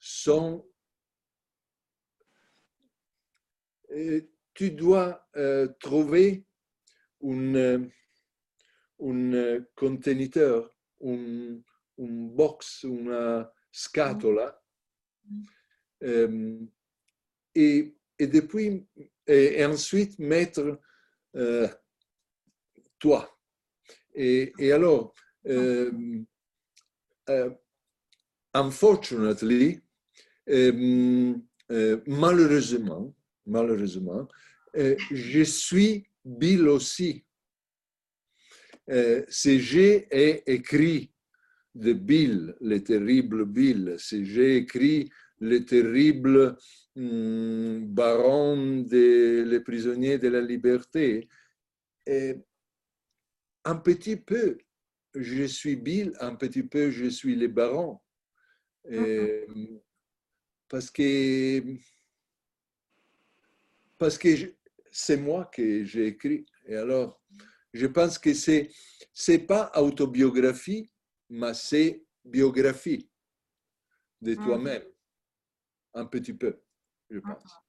sont... 0.00 0.68
Euh, 3.92 4.22
tu 4.54 4.72
dois 4.72 5.24
euh, 5.36 5.68
trouver 5.78 6.44
une 7.20 7.92
un 8.98 9.64
contenitore, 9.76 10.68
un, 11.04 11.60
un 11.96 12.12
box, 12.34 12.82
una 12.82 13.52
scatola, 13.70 14.60
euh, 16.02 16.58
et, 17.54 17.94
et, 18.18 18.26
depuis, 18.26 18.84
et, 19.30 19.64
ensuite 19.64 20.18
mettre 20.18 20.80
euh, 21.36 21.68
toi. 22.98 23.38
Et, 24.14 24.52
alors, 24.72 25.14
euh, 25.46 25.90
uh, 27.28 27.50
unfortunately, 28.52 29.80
malheureusement, 32.06 33.14
malheureusement, 33.46 34.28
je 34.74 35.42
suis 35.44 36.06
Bill 36.24 36.68
aussi 36.68 37.24
euh, 38.90 39.22
si 39.28 39.60
j'ai 39.60 40.08
écrit 40.46 41.12
de 41.74 41.92
Bill, 41.92 42.56
le 42.60 42.82
terrible 42.82 43.44
Bill, 43.44 43.94
si 43.98 44.26
j'ai 44.26 44.56
écrit 44.56 45.08
le 45.40 45.64
terrible 45.64 46.56
hum, 46.96 47.86
baron 47.86 48.82
des 48.82 49.44
les 49.44 49.60
prisonniers 49.60 50.18
de 50.18 50.28
la 50.28 50.40
liberté, 50.40 51.28
et 52.06 52.36
un 53.64 53.76
petit 53.76 54.16
peu, 54.16 54.58
je 55.14 55.44
suis 55.44 55.76
Bill, 55.76 56.12
un 56.20 56.34
petit 56.34 56.62
peu, 56.62 56.90
je 56.90 57.06
suis 57.06 57.36
le 57.36 57.48
baron. 57.48 57.98
Parce 60.68 60.90
que, 60.90 61.62
parce 63.98 64.16
que 64.16 64.54
c'est 64.90 65.16
moi 65.16 65.44
que 65.46 65.84
j'ai 65.84 66.06
écrit. 66.06 66.46
Et 66.66 66.76
alors, 66.76 67.20
je 67.72 67.86
pense 67.86 68.18
que 68.18 68.34
c'est 68.34 68.70
c'est 69.12 69.40
pas 69.40 69.70
autobiographie, 69.76 70.90
mais 71.28 71.54
c'est 71.54 72.02
biographie 72.24 73.08
de 74.22 74.36
Ah. 74.38 74.44
toi-même, 74.44 74.82
un 75.94 76.04
petit 76.06 76.32
peu, 76.34 76.58
je 77.10 77.18
pense. 77.18 77.60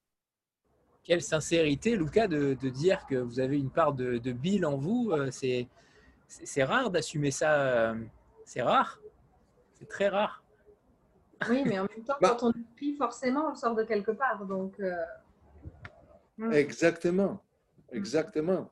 Quelle 1.04 1.22
sincérité, 1.22 1.96
Luca, 1.96 2.28
de, 2.28 2.54
de 2.54 2.68
dire 2.68 3.04
que 3.06 3.16
vous 3.16 3.40
avez 3.40 3.58
une 3.58 3.70
part 3.70 3.92
de, 3.92 4.18
de 4.18 4.32
Bill 4.32 4.64
en 4.64 4.76
vous. 4.76 5.10
euh, 5.12 5.30
C'est 5.32 6.64
rare 6.64 6.90
d'assumer 6.90 7.30
ça. 7.32 7.60
euh, 7.90 7.94
C'est 8.44 8.62
rare. 8.62 9.00
C'est 9.74 9.88
très 9.88 10.08
rare. 10.08 10.44
Oui, 11.50 11.64
mais 11.66 11.80
en 11.80 11.86
même 11.92 12.04
temps, 12.04 12.14
Bah. 12.20 12.36
quand 12.38 12.48
on 12.48 12.52
écrit, 12.52 12.94
forcément, 12.94 13.50
on 13.50 13.54
sort 13.56 13.74
de 13.74 13.82
quelque 13.82 14.12
part. 14.12 14.46
Donc, 14.46 14.78
euh, 14.78 14.94
mm. 16.38 16.52
Exactement, 16.52 17.42
exactement. 17.90 18.70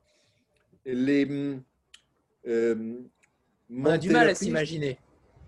Et 0.85 0.95
Les, 0.95 1.59
euh, 2.47 3.01
On 3.69 3.85
a 3.85 3.97
du 3.97 4.09
mal 4.09 4.29
à 4.29 4.35
s'imaginer. 4.35 4.97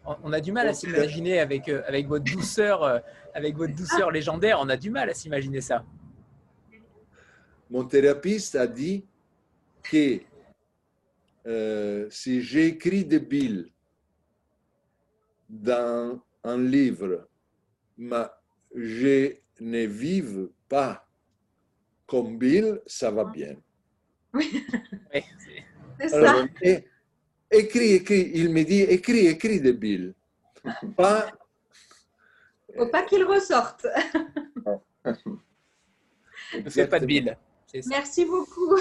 On 0.06 0.34
a 0.34 0.42
du 0.42 0.52
mal 0.52 0.68
à 0.68 0.74
s'imaginer 0.74 1.40
avec, 1.40 1.70
euh, 1.70 1.82
avec 1.88 2.08
votre 2.08 2.26
douceur, 2.26 2.84
euh, 2.84 3.00
avec 3.34 3.56
votre 3.56 3.74
douceur 3.74 4.12
légendaire. 4.12 4.60
On 4.62 4.68
a 4.70 4.76
du 4.76 4.90
mal 4.90 5.10
à 5.10 5.14
s'imaginer 5.14 5.62
ça. 5.62 5.86
Mon 7.70 7.86
thérapeute 7.86 8.56
a 8.56 8.68
dit 8.68 9.06
que 9.82 10.20
euh, 11.48 12.08
si 12.10 12.42
j'écris 12.42 13.06
des 13.06 13.20
billes 13.20 13.72
dans 15.50 16.22
un 16.44 16.58
livre, 16.58 17.28
mais 17.98 18.26
je 18.76 19.36
ne 19.62 19.86
vive 19.86 20.50
pas 20.68 21.08
comme 22.06 22.38
Bill, 22.38 22.82
ça 22.86 23.10
va 23.12 23.24
bien. 23.26 23.56
Ouais, 24.34 25.24
c'est- 26.00 26.16
Alors, 26.16 26.42
ça. 26.42 26.46
et- 26.62 26.86
écris, 27.54 27.94
écris. 27.94 28.32
Il 28.34 28.50
me 28.50 28.64
dit 28.64 28.82
écris, 28.82 29.28
écris 29.28 29.62
des 29.62 29.74
billes. 29.74 30.14
Pas, 30.96 31.32
Faut 32.78 32.88
pas 32.88 33.04
qu'il 33.04 33.24
ressorte. 33.24 33.86
ne 36.54 36.70
fais 36.70 36.88
pas 36.88 37.00
de 37.00 37.06
Bill. 37.06 37.38
C'est 37.68 37.82
ça. 37.82 37.90
Merci 37.90 38.26
beaucoup. 38.26 38.78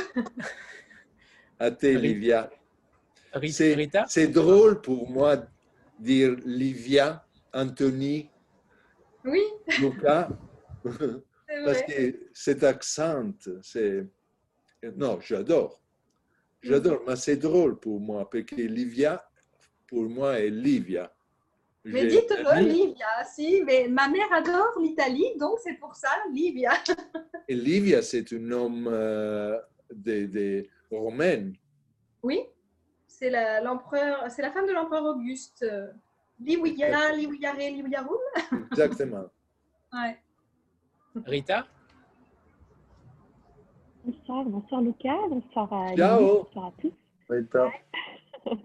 à 1.59 1.71
te, 1.71 1.87
Livia. 1.87 2.51
C'est 3.51 3.75
Rita 3.75 4.05
c'est 4.09 4.29
drôle 4.29 4.81
pour 4.81 5.09
moi 5.09 5.37
de 5.37 5.47
dire 5.99 6.37
Livia, 6.45 7.25
Anthony, 7.55 8.29
Oui, 9.25 9.43
Luca, 9.81 10.29
c'est 10.85 11.65
parce 11.65 11.83
que 11.83 12.29
cet 12.35 12.65
accent, 12.65 13.33
c'est. 13.63 14.07
Non, 14.97 15.21
j'adore. 15.21 15.82
J'adore, 16.63 17.01
mais 17.07 17.17
c'est 17.17 17.37
drôle 17.37 17.79
pour 17.79 18.01
moi, 18.01 18.29
parce 18.31 18.45
que 18.45 18.55
Livia, 18.57 19.25
pour 19.89 20.05
moi, 20.05 20.39
est 20.39 20.51
Livia. 20.51 21.13
Mais 21.85 22.07
dites-le, 22.07 22.61
Livia. 22.69 23.25
Si, 23.25 23.63
mais 23.65 23.89
ma 23.89 24.09
mère 24.09 24.33
adore 24.33 24.79
l'Italie, 24.81 25.27
donc 25.39 25.59
c'est 25.63 25.75
pour 25.75 25.97
ça, 25.97 26.11
Livia. 26.33 26.71
Et 27.49 27.55
Livia, 27.57 28.01
c'est 28.03 28.33
un 28.33 28.39
nom 28.39 28.85
euh, 28.87 29.59
des 29.93 30.29
des 30.29 30.71
romaines. 30.91 31.55
Oui, 32.23 32.41
c'est 33.09 33.31
la- 33.31 33.61
l'empereur, 33.61 34.31
c'est 34.31 34.43
la 34.43 34.53
femme 34.53 34.67
de 34.67 34.73
l'empereur 34.73 35.05
Auguste. 35.07 35.67
Liwia, 36.41 37.13
Liwiare, 37.17 37.57
Liwiarum. 37.71 38.19
Exactement. 38.71 39.29
Ouais. 39.93 40.17
Rita? 41.27 41.67
Bonsoir, 44.05 44.45
bonsoir 44.45 44.81
Lucas, 44.81 45.29
bonsoir 45.29 45.73
à 45.73 45.95
Ciao. 45.95 46.43
Bonsoir 46.45 46.67
à 46.67 46.73
tous. 46.81 46.93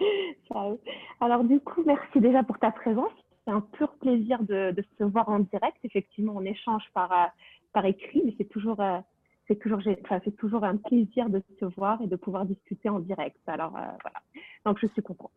Ciao. 0.47 0.79
Alors 1.21 1.43
du 1.43 1.59
coup, 1.59 1.83
merci 1.85 2.19
déjà 2.19 2.41
pour 2.41 2.57
ta 2.57 2.71
présence. 2.71 3.11
C'est 3.45 3.51
un 3.51 3.61
pur 3.61 3.89
plaisir 3.99 4.41
de, 4.41 4.71
de 4.71 4.83
se 4.97 5.03
voir 5.03 5.29
en 5.29 5.39
direct. 5.39 5.77
Effectivement, 5.83 6.33
on 6.35 6.41
échange 6.41 6.83
par, 6.93 7.11
euh, 7.11 7.27
par 7.71 7.85
écrit, 7.85 8.23
mais 8.25 8.33
c'est 8.39 8.49
toujours, 8.49 8.79
euh, 8.79 8.97
c'est 9.47 9.59
toujours, 9.59 9.79
enfin, 10.03 10.19
c'est 10.25 10.35
toujours 10.35 10.63
un 10.63 10.77
plaisir 10.77 11.29
de 11.29 11.43
se 11.59 11.65
voir 11.65 12.01
et 12.01 12.07
de 12.07 12.15
pouvoir 12.15 12.45
discuter 12.45 12.89
en 12.89 12.99
direct. 12.99 13.37
Alors 13.45 13.75
euh, 13.77 13.85
voilà, 14.01 14.21
donc 14.65 14.79
je 14.81 14.87
suis 14.87 15.03
contente. 15.03 15.31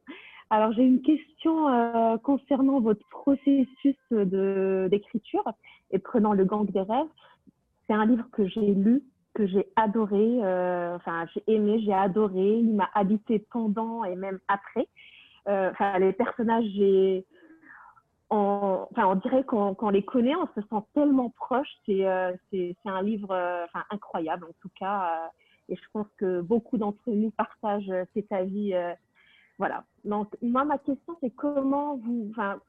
Alors 0.48 0.72
j'ai 0.72 0.82
une 0.82 1.02
question 1.02 1.68
euh, 1.68 2.16
concernant 2.18 2.80
votre 2.80 3.06
processus 3.10 3.96
de 4.10 4.88
d'écriture 4.90 5.44
et 5.90 5.98
prenant 5.98 6.32
le 6.32 6.46
gang 6.46 6.64
des 6.70 6.80
rêves. 6.80 7.06
C'est 7.86 7.92
un 7.92 8.06
livre 8.06 8.26
que 8.32 8.46
j'ai 8.46 8.74
lu, 8.74 9.02
que 9.34 9.46
j'ai 9.46 9.66
adoré, 9.76 10.40
euh, 10.42 10.96
enfin 10.96 11.26
j'ai 11.32 11.42
aimé, 11.46 11.80
j'ai 11.84 11.92
adoré. 11.92 12.58
Il 12.58 12.74
m'a 12.74 12.88
habité 12.94 13.38
pendant 13.50 14.04
et 14.04 14.16
même 14.16 14.40
après. 14.48 14.88
Euh, 15.48 15.70
Enfin 15.70 15.98
les 15.98 16.12
personnages, 16.12 16.64
on, 18.30 18.86
enfin 18.90 19.06
on 19.06 19.14
dirait 19.16 19.44
qu'on 19.44 19.90
les 19.90 20.04
connaît, 20.04 20.34
on 20.36 20.46
se 20.48 20.60
sent 20.60 20.84
tellement 20.94 21.30
proche. 21.30 21.68
C'est 21.86 22.06
euh, 22.06 22.32
c'est 22.50 22.76
c'est 22.82 22.90
un 22.90 23.02
livre, 23.02 23.34
incroyable 23.90 24.44
en 24.44 24.54
tout 24.60 24.70
cas. 24.78 25.30
et 25.68 25.76
je 25.76 25.82
pense 25.92 26.06
que 26.18 26.40
beaucoup 26.40 26.78
d'entre 26.78 27.10
nous 27.10 27.30
partagent 27.30 27.92
cet 28.14 28.30
avis. 28.32 28.74
voilà. 29.58 29.84
Donc 30.04 30.36
moi 30.42 30.64
ma 30.64 30.78
question 30.78 31.16
c'est 31.20 31.30
comment 31.30 31.96
vous, 31.96 32.28
enfin 32.30 32.60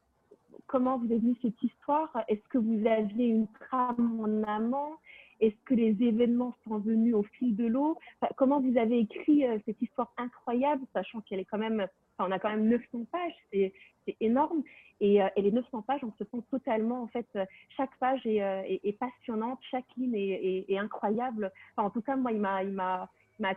comment 0.67 0.97
vous 0.97 1.05
avez 1.05 1.19
vu 1.19 1.35
cette 1.41 1.61
histoire? 1.61 2.09
Est-ce 2.27 2.47
que 2.49 2.57
vous 2.57 2.85
aviez 2.87 3.27
une 3.27 3.47
trame 3.59 4.21
en 4.21 4.43
amont? 4.47 4.95
Est-ce 5.41 5.55
que 5.65 5.73
les 5.73 6.01
événements 6.03 6.55
sont 6.63 6.77
venus 6.77 7.15
au 7.15 7.23
fil 7.23 7.55
de 7.55 7.65
l'eau? 7.65 7.97
Comment 8.37 8.61
vous 8.61 8.77
avez 8.77 8.99
écrit 8.99 9.43
cette 9.65 9.81
histoire 9.81 10.13
incroyable, 10.17 10.83
sachant 10.93 11.21
qu'elle 11.21 11.39
est 11.39 11.45
quand 11.45 11.57
même, 11.57 11.87
enfin, 12.17 12.29
on 12.29 12.31
a 12.31 12.37
quand 12.37 12.51
même 12.51 12.67
900 12.69 13.05
pages, 13.11 13.33
c'est 13.51 13.73
énorme. 14.19 14.63
Et, 14.99 15.15
et, 15.15 15.41
les 15.41 15.51
900 15.51 15.81
pages, 15.81 16.01
on 16.03 16.11
se 16.11 16.23
sent 16.25 16.43
totalement, 16.51 17.01
en 17.01 17.07
fait, 17.07 17.27
chaque 17.75 17.97
page 17.99 18.21
est, 18.25 18.99
passionnante, 18.99 19.59
chaque 19.71 19.85
ligne 19.97 20.15
est, 20.15 20.77
incroyable. 20.77 21.51
En 21.75 21.89
tout 21.89 22.01
cas, 22.01 22.15
moi, 22.15 22.31
il 22.31 22.39
m'a 22.39 23.09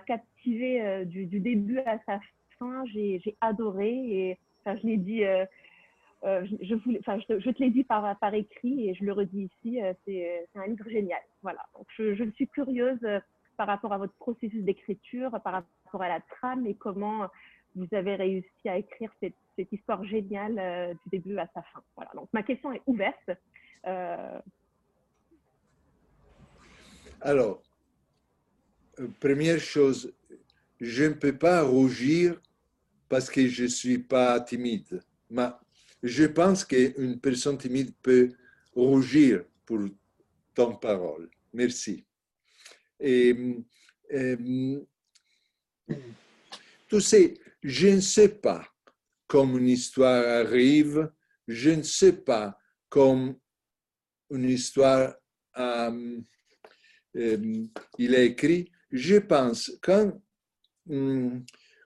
captivé 0.07 1.05
du, 1.05 1.27
début 1.27 1.81
à 1.81 1.99
sa 2.07 2.19
fin. 2.59 2.85
J'ai 2.87 3.37
adoré 3.43 3.91
et 3.91 4.39
je 4.67 4.87
l'ai 4.87 4.97
dit 4.97 5.23
euh, 6.25 6.47
je, 6.63 7.51
te 7.51 7.63
l'ai 7.63 7.71
dit 7.71 7.85
par, 7.85 8.17
écrit 8.33 8.89
et 8.89 8.95
je 8.95 9.05
le 9.05 9.13
redis 9.13 9.51
ici, 9.63 9.83
euh, 9.83 9.93
c'est 10.07 10.49
un 10.55 10.67
livre 10.67 10.89
génial. 10.89 11.21
Voilà. 11.43 11.61
Donc, 11.75 11.87
je, 11.99 12.31
suis 12.35 12.49
curieuse 12.49 12.99
euh, 13.05 13.21
par 13.59 13.67
rapport 13.67 13.93
à 13.93 13.99
votre 13.99 14.15
processus 14.15 14.65
d'écriture, 14.65 15.31
par 15.43 15.53
rapport 15.53 16.03
à 16.03 16.09
la 16.09 16.21
trame 16.21 16.67
et 16.67 16.75
comment 16.75 17.29
vous 17.77 17.87
avez 17.93 18.15
réussi 18.15 18.69
à 18.69 18.79
écrire 18.79 19.11
cette, 19.21 19.35
histoire 19.71 20.03
géniale 20.05 20.97
du 21.05 21.19
début 21.19 21.39
à 21.39 21.47
sa 21.55 21.63
fin. 21.63 21.83
Voilà. 21.95 22.11
Donc, 22.15 22.29
ma 22.33 22.43
question 22.43 22.73
est 22.73 22.83
ouverte. 22.87 23.31
Alors, 27.21 27.63
première 29.21 29.61
chose, 29.61 30.13
je 30.81 31.05
ne 31.05 31.15
peux 31.15 31.37
pas 31.37 31.63
rougir 31.63 32.41
parce 33.09 33.31
que 33.31 33.47
je 33.47 33.65
ne 33.65 33.69
suis 33.69 33.99
pas 33.99 34.41
timide. 34.41 35.01
Mais 35.31 35.51
je 36.05 36.25
pense 36.25 36.67
qu'une 36.67 37.19
personne 37.19 37.57
timide 37.57 37.95
peut 38.03 38.31
rougir 38.75 39.43
pour 39.65 39.81
ton 40.55 40.77
parole. 40.77 41.31
Merci. 41.51 42.05
Et, 43.01 43.35
euh, 44.13 44.81
tu 46.89 47.01
je 47.63 47.89
ne 47.89 48.01
sais 48.01 48.29
pas 48.29 48.69
comment 49.27 49.57
une 49.57 49.69
histoire 49.69 50.47
arrive, 50.47 51.11
je 51.49 51.71
ne 51.71 51.83
sais 51.83 52.13
pas 52.13 52.59
comment 52.91 53.35
une 54.31 54.51
histoire 54.51 55.15
euh, 55.57 56.21
il 57.15 58.15
est 58.15 58.27
écrit. 58.27 58.71
Je 58.91 59.17
pense 59.17 59.73
quand, 59.81 60.21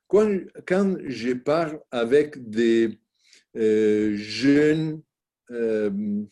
quand, 0.09 0.41
quand 0.67 0.97
je 1.07 1.35
parle 1.35 1.81
avec 1.93 2.51
des 2.51 2.87
euh, 2.87 3.08
jeunes 3.55 5.03
euh, 5.51 6.25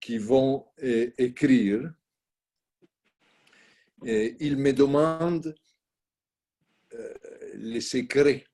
qui 0.00 0.18
vont 0.18 0.66
écrire. 0.78 1.92
Et 4.04 4.36
ils 4.40 4.56
me 4.56 4.72
demandent 4.72 5.54
euh, 6.94 7.14
les 7.54 7.80
secrets. 7.80 8.44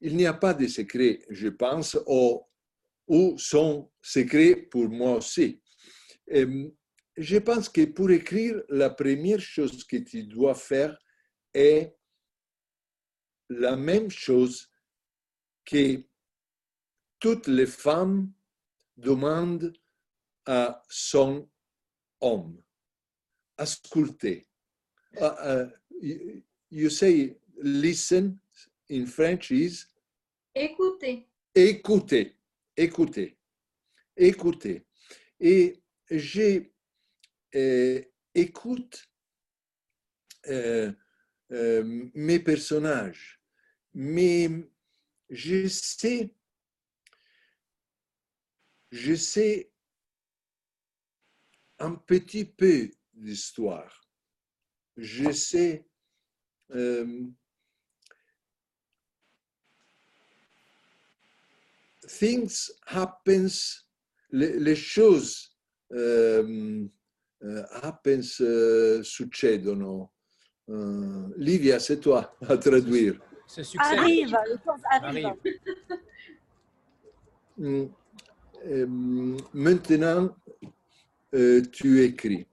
Il 0.00 0.16
n'y 0.16 0.26
a 0.26 0.34
pas 0.34 0.54
de 0.54 0.66
secrets, 0.66 1.20
je 1.30 1.48
pense, 1.48 1.98
ou, 2.06 2.42
ou 3.06 3.38
sont 3.38 3.90
secrets 4.00 4.56
pour 4.56 4.88
moi 4.88 5.16
aussi. 5.16 5.60
je 6.28 7.38
pense 7.38 7.68
que 7.68 7.84
pour 7.84 8.10
écrire, 8.10 8.62
la 8.68 8.90
première 8.90 9.40
chose 9.40 9.84
que 9.84 9.96
tu 9.98 10.24
dois 10.24 10.54
faire 10.54 10.96
est 11.52 11.94
la 13.48 13.76
même 13.76 14.10
chose 14.10 14.70
que 15.64 16.04
toutes 17.22 17.46
les 17.46 17.66
femmes 17.66 18.32
demandent 18.96 19.72
à 20.44 20.82
son 20.88 21.48
homme, 22.20 22.60
à 23.56 23.64
sculpter. 23.64 24.44
Uh, 25.20 25.24
uh, 25.24 25.66
you, 26.00 26.42
you 26.68 26.90
say 26.90 27.36
listen 27.62 28.40
in 28.90 29.06
French 29.06 29.52
is? 29.52 29.86
Écouter. 30.56 31.28
Écouter, 31.54 32.36
écouter, 32.76 33.36
écouter. 34.16 34.84
Et 35.38 35.80
j'ai 36.10 36.72
euh, 37.54 38.02
écoute 38.34 39.08
euh, 40.48 40.90
euh, 41.52 42.10
mes 42.14 42.40
personnages, 42.40 43.40
mais 43.94 44.48
je 45.30 45.68
sais 45.68 46.34
je 48.92 49.14
sais 49.14 49.70
un 51.78 51.94
petit 51.94 52.44
peu 52.44 52.90
d'histoire. 53.14 54.00
Je 54.98 55.32
sais 55.32 55.86
euh, 56.74 57.26
things 62.06 62.70
happens, 62.86 63.86
les, 64.30 64.76
choses 64.76 65.56
euh, 65.92 66.86
euh, 67.42 67.64
happens 67.82 68.40
euh, 68.40 69.02
succedono. 69.02 70.10
Livia, 71.36 71.80
c'est 71.80 72.00
toi 72.00 72.36
à 72.46 72.56
traduire. 72.58 73.18
Arrive, 73.78 74.36
le 74.46 74.56
temps 74.58 74.76
arrive. 74.90 75.26
arrive. 77.58 77.90
Euh, 78.66 78.86
maintenant, 79.52 80.36
euh, 81.34 81.62
tu 81.72 82.02
écris. 82.02 82.46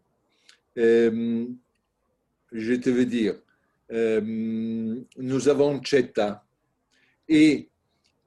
Euh, 0.78 1.46
je 2.52 2.74
te 2.74 2.90
veux 2.90 3.06
dire, 3.06 3.40
nous 3.92 5.50
avons 5.50 5.82
Cheta 5.84 6.46
et 7.28 7.70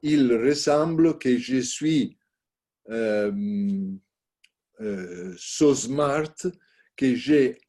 il 0.01 0.33
ressemble 0.33 1.17
que 1.17 1.37
je 1.37 1.59
suis 1.59 2.17
so 5.37 5.75
smart 5.75 6.35
que 6.95 7.15
j'ai 7.15 7.59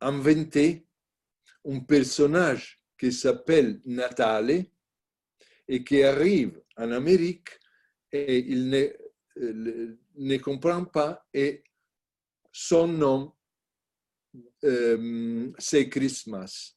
inventé 0.00 0.86
un 1.66 1.80
personnage 1.80 2.82
qui 2.98 3.12
s'appelle 3.12 3.80
Natale 3.84 4.64
et 5.68 5.84
qui 5.84 6.02
arrive 6.02 6.60
en 6.76 6.90
Amérique 6.90 7.50
et 8.12 8.38
il 8.38 8.68
ne, 8.68 8.88
euh, 9.38 9.98
ne 10.16 10.36
comprend 10.38 10.84
pas 10.84 11.26
et 11.32 11.64
son 12.52 12.86
nom, 12.86 13.32
euh, 14.64 15.50
c'est 15.58 15.88
Christmas. 15.88 16.76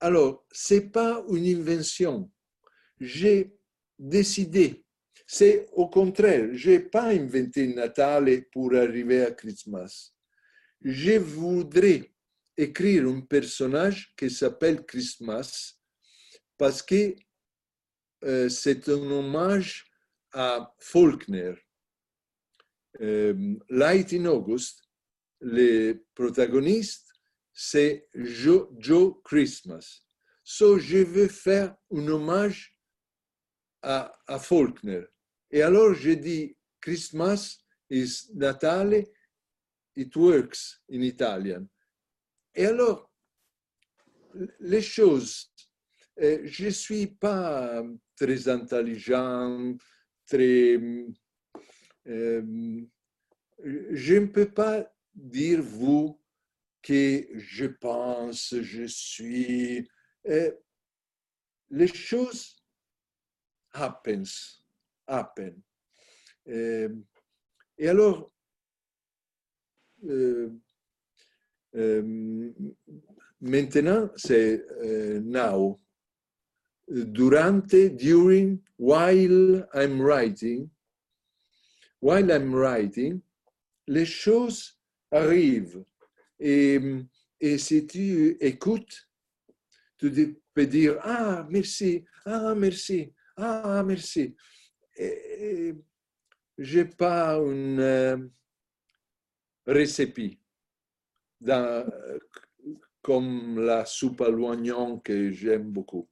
Alors, 0.00 0.44
ce 0.52 0.74
n'est 0.74 0.80
pas 0.90 1.24
une 1.30 1.46
invention. 1.46 2.30
J'ai 3.00 3.56
décidé. 3.98 4.84
C'est 5.26 5.68
au 5.72 5.88
contraire, 5.88 6.50
je 6.52 6.72
n'ai 6.72 6.80
pas 6.80 7.04
inventé 7.04 7.66
Natale 7.68 8.44
pour 8.52 8.74
arriver 8.74 9.22
à 9.22 9.30
Christmas. 9.30 10.12
Je 10.82 11.18
voudrais 11.18 12.12
écrire 12.56 13.08
un 13.08 13.20
personnage 13.20 14.12
qui 14.16 14.30
s'appelle 14.30 14.84
Christmas 14.84 15.78
parce 16.58 16.82
que 16.82 17.16
euh, 18.24 18.48
c'est 18.48 18.88
un 18.88 19.10
hommage 19.10 19.86
à 20.32 20.74
Faulkner. 20.78 21.54
Euh, 23.00 23.56
Light 23.68 24.12
in 24.12 24.24
August, 24.26 24.82
le 25.40 26.04
protagoniste, 26.14 27.12
c'est 27.52 28.08
Joe, 28.14 29.14
Christmas. 29.24 30.02
So, 30.42 30.78
je 30.78 30.98
veux 30.98 31.28
faire 31.28 31.76
un 31.90 32.08
hommage 32.08 32.76
à, 33.82 34.12
Faulkner. 34.38 35.04
Et 35.50 35.62
alors, 35.62 35.94
je 35.94 36.10
dis 36.10 36.56
Christmas 36.80 37.58
is 37.90 38.30
Natale, 38.34 39.04
it 39.94 40.14
works 40.16 40.80
in 40.90 41.02
Italian. 41.02 41.66
Et 42.54 42.66
alors, 42.66 43.10
les 44.60 44.82
choses, 44.82 45.52
je 46.16 46.64
ne 46.66 46.70
suis 46.70 47.06
pas 47.06 47.82
très 48.16 48.48
intelligent, 48.48 49.76
très... 50.26 50.78
Euh, 52.06 52.82
je 53.58 54.14
ne 54.14 54.26
peux 54.26 54.50
pas 54.50 54.92
dire 55.14 55.62
vous 55.62 56.20
que 56.82 57.26
je 57.34 57.66
pense, 57.66 58.54
je 58.60 58.84
suis... 58.84 59.88
Euh, 60.28 60.52
les 61.70 61.88
choses 61.88 62.56
happens, 63.72 64.62
happen. 65.06 65.60
Euh, 66.48 66.94
et 67.78 67.88
alors, 67.88 68.30
maintenant, 73.40 74.10
c'est 74.16 74.64
now 75.22 75.80
durante, 76.88 77.96
during, 77.96 78.60
while 78.76 79.64
I'm 79.74 80.00
writing, 80.00 80.70
while 82.00 82.30
I'm 82.30 82.54
writing, 82.54 83.22
les 83.86 84.06
choses 84.06 84.78
arrivent. 85.10 85.84
Et, 86.38 86.80
si 87.58 87.86
tu 87.86 88.36
écoutes, 88.40 89.08
tu 89.98 90.36
peux 90.54 90.66
dire 90.66 90.98
Ah, 91.02 91.46
merci, 91.50 92.04
ah, 92.24 92.54
merci, 92.54 93.12
ah, 93.36 93.82
merci. 93.86 94.34
Je 94.96 95.74
n'ai 96.58 96.84
pas 96.84 97.36
un 97.36 97.78
euh, 97.78 98.18
comme 103.02 103.60
la 103.60 103.84
soupe 103.84 104.22
à 104.22 104.30
l'oignon 104.30 104.98
que 104.98 105.30
j'aime 105.30 105.70
beaucoup. 105.70 106.08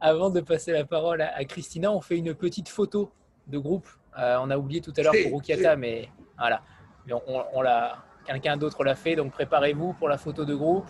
Avant 0.00 0.30
de 0.30 0.40
passer 0.40 0.72
la 0.72 0.84
parole 0.84 1.20
à, 1.20 1.44
Christina, 1.44 1.92
on 1.92 2.00
fait 2.00 2.18
une 2.18 2.34
petite 2.34 2.68
photo 2.68 3.12
de 3.46 3.58
groupe. 3.58 3.88
Euh, 4.18 4.36
on 4.40 4.50
a 4.50 4.56
oublié 4.56 4.80
tout 4.80 4.92
à 4.96 5.02
l'heure 5.02 5.14
pour 5.24 5.38
Rukiata, 5.38 5.76
mais 5.76 6.08
voilà. 6.38 6.62
on, 7.10 7.44
on 7.54 7.62
l'a, 7.62 8.04
quelqu'un 8.24 8.56
d'autre 8.56 8.84
l'a 8.84 8.94
fait, 8.94 9.16
donc 9.16 9.32
préparez-vous 9.32 9.94
pour 9.94 10.08
la 10.08 10.18
photo 10.18 10.44
de 10.44 10.54
groupe. 10.54 10.86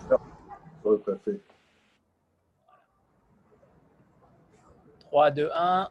Oui, 0.84 0.96
parfait. 1.04 1.40
3, 5.00 5.30
2, 5.30 5.50
1. 5.54 5.88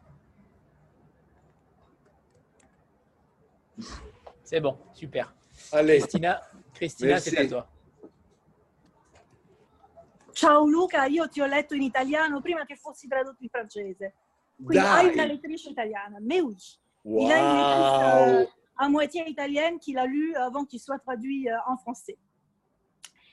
C'est 4.42 4.60
bon, 4.60 4.76
super. 4.92 5.32
Allez. 5.72 5.98
Christina, 5.98 6.42
Christina 6.74 7.18
c'est 7.18 7.38
à 7.38 7.46
toi. 7.46 7.66
Ciao 10.32 10.66
Luca, 10.66 11.04
io 11.04 11.28
ti 11.28 11.42
ho 11.42 11.46
letto 11.46 11.74
in 11.74 11.82
italiano 11.82 12.40
prima 12.40 12.64
che 12.64 12.76
fossi 12.76 13.06
tradotto 13.06 13.42
in 13.42 13.50
francese. 13.50 14.14
Quindi 14.56 14.84
Dai. 14.84 15.06
hai 15.06 15.12
una 15.12 15.24
lettrice 15.24 15.68
italiana. 15.68 16.18
Mais 16.20 16.40
oui. 16.40 16.56
Wow. 17.04 17.26
Il 17.26 17.32
a 17.32 17.38
une 17.38 17.56
lettrice 17.56 18.46
euh, 18.46 18.46
à 18.76 18.88
moitié 18.88 19.28
italienne 19.28 19.78
qu'il 19.78 19.98
a 19.98 20.06
lu 20.06 20.34
avant 20.36 20.64
qu'il 20.64 20.80
soit 20.80 20.98
traduit 20.98 21.50
euh, 21.50 21.56
en 21.66 21.76
français. 21.76 22.16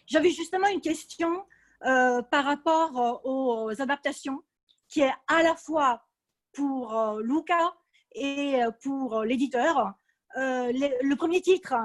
J'avais 0.08 0.32
justement 0.32 0.68
une 0.68 0.82
question 0.82 1.46
euh, 1.86 2.22
par 2.24 2.44
rapport 2.44 3.22
aux 3.24 3.70
adaptations 3.80 4.42
qui 4.88 5.02
est 5.02 5.14
à 5.28 5.44
la 5.44 5.56
fois 5.56 6.04
pour 6.52 7.20
Luca 7.22 7.74
et 8.14 8.60
pour 8.82 9.22
l'éditeur. 9.22 9.94
le 10.36 11.14
premier 11.14 11.42
titre 11.42 11.76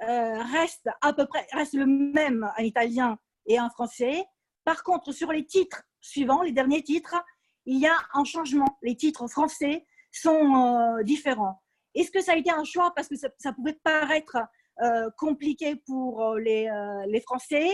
reste 0.00 0.88
à 1.02 1.12
peu 1.12 1.26
près 1.26 1.46
reste 1.52 1.74
le 1.74 1.84
même 1.84 2.50
en 2.56 2.62
italien 2.62 3.18
et 3.44 3.60
en 3.60 3.68
français. 3.68 4.26
Par 4.64 4.82
contre, 4.82 5.12
sur 5.12 5.32
les 5.32 5.44
titres 5.44 5.82
suivants, 6.00 6.42
les 6.42 6.52
derniers 6.52 6.82
titres, 6.82 7.16
il 7.66 7.78
y 7.78 7.86
a 7.86 7.96
un 8.14 8.24
changement. 8.24 8.78
Les 8.82 8.96
titres 8.96 9.26
français 9.28 9.86
sont 10.10 11.00
différents. 11.02 11.62
Est-ce 11.94 12.10
que 12.10 12.20
ça 12.20 12.32
a 12.32 12.36
été 12.36 12.50
un 12.50 12.64
choix 12.64 12.92
parce 12.94 13.08
que 13.08 13.16
ça, 13.16 13.52
pouvait 13.52 13.78
paraître 13.82 14.36
compliqué 15.16 15.76
pour 15.76 16.34
les, 16.34 16.68
les 17.08 17.20
Français 17.20 17.70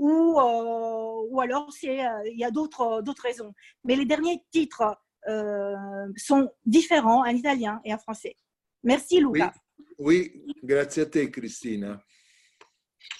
ou, 0.00 0.40
euh, 0.40 1.26
ou 1.28 1.40
alors 1.40 1.68
euh, 1.84 2.22
il 2.24 2.38
y 2.38 2.44
a 2.44 2.50
d'autres 2.50 3.22
raisons. 3.22 3.52
Mais 3.84 3.94
les 3.96 4.06
derniers 4.06 4.42
titres 4.50 4.98
euh, 5.28 5.76
sont 6.16 6.50
différents 6.64 7.20
en 7.20 7.26
italien 7.26 7.80
et 7.84 7.92
en 7.92 7.98
français. 7.98 8.34
Merci 8.82 9.20
Luca. 9.20 9.52
Oui, 9.98 10.32
oui 10.34 10.54
grazie 10.62 11.02
a 11.02 11.06
te 11.06 11.26
Cristina. 11.26 12.02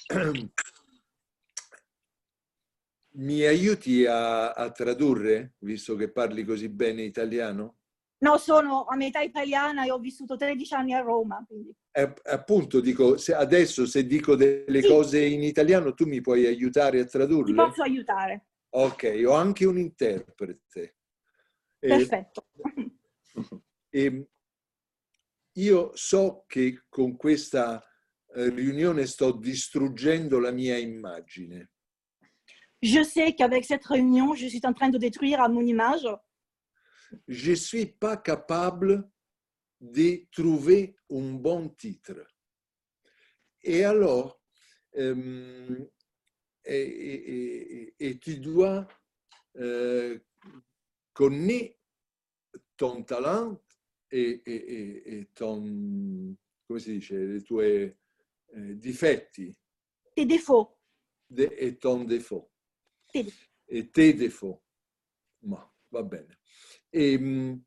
Mi 3.21 3.43
aiuti 3.43 4.07
a, 4.07 4.53
a 4.53 4.71
tradurre, 4.71 5.55
visto 5.59 5.95
che 5.95 6.11
parli 6.11 6.43
così 6.43 6.71
bene 6.71 7.03
italiano? 7.03 7.77
No, 8.23 8.39
sono 8.39 8.85
a 8.85 8.97
metà 8.97 9.21
italiana 9.21 9.85
e 9.85 9.91
ho 9.91 9.99
vissuto 9.99 10.37
13 10.37 10.75
anni 10.75 10.95
a 10.95 11.01
Roma. 11.01 11.45
Quindi. 11.47 11.75
Eh, 11.91 12.15
appunto, 12.25 12.81
dico, 12.81 13.19
se 13.19 13.35
adesso 13.35 13.87
se 13.87 14.07
dico 14.07 14.37
delle 14.37 14.81
sì. 14.81 14.89
cose 14.89 15.25
in 15.25 15.43
italiano, 15.43 15.93
tu 15.93 16.07
mi 16.07 16.21
puoi 16.23 16.47
aiutare 16.47 17.01
a 17.01 17.05
tradurle? 17.05 17.53
Ti 17.53 17.69
posso 17.69 17.83
aiutare. 17.83 18.47
Ok, 18.71 19.23
ho 19.27 19.33
anche 19.33 19.67
un 19.67 19.79
interprete. 19.79 20.97
Perfetto. 21.79 22.47
E, 22.71 22.93
e 23.91 24.29
io 25.53 25.91
so 25.95 26.45
che 26.47 26.85
con 26.89 27.17
questa 27.17 27.83
eh, 28.35 28.49
riunione 28.49 29.05
sto 29.07 29.33
distruggendo 29.33 30.39
la 30.39 30.53
mia 30.53 30.79
immagine. 30.79 31.73
Je 32.83 33.03
sais 33.03 33.35
qu'avec 33.35 33.65
cette 33.65 33.85
réunion, 33.85 34.35
je 34.35 34.47
suis 34.47 34.61
en 34.65 34.73
train 34.73 34.89
de 34.89 34.99
détruire 34.99 35.47
mon 35.49 35.61
image 35.63 36.07
je 37.29 37.51
ne 37.51 37.57
suis 37.57 37.87
pas 37.87 38.17
capable 38.17 39.09
de 39.81 40.27
trouver 40.31 40.97
un 41.11 41.33
bon 41.35 41.69
titre. 41.71 42.27
Et 43.63 43.85
alors, 43.85 44.41
euh, 44.97 45.87
et, 46.65 46.81
et, 46.81 47.95
et, 47.99 48.19
tu 48.19 48.39
dois 48.39 48.87
euh, 49.57 50.19
connaître 51.13 51.77
ton 52.77 53.03
talent 53.03 53.61
et, 54.11 55.29
ton, 55.35 56.37
come 56.67 56.79
si 56.79 56.99
dice, 56.99 57.11
les 57.11 57.95
eh, 58.55 58.75
difetti. 58.75 59.55
Tes 60.17 60.27
défauts. 60.27 60.77
De, 61.29 61.49
et 61.59 61.77
ton 61.77 62.05
défaut. 62.05 62.50
Et 63.69 63.89
tes 63.89 64.13
défauts. 64.13 64.63
Ma, 65.43 65.73
va 65.91 66.03
bene. 66.03 66.37
Et 66.93 67.17
hum, 67.17 67.63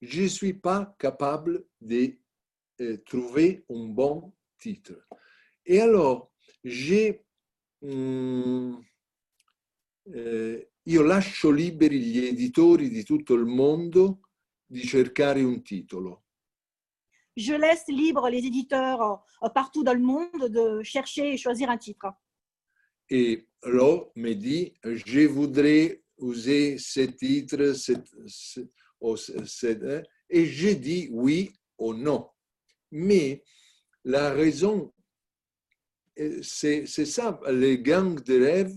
je 0.00 0.22
ne 0.22 0.28
suis 0.28 0.54
pas 0.54 0.94
capable 0.98 1.66
de 1.80 2.18
euh, 2.80 2.96
trouver 3.04 3.64
un 3.68 3.86
bon 3.88 4.32
titre. 4.58 5.06
Et 5.66 5.80
alors, 5.80 6.32
j'ai... 6.64 7.24
Hum, 7.82 8.82
eh, 10.12 10.70
io 10.84 11.02
lascio 11.02 11.50
liberi 11.50 12.00
gli 12.00 12.24
editori 12.24 12.88
di 12.88 13.04
tutto 13.04 13.34
il 13.34 13.44
mondo 13.44 14.20
di 14.66 14.82
cercare 14.82 15.40
un 15.40 15.62
titolo. 15.62 16.24
Je 17.34 17.56
laisse 17.56 17.86
libre 17.88 18.28
les 18.28 18.44
éditeurs 18.44 19.24
euh, 19.42 19.48
partout 19.50 19.82
dans 19.82 19.94
le 19.94 20.00
monde 20.00 20.48
de 20.48 20.82
chercher 20.82 21.32
et 21.32 21.36
choisir 21.36 21.70
un 21.70 21.78
titre. 21.78 22.12
Et 23.10 23.46
Lo 23.64 24.12
me 24.14 24.34
dit, 24.34 24.72
je 24.84 25.26
voudrais 25.26 26.02
user 26.18 26.78
ce 26.78 27.00
titre 27.00 27.72
ce, 27.72 27.92
ce, 28.26 28.60
et 30.28 30.46
je 30.46 30.68
dis 30.70 31.08
oui 31.10 31.52
ou 31.78 31.94
non. 31.94 32.28
Mais 32.92 33.42
la 34.04 34.32
raison, 34.32 34.92
c'est 36.42 36.86
ça, 36.86 37.40
les 37.50 37.78
gangs 37.78 38.22
de 38.22 38.40
rêve, 38.40 38.74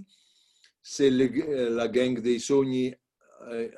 c'est 0.82 1.10
la 1.10 1.88
gang 1.88 2.20
des 2.20 2.40
sogni 2.40 2.94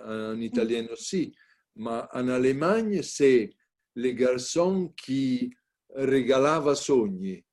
en 0.03 0.39
italien 0.39 0.87
aussi. 0.91 1.35
Mais 1.75 2.01
en 2.13 2.27
Allemagne, 2.29 3.01
c'est 3.01 3.53
les 3.95 4.13
garçons 4.13 4.93
qui 4.95 5.53
régalava 5.89 6.75
sogni. 6.75 7.43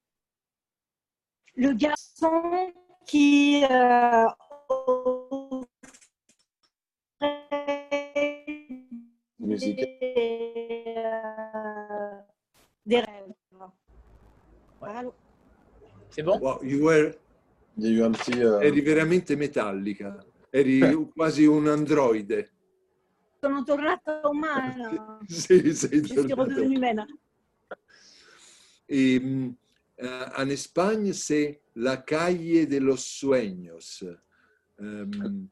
Le 1.55 1.74
garçon 1.74 2.73
qui 3.05 3.65
euh, 3.70 4.27
Musique. 9.39 9.87
Des 12.87 13.01
rêves. 13.01 13.33
C'est 16.11 16.23
bon 16.23 16.39
wow, 16.39 16.59
were... 16.62 17.15
Uh... 17.77 18.61
Eri 18.61 18.81
veramente 18.83 19.35
metallica. 19.35 20.24
Eri 20.51 21.09
quasi 21.15 21.47
un 21.47 21.69
androide. 21.69 22.51
Sono 23.41 23.65
tornata 23.65 24.20
umana. 24.24 25.19
sì, 25.27 25.74
sei 25.74 26.03
tornata. 26.03 26.61
umana. 26.61 27.07
E, 28.85 29.16
uh, 29.16 30.33
en 30.37 30.51
Espagne, 30.51 31.12
c'est 31.15 31.61
la 31.74 31.97
calle 31.99 32.66
de 32.66 32.78
los 32.81 33.05
sueños. 33.05 34.05
Um, 34.78 35.49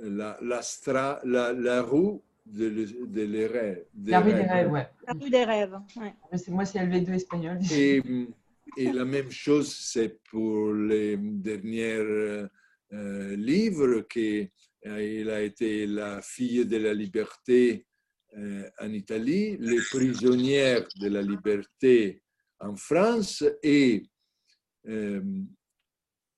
la, 0.00 0.38
la, 0.40 0.62
stra, 0.62 1.20
la, 1.24 1.52
la 1.52 1.82
rue 1.82 2.20
de, 2.46 2.68
de 3.06 3.22
les 3.22 3.46
rêves. 3.46 3.84
La 4.06 4.20
rue 4.20 4.32
des 4.32 4.42
rêves, 4.42 4.70
ouais. 4.70 4.88
La 5.06 5.12
rue 5.12 5.30
des 5.30 5.44
rêves, 5.44 5.78
ouais. 5.96 6.14
Moi, 6.48 6.64
c'est 6.64 6.78
LV2 6.78 7.10
espagnol. 7.14 7.58
Et, 7.72 8.02
et, 8.76 8.92
la 8.92 9.04
même 9.04 9.30
chose, 9.30 9.74
c'est 9.74 10.22
pour 10.30 10.72
les 10.72 11.16
derniers 11.16 11.98
euh, 12.92 13.36
livres, 13.36 14.00
qui 14.02 14.50
il 14.84 15.30
a 15.30 15.42
été 15.42 15.86
la 15.86 16.22
fille 16.22 16.64
de 16.64 16.76
la 16.76 16.94
liberté 16.94 17.84
euh, 18.36 18.68
en 18.80 18.92
Italie, 18.92 19.56
les 19.58 19.80
prisonnières 19.90 20.86
de 21.00 21.08
la 21.08 21.22
liberté 21.22 22.22
en 22.60 22.76
France 22.76 23.44
et 23.62 24.02
euh, 24.88 25.22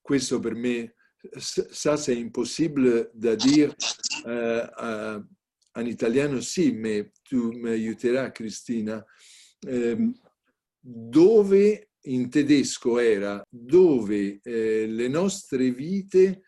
questo 0.02 0.40
per 0.40 0.54
me 0.54 0.94
ça 1.36 1.96
c'est 1.96 2.18
impossible 2.18 3.10
de 3.14 3.34
dire 3.34 3.74
euh, 4.26 4.66
euh, 4.82 5.20
en 5.74 5.86
italien 5.86 6.34
aussi, 6.34 6.72
mais 6.72 7.10
tu 7.24 7.36
m'aiuteras, 7.36 8.30
Cristina. 8.30 9.04
Eh, 9.66 9.96
dove 10.80 11.90
in 12.04 12.30
tedesco 12.30 12.98
era 12.98 13.42
dove 13.48 14.40
eh, 14.42 14.86
le 14.86 15.08
nostre 15.08 15.70
vite, 15.70 16.42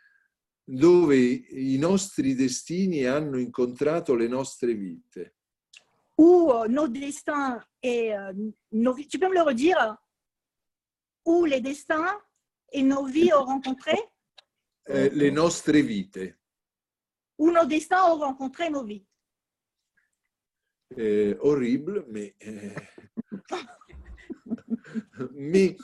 dove 0.65 1.17
i 1.17 1.77
nostri 1.77 2.35
destini 2.35 3.05
hanno 3.05 3.39
incontrato 3.39 4.15
le 4.15 4.29
nostre 4.29 4.73
vite. 4.73 5.35
Où 6.17 6.51
euh, 6.51 6.69
nos 6.69 6.89
destins 6.89 7.63
et 7.83 8.15
euh, 8.15 8.33
nos 8.73 8.95
tu 8.95 9.19
peux 9.19 9.29
me 9.29 9.35
le 9.35 9.43
redire 9.43 10.02
Où 11.25 11.45
les 11.45 11.61
destins 11.61 12.19
et 12.73 12.83
nos 12.83 13.05
vies 13.07 13.33
ont 13.33 13.45
rencontré 13.45 13.97
eh, 14.89 15.09
Le 15.11 15.31
nostre 15.31 15.73
vite. 15.73 16.19
Où 17.39 17.51
nos 17.51 17.65
destins 17.67 18.05
ont 18.13 18.19
rencontré 18.19 18.71
nos 18.71 18.85
vies. 18.85 19.05
Eh, 20.97 21.35
horrible, 21.41 22.05
mais, 22.11 22.35
eh, 22.41 22.75
mais 25.33 25.77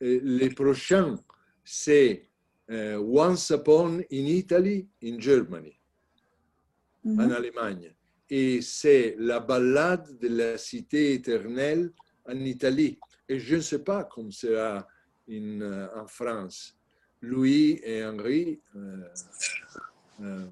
eh, 0.00 0.20
les 0.20 0.50
prochains, 0.50 1.16
c'est 1.64 2.24
Once 2.70 3.48
Upon 3.50 3.98
in 4.12 4.26
Italy, 4.26 4.86
in 5.02 5.18
Germany, 5.18 5.74
Mhm. 7.02 7.20
en 7.20 7.30
Allemagne. 7.30 7.94
Et 8.28 8.60
c'est 8.60 9.14
la 9.18 9.40
ballade 9.40 10.18
de 10.18 10.28
la 10.28 10.58
cité 10.58 11.14
éternelle 11.14 11.92
en 12.26 12.38
Italie. 12.40 12.98
Et 13.28 13.38
je 13.38 13.56
ne 13.56 13.60
sais 13.60 13.82
pas 13.84 14.04
comment 14.04 14.30
sera 14.30 14.86
in, 15.28 15.60
euh, 15.60 15.88
en 16.02 16.06
France. 16.06 16.74
Louis 17.20 17.80
et 17.82 18.04
Henri 18.04 18.60
euh, 18.76 19.02
euh, 20.22 20.46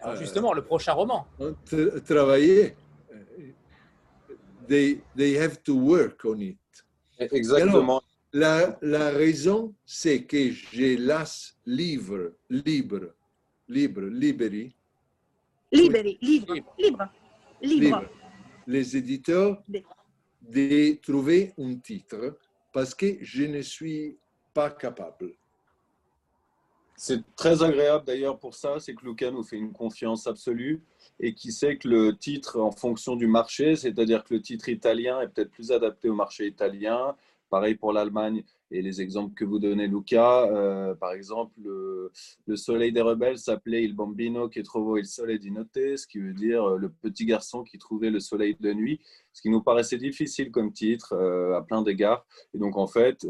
Alors 0.00 0.16
justement, 0.16 0.52
le 0.52 0.62
prochain 0.62 0.92
roman. 0.92 1.26
ont 1.38 1.54
tra- 1.64 2.00
travaillé. 2.02 2.74
They, 4.68 5.00
they 5.16 5.38
have 5.38 5.62
to 5.62 5.74
work 5.74 6.24
on 6.24 6.40
it. 6.40 6.58
Exactement. 7.18 8.02
Alors, 8.02 8.04
la, 8.32 8.78
la 8.82 9.10
raison, 9.10 9.74
c'est 9.86 10.24
que 10.24 10.50
j'ai 10.50 10.96
las 10.98 11.56
livre, 11.64 12.34
libre, 12.50 13.14
libre, 13.68 14.02
liberi, 14.02 14.74
Libéré, 15.72 16.18
libre, 16.22 16.54
libre, 16.78 17.08
libre. 17.60 17.80
libre, 17.80 18.04
les 18.66 18.96
éditeurs 18.96 19.62
de 20.48 20.94
trouver 21.00 21.52
un 21.58 21.76
titre 21.76 22.38
parce 22.72 22.94
que 22.94 23.18
je 23.20 23.44
ne 23.44 23.60
suis 23.60 24.18
pas 24.54 24.70
capable. 24.70 25.34
C'est 26.96 27.22
très 27.36 27.62
agréable 27.62 28.04
d'ailleurs 28.04 28.38
pour 28.38 28.54
ça, 28.54 28.80
c'est 28.80 28.94
que 28.94 29.04
Luca 29.04 29.30
nous 29.30 29.44
fait 29.44 29.56
une 29.56 29.72
confiance 29.72 30.26
absolue 30.26 30.82
et 31.20 31.32
qui 31.32 31.52
sait 31.52 31.76
que 31.76 31.86
le 31.86 32.16
titre 32.16 32.58
en 32.60 32.72
fonction 32.72 33.14
du 33.14 33.28
marché, 33.28 33.76
c'est-à-dire 33.76 34.24
que 34.24 34.34
le 34.34 34.42
titre 34.42 34.68
italien 34.68 35.20
est 35.20 35.28
peut-être 35.28 35.52
plus 35.52 35.70
adapté 35.70 36.08
au 36.08 36.14
marché 36.14 36.46
italien, 36.48 37.14
pareil 37.50 37.76
pour 37.76 37.92
l'Allemagne 37.92 38.42
et 38.70 38.82
les 38.82 39.00
exemples 39.00 39.34
que 39.34 39.44
vous 39.44 39.58
donnez 39.58 39.86
Luca, 39.86 40.44
euh, 40.44 40.94
par 40.94 41.12
exemple 41.12 41.52
le, 41.62 42.10
le 42.46 42.56
Soleil 42.56 42.92
des 42.92 43.00
rebelles 43.00 43.38
s'appelait 43.38 43.82
Il 43.82 43.94
Bambino 43.94 44.48
che 44.48 44.62
trovò 44.62 44.96
il 44.96 45.06
sole 45.06 45.38
di 45.38 45.50
notte, 45.50 45.96
ce 45.96 46.06
qui 46.06 46.18
veut 46.18 46.34
dire 46.34 46.64
euh, 46.64 46.78
le 46.78 46.90
petit 46.90 47.24
garçon 47.24 47.64
qui 47.64 47.78
trouvait 47.78 48.10
le 48.10 48.20
soleil 48.20 48.56
de 48.60 48.72
nuit, 48.72 49.00
ce 49.32 49.40
qui 49.42 49.50
nous 49.50 49.62
paraissait 49.62 49.98
difficile 49.98 50.50
comme 50.50 50.72
titre 50.72 51.14
euh, 51.14 51.56
à 51.56 51.62
plein 51.62 51.82
d'égards. 51.82 52.26
Et 52.54 52.58
donc 52.58 52.76
en 52.76 52.86
fait, 52.86 53.26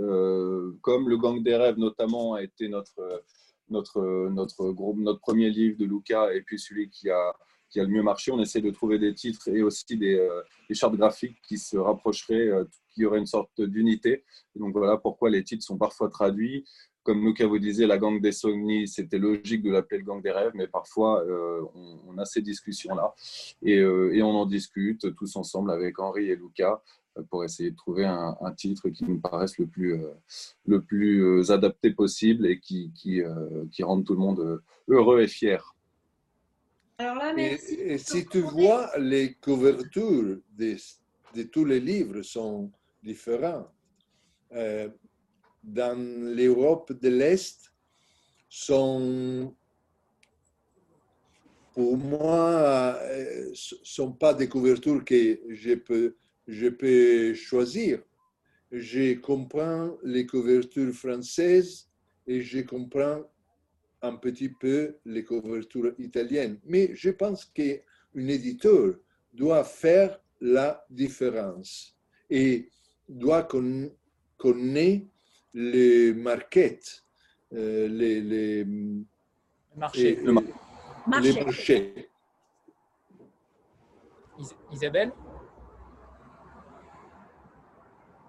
comme 0.80 1.08
le 1.08 1.16
Gang 1.16 1.42
des 1.42 1.56
rêves 1.56 1.78
notamment 1.78 2.34
a 2.34 2.42
été 2.42 2.68
notre 2.68 3.22
notre, 3.70 4.30
notre, 4.30 4.70
groupe, 4.70 4.98
notre 4.98 5.20
premier 5.20 5.50
livre 5.50 5.76
de 5.76 5.84
Luca 5.84 6.32
et 6.34 6.40
puis 6.40 6.58
celui 6.58 6.88
qui 6.88 7.10
a, 7.10 7.34
qui 7.70 7.80
a 7.80 7.84
le 7.84 7.90
mieux 7.90 8.02
marché. 8.02 8.32
On 8.32 8.40
essaie 8.40 8.60
de 8.60 8.70
trouver 8.70 8.98
des 8.98 9.14
titres 9.14 9.48
et 9.48 9.62
aussi 9.62 9.96
des, 9.96 10.14
euh, 10.14 10.42
des 10.68 10.74
chartes 10.74 10.96
graphiques 10.96 11.36
qui 11.42 11.58
se 11.58 11.76
rapprocheraient, 11.76 12.48
euh, 12.48 12.64
qui 12.94 13.04
auraient 13.04 13.18
une 13.18 13.26
sorte 13.26 13.60
d'unité. 13.60 14.24
Donc 14.56 14.72
voilà 14.72 14.96
pourquoi 14.96 15.30
les 15.30 15.44
titres 15.44 15.64
sont 15.64 15.78
parfois 15.78 16.08
traduits. 16.08 16.64
Comme 17.02 17.24
Luca 17.24 17.46
vous 17.46 17.58
disait, 17.58 17.86
la 17.86 17.96
gang 17.96 18.20
des 18.20 18.32
Sogni, 18.32 18.86
c'était 18.86 19.18
logique 19.18 19.62
de 19.62 19.70
l'appeler 19.70 19.98
le 19.98 20.04
gang 20.04 20.20
des 20.20 20.30
rêves, 20.30 20.52
mais 20.54 20.66
parfois 20.66 21.24
euh, 21.24 21.62
on, 22.06 22.18
a 22.18 22.26
ces 22.26 22.42
discussions-là 22.42 23.14
et, 23.62 23.82
on 23.82 24.34
en 24.34 24.44
discute 24.44 25.14
tous 25.14 25.36
ensemble 25.36 25.70
avec 25.70 25.98
Henri 26.00 26.28
et 26.28 26.36
Luca 26.36 26.82
euh, 27.16 27.22
pour 27.30 27.44
essayer 27.44 27.70
de 27.70 27.76
trouver 27.76 28.04
un, 28.04 28.36
titre 28.56 28.90
qui 28.90 29.04
nous 29.04 29.20
paraisse 29.20 29.56
le 29.56 29.66
plus, 29.66 29.98
le 30.66 30.82
plus 30.82 31.50
adapté 31.50 31.92
possible 31.92 32.46
et 32.46 32.60
qui, 32.60 32.92
qui, 32.94 33.22
qui 33.70 33.82
rende 33.82 34.04
tout 34.04 34.14
le 34.14 34.20
monde 34.20 34.62
heureux 34.88 35.20
et 35.20 35.28
fier. 35.28 35.74
Alors 37.00 37.14
là, 37.14 37.32
Et, 37.38 37.96
si 37.98 38.26
tu 38.26 38.40
vois, 38.40 38.90
les 38.98 39.34
couvertures 39.34 40.40
de, 40.56 40.76
de 41.34 41.42
tous 41.44 41.64
les 41.64 41.78
livres 41.78 42.22
sont 42.22 42.72
différentes. 43.02 43.70
Euh, 44.52 44.88
dans 45.62 45.96
l'Europe 46.34 46.92
de 47.00 47.08
l'Est, 47.08 47.72
sont, 48.48 49.54
pour 51.72 51.96
moi, 51.98 52.98
euh, 53.02 53.50
sont 53.54 54.12
pas 54.12 54.34
des 54.34 54.48
couvertures 54.48 55.04
que 55.04 55.38
je 55.50 55.74
peux, 55.74 56.16
je 56.48 56.68
peux 56.68 57.34
choisir. 57.34 58.02
Je 58.72 59.14
comprends 59.20 59.96
les 60.02 60.26
couvertures 60.26 60.92
françaises 60.92 61.88
et 62.26 62.40
je 62.42 62.60
comprends 62.60 63.22
un 64.02 64.16
petit 64.16 64.48
peu 64.48 64.96
les 65.04 65.24
couvertures 65.24 65.92
italiennes. 65.98 66.58
Mais 66.64 66.94
je 66.94 67.10
pense 67.10 67.44
qu'un 67.44 67.78
éditeur 68.14 68.94
doit 69.32 69.64
faire 69.64 70.20
la 70.40 70.84
différence 70.90 71.96
et 72.30 72.68
doit 73.08 73.42
con- 73.42 73.90
connaître 74.36 75.06
les 75.54 76.12
marquettes, 76.14 77.04
euh, 77.52 77.88
les, 77.88 78.20
les, 78.20 78.66
Marché. 79.76 80.12
et- 80.12 80.24
Le 80.24 80.32
mar- 80.32 80.42
et 80.44 81.08
Marché. 81.10 81.32
les 81.32 81.44
marchés. 81.44 82.08
Is- 84.38 84.54
Isabelle? 84.72 85.12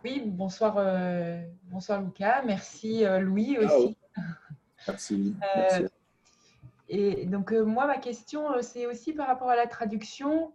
Oui, 0.03 0.23
bonsoir, 0.25 0.75
euh, 0.77 1.41
bonsoir 1.65 2.01
Lucas. 2.01 2.41
Merci 2.45 3.05
euh, 3.05 3.19
Louis 3.19 3.57
Ciao. 3.61 3.93
Merci. 4.87 5.35
Euh. 5.57 5.87
Et 6.89 7.25
donc, 7.25 7.53
euh, 7.53 7.63
moi, 7.63 7.85
ma 7.85 7.97
question, 7.97 8.51
euh, 8.51 8.61
c'est 8.61 8.87
aussi 8.87 9.13
par 9.13 9.27
rapport 9.27 9.49
à 9.49 9.55
la 9.55 9.67
traduction, 9.67 10.51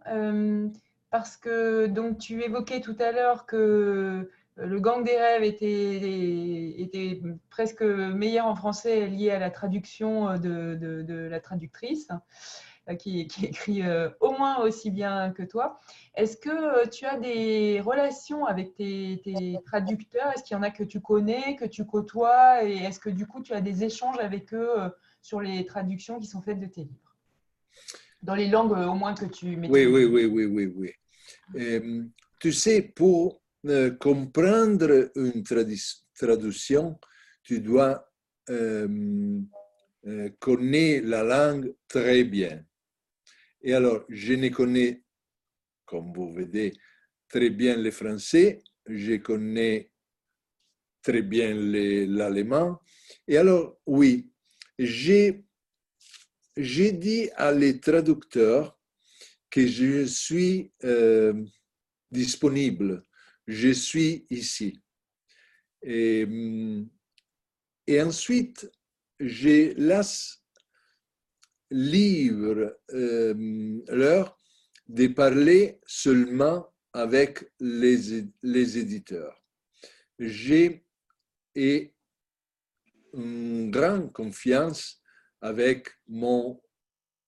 parce 1.09 1.37
que 1.37 1.85
donc, 1.87 2.17
tu 2.17 2.43
évoquais 2.43 2.81
tout 2.81 2.95
à 2.99 3.11
l'heure 3.11 3.45
que 3.45 4.29
le 4.57 4.79
gang 4.79 5.03
des 5.03 5.17
rêves 5.17 5.43
était, 5.43 6.75
était 6.81 7.21
presque 7.49 7.81
meilleur 7.81 8.47
en 8.47 8.55
français 8.55 9.07
lié 9.07 9.31
à 9.31 9.39
la 9.39 9.49
traduction 9.49 10.37
de, 10.37 10.75
de- 10.75 11.27
la 11.29 11.39
traductrice, 11.39 12.09
qui, 12.93 13.25
qui 13.27 13.45
écrit 13.45 13.81
euh, 13.81 14.09
au 14.19 14.31
moins 14.31 14.59
aussi 14.59 14.91
bien 14.91 15.31
que 15.31 15.41
toi. 15.41 15.79
Est-ce 16.13 16.37
que 16.37 16.49
euh, 16.49 16.85
tu 16.85 17.05
as 17.05 17.17
des 17.17 17.81
relations 17.81 18.45
avec 18.45 18.75
tes, 18.75 19.21
tes 19.23 19.57
traducteurs? 19.65 20.31
Est-ce 20.33 20.43
qu'il 20.43 20.55
y 20.55 20.59
en 20.59 20.63
a 20.63 20.69
que 20.69 20.83
tu 20.83 21.01
connais, 21.01 21.55
que 21.55 21.65
tu 21.65 21.83
côtoies? 21.85 22.63
Et 22.63 22.75
est-ce 22.77 22.99
que 22.99 23.09
du 23.09 23.25
coup, 23.25 23.41
tu 23.41 23.53
as 23.53 23.61
des 23.61 23.83
échanges 23.83 24.19
avec 24.19 24.53
eux 24.53 24.79
euh, 24.79 24.89
sur 25.21 25.41
les 25.41 25.65
traductions 25.65 26.19
qui 26.19 26.27
sont 26.27 26.41
faites 26.41 26.59
de 26.59 26.67
tes 26.67 26.81
livres? 26.81 27.15
Dans 28.21 28.35
les 28.35 28.47
langues 28.47 28.73
euh, 28.73 28.85
au 28.85 28.93
moins 28.93 29.15
que 29.15 29.25
tu 29.25 29.57
maîtrises. 29.57 29.87
Oui, 29.87 30.05
oui, 30.05 30.05
oui, 30.05 30.25
oui, 30.25 30.45
oui, 30.45 30.73
oui. 30.75 30.91
Euh, 31.59 32.03
tu 32.39 32.53
sais, 32.53 32.81
pour 32.81 33.41
euh, 33.65 33.95
comprendre 33.97 35.09
une 35.15 35.41
traduction, 35.41 36.99
tu 37.43 37.61
dois 37.61 38.07
euh, 38.49 38.87
euh, 40.05 40.29
connaître 40.39 41.07
la 41.07 41.23
langue 41.23 41.73
très 41.87 42.23
bien. 42.23 42.63
Et 43.65 43.73
alors, 43.73 44.05
je 44.09 44.33
ne 44.33 44.49
connais, 44.49 45.01
comme 45.85 46.13
vous 46.13 46.31
voyez, 46.31 46.71
très 47.27 47.49
bien 47.49 47.75
le 47.75 47.89
français, 47.89 48.59
je 48.85 49.15
connais 49.15 49.91
très 51.01 51.23
bien 51.23 51.55
le- 51.55 52.05
l'allemand. 52.05 52.79
Et 53.27 53.37
alors, 53.37 53.79
oui, 53.87 54.31
j'ai 54.77 55.43
dit 56.55 57.29
à 57.35 57.51
les 57.51 57.79
traducteurs 57.79 58.79
que 59.49 59.65
je 59.65 60.05
suis 60.05 60.71
euh, 60.83 61.33
disponible, 62.11 63.03
je 63.47 63.69
suis 63.69 64.27
ici. 64.29 64.79
Et, 65.81 66.23
hum, 66.25 66.87
ensuite, 67.89 68.69
je 69.19 69.73
laisse 69.73 70.44
libre 71.75 72.77
euh, 72.93 73.81
leur 73.89 74.37
de 74.87 75.07
parler 75.07 75.79
seulement 75.85 76.73
avec 76.93 77.51
les, 77.59 78.23
les 78.41 78.77
éditeurs. 78.77 79.43
J'ai 80.17 80.85
une 83.13 83.71
grande 83.71 84.13
confiance 84.13 85.01
avec 85.41 85.89
mon, 86.07 86.61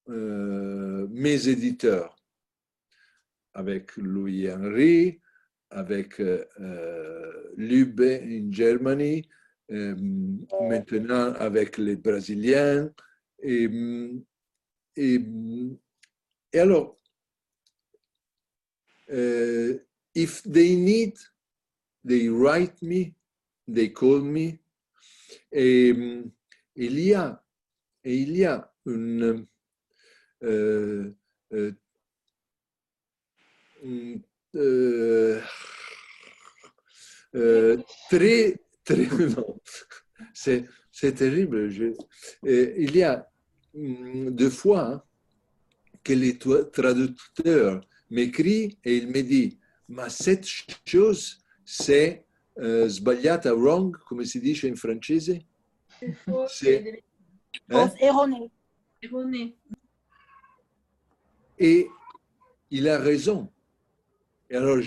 euh, 0.09 1.07
mes 1.09 1.49
éditeurs, 1.49 2.15
avec 3.53 3.97
Louis-Henri, 3.97 5.19
avec 5.69 6.21
euh, 6.21 7.51
Lube 7.57 7.99
en 8.01 8.51
Germany, 8.51 9.27
euh, 9.71 9.95
maintenant 10.69 11.33
avec 11.33 11.77
les 11.77 11.97
Brésiliens. 11.97 12.89
Et, 13.43 13.67
et, 14.97 15.19
et 16.53 16.59
alors, 16.59 16.97
uh, 19.09 19.75
if 20.15 20.43
they 20.43 20.75
need, 20.75 21.13
they 22.03 22.29
write 22.29 22.81
me, 22.81 23.13
they 23.67 23.89
call 23.93 24.21
me. 24.21 24.59
Et 25.51 25.93
il 26.75 26.99
y 26.99 27.13
a, 27.13 27.43
et 28.03 28.15
il 28.15 28.37
y 28.37 28.45
a 28.45 28.71
une, 28.85 29.45
euh, 30.43 31.13
euh, 31.53 31.71
euh, 34.55 35.41
euh, 37.35 37.77
très, 38.09 38.59
très, 38.83 39.05
non, 39.35 39.59
c'est, 40.33 40.65
terrible. 41.15 41.69
Je, 41.69 41.85
euh, 42.45 42.73
il 42.77 42.95
y 42.95 43.03
a 43.03 43.29
deux 43.77 44.49
fois 44.49 44.81
hein, 44.81 45.03
que 46.03 46.13
les 46.13 46.37
traducteurs 46.37 47.81
m'écrit 48.09 48.77
et 48.83 48.97
il 48.97 49.07
me 49.07 49.21
dit, 49.21 49.59
mais 49.89 50.09
cette 50.09 50.47
chose, 50.85 51.43
c'est 51.63 52.25
euh, 52.59 52.89
sbagliata, 52.89 53.53
wrong, 53.53 53.95
come 54.07 54.25
si 54.25 54.39
dice 54.39 54.63
in 54.65 54.75
francese? 54.75 55.39
C'est 56.49 57.03
hein? 57.69 57.91
erroné. 57.99 58.51
erroné. 59.01 59.55
Et 61.59 61.87
il 62.71 62.87
a 62.87 62.97
raison. 62.99 63.51
Et 64.49 64.55
alors, 64.55 64.79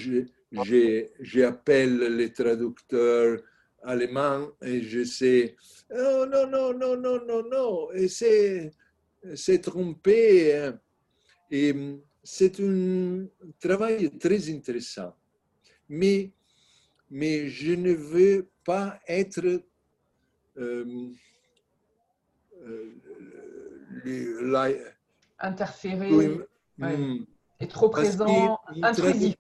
j'appelle 1.21 2.17
les 2.17 2.33
traducteurs 2.33 3.41
allemands 3.83 4.49
et 4.63 4.83
je 4.83 5.05
sais, 5.05 5.57
oh 5.91 6.27
non, 6.31 6.47
non, 6.49 6.73
non, 6.75 6.97
non, 6.97 7.25
non, 7.27 7.43
non, 7.49 7.93
et 7.93 8.09
c'est 8.09 8.71
trompé. 9.63 10.57
Hein. 10.57 10.81
Et 11.51 11.75
c'est 12.23 12.61
un 12.61 13.27
travail 13.59 14.11
très 14.19 14.49
intéressant. 14.51 15.15
Mais, 15.89 16.31
mais 17.11 17.49
je 17.49 17.73
ne 17.73 17.93
veux 17.93 18.49
pas 18.65 19.01
être 19.09 19.63
euh, 20.57 21.11
euh, 22.63 22.93
interféré 25.39 26.11
hmm. 26.79 27.25
et 27.59 27.69
trop 27.69 27.89
présent, 27.89 28.59
intrusif. 28.83 29.37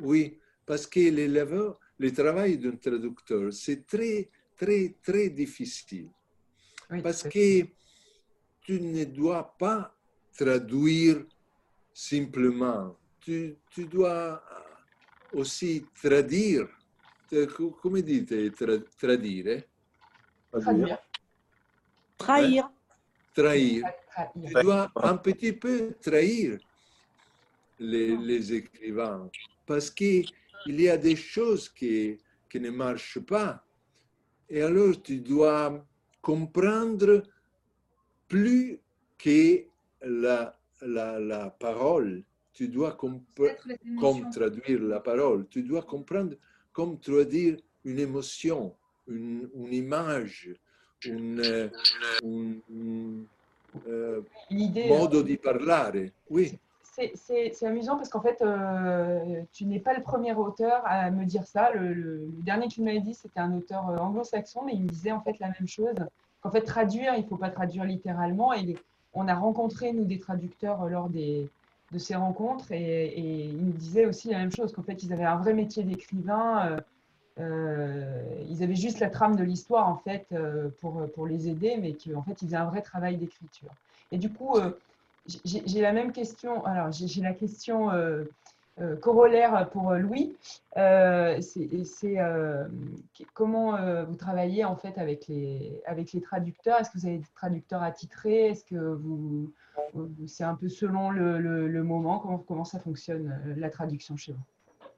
Oui, 0.00 0.38
parce 0.64 0.86
que 0.86 1.00
le, 1.00 1.76
le 1.98 2.12
travail 2.12 2.58
d'un 2.58 2.76
traducteur, 2.76 3.52
c'est 3.52 3.86
très, 3.86 4.30
très, 4.56 4.94
très 5.02 5.28
difficile. 5.28 6.08
parce 7.02 7.22
que 7.24 7.66
tu 8.62 8.80
ne 8.80 9.04
dois 9.04 9.54
pas 9.58 9.94
traduire 10.36 11.24
simplement. 11.92 12.96
Tu, 13.20 13.56
tu 13.70 13.86
dois 13.86 14.42
aussi 15.32 15.84
traduire. 16.00 16.68
Come 17.80 18.02
dite 18.02 18.54
tra, 18.54 18.78
tradire? 18.98 19.64
Traduire. 20.50 20.98
Trahir. 22.18 22.70
Trahir. 23.34 23.84
Tu 24.34 24.52
dois 24.62 24.90
un 24.96 25.16
petit 25.16 25.52
peu 25.54 25.94
trahir 26.00 26.58
les, 27.78 28.16
les 28.16 28.52
écrivains 28.52 29.30
parce 29.66 29.90
qu'il 29.90 30.26
y 30.66 30.88
a 30.88 30.98
des 30.98 31.16
choses 31.16 31.70
qui, 31.70 32.18
qui 32.50 32.60
ne 32.60 32.70
marchent 32.70 33.20
pas. 33.20 33.64
Et 34.50 34.60
alors 34.60 35.00
tu 35.02 35.20
dois 35.20 35.82
comprendre 36.20 37.22
plus 38.32 38.80
que 39.18 39.64
la, 40.00 40.56
la, 40.80 41.20
la 41.20 41.50
parole. 41.50 42.22
Tu 42.54 42.68
dois 42.68 42.92
comme 42.92 43.20
traduire 44.30 44.82
la 44.82 45.00
parole. 45.00 45.46
Tu 45.48 45.62
dois 45.62 45.82
comprendre 45.82 46.34
comme 46.72 46.98
traduire 46.98 47.58
une 47.84 47.98
émotion, 47.98 48.74
une, 49.06 49.50
une 49.54 49.74
image, 49.74 50.50
une, 51.04 51.70
un 52.24 53.80
euh, 53.86 54.22
modo 54.88 55.22
di 55.22 55.36
parlare. 55.36 56.10
Oui. 56.30 56.58
C'est 57.14 57.64
amusant 57.64 57.96
parce 57.96 58.10
qu'en 58.10 58.20
fait, 58.20 58.40
euh, 58.42 59.42
tu 59.52 59.64
n'es 59.64 59.80
pas 59.80 59.94
le 59.94 60.02
premier 60.02 60.34
auteur 60.34 60.82
à 60.84 61.10
me 61.10 61.24
dire 61.24 61.46
ça. 61.46 61.72
Le, 61.72 62.26
dernier 62.44 62.68
que 62.68 62.74
tu 62.74 62.82
m'avais 62.82 63.00
dit, 63.00 63.14
c'était 63.14 63.40
un 63.40 63.56
auteur 63.56 63.88
euh, 63.88 63.96
anglo-saxon, 63.96 64.62
mais 64.66 64.74
il 64.74 64.82
me 64.82 64.88
disait 64.88 65.12
en 65.12 65.20
fait 65.20 65.38
la 65.38 65.48
même 65.48 65.66
chose. 65.66 65.96
Qu'en 66.42 66.50
fait, 66.50 66.62
traduire, 66.62 67.14
il 67.16 67.22
ne 67.22 67.28
faut 67.28 67.36
pas 67.36 67.50
traduire 67.50 67.84
littéralement. 67.84 68.52
Et 68.52 68.76
on 69.14 69.28
a 69.28 69.34
rencontré, 69.34 69.92
nous, 69.92 70.04
des 70.04 70.18
traducteurs 70.18 70.86
lors 70.88 71.08
des, 71.08 71.48
de 71.92 71.98
ces 71.98 72.14
rencontres 72.14 72.72
et, 72.72 73.48
ils 73.48 73.64
nous 73.64 73.72
disaient 73.72 74.06
aussi 74.06 74.30
la 74.30 74.38
même 74.38 74.52
chose, 74.52 74.72
qu'en 74.72 74.82
fait, 74.82 75.02
ils 75.02 75.12
avaient 75.12 75.24
un 75.24 75.36
vrai 75.36 75.54
métier 75.54 75.84
d'écrivain. 75.84 76.66
Euh, 76.66 76.80
euh, 77.40 78.22
ils 78.50 78.62
avaient 78.62 78.74
juste 78.74 79.00
la 79.00 79.10
trame 79.10 79.36
de 79.36 79.44
l'histoire, 79.44 79.88
en 79.88 79.96
fait, 79.96 80.26
euh, 80.32 80.68
pour, 80.80 81.06
pour 81.14 81.26
les 81.26 81.48
aider, 81.48 81.76
mais 81.80 81.92
qu'en 81.92 82.22
fait, 82.22 82.42
ils 82.42 82.46
faisaient 82.46 82.56
un 82.56 82.66
vrai 82.66 82.82
travail 82.82 83.16
d'écriture. 83.16 83.70
Et 84.10 84.18
du 84.18 84.30
coup, 84.30 84.58
j'ai 85.44 85.80
la 85.80 85.92
même 85.92 86.12
question. 86.12 86.64
Alors, 86.66 86.90
j'ai 86.92 87.22
la 87.22 87.32
question 87.32 87.88
euh, 88.80 88.96
corollaire 88.96 89.68
pour 89.70 89.90
euh, 89.90 89.98
Louis, 89.98 90.34
euh, 90.78 91.38
c'est 91.42 92.16
comment 93.34 93.76
vous 94.06 94.16
travaillez 94.16 94.64
en 94.64 94.76
fait 94.76 94.96
avec 94.96 95.28
les, 95.28 95.82
avec 95.84 96.12
les 96.14 96.22
traducteurs? 96.22 96.80
Est-ce 96.80 96.90
que 96.90 96.98
vous 96.98 97.06
avez 97.06 97.18
des 97.18 97.26
traducteurs 97.34 97.82
attitrés? 97.82 98.46
Est-ce 98.46 98.64
que 98.64 98.94
vous, 98.94 99.52
c'est 100.26 100.44
un 100.44 100.54
peu 100.54 100.70
selon 100.70 101.10
le, 101.10 101.82
moment? 101.82 102.18
Comment, 102.18 102.38
comment 102.38 102.64
ça 102.64 102.78
fonctionne 102.78 103.38
la 103.58 103.68
traduction 103.68 104.16
chez 104.16 104.32
vous? 104.32 104.38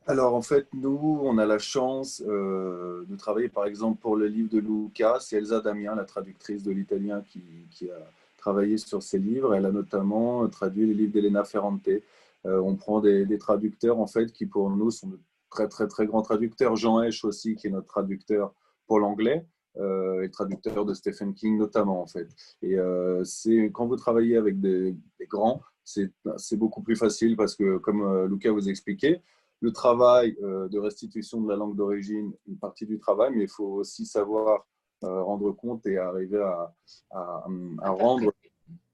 Alors 0.07 0.37
en 0.37 0.43
fait, 0.43 0.69
nous, 0.73 1.21
on 1.25 1.37
a 1.39 1.47
la 1.47 1.59
chance 1.59 2.23
de 2.23 3.17
travailler 3.17 3.49
par 3.49 3.67
exemple 3.67 4.01
pour 4.01 4.15
le 4.15 4.29
livre 4.29 4.51
de 4.51 4.61
Luca. 4.61 5.17
C'est 5.19 5.39
Elsa 5.39 5.61
Damien, 5.61 5.97
la 5.97 6.05
traductrice 6.05 6.63
de 6.63 6.71
l'italien, 6.71 7.23
qui, 7.23 7.43
qui, 7.73 7.91
a 7.91 7.99
travaillé 8.39 8.79
sur 8.79 9.03
ces 9.03 9.19
livres. 9.19 9.53
Elle 9.55 9.67
a 9.67 9.73
notamment 9.73 10.47
traduit 10.49 10.87
les 10.87 10.95
livres 10.95 11.13
d'Elena 11.13 11.43
Ferrante. 11.43 11.89
Euh, 12.47 12.61
on 12.61 12.77
prend 12.77 13.01
des, 13.01 13.39
traducteurs 13.39 13.99
en 13.99 14.07
fait 14.07 14.33
qui 14.33 14.47
pour 14.47 14.71
nous 14.71 14.91
sont 14.91 15.09
de 15.09 15.21
très 15.51 15.69
très 15.69 15.89
très 15.89 16.07
grands 16.07 16.23
traducteurs. 16.23 16.77
Jean 16.77 17.03
Hesch 17.03 17.25
aussi 17.25 17.57
qui 17.57 17.69
est 17.69 17.71
notre 17.71 17.87
traducteur 17.87 18.55
pour 18.87 18.99
l'anglais. 18.99 19.47
Euh, 19.77 20.23
et 20.23 20.31
traducteur 20.31 20.85
de 20.85 20.95
Stephen 20.95 21.35
King 21.35 21.59
notamment 21.59 22.01
en 22.01 22.07
fait. 22.07 22.29
Et 22.63 22.79
euh, 22.79 23.25
c'est 23.25 23.73
quand 23.73 23.87
vous 23.87 23.97
travaillez 23.97 24.37
avec 24.37 24.61
des, 24.61 24.97
grands, 25.29 25.63
c'est 25.83 26.13
beaucoup 26.57 26.81
plus 26.83 26.95
facile 26.95 27.37
parce 27.37 27.57
que 27.57 27.79
comme 27.79 28.27
Lucas 28.27 28.53
vous 28.53 28.69
expliquait, 28.69 29.21
le 29.61 29.73
travail 29.73 30.37
de 30.41 30.79
restitution 30.79 31.41
de 31.41 31.49
la 31.49 31.57
langue 31.57 31.75
d'origine, 31.75 32.33
une 32.47 32.59
partie 32.59 32.87
du 32.87 33.01
travail, 33.01 33.33
mais 33.35 33.45
il 33.45 33.49
faut 33.49 33.67
aussi 33.67 34.07
savoir 34.07 34.65
rendre 35.03 35.51
compte 35.51 35.85
et 35.87 35.99
arriver 35.99 36.41
à, 36.41 36.73
à 37.11 37.91
rendre 37.91 38.33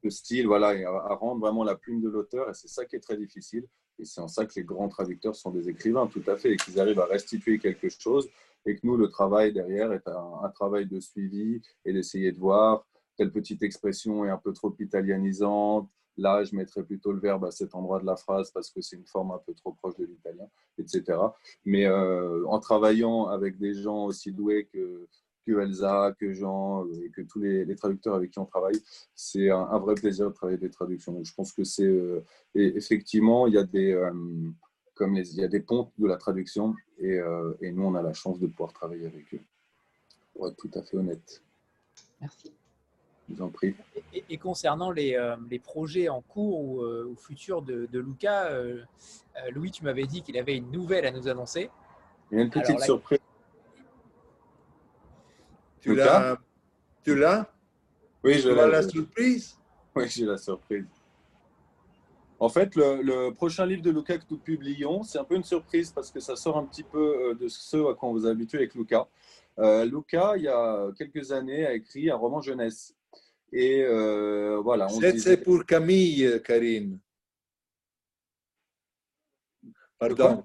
le 0.02 0.10
style, 0.10 0.46
voilà, 0.46 0.74
et 0.74 0.84
à, 0.84 1.14
rendre 1.14 1.40
vraiment 1.40 1.64
la 1.64 1.74
plume 1.74 2.00
de 2.00 2.08
l'auteur. 2.08 2.48
Et 2.48 2.54
c'est 2.54 2.68
ça 2.68 2.84
qui 2.84 2.96
est 2.96 3.00
très 3.00 3.16
difficile. 3.16 3.66
Et 3.98 4.04
c'est 4.04 4.20
en 4.20 4.28
ça 4.28 4.46
que 4.46 4.52
les 4.56 4.64
grands 4.64 4.88
traducteurs 4.88 5.36
sont 5.36 5.50
des 5.50 5.68
écrivains, 5.68 6.06
tout 6.06 6.22
à 6.26 6.36
fait, 6.36 6.52
et 6.52 6.56
qu'ils 6.56 6.80
arrivent 6.80 7.00
à 7.00 7.06
restituer 7.06 7.58
quelque 7.58 7.88
chose. 7.88 8.28
Et 8.66 8.76
que 8.76 8.86
nous, 8.86 8.96
le 8.96 9.08
travail 9.08 9.52
derrière 9.52 9.92
est 9.92 10.06
un, 10.06 10.48
travail 10.54 10.86
de 10.86 11.00
suivi 11.00 11.62
et 11.84 11.92
d'essayer 11.92 12.32
de 12.32 12.38
voir 12.38 12.86
telle 13.16 13.32
petite 13.32 13.62
expression 13.62 14.24
est 14.24 14.30
un 14.30 14.38
peu 14.38 14.52
trop 14.52 14.74
italianisante. 14.78 15.88
Là, 16.16 16.44
je 16.44 16.54
mettrais 16.54 16.82
plutôt 16.82 17.12
le 17.12 17.20
verbe 17.20 17.44
à 17.44 17.50
cet 17.50 17.74
endroit 17.74 18.00
de 18.00 18.06
la 18.06 18.16
phrase 18.16 18.50
parce 18.50 18.70
que 18.70 18.80
c'est 18.80 18.96
une 18.96 19.06
forme 19.06 19.30
un 19.30 19.40
peu 19.46 19.54
trop 19.54 19.72
proche 19.72 19.96
de 19.96 20.04
l'italien, 20.04 20.46
etc. 20.78 21.18
Mais 21.64 21.86
euh, 21.86 22.46
en 22.46 22.60
travaillant 22.60 23.26
avec 23.26 23.58
des 23.58 23.74
gens 23.74 24.06
aussi 24.06 24.32
doués 24.32 24.68
que, 24.72 25.06
que 25.46 25.60
Elsa, 25.60 26.14
que 26.18 26.32
Jean 26.32 26.84
euh, 26.84 27.04
et 27.04 27.10
que 27.10 27.22
tous 27.22 27.40
les, 27.40 27.74
traducteurs 27.76 28.14
avec 28.14 28.30
qui 28.30 28.38
on 28.38 28.44
travaille. 28.44 28.80
C'est 29.14 29.50
un, 29.50 29.78
vrai 29.78 29.94
plaisir 29.94 30.28
de 30.28 30.34
travailler 30.34 30.58
des 30.58 30.70
traductions. 30.70 31.12
Donc, 31.12 31.24
je 31.24 31.34
pense 31.34 31.52
que 31.52 31.64
c'est 31.64 31.84
euh, 31.84 32.24
effectivement, 32.54 33.46
il 33.46 33.54
y 33.54 33.58
a 33.58 33.64
des 33.64 33.92
euh, 33.92 34.12
comme 34.94 35.14
les, 35.14 35.30
il 35.32 35.40
y 35.40 35.44
a 35.44 35.48
des 35.48 35.60
ponts 35.60 35.90
de 35.98 36.06
la 36.06 36.16
traduction 36.16 36.74
et, 36.98 37.20
et, 37.62 37.72
nous, 37.72 37.84
on 37.84 37.94
a 37.94 38.02
la 38.02 38.12
chance 38.12 38.38
de 38.38 38.46
pouvoir 38.46 38.74
travailler 38.74 39.06
avec 39.06 39.32
eux. 39.32 39.40
Pour 40.34 40.48
être 40.48 40.56
tout 40.56 40.70
à 40.74 40.82
fait 40.82 40.98
honnête. 40.98 41.42
Merci. 42.20 42.52
Je 43.26 43.34
vous 43.34 43.42
en 43.42 43.48
prie. 43.48 43.74
Et, 44.28 44.36
concernant 44.36 44.90
les, 44.90 45.18
les, 45.48 45.58
projets 45.58 46.10
en 46.10 46.20
cours 46.20 46.60
ou, 46.60 46.84
ou 46.84 47.16
futurs 47.16 47.62
de, 47.62 47.88
de 47.90 47.98
Lucas, 47.98 48.50
Louis, 49.52 49.70
tu 49.70 49.84
m'avais 49.84 50.04
dit 50.04 50.20
qu'il 50.20 50.36
avait 50.36 50.58
une 50.58 50.70
nouvelle 50.70 51.06
à 51.06 51.12
nous 51.12 51.28
annoncer. 51.28 51.70
Il 52.30 52.36
y 52.36 52.40
a 52.42 52.44
une 52.44 52.50
petite 52.50 52.80
surprise 52.80 53.20
tu 55.80 55.94
l'as 55.94 56.38
Tu 57.02 57.14
l'as 57.14 57.52
Oui, 58.22 58.34
je 58.34 58.48
Tu 58.48 58.58
as 58.58 58.66
la 58.66 58.82
surprise 58.82 59.58
Oui, 59.94 60.04
j'ai 60.08 60.26
la 60.26 60.38
surprise. 60.38 60.86
En 62.38 62.48
fait, 62.48 62.74
le, 62.74 63.02
le, 63.02 63.34
prochain 63.34 63.66
livre 63.66 63.82
de 63.82 63.90
Luca 63.90 64.16
que 64.16 64.24
nous 64.30 64.38
publions, 64.38 65.02
c'est 65.02 65.18
un 65.18 65.24
peu 65.24 65.34
une 65.34 65.44
surprise 65.44 65.92
parce 65.92 66.10
que 66.10 66.20
ça 66.20 66.36
sort 66.36 66.56
un 66.56 66.64
petit 66.64 66.82
peu 66.82 66.98
euh, 66.98 67.34
de 67.34 67.48
ce 67.48 67.76
à 67.90 67.94
quoi 67.94 68.08
on 68.08 68.12
vous 68.12 68.26
a 68.26 68.30
habitué 68.30 68.58
avec 68.58 68.74
Luca. 68.74 69.06
Euh, 69.58 69.84
Luca, 69.84 70.32
il 70.36 70.44
y 70.44 70.48
a 70.48 70.90
quelques 70.96 71.32
années, 71.32 71.66
a 71.66 71.74
écrit 71.74 72.10
un 72.10 72.16
roman 72.16 72.40
jeunesse. 72.40 72.94
Et 73.52 73.82
euh, 73.82 74.58
voilà. 74.62 74.88
C'est 74.88 75.12
disait... 75.12 75.36
pour 75.36 75.66
Camille, 75.66 76.40
Karine. 76.42 76.98
Pardon, 79.98 80.42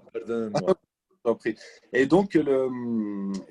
Et 1.92 2.06
donc, 2.06 2.38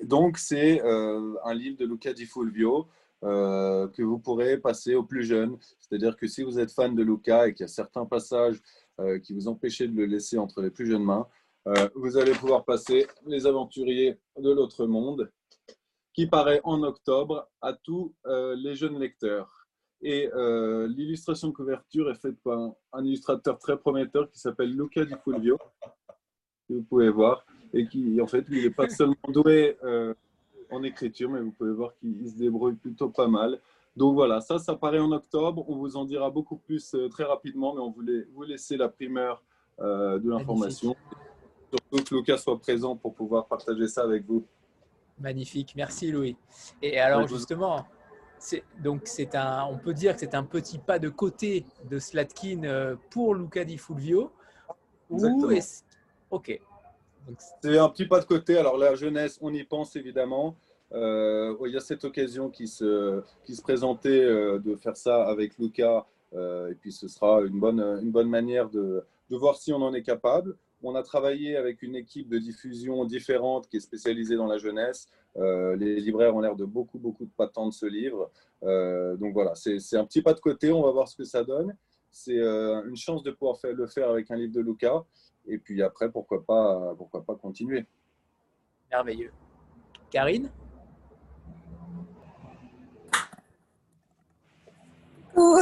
donc 0.02 0.38
c'est 0.38 0.82
euh, 0.82 1.34
un 1.44 1.54
livre 1.54 1.76
de 1.78 1.86
Luca 1.86 2.12
Di 2.12 2.26
Fulvio 2.26 2.86
euh, 3.24 3.88
que 3.88 4.02
vous 4.02 4.18
pourrez 4.18 4.58
passer 4.58 4.94
aux 4.94 5.02
plus 5.02 5.24
jeunes. 5.24 5.56
C'est-à-dire 5.78 6.16
que 6.16 6.26
si 6.26 6.42
vous 6.42 6.58
êtes 6.58 6.72
fan 6.72 6.94
de 6.94 7.02
Luca 7.02 7.48
et 7.48 7.54
qu'il 7.54 7.64
y 7.64 7.68
a 7.68 7.68
certains 7.68 8.06
passages 8.06 8.60
euh, 9.00 9.18
qui 9.18 9.34
vous 9.34 9.48
empêchaient 9.48 9.88
de 9.88 9.96
le 9.96 10.06
laisser 10.06 10.38
entre 10.38 10.62
les 10.62 10.70
plus 10.70 10.86
jeunes 10.86 11.04
mains, 11.04 11.26
vous 11.96 12.16
allez 12.16 12.30
pouvoir 12.30 12.64
passer 12.64 13.08
Les 13.26 13.44
Aventuriers 13.44 14.20
de 14.38 14.52
l'autre 14.52 14.86
monde, 14.86 15.32
qui 16.14 16.28
paraît 16.28 16.60
en 16.62 16.84
octobre 16.84 17.50
à 17.60 17.72
tous 17.72 18.14
les 18.24 18.76
jeunes 18.76 19.00
lecteurs. 19.00 19.66
Et 20.00 20.30
l'illustration 20.86 21.48
de 21.48 21.52
couverture 21.52 22.08
est 22.08 22.20
faite 22.22 22.36
par 22.44 22.56
un, 22.56 22.76
un 22.92 23.04
illustrateur 23.04 23.58
très 23.58 23.76
prometteur 23.76 24.30
qui 24.30 24.38
s'appelle 24.38 24.76
Luca 24.76 25.04
Di 25.04 25.14
Fulvio, 25.24 25.58
que 26.68 26.74
vous 26.74 26.84
pouvez 26.84 27.10
voir 27.10 27.44
et 27.72 27.86
qui, 27.86 28.20
en 28.20 28.26
fait, 28.26 28.44
il 28.50 28.62
n'est 28.62 28.70
pas 28.70 28.88
seulement 28.88 29.16
doué 29.28 29.76
euh, 29.84 30.14
en 30.70 30.82
écriture, 30.82 31.30
mais 31.30 31.40
vous 31.40 31.52
pouvez 31.52 31.72
voir 31.72 31.94
qu'il 31.98 32.28
se 32.28 32.36
débrouille 32.36 32.74
plutôt 32.74 33.08
pas 33.08 33.28
mal. 33.28 33.60
Donc 33.96 34.14
voilà, 34.14 34.40
ça, 34.40 34.58
ça 34.58 34.74
paraît 34.74 34.98
en 34.98 35.12
octobre. 35.12 35.64
On 35.68 35.76
vous 35.76 35.96
en 35.96 36.04
dira 36.04 36.30
beaucoup 36.30 36.56
plus 36.56 36.94
euh, 36.94 37.08
très 37.08 37.24
rapidement, 37.24 37.74
mais 37.74 37.80
on 37.80 37.90
voulait 37.90 38.26
vous 38.34 38.42
laisser 38.42 38.76
la 38.76 38.88
primeur 38.88 39.42
euh, 39.80 40.18
de 40.18 40.28
l'information. 40.30 40.94
Surtout 41.70 42.04
que 42.04 42.14
Lucas 42.14 42.38
soit 42.38 42.58
présent 42.58 42.96
pour 42.96 43.14
pouvoir 43.14 43.46
partager 43.46 43.88
ça 43.88 44.02
avec 44.02 44.24
vous. 44.26 44.44
Magnifique, 45.18 45.74
merci 45.76 46.10
Louis. 46.10 46.36
Et 46.82 46.98
alors 46.98 47.26
justement, 47.26 47.86
donc 48.82 49.02
c'est 49.04 49.34
un, 49.34 49.64
on 49.64 49.78
peut 49.78 49.94
dire 49.94 50.12
que 50.14 50.20
c'est 50.20 50.34
un 50.34 50.44
petit 50.44 50.78
pas 50.78 50.98
de 50.98 51.08
côté 51.08 51.64
de 51.88 51.98
Slatkin 51.98 52.96
pour 53.10 53.34
Luca 53.34 53.64
Di 53.64 53.78
Fulvio. 53.78 54.30
Ou 55.08 55.50
est 55.50 55.84
ok, 56.30 56.60
c'est 57.60 57.78
un 57.78 57.88
petit 57.88 58.06
pas 58.06 58.20
de 58.20 58.24
côté. 58.24 58.56
Alors 58.56 58.78
la 58.78 58.94
jeunesse, 58.94 59.38
on 59.40 59.52
y 59.52 59.64
pense 59.64 59.96
évidemment. 59.96 60.56
Euh, 60.92 61.56
il 61.66 61.72
y 61.72 61.76
a 61.76 61.80
cette 61.80 62.04
occasion 62.04 62.48
qui 62.48 62.68
se, 62.68 63.22
qui 63.44 63.56
se 63.56 63.62
présentait 63.62 64.22
euh, 64.22 64.58
de 64.58 64.76
faire 64.76 64.96
ça 64.96 65.26
avec 65.26 65.58
Luca. 65.58 66.06
Euh, 66.34 66.70
et 66.70 66.74
puis 66.74 66.92
ce 66.92 67.08
sera 67.08 67.40
une 67.42 67.58
bonne, 67.58 67.80
une 67.80 68.10
bonne 68.10 68.28
manière 68.28 68.68
de, 68.68 69.04
de, 69.30 69.36
voir 69.36 69.56
si 69.56 69.72
on 69.72 69.82
en 69.82 69.94
est 69.94 70.02
capable. 70.02 70.56
On 70.82 70.94
a 70.94 71.02
travaillé 71.02 71.56
avec 71.56 71.82
une 71.82 71.96
équipe 71.96 72.28
de 72.28 72.38
diffusion 72.38 73.04
différente 73.04 73.68
qui 73.68 73.78
est 73.78 73.80
spécialisée 73.80 74.36
dans 74.36 74.46
la 74.46 74.58
jeunesse. 74.58 75.08
les 75.36 76.00
libraires 76.00 76.36
ont 76.36 76.40
l'air 76.40 76.54
de 76.54 76.64
beaucoup, 76.64 76.98
beaucoup 76.98 77.24
de 77.24 77.30
patents 77.36 77.66
de 77.66 77.72
ce 77.72 77.86
livre. 77.86 78.30
donc 78.62 79.32
voilà, 79.32 79.54
c'est 79.54 79.96
un 79.96 80.04
petit 80.04 80.22
pas 80.22 80.34
de 80.34 80.40
côté. 80.40 80.70
On 80.70 80.82
va 80.82 80.90
voir 80.90 81.08
ce 81.08 81.16
que 81.16 81.24
ça 81.24 81.42
donne. 81.42 81.74
C'est 82.10 82.38
une 82.38 82.96
chance 82.96 83.22
de 83.22 83.30
pouvoir 83.30 83.58
faire, 83.58 83.72
le 83.72 83.86
faire 83.86 84.10
avec 84.10 84.30
un 84.30 84.36
livre 84.36 84.52
de 84.52 84.60
Luca. 84.60 85.04
Et 85.46 85.58
puis 85.58 85.82
après, 85.82 86.10
pourquoi 86.10 86.44
pas, 86.44 86.94
pourquoi 86.96 87.24
pas 87.24 87.36
continuer. 87.36 87.86
Merveilleux. 88.90 89.32
Karine? 90.10 90.50
Oh. 95.36 95.60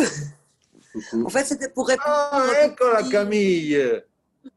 En 1.25 1.29
fait, 1.29 1.45
c'était 1.45 1.69
pour 1.69 1.89
répondre. 1.89 2.09
Ah, 2.09 2.67
eccola 2.67 3.03
Camille 3.11 4.03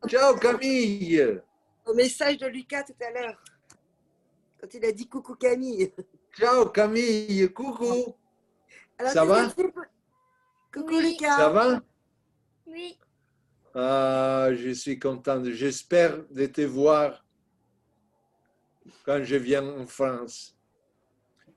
Ciao 0.08 0.36
Camille 0.36 1.42
Au 1.86 1.94
message 1.96 2.38
de 2.38 2.48
Lucas 2.48 2.84
tout 2.84 2.94
à 3.02 3.12
l'heure, 3.12 3.44
quand 4.62 4.72
il 4.74 4.86
a 4.86 4.92
dit 4.92 5.08
coucou 5.08 5.36
Camille. 5.36 5.92
Ciao 6.38 6.70
Camille, 6.70 7.52
coucou 7.52 8.16
Alors, 9.00 9.12
Ça 9.12 9.26
va 9.26 9.48
Coucou 10.72 10.98
oui. 10.98 11.14
Lucas? 11.14 11.38
Ça 11.38 11.50
va? 11.50 11.82
Oui. 12.68 13.00
Ah, 13.74 14.50
je 14.54 14.72
suis 14.72 14.98
contente. 15.00 15.50
J'espère 15.52 16.24
de 16.30 16.46
te 16.46 16.62
voir 16.62 17.26
quand 19.06 19.24
je 19.24 19.36
viens 19.36 19.68
en 19.68 19.86
France. 19.86 20.58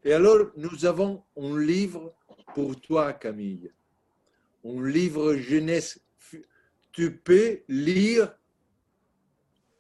Et 0.05 0.13
alors, 0.13 0.51
nous 0.57 0.85
avons 0.85 1.25
un 1.37 1.59
livre 1.59 2.15
pour 2.55 2.81
toi, 2.81 3.13
Camille. 3.13 3.71
Un 4.65 4.87
livre 4.87 5.37
jeunesse. 5.37 6.01
Tu 6.93 7.17
peux 7.17 7.61
lire 7.69 8.35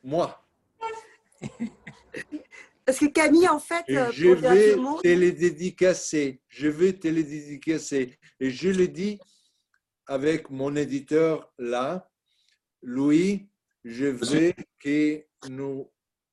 moi. 0.02 0.46
Parce 2.84 2.98
que 2.98 3.06
Camille, 3.06 3.48
en 3.48 3.60
fait, 3.60 3.84
Et 3.88 3.96
je 4.12 4.28
vais 4.28 4.74
te 4.74 5.08
les 5.08 5.32
dédicacer. 5.32 6.40
Je 6.48 6.68
vais 6.68 6.92
te 6.92 7.08
les 7.08 7.24
dédicacer. 7.24 8.18
Et 8.40 8.50
je 8.50 8.68
le 8.68 8.88
dis 8.88 9.18
avec 10.06 10.50
mon 10.50 10.74
éditeur 10.74 11.52
là, 11.58 12.09
Louis, 12.82 13.48
je 13.84 14.06
veux 14.06 14.52
que 14.78 15.24
nous 15.48 15.90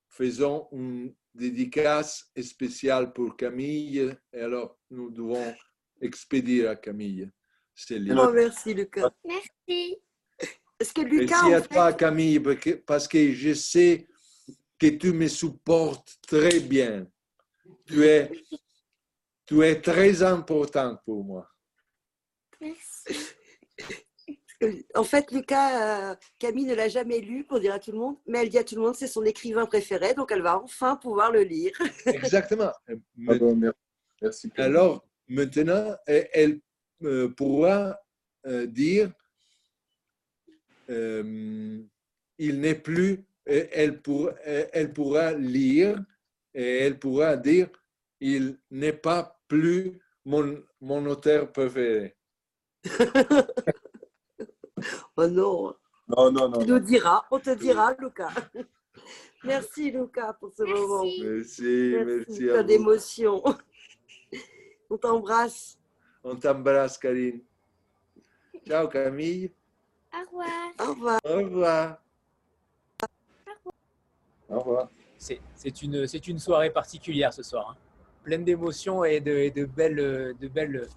faisons 0.10 0.68
une 0.72 1.14
dédicace 1.34 2.32
spéciale 2.42 3.14
pour 3.14 3.36
Camille. 3.36 4.16
Et 4.34 4.40
alors, 4.40 4.80
nous 4.90 5.12
devons 5.12 5.56
expédier 6.02 6.68
à 6.68 6.76
Camille. 6.76 7.30
Oh, 7.92 8.32
merci, 8.34 8.74
Lucas. 8.74 9.12
Merci. 9.24 9.98
Est-ce 10.80 10.94
que 10.94 11.02
Lucas. 11.02 11.44
Merci 11.44 11.54
à 11.54 11.62
toi, 11.62 11.94
Camille, 11.94 12.42
parce 12.86 13.08
que 13.08 13.34
je 13.34 13.54
sais 13.54 14.08
que 14.80 14.88
tu 14.88 15.14
me 15.14 15.28
supportes 15.28 16.18
très 16.28 16.60
bien. 16.60 17.08
Tu 17.86 18.04
es, 18.06 18.32
tu 19.46 19.64
es 19.64 19.82
très 19.82 20.24
important 20.24 20.98
pour 21.06 21.24
moi. 21.24 21.50
Merci 22.60 23.36
en 24.96 25.04
fait, 25.04 25.32
Lucas, 25.32 26.12
euh, 26.12 26.16
Camille 26.40 26.66
ne 26.66 26.74
l'a 26.74 26.90
jamais 26.90 27.20
lu 27.20 27.44
pour 27.44 27.60
dire 27.60 27.74
à 27.74 27.80
tout 27.80 27.92
le 27.92 28.00
monde, 28.00 28.16
mais 28.26 28.40
elle 28.40 28.50
dit 28.50 28.58
à 28.58 28.64
tout 28.64 28.76
le 28.76 28.82
monde 28.82 28.96
c'est 28.96 29.08
son 29.08 29.24
écrivain 29.24 29.66
préféré, 29.66 30.14
donc 30.14 30.32
elle 30.32 30.42
va 30.42 30.60
enfin 30.62 30.96
pouvoir 30.96 31.32
le 31.32 31.44
lire. 31.44 31.74
Exactement. 32.06 32.72
Ah 32.90 33.36
bon, 33.38 33.56
merci. 34.22 34.52
Alors, 34.58 35.06
maintenant, 35.28 35.96
elle 36.08 36.62
euh, 37.04 37.30
pourra 37.30 38.00
euh, 38.48 38.66
dire 38.66 39.12
euh, 40.90 41.84
il 42.40 42.60
n'est 42.60 42.76
plus, 42.76 43.24
elle, 43.46 44.02
pour, 44.02 44.32
elle 44.44 44.94
pourra 44.94 45.34
lire 45.34 46.04
et 46.54 46.80
elle 46.80 46.98
pourra 46.98 47.38
dire 47.38 47.70
il 48.20 48.58
n'est 48.72 48.94
pas 48.94 49.40
plus 49.48 50.00
mon, 50.26 50.64
mon 50.82 51.06
auteur 51.06 51.52
préféré. 51.52 52.16
Oh 55.16 55.28
non. 55.28 55.76
Non, 56.08 56.32
non, 56.32 56.50
non. 56.50 56.60
Tu 56.60 56.68
nous 56.68 56.80
diras, 56.80 57.26
on 57.32 57.40
te 57.40 57.50
dira, 57.52 57.94
Lucas. 58.00 58.32
Merci, 59.44 59.92
Lucas, 59.92 60.34
pour 60.34 60.52
ce 60.52 60.64
merci. 60.64 60.82
moment. 60.82 61.04
Merci, 61.04 61.94
merci, 61.94 62.26
merci 62.28 62.50
à 62.50 62.64
d'émotion. 62.64 63.44
On 64.90 64.98
t'embrasse. 64.98 65.78
On 66.24 66.36
t'embrasse, 66.36 66.98
Karine. 66.98 67.42
Ciao, 68.66 68.88
Camille. 68.88 69.52
Au 70.14 70.26
revoir. 70.26 70.72
Au 70.80 70.94
revoir. 70.94 71.20
Au 71.24 71.36
revoir. 71.36 71.98
Au 74.50 74.60
revoir. 74.60 74.90
C'est 75.18 75.82
une, 75.82 76.06
une 76.28 76.40
soirée 76.40 76.70
particulière 76.70 77.34
ce 77.34 77.44
soir, 77.44 77.72
hein. 77.72 77.78
pleine 78.24 78.44
d'émotions 78.44 79.04
et 79.04 79.20
de, 79.20 79.32
et 79.32 79.52
de, 79.52 79.66
belles, 79.66 80.36
de, 80.40 80.48
belles, 80.48 80.88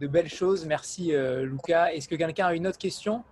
de 0.00 0.06
belles 0.06 0.28
choses. 0.28 0.66
Merci, 0.66 1.14
euh, 1.14 1.44
Lucas. 1.44 1.92
Est-ce 1.92 2.08
que 2.08 2.14
quelqu'un 2.14 2.46
a 2.46 2.54
une 2.54 2.66
autre 2.66 2.78
question? 2.78 3.24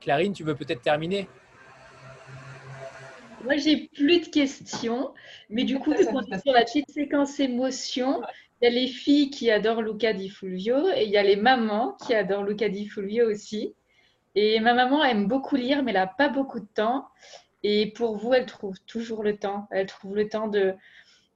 Clarine, 0.00 0.32
tu 0.32 0.44
veux 0.44 0.54
peut-être 0.54 0.82
terminer? 0.82 1.28
Moi, 3.44 3.56
j'ai 3.56 3.88
plus 3.88 4.20
de 4.20 4.26
questions, 4.26 5.12
mais 5.50 5.64
du 5.64 5.78
coup, 5.78 5.92
vu 5.92 6.06
qu'on 6.06 6.20
est 6.20 6.42
sur 6.42 6.52
la 6.52 6.64
petite 6.64 6.90
séquence 6.90 7.40
émotion, 7.40 8.22
il 8.60 8.64
y 8.64 8.68
a 8.68 8.70
les 8.70 8.86
filles 8.86 9.30
qui 9.30 9.50
adorent 9.50 9.82
Luca 9.82 10.12
Di 10.12 10.28
Fulvio 10.28 10.88
et 10.94 11.04
il 11.04 11.10
y 11.10 11.16
a 11.16 11.22
les 11.22 11.36
mamans 11.36 11.96
qui 12.04 12.14
adorent 12.14 12.44
Luca 12.44 12.68
Di 12.68 12.86
Fulvio 12.86 13.28
aussi. 13.28 13.74
Et 14.34 14.60
ma 14.60 14.74
maman 14.74 15.04
aime 15.04 15.26
beaucoup 15.26 15.56
lire, 15.56 15.82
mais 15.82 15.90
elle 15.90 15.98
n'a 15.98 16.06
pas 16.06 16.28
beaucoup 16.28 16.60
de 16.60 16.68
temps. 16.72 17.08
Et 17.64 17.92
pour 17.92 18.16
vous, 18.16 18.32
elle 18.32 18.46
trouve 18.46 18.76
toujours 18.86 19.22
le 19.22 19.36
temps. 19.36 19.66
Elle 19.70 19.86
trouve 19.86 20.14
le 20.16 20.28
temps 20.28 20.48
de, 20.48 20.74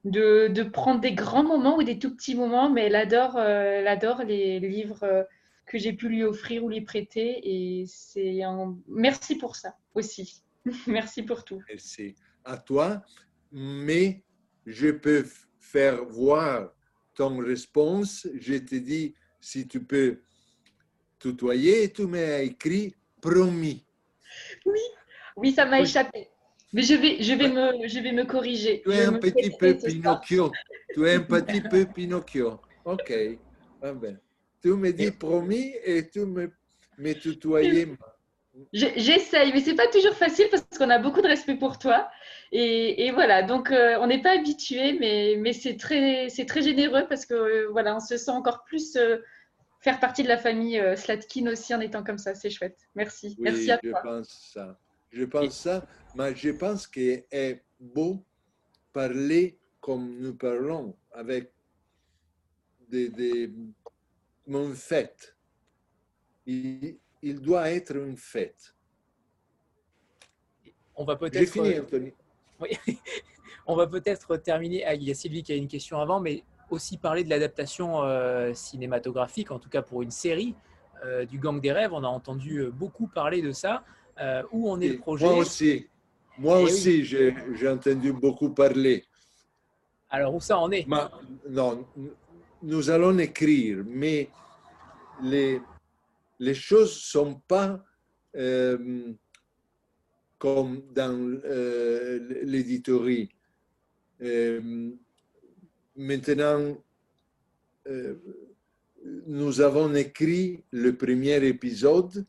de, 0.06 0.46
de 0.48 0.62
prendre 0.62 1.00
des 1.00 1.12
grands 1.12 1.42
moments 1.42 1.76
ou 1.76 1.82
des 1.82 1.98
tout 1.98 2.14
petits 2.14 2.36
moments, 2.36 2.70
mais 2.70 2.84
elle 2.84 2.94
adore, 2.94 3.36
euh, 3.36 3.80
elle 3.80 3.88
adore 3.88 4.22
les 4.22 4.60
livres 4.60 5.02
euh, 5.02 5.24
que 5.66 5.78
j'ai 5.78 5.92
pu 5.92 6.08
lui 6.08 6.22
offrir 6.22 6.62
ou 6.64 6.68
lui 6.68 6.80
prêter. 6.80 7.40
Et 7.42 7.84
c'est 7.86 8.42
un... 8.42 8.76
Merci 8.88 9.36
pour 9.36 9.56
ça 9.56 9.76
aussi. 9.94 10.44
Merci 10.86 11.24
pour 11.24 11.44
tout. 11.44 11.60
Merci 11.68 12.14
à 12.44 12.56
toi, 12.56 13.02
mais 13.50 14.22
je 14.64 14.90
peux 14.90 15.26
faire 15.58 16.04
voir 16.04 16.72
ton 17.14 17.38
réponse, 17.38 18.28
je 18.38 18.54
te 18.58 18.76
dis 18.76 19.14
si 19.40 19.66
tu 19.66 19.82
peux 19.82 20.20
tutoyer, 21.18 21.92
tu 21.92 22.06
m'as 22.06 22.40
écrit 22.40 22.94
promis. 23.20 23.84
Oui, 24.64 24.80
oui, 25.36 25.52
ça 25.52 25.66
m'a 25.66 25.80
échappé. 25.80 26.28
Mais 26.76 26.82
je 26.82 26.94
vais, 26.94 27.22
je 27.22 27.32
vais, 27.32 27.48
me, 27.48 27.88
je 27.88 27.98
vais 28.00 28.12
me 28.12 28.24
corriger. 28.24 28.82
Tu 28.84 28.92
es 28.92 29.04
un 29.06 29.14
petit 29.14 29.50
peu 29.58 29.74
Pinocchio. 29.74 30.52
Tu 30.92 31.06
es 31.08 31.14
un 31.14 31.22
petit 31.22 31.62
peu 31.62 31.86
Pinocchio. 31.86 32.60
Ok. 32.84 33.10
Ah 33.82 33.94
ben. 33.94 34.20
Tu 34.62 34.68
me 34.82 34.92
dis 34.92 35.10
promis 35.10 35.72
et 35.82 36.06
tu 36.10 36.20
me, 36.26 36.52
me 36.98 37.12
tutoyais. 37.14 37.88
J'essaye, 38.74 39.52
mais 39.54 39.60
c'est 39.60 39.74
pas 39.74 39.88
toujours 39.88 40.14
facile 40.14 40.48
parce 40.50 40.66
qu'on 40.76 40.90
a 40.90 40.98
beaucoup 40.98 41.22
de 41.22 41.28
respect 41.28 41.56
pour 41.56 41.78
toi. 41.78 42.10
Et, 42.52 43.06
et 43.06 43.10
voilà, 43.10 43.42
donc 43.42 43.70
euh, 43.70 43.96
on 44.00 44.06
n'est 44.06 44.20
pas 44.20 44.32
habitué, 44.38 44.98
mais, 45.00 45.36
mais 45.38 45.54
c'est 45.54 45.78
très, 45.78 46.28
très 46.28 46.62
généreux 46.62 47.06
parce 47.08 47.24
que 47.24 47.34
euh, 47.34 47.68
voilà, 47.70 47.96
on 47.96 48.00
se 48.00 48.18
sent 48.18 48.30
encore 48.30 48.64
plus 48.64 48.96
euh, 48.96 49.16
faire 49.80 49.98
partie 49.98 50.22
de 50.22 50.28
la 50.28 50.36
famille 50.36 50.82
Slatkin 50.96 51.46
aussi 51.46 51.74
en 51.74 51.80
étant 51.80 52.04
comme 52.04 52.18
ça. 52.18 52.34
C'est 52.34 52.50
chouette. 52.50 52.78
Merci. 52.94 53.34
Merci 53.38 53.70
à 53.70 53.78
je 53.82 53.90
toi. 53.90 54.02
Pense 54.02 54.52
ça. 54.52 54.78
Je 55.10 55.24
pense 55.24 55.58
ça, 55.58 55.86
mais 56.14 56.34
je 56.34 56.50
pense 56.50 56.86
qu'il 56.86 57.24
est 57.30 57.64
beau 57.78 58.24
parler 58.92 59.58
comme 59.80 60.18
nous 60.18 60.34
parlons, 60.34 60.96
avec 61.12 61.52
des, 62.88 63.08
des 63.08 63.52
une 64.46 64.74
fête. 64.74 65.36
Il, 66.46 66.98
il 67.22 67.40
doit 67.40 67.70
être 67.70 67.96
une 67.96 68.16
fête. 68.16 68.74
On 70.94 71.04
va 71.04 71.16
peut-être. 71.16 71.50
Fini, 71.50 71.78
Anthony. 71.78 72.12
Oui. 72.60 72.78
On 73.66 73.74
va 73.74 73.86
peut-être 73.86 74.36
terminer. 74.36 74.84
Ah, 74.84 74.94
il 74.94 75.02
y 75.02 75.10
a 75.10 75.14
Sylvie 75.14 75.42
qui 75.42 75.52
a 75.52 75.56
une 75.56 75.68
question 75.68 76.00
avant, 76.00 76.20
mais 76.20 76.44
aussi 76.70 76.98
parler 76.98 77.24
de 77.24 77.30
l'adaptation 77.30 78.02
euh, 78.02 78.54
cinématographique, 78.54 79.50
en 79.50 79.58
tout 79.58 79.68
cas 79.68 79.82
pour 79.82 80.02
une 80.02 80.10
série 80.10 80.54
euh, 81.04 81.26
du 81.26 81.38
Gang 81.38 81.60
des 81.60 81.72
rêves. 81.72 81.92
On 81.92 82.04
a 82.04 82.08
entendu 82.08 82.58
euh, 82.58 82.70
beaucoup 82.70 83.08
parler 83.08 83.42
de 83.42 83.52
ça. 83.52 83.84
Où 84.52 84.70
on 84.70 84.80
est 84.80 84.88
le 84.88 84.98
projet 84.98 85.26
Moi 85.26 85.36
aussi. 85.36 85.86
Moi 86.38 86.58
Eh 86.60 86.64
aussi, 86.64 87.04
j'ai 87.04 87.34
j'ai 87.54 87.68
entendu 87.68 88.12
beaucoup 88.12 88.50
parler. 88.50 89.04
Alors, 90.10 90.34
où 90.34 90.40
ça 90.40 90.58
en 90.58 90.70
est? 90.70 90.86
Mais, 90.86 90.98
non, 91.48 91.86
nous 92.62 92.90
allons 92.90 93.18
écrire, 93.18 93.82
mais 93.86 94.28
les, 95.22 95.60
les 96.38 96.54
choses 96.54 96.94
ne 96.94 97.00
sont 97.00 97.34
pas 97.48 97.82
euh, 98.36 99.12
comme 100.38 100.82
dans 100.94 101.18
euh, 101.44 102.42
l'éditorie. 102.44 103.30
Euh, 104.22 104.90
maintenant, 105.96 106.76
euh, 107.88 108.14
nous 109.26 109.60
avons 109.60 109.94
écrit 109.94 110.62
le 110.70 110.96
premier 110.96 111.44
épisode 111.46 112.26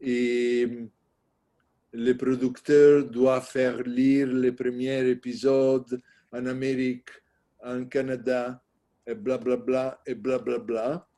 et 0.00 0.68
le 1.94 2.12
producteur 2.16 3.04
doit 3.04 3.40
faire 3.40 3.80
lire 3.82 4.26
le 4.26 4.52
premier 4.52 5.08
épisode 5.08 6.02
en 6.32 6.44
Amérique, 6.46 7.10
en 7.62 7.84
Canada, 7.84 8.60
et 9.06 9.14
blablabla, 9.14 9.56
bla, 9.56 9.64
bla, 9.64 10.00
et 10.04 10.14
blablabla. 10.14 10.58
Bla, 10.58 10.88
bla. 10.88 11.08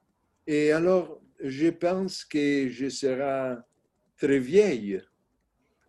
Et 0.47 0.73
alors, 0.73 1.23
je 1.43 1.69
pense 1.69 2.24
que 2.24 2.69
je 2.69 2.90
serai 2.90 3.57
très 4.19 4.39
vieille 4.39 5.01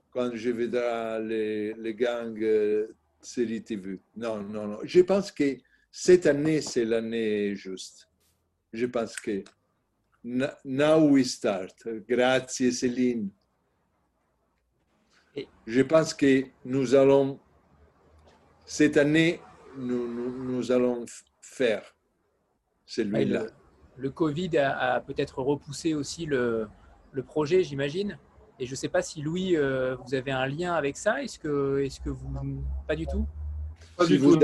quand 0.09 0.31
je 0.33 0.51
verrai 0.51 1.23
les, 1.23 1.73
les 1.73 1.93
gangs 1.93 2.41
euh, 2.41 2.87
série 3.19 3.61
TV. 3.61 3.99
Non, 4.15 4.41
non, 4.41 4.67
non. 4.67 4.79
Je 4.83 5.01
pense 5.01 5.33
que 5.33 5.57
cette 5.91 6.25
année, 6.25 6.61
c'est 6.61 6.85
l'année 6.85 7.55
juste. 7.55 8.09
Je 8.71 8.85
pense 8.85 9.17
que 9.17 9.43
now 10.23 11.09
we 11.09 11.25
start. 11.25 11.75
Grazie, 12.07 12.71
Céline. 12.71 13.29
Je 15.65 15.81
pense 15.81 16.13
que 16.13 16.45
nous 16.65 16.95
allons, 16.95 17.39
cette 18.65 18.97
année, 18.97 19.39
nous, 19.77 20.07
nous, 20.07 20.43
nous 20.43 20.71
allons 20.71 21.05
faire 21.41 21.95
celui-là. 22.85 23.43
Le, 23.43 23.49
le, 23.97 24.09
Covid 24.09 24.57
a, 24.57 24.95
a 24.95 24.99
peut-être 25.01 25.39
repoussé 25.39 25.93
aussi 25.93 26.25
le, 26.25 26.67
le 27.11 27.23
projet, 27.23 27.63
j'imagine. 27.63 28.17
Et 28.59 28.65
je 28.65 28.71
ne 28.71 28.75
sais 28.75 28.89
pas 28.89 29.01
si 29.01 29.21
Louis, 29.21 29.55
euh, 29.55 29.95
vous 29.95 30.15
avez 30.15 30.31
un 30.31 30.47
lien 30.47 30.73
avec 30.73 30.97
ça. 30.97 31.21
Est-ce 31.21 31.37
que, 31.37 31.79
est 31.79 32.01
que 32.03 32.09
vous. 32.09 32.29
Pas 32.87 32.95
du 32.95 33.05
tout? 33.05 33.27
Pas 33.95 34.05
du 34.05 34.19
tout. 34.19 34.39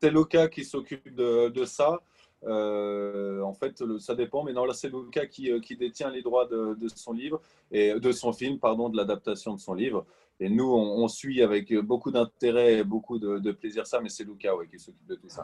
C'est 0.00 0.10
Loca 0.10 0.48
qui 0.48 0.64
s'occupe 0.64 1.14
de, 1.14 1.48
de, 1.48 1.64
ça. 1.64 1.98
Euh, 2.44 3.40
en 3.42 3.52
fait, 3.52 3.82
ça 3.98 4.14
dépend, 4.14 4.44
mais 4.44 4.52
non, 4.52 4.64
là, 4.64 4.72
c'est 4.72 4.88
Luca 4.88 5.26
qui, 5.26 5.50
qui, 5.60 5.76
détient 5.76 6.10
les 6.10 6.22
droits 6.22 6.46
de, 6.46 6.76
son 6.94 7.12
livre 7.12 7.40
et 7.70 7.98
de 7.98 8.12
son 8.12 8.32
film, 8.32 8.58
pardon, 8.58 8.88
de 8.88 8.96
l'adaptation 8.96 9.54
de 9.54 9.60
son 9.60 9.74
livre. 9.74 10.06
Et 10.40 10.48
nous, 10.48 10.72
on, 10.72 11.08
suit 11.08 11.42
avec 11.42 11.74
beaucoup 11.78 12.12
d'intérêt 12.12 12.78
et 12.78 12.84
beaucoup 12.84 13.18
de, 13.18 13.50
plaisir 13.52 13.86
ça, 13.86 14.00
mais 14.00 14.08
c'est 14.08 14.24
Luca 14.24 14.54
ouais, 14.54 14.68
qui 14.68 14.78
s'occupe 14.78 15.06
de 15.06 15.16
tout 15.16 15.28
ça. 15.28 15.42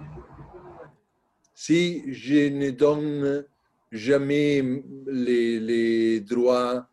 Si 1.53 2.13
je 2.13 2.49
ne 2.49 2.71
donne 2.71 3.45
jamais 3.91 4.63
les, 5.07 5.59
les 5.59 6.21
droits 6.21 6.87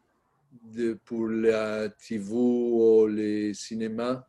de, 0.63 0.97
pour 1.05 1.27
la 1.27 1.89
TV 1.89 2.31
ou 2.31 3.07
les 3.07 3.53
cinémas 3.53 4.23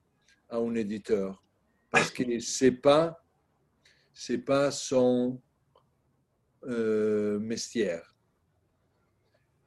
à 0.50 0.58
un 0.58 0.74
éditeur, 0.74 1.42
parce 1.90 2.10
que 2.10 2.22
c'est 2.40 2.72
pas 2.72 3.18
c'est 4.14 4.38
pas 4.38 4.70
son 4.70 5.40
euh, 6.64 7.40
mestière. 7.40 8.14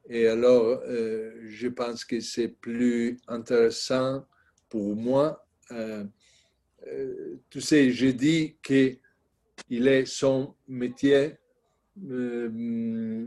Et 0.08 0.28
alors, 0.28 0.80
euh, 0.86 1.42
je 1.44 1.68
pense 1.68 2.06
que 2.06 2.20
c'est 2.20 2.48
plus 2.48 3.18
intéressant 3.28 4.26
pour 4.70 4.96
moi. 4.96 5.46
Euh, 5.72 6.04
tu 7.50 7.60
sais, 7.60 7.90
je 7.90 8.06
dis 8.06 8.56
qu'il 8.62 8.98
est 9.68 10.06
son 10.06 10.54
métier, 10.68 11.34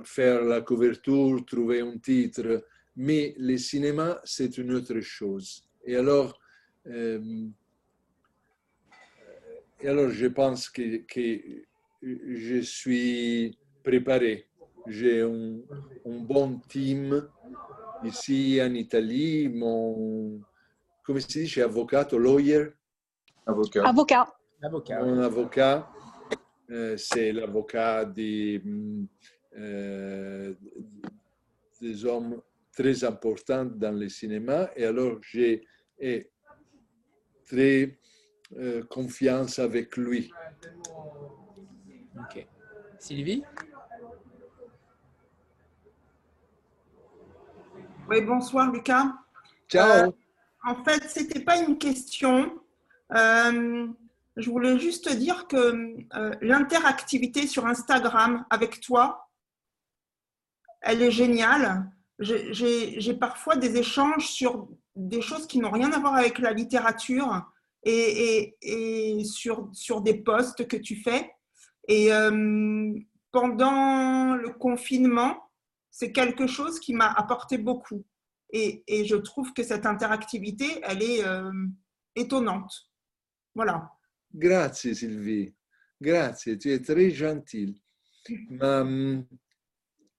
faire 0.04 0.44
la 0.44 0.62
couverture, 0.62 1.46
trouver 1.46 1.82
un 1.82 2.00
titre, 2.00 2.66
mais 2.96 3.36
le 3.38 3.58
cinéma, 3.58 4.20
c'est 4.24 4.58
une 4.58 4.72
autre 4.72 5.00
chose. 5.02 5.64
Et 5.86 5.96
alors, 5.96 6.40
alors 9.84 10.10
je 10.10 10.28
pense 10.28 10.70
que 10.70 11.04
je 12.02 12.62
suis 12.62 13.59
préparé. 13.84 14.48
J'ai 14.88 15.22
un, 15.22 15.60
un, 16.06 16.20
bon 16.20 16.60
team 16.68 17.28
ici 18.04 18.60
en 18.62 18.74
Italie. 18.74 19.50
Mon, 19.50 20.42
come 21.04 21.20
si 21.20 21.40
dice, 21.42 21.62
avvocato, 21.62 22.18
lawyer? 22.18 22.74
Avocat. 23.46 23.84
Avocat. 23.84 24.34
Avocat. 24.62 25.04
Mon 25.04 25.20
avocat, 25.20 25.90
euh, 26.70 26.98
c'est 26.98 27.32
l'avocat 27.32 28.06
des, 28.06 28.62
euh, 29.58 30.54
des 31.82 32.06
hommes 32.06 32.42
très 32.72 33.04
importants 33.04 33.66
dans 33.66 33.98
le 33.98 34.10
cinéma. 34.10 34.70
Et 34.76 34.86
alors, 34.86 35.18
j'ai 35.22 35.66
très 37.46 37.98
euh, 38.58 38.84
confiance 38.86 39.60
avec 39.60 39.96
lui. 39.98 40.32
Ok. 42.20 42.48
Sylvie? 43.00 43.44
Oui, 48.10 48.22
bonsoir 48.22 48.72
Lucas. 48.72 49.14
Ciao. 49.70 50.08
Euh, 50.08 50.12
en 50.64 50.84
fait, 50.84 51.08
ce 51.08 51.20
n'était 51.20 51.42
pas 51.42 51.58
une 51.58 51.78
question. 51.78 52.60
Euh, 53.16 53.88
je 54.36 54.50
voulais 54.50 54.80
juste 54.80 55.16
dire 55.16 55.48
que 55.48 55.96
euh, 56.16 56.32
l'interactivité 56.42 57.46
sur 57.46 57.68
Instagram 57.68 58.46
avec 58.50 58.82
toi, 58.82 59.30
elle 60.82 61.04
est 61.04 61.12
géniale. 61.12 61.92
J'ai 62.18 63.14
parfois 63.14 63.58
des 63.58 63.78
échanges 63.78 64.28
sur 64.28 64.68
des 64.96 65.22
choses 65.22 65.46
qui 65.46 65.60
n'ont 65.60 65.70
rien 65.70 65.92
à 65.94 66.00
voir 66.00 66.16
avec 66.16 66.40
la 66.40 66.52
littérature 66.52 67.48
et, 67.84 68.56
et, 68.64 69.20
et 69.20 69.24
sur, 69.24 69.70
sur 69.72 70.02
des 70.02 70.16
posts 70.16 70.68
que 70.68 70.78
tu 70.78 70.96
fais. 70.96 71.32
Et 71.88 72.10
pendant 73.32 74.36
le 74.36 74.50
confinement, 74.50 75.49
c'est 75.92 76.12
quelque 76.12 76.48
chose 76.48 76.80
qui 76.80 76.94
m'a 76.94 77.12
apporté 77.12 77.58
beaucoup. 77.58 78.06
Et, 78.52 78.84
et, 78.88 79.06
je 79.06 79.16
trouve 79.16 79.54
que 79.54 79.64
cette 79.64 79.86
interactivité, 79.86 80.66
elle 80.84 81.04
est 81.04 81.24
euh, 81.24 81.52
étonnante. 82.16 82.74
Voilà. 83.54 83.92
Grazie 84.34 84.96
Sylvie. 84.96 85.54
Grazie, 86.02 86.58
tu 86.58 86.72
es 86.72 86.80
très 86.80 87.12
gentille. 87.12 87.80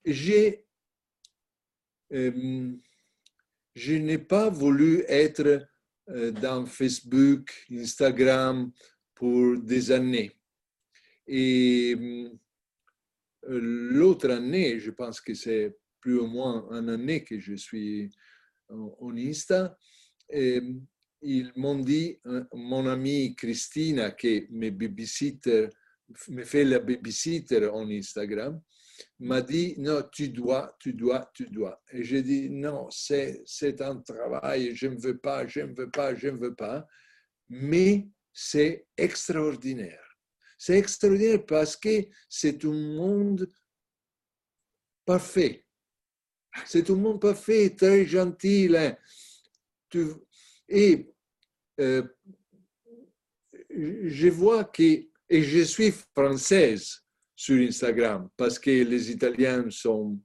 J'ai, 0.04 0.64
euh, 2.12 2.72
je 3.74 3.94
n'ai 3.94 4.18
pas 4.18 4.48
voulu 4.48 5.04
être 5.08 5.66
dans 6.40 6.66
Facebook, 6.66 7.66
Instagram 7.70 8.72
pour 9.14 9.58
des 9.58 9.92
années. 9.92 10.32
Et 11.26 11.94
euh, 12.00 12.30
l'autre 13.42 14.30
année, 14.30 14.78
je 14.78 14.90
pense 14.90 15.20
que 15.20 15.34
c'est 15.34 15.76
plus 16.00 16.18
ou 16.18 16.26
moins 16.26 16.68
une 16.70 16.88
année 16.88 17.24
que 17.24 17.38
je 17.38 17.54
suis 17.54 18.10
en 18.68 19.16
Insta, 19.16 19.76
et 20.28 20.60
ils 21.22 21.52
m'ont 21.56 21.78
dit, 21.78 22.18
euh, 22.26 22.44
mon 22.54 22.86
amie 22.86 23.34
Christina, 23.34 24.12
qui 24.12 24.46
me 24.50 24.70
babysitter, 24.70 25.68
me 26.28 26.44
fait 26.44 26.64
la 26.64 26.78
babysitter 26.78 27.66
en 27.66 27.88
Instagram, 27.90 28.60
m'a 29.18 29.42
dit, 29.42 29.74
non, 29.78 30.02
tu 30.12 30.28
dois, 30.28 30.76
tu 30.78 30.92
dois, 30.92 31.30
tu 31.34 31.46
dois. 31.46 31.82
Et 31.92 32.04
j'ai 32.04 32.22
dit, 32.22 32.48
non, 32.50 32.88
c'est 32.90 33.80
un 33.80 33.96
travail, 34.00 34.74
je 34.74 34.86
ne 34.86 34.98
veux 34.98 35.18
pas, 35.18 35.46
je 35.46 35.60
ne 35.60 35.74
veux 35.74 35.90
pas, 35.90 36.14
je 36.14 36.28
ne 36.28 36.38
veux 36.38 36.54
pas. 36.54 36.86
Mais 37.48 38.08
c'est 38.32 38.86
extraordinaire. 38.96 40.09
C'est 40.62 40.76
extraordinaire 40.76 41.46
parce 41.46 41.74
que 41.74 42.04
c'est 42.28 42.62
un 42.66 42.94
monde 42.94 43.50
parfait. 45.06 45.64
C'est 46.66 46.90
un 46.90 46.96
monde 46.96 47.18
parfait, 47.18 47.74
très 47.74 48.04
gentil. 48.04 48.68
Hein. 48.76 48.94
et 50.68 51.14
euh, 51.80 52.02
je 53.70 54.28
vois 54.28 54.64
que, 54.64 54.82
et 55.30 55.42
je 55.42 55.60
suis 55.60 55.92
française 56.14 57.06
sur 57.34 57.56
Instagram 57.66 58.28
parce 58.36 58.58
que 58.58 58.84
les 58.84 59.10
Italiens 59.10 59.64
sont 59.70 60.20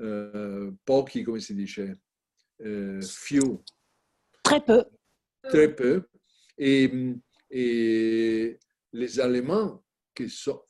euh, 0.00 0.72
pochi, 0.86 1.24
come 1.24 1.40
si 1.40 1.54
dice, 1.54 1.78
euh, 2.62 3.02
few. 3.02 3.62
Très 4.42 4.64
peu. 4.64 4.82
Très 5.42 5.74
peu. 5.74 6.08
Et, 6.56 6.90
et 7.50 8.58
les 8.92 9.20
Allemands, 9.20 9.82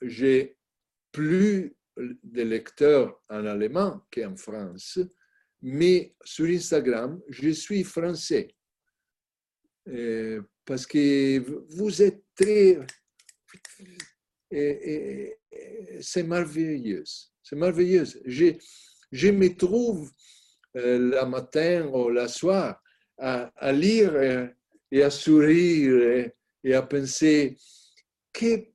j'ai 0.02 0.56
plus 1.10 1.76
de 1.96 2.42
lecteurs 2.42 3.20
en 3.28 3.44
allemand 3.46 4.06
qu'en 4.10 4.36
France, 4.36 4.98
mais 5.60 6.14
sur 6.24 6.46
Instagram, 6.46 7.20
je 7.28 7.50
suis 7.50 7.84
français. 7.84 8.54
Euh, 9.88 10.40
parce 10.64 10.86
que 10.86 11.38
vous 11.76 12.02
êtes 12.02 12.24
très... 12.34 12.78
c'est 16.00 16.22
merveilleux. 16.22 17.04
C'est 17.42 17.56
merveilleux. 17.56 18.04
Je, 18.24 18.54
je 19.10 19.28
me 19.28 19.54
trouve 19.56 20.10
euh, 20.76 20.98
le 20.98 21.28
matin 21.28 21.86
ou 21.92 22.08
le 22.08 22.26
soir 22.28 22.80
à, 23.18 23.52
à 23.56 23.72
lire 23.72 24.16
et, 24.90 25.02
à 25.02 25.10
sourire 25.10 26.32
et, 26.64 26.74
à 26.74 26.82
penser 26.82 27.56
que, 28.32 28.68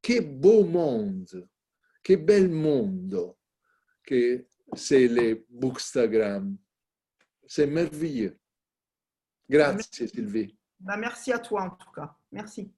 que 0.00 0.20
beau 0.20 0.64
monde, 0.64 1.48
que 2.02 2.14
bel 2.14 2.50
monde 2.50 3.34
que 4.04 4.46
c'est 4.74 5.08
le 5.08 5.46
Bookstagram. 5.50 6.56
C'est 7.46 7.66
merveilleux. 7.66 8.38
Grazie 9.48 10.08
Sylvie. 10.08 10.56
Bah, 10.80 10.96
merci 10.96 11.32
à 11.32 11.38
toi 11.38 11.62
en 11.64 11.70
tout 11.70 11.90
cas. 11.92 12.16
Merci. 12.30 12.72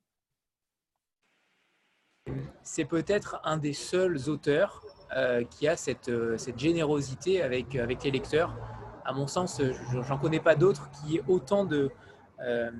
C'est 2.62 2.84
peut-être 2.86 3.40
un 3.44 3.58
des 3.58 3.74
seuls 3.74 4.28
auteurs 4.28 4.82
euh, 5.14 5.44
qui 5.44 5.68
a 5.68 5.76
cette, 5.76 6.08
euh, 6.08 6.38
cette 6.38 6.58
générosité 6.58 7.42
avec, 7.42 7.76
avec 7.76 8.02
les 8.02 8.10
lecteurs. 8.10 8.56
À 9.04 9.12
mon 9.12 9.26
sens, 9.26 9.60
j'en 9.92 10.18
connais 10.18 10.40
pas 10.40 10.56
d'autres 10.56 10.90
qui 10.90 11.16
aient 11.16 11.24
autant 11.28 11.68
euh, 11.70 12.70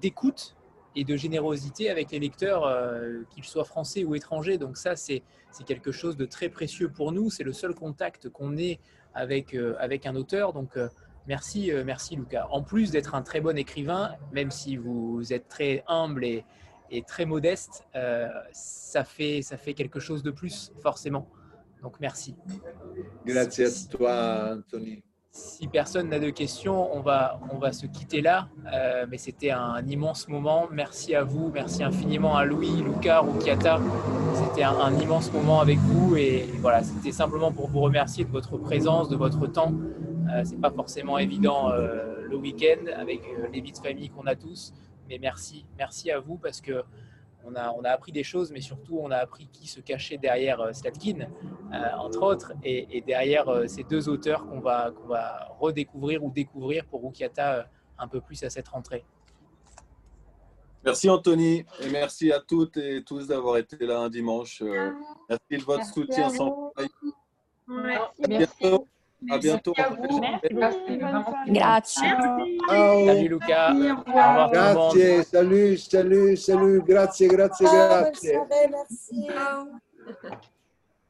d'écoute 0.00 0.56
et 0.94 1.04
de 1.04 1.16
générosité 1.16 1.90
avec 1.90 2.10
les 2.10 2.18
lecteurs, 2.18 2.68
qu'ils 3.30 3.44
soient 3.44 3.64
français 3.64 4.04
ou 4.04 4.14
étrangers. 4.14 4.58
Donc 4.58 4.76
ça, 4.76 4.96
c'est 4.96 5.22
quelque 5.66 5.92
chose 5.92 6.16
de 6.16 6.26
très 6.26 6.48
précieux 6.48 6.90
pour 6.90 7.12
nous. 7.12 7.30
C'est 7.30 7.44
le 7.44 7.52
seul 7.52 7.74
contact 7.74 8.28
qu'on 8.28 8.56
ait 8.56 8.78
avec, 9.14 9.56
avec 9.78 10.06
un 10.06 10.16
auteur. 10.16 10.52
Donc 10.52 10.76
Merci, 11.26 11.70
euh, 11.70 11.84
merci 11.84 12.16
Lucas. 12.16 12.48
En 12.50 12.62
plus 12.62 12.90
d'être 12.90 13.14
un 13.14 13.22
très 13.22 13.40
bon 13.40 13.56
écrivain, 13.56 14.16
même 14.32 14.50
si 14.50 14.76
vous 14.76 15.32
êtes 15.32 15.48
très 15.48 15.84
humble 15.86 16.24
et, 16.24 16.44
très 17.06 17.24
modeste, 17.24 17.86
euh, 17.94 18.28
ça, 18.52 19.04
fait, 19.04 19.40
ça 19.40 19.56
fait 19.56 19.72
quelque 19.72 20.00
chose 20.00 20.22
de 20.22 20.30
plus, 20.30 20.72
forcément. 20.82 21.28
Donc 21.80 22.00
merci. 22.00 22.34
Merci 23.24 23.64
à 23.64 23.70
toi, 23.90 24.56
Anthony. 24.56 25.02
Si 25.34 25.66
personne 25.66 26.10
n'a 26.10 26.18
de 26.18 26.28
questions, 26.28 26.94
on 26.94 27.00
va, 27.00 27.40
on 27.50 27.56
va 27.56 27.72
se 27.72 27.86
quitter 27.86 28.20
là. 28.20 28.48
Euh, 28.70 29.06
mais 29.08 29.16
c'était 29.16 29.50
un, 29.50 29.82
immense 29.86 30.28
moment. 30.28 30.68
Merci 30.70 31.14
à 31.14 31.24
vous. 31.24 31.50
Merci 31.50 31.82
infiniment 31.82 32.36
à 32.36 32.44
Louis, 32.44 32.82
Lucas, 32.82 33.20
Rukiata. 33.20 33.80
C'était 34.34 34.62
un, 34.62 34.94
immense 35.00 35.32
moment 35.32 35.60
avec 35.60 35.78
vous. 35.78 36.16
Et 36.16 36.44
voilà, 36.60 36.82
c'était 36.82 37.12
simplement 37.12 37.50
pour 37.50 37.68
vous 37.68 37.80
remercier 37.80 38.26
de 38.26 38.30
votre 38.30 38.58
présence, 38.58 39.08
de 39.08 39.16
votre 39.16 39.46
temps. 39.46 39.72
Euh, 40.34 40.42
c'est 40.44 40.60
pas 40.60 40.70
forcément 40.70 41.16
évident 41.16 41.70
euh, 41.70 42.26
le 42.28 42.36
week-end 42.36 42.84
avec 42.94 43.22
euh, 43.24 43.48
les 43.52 43.62
vies 43.62 43.72
de 43.72 43.78
famille 43.78 44.10
qu'on 44.10 44.26
a 44.26 44.36
tous. 44.36 44.74
Mais 45.08 45.18
merci, 45.18 45.64
merci 45.78 46.10
à 46.10 46.20
vous 46.20 46.36
parce 46.36 46.60
que 46.60 46.84
on 47.44 47.54
a, 47.54 47.72
on 47.72 47.82
a, 47.84 47.90
appris 47.90 48.12
des 48.12 48.22
choses, 48.22 48.52
mais 48.52 48.60
surtout 48.60 48.98
on 49.00 49.10
a 49.10 49.16
appris 49.16 49.48
qui 49.52 49.66
se 49.66 49.80
cachait 49.80 50.18
derrière 50.18 50.74
Slatkin, 50.74 51.28
entre 51.98 52.22
autres, 52.22 52.52
et, 52.62 53.02
derrière 53.06 53.68
ces 53.68 53.84
deux 53.84 54.08
auteurs 54.08 54.46
qu'on 54.46 54.60
va, 54.60 54.90
qu'on 54.90 55.08
va 55.08 55.48
redécouvrir 55.58 56.22
ou 56.22 56.30
découvrir 56.30 56.84
pour 56.84 57.02
Rukiata 57.02 57.68
un 57.98 58.08
peu 58.08 58.20
plus 58.20 58.42
à 58.44 58.50
cette 58.50 58.68
rentrée. 58.68 59.04
Merci 60.84 61.08
Anthony, 61.08 61.64
et 61.80 61.90
merci 61.90 62.32
à 62.32 62.40
toutes 62.40 62.76
et 62.76 63.04
tous 63.04 63.28
d'avoir 63.28 63.56
été 63.56 63.76
là 63.86 64.00
un 64.00 64.10
dimanche. 64.10 64.62
Merci 65.28 65.58
de 65.58 65.64
votre 65.64 65.86
soutien 65.86 66.28
sans 66.30 66.72
Merci. 68.28 68.62
À 69.30 69.38
bientôt. 69.38 69.72
Grazie. 71.46 72.08
Salut 72.68 73.28
Luca. 73.28 73.72
Au 73.72 73.76
revoir 74.04 74.50
Grazie, 74.50 75.22
salut, 75.24 75.76
salut, 75.78 76.36
salut. 76.36 76.82
Grazie, 76.82 77.28
grazie, 77.28 77.66
grazie. 77.66 78.40
merci. 78.70 79.28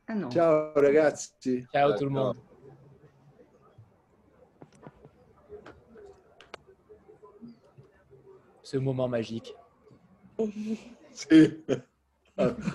Ah 0.07 0.15
non. 0.15 0.31
Ciao 0.31 0.73
ragazzi. 0.75 1.67
Ciao 1.73 1.95
tout 1.95 2.05
le 2.05 2.11
monde. 2.11 2.37
Ce 8.63 8.77
moment 8.79 9.09
magique. 9.09 9.55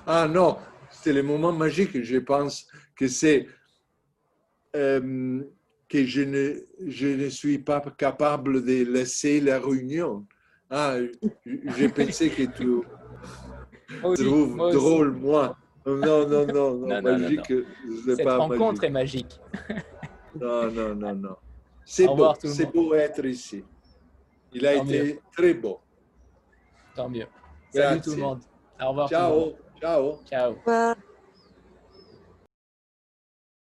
Ah 0.05 0.27
non, 0.27 0.57
c'est 0.91 1.11
le 1.11 1.23
moment 1.23 1.51
magique. 1.51 2.01
Je 2.03 2.17
pense 2.17 2.67
que 2.95 3.07
c'est 3.07 3.47
euh, 4.75 5.43
que 5.89 6.05
je 6.05 6.21
ne, 6.21 6.55
je 6.85 7.07
ne 7.07 7.29
suis 7.29 7.59
pas 7.59 7.81
capable 7.97 8.65
de 8.65 8.83
laisser 8.83 9.39
la 9.39 9.59
réunion. 9.59 10.25
Ah, 10.69 10.97
j'ai 11.45 11.89
pensé 11.89 12.29
que 12.29 12.43
tu 12.43 12.81
trouves 14.15 14.71
drôle, 14.71 15.11
moi. 15.11 15.57
Non, 15.85 16.27
non, 16.27 16.45
non, 16.45 16.73
non, 16.73 17.01
magique. 17.01 17.53
Cette 18.05 18.27
rencontre 18.27 18.83
est 18.83 18.89
magique. 18.89 19.39
non, 20.39 20.69
non, 20.69 20.95
non, 20.95 21.15
non. 21.15 21.35
C'est 21.85 22.07
beau, 22.07 22.33
c'est 22.43 22.73
beau 22.73 22.93
être 22.93 23.23
ici. 23.23 23.63
Il 24.51 24.67
a 24.67 24.75
été 24.75 25.21
très 25.35 25.53
beau. 25.53 25.79
Tant 26.93 27.09
mieux. 27.09 27.27
Salut 27.73 28.01
tout 28.01 28.11
le 28.11 28.17
monde. 28.17 28.41
Au 28.81 28.89
revoir. 28.89 29.09
Ciao. 29.09 29.53
Ciao. 29.79 30.19
Ciao. 30.25 30.95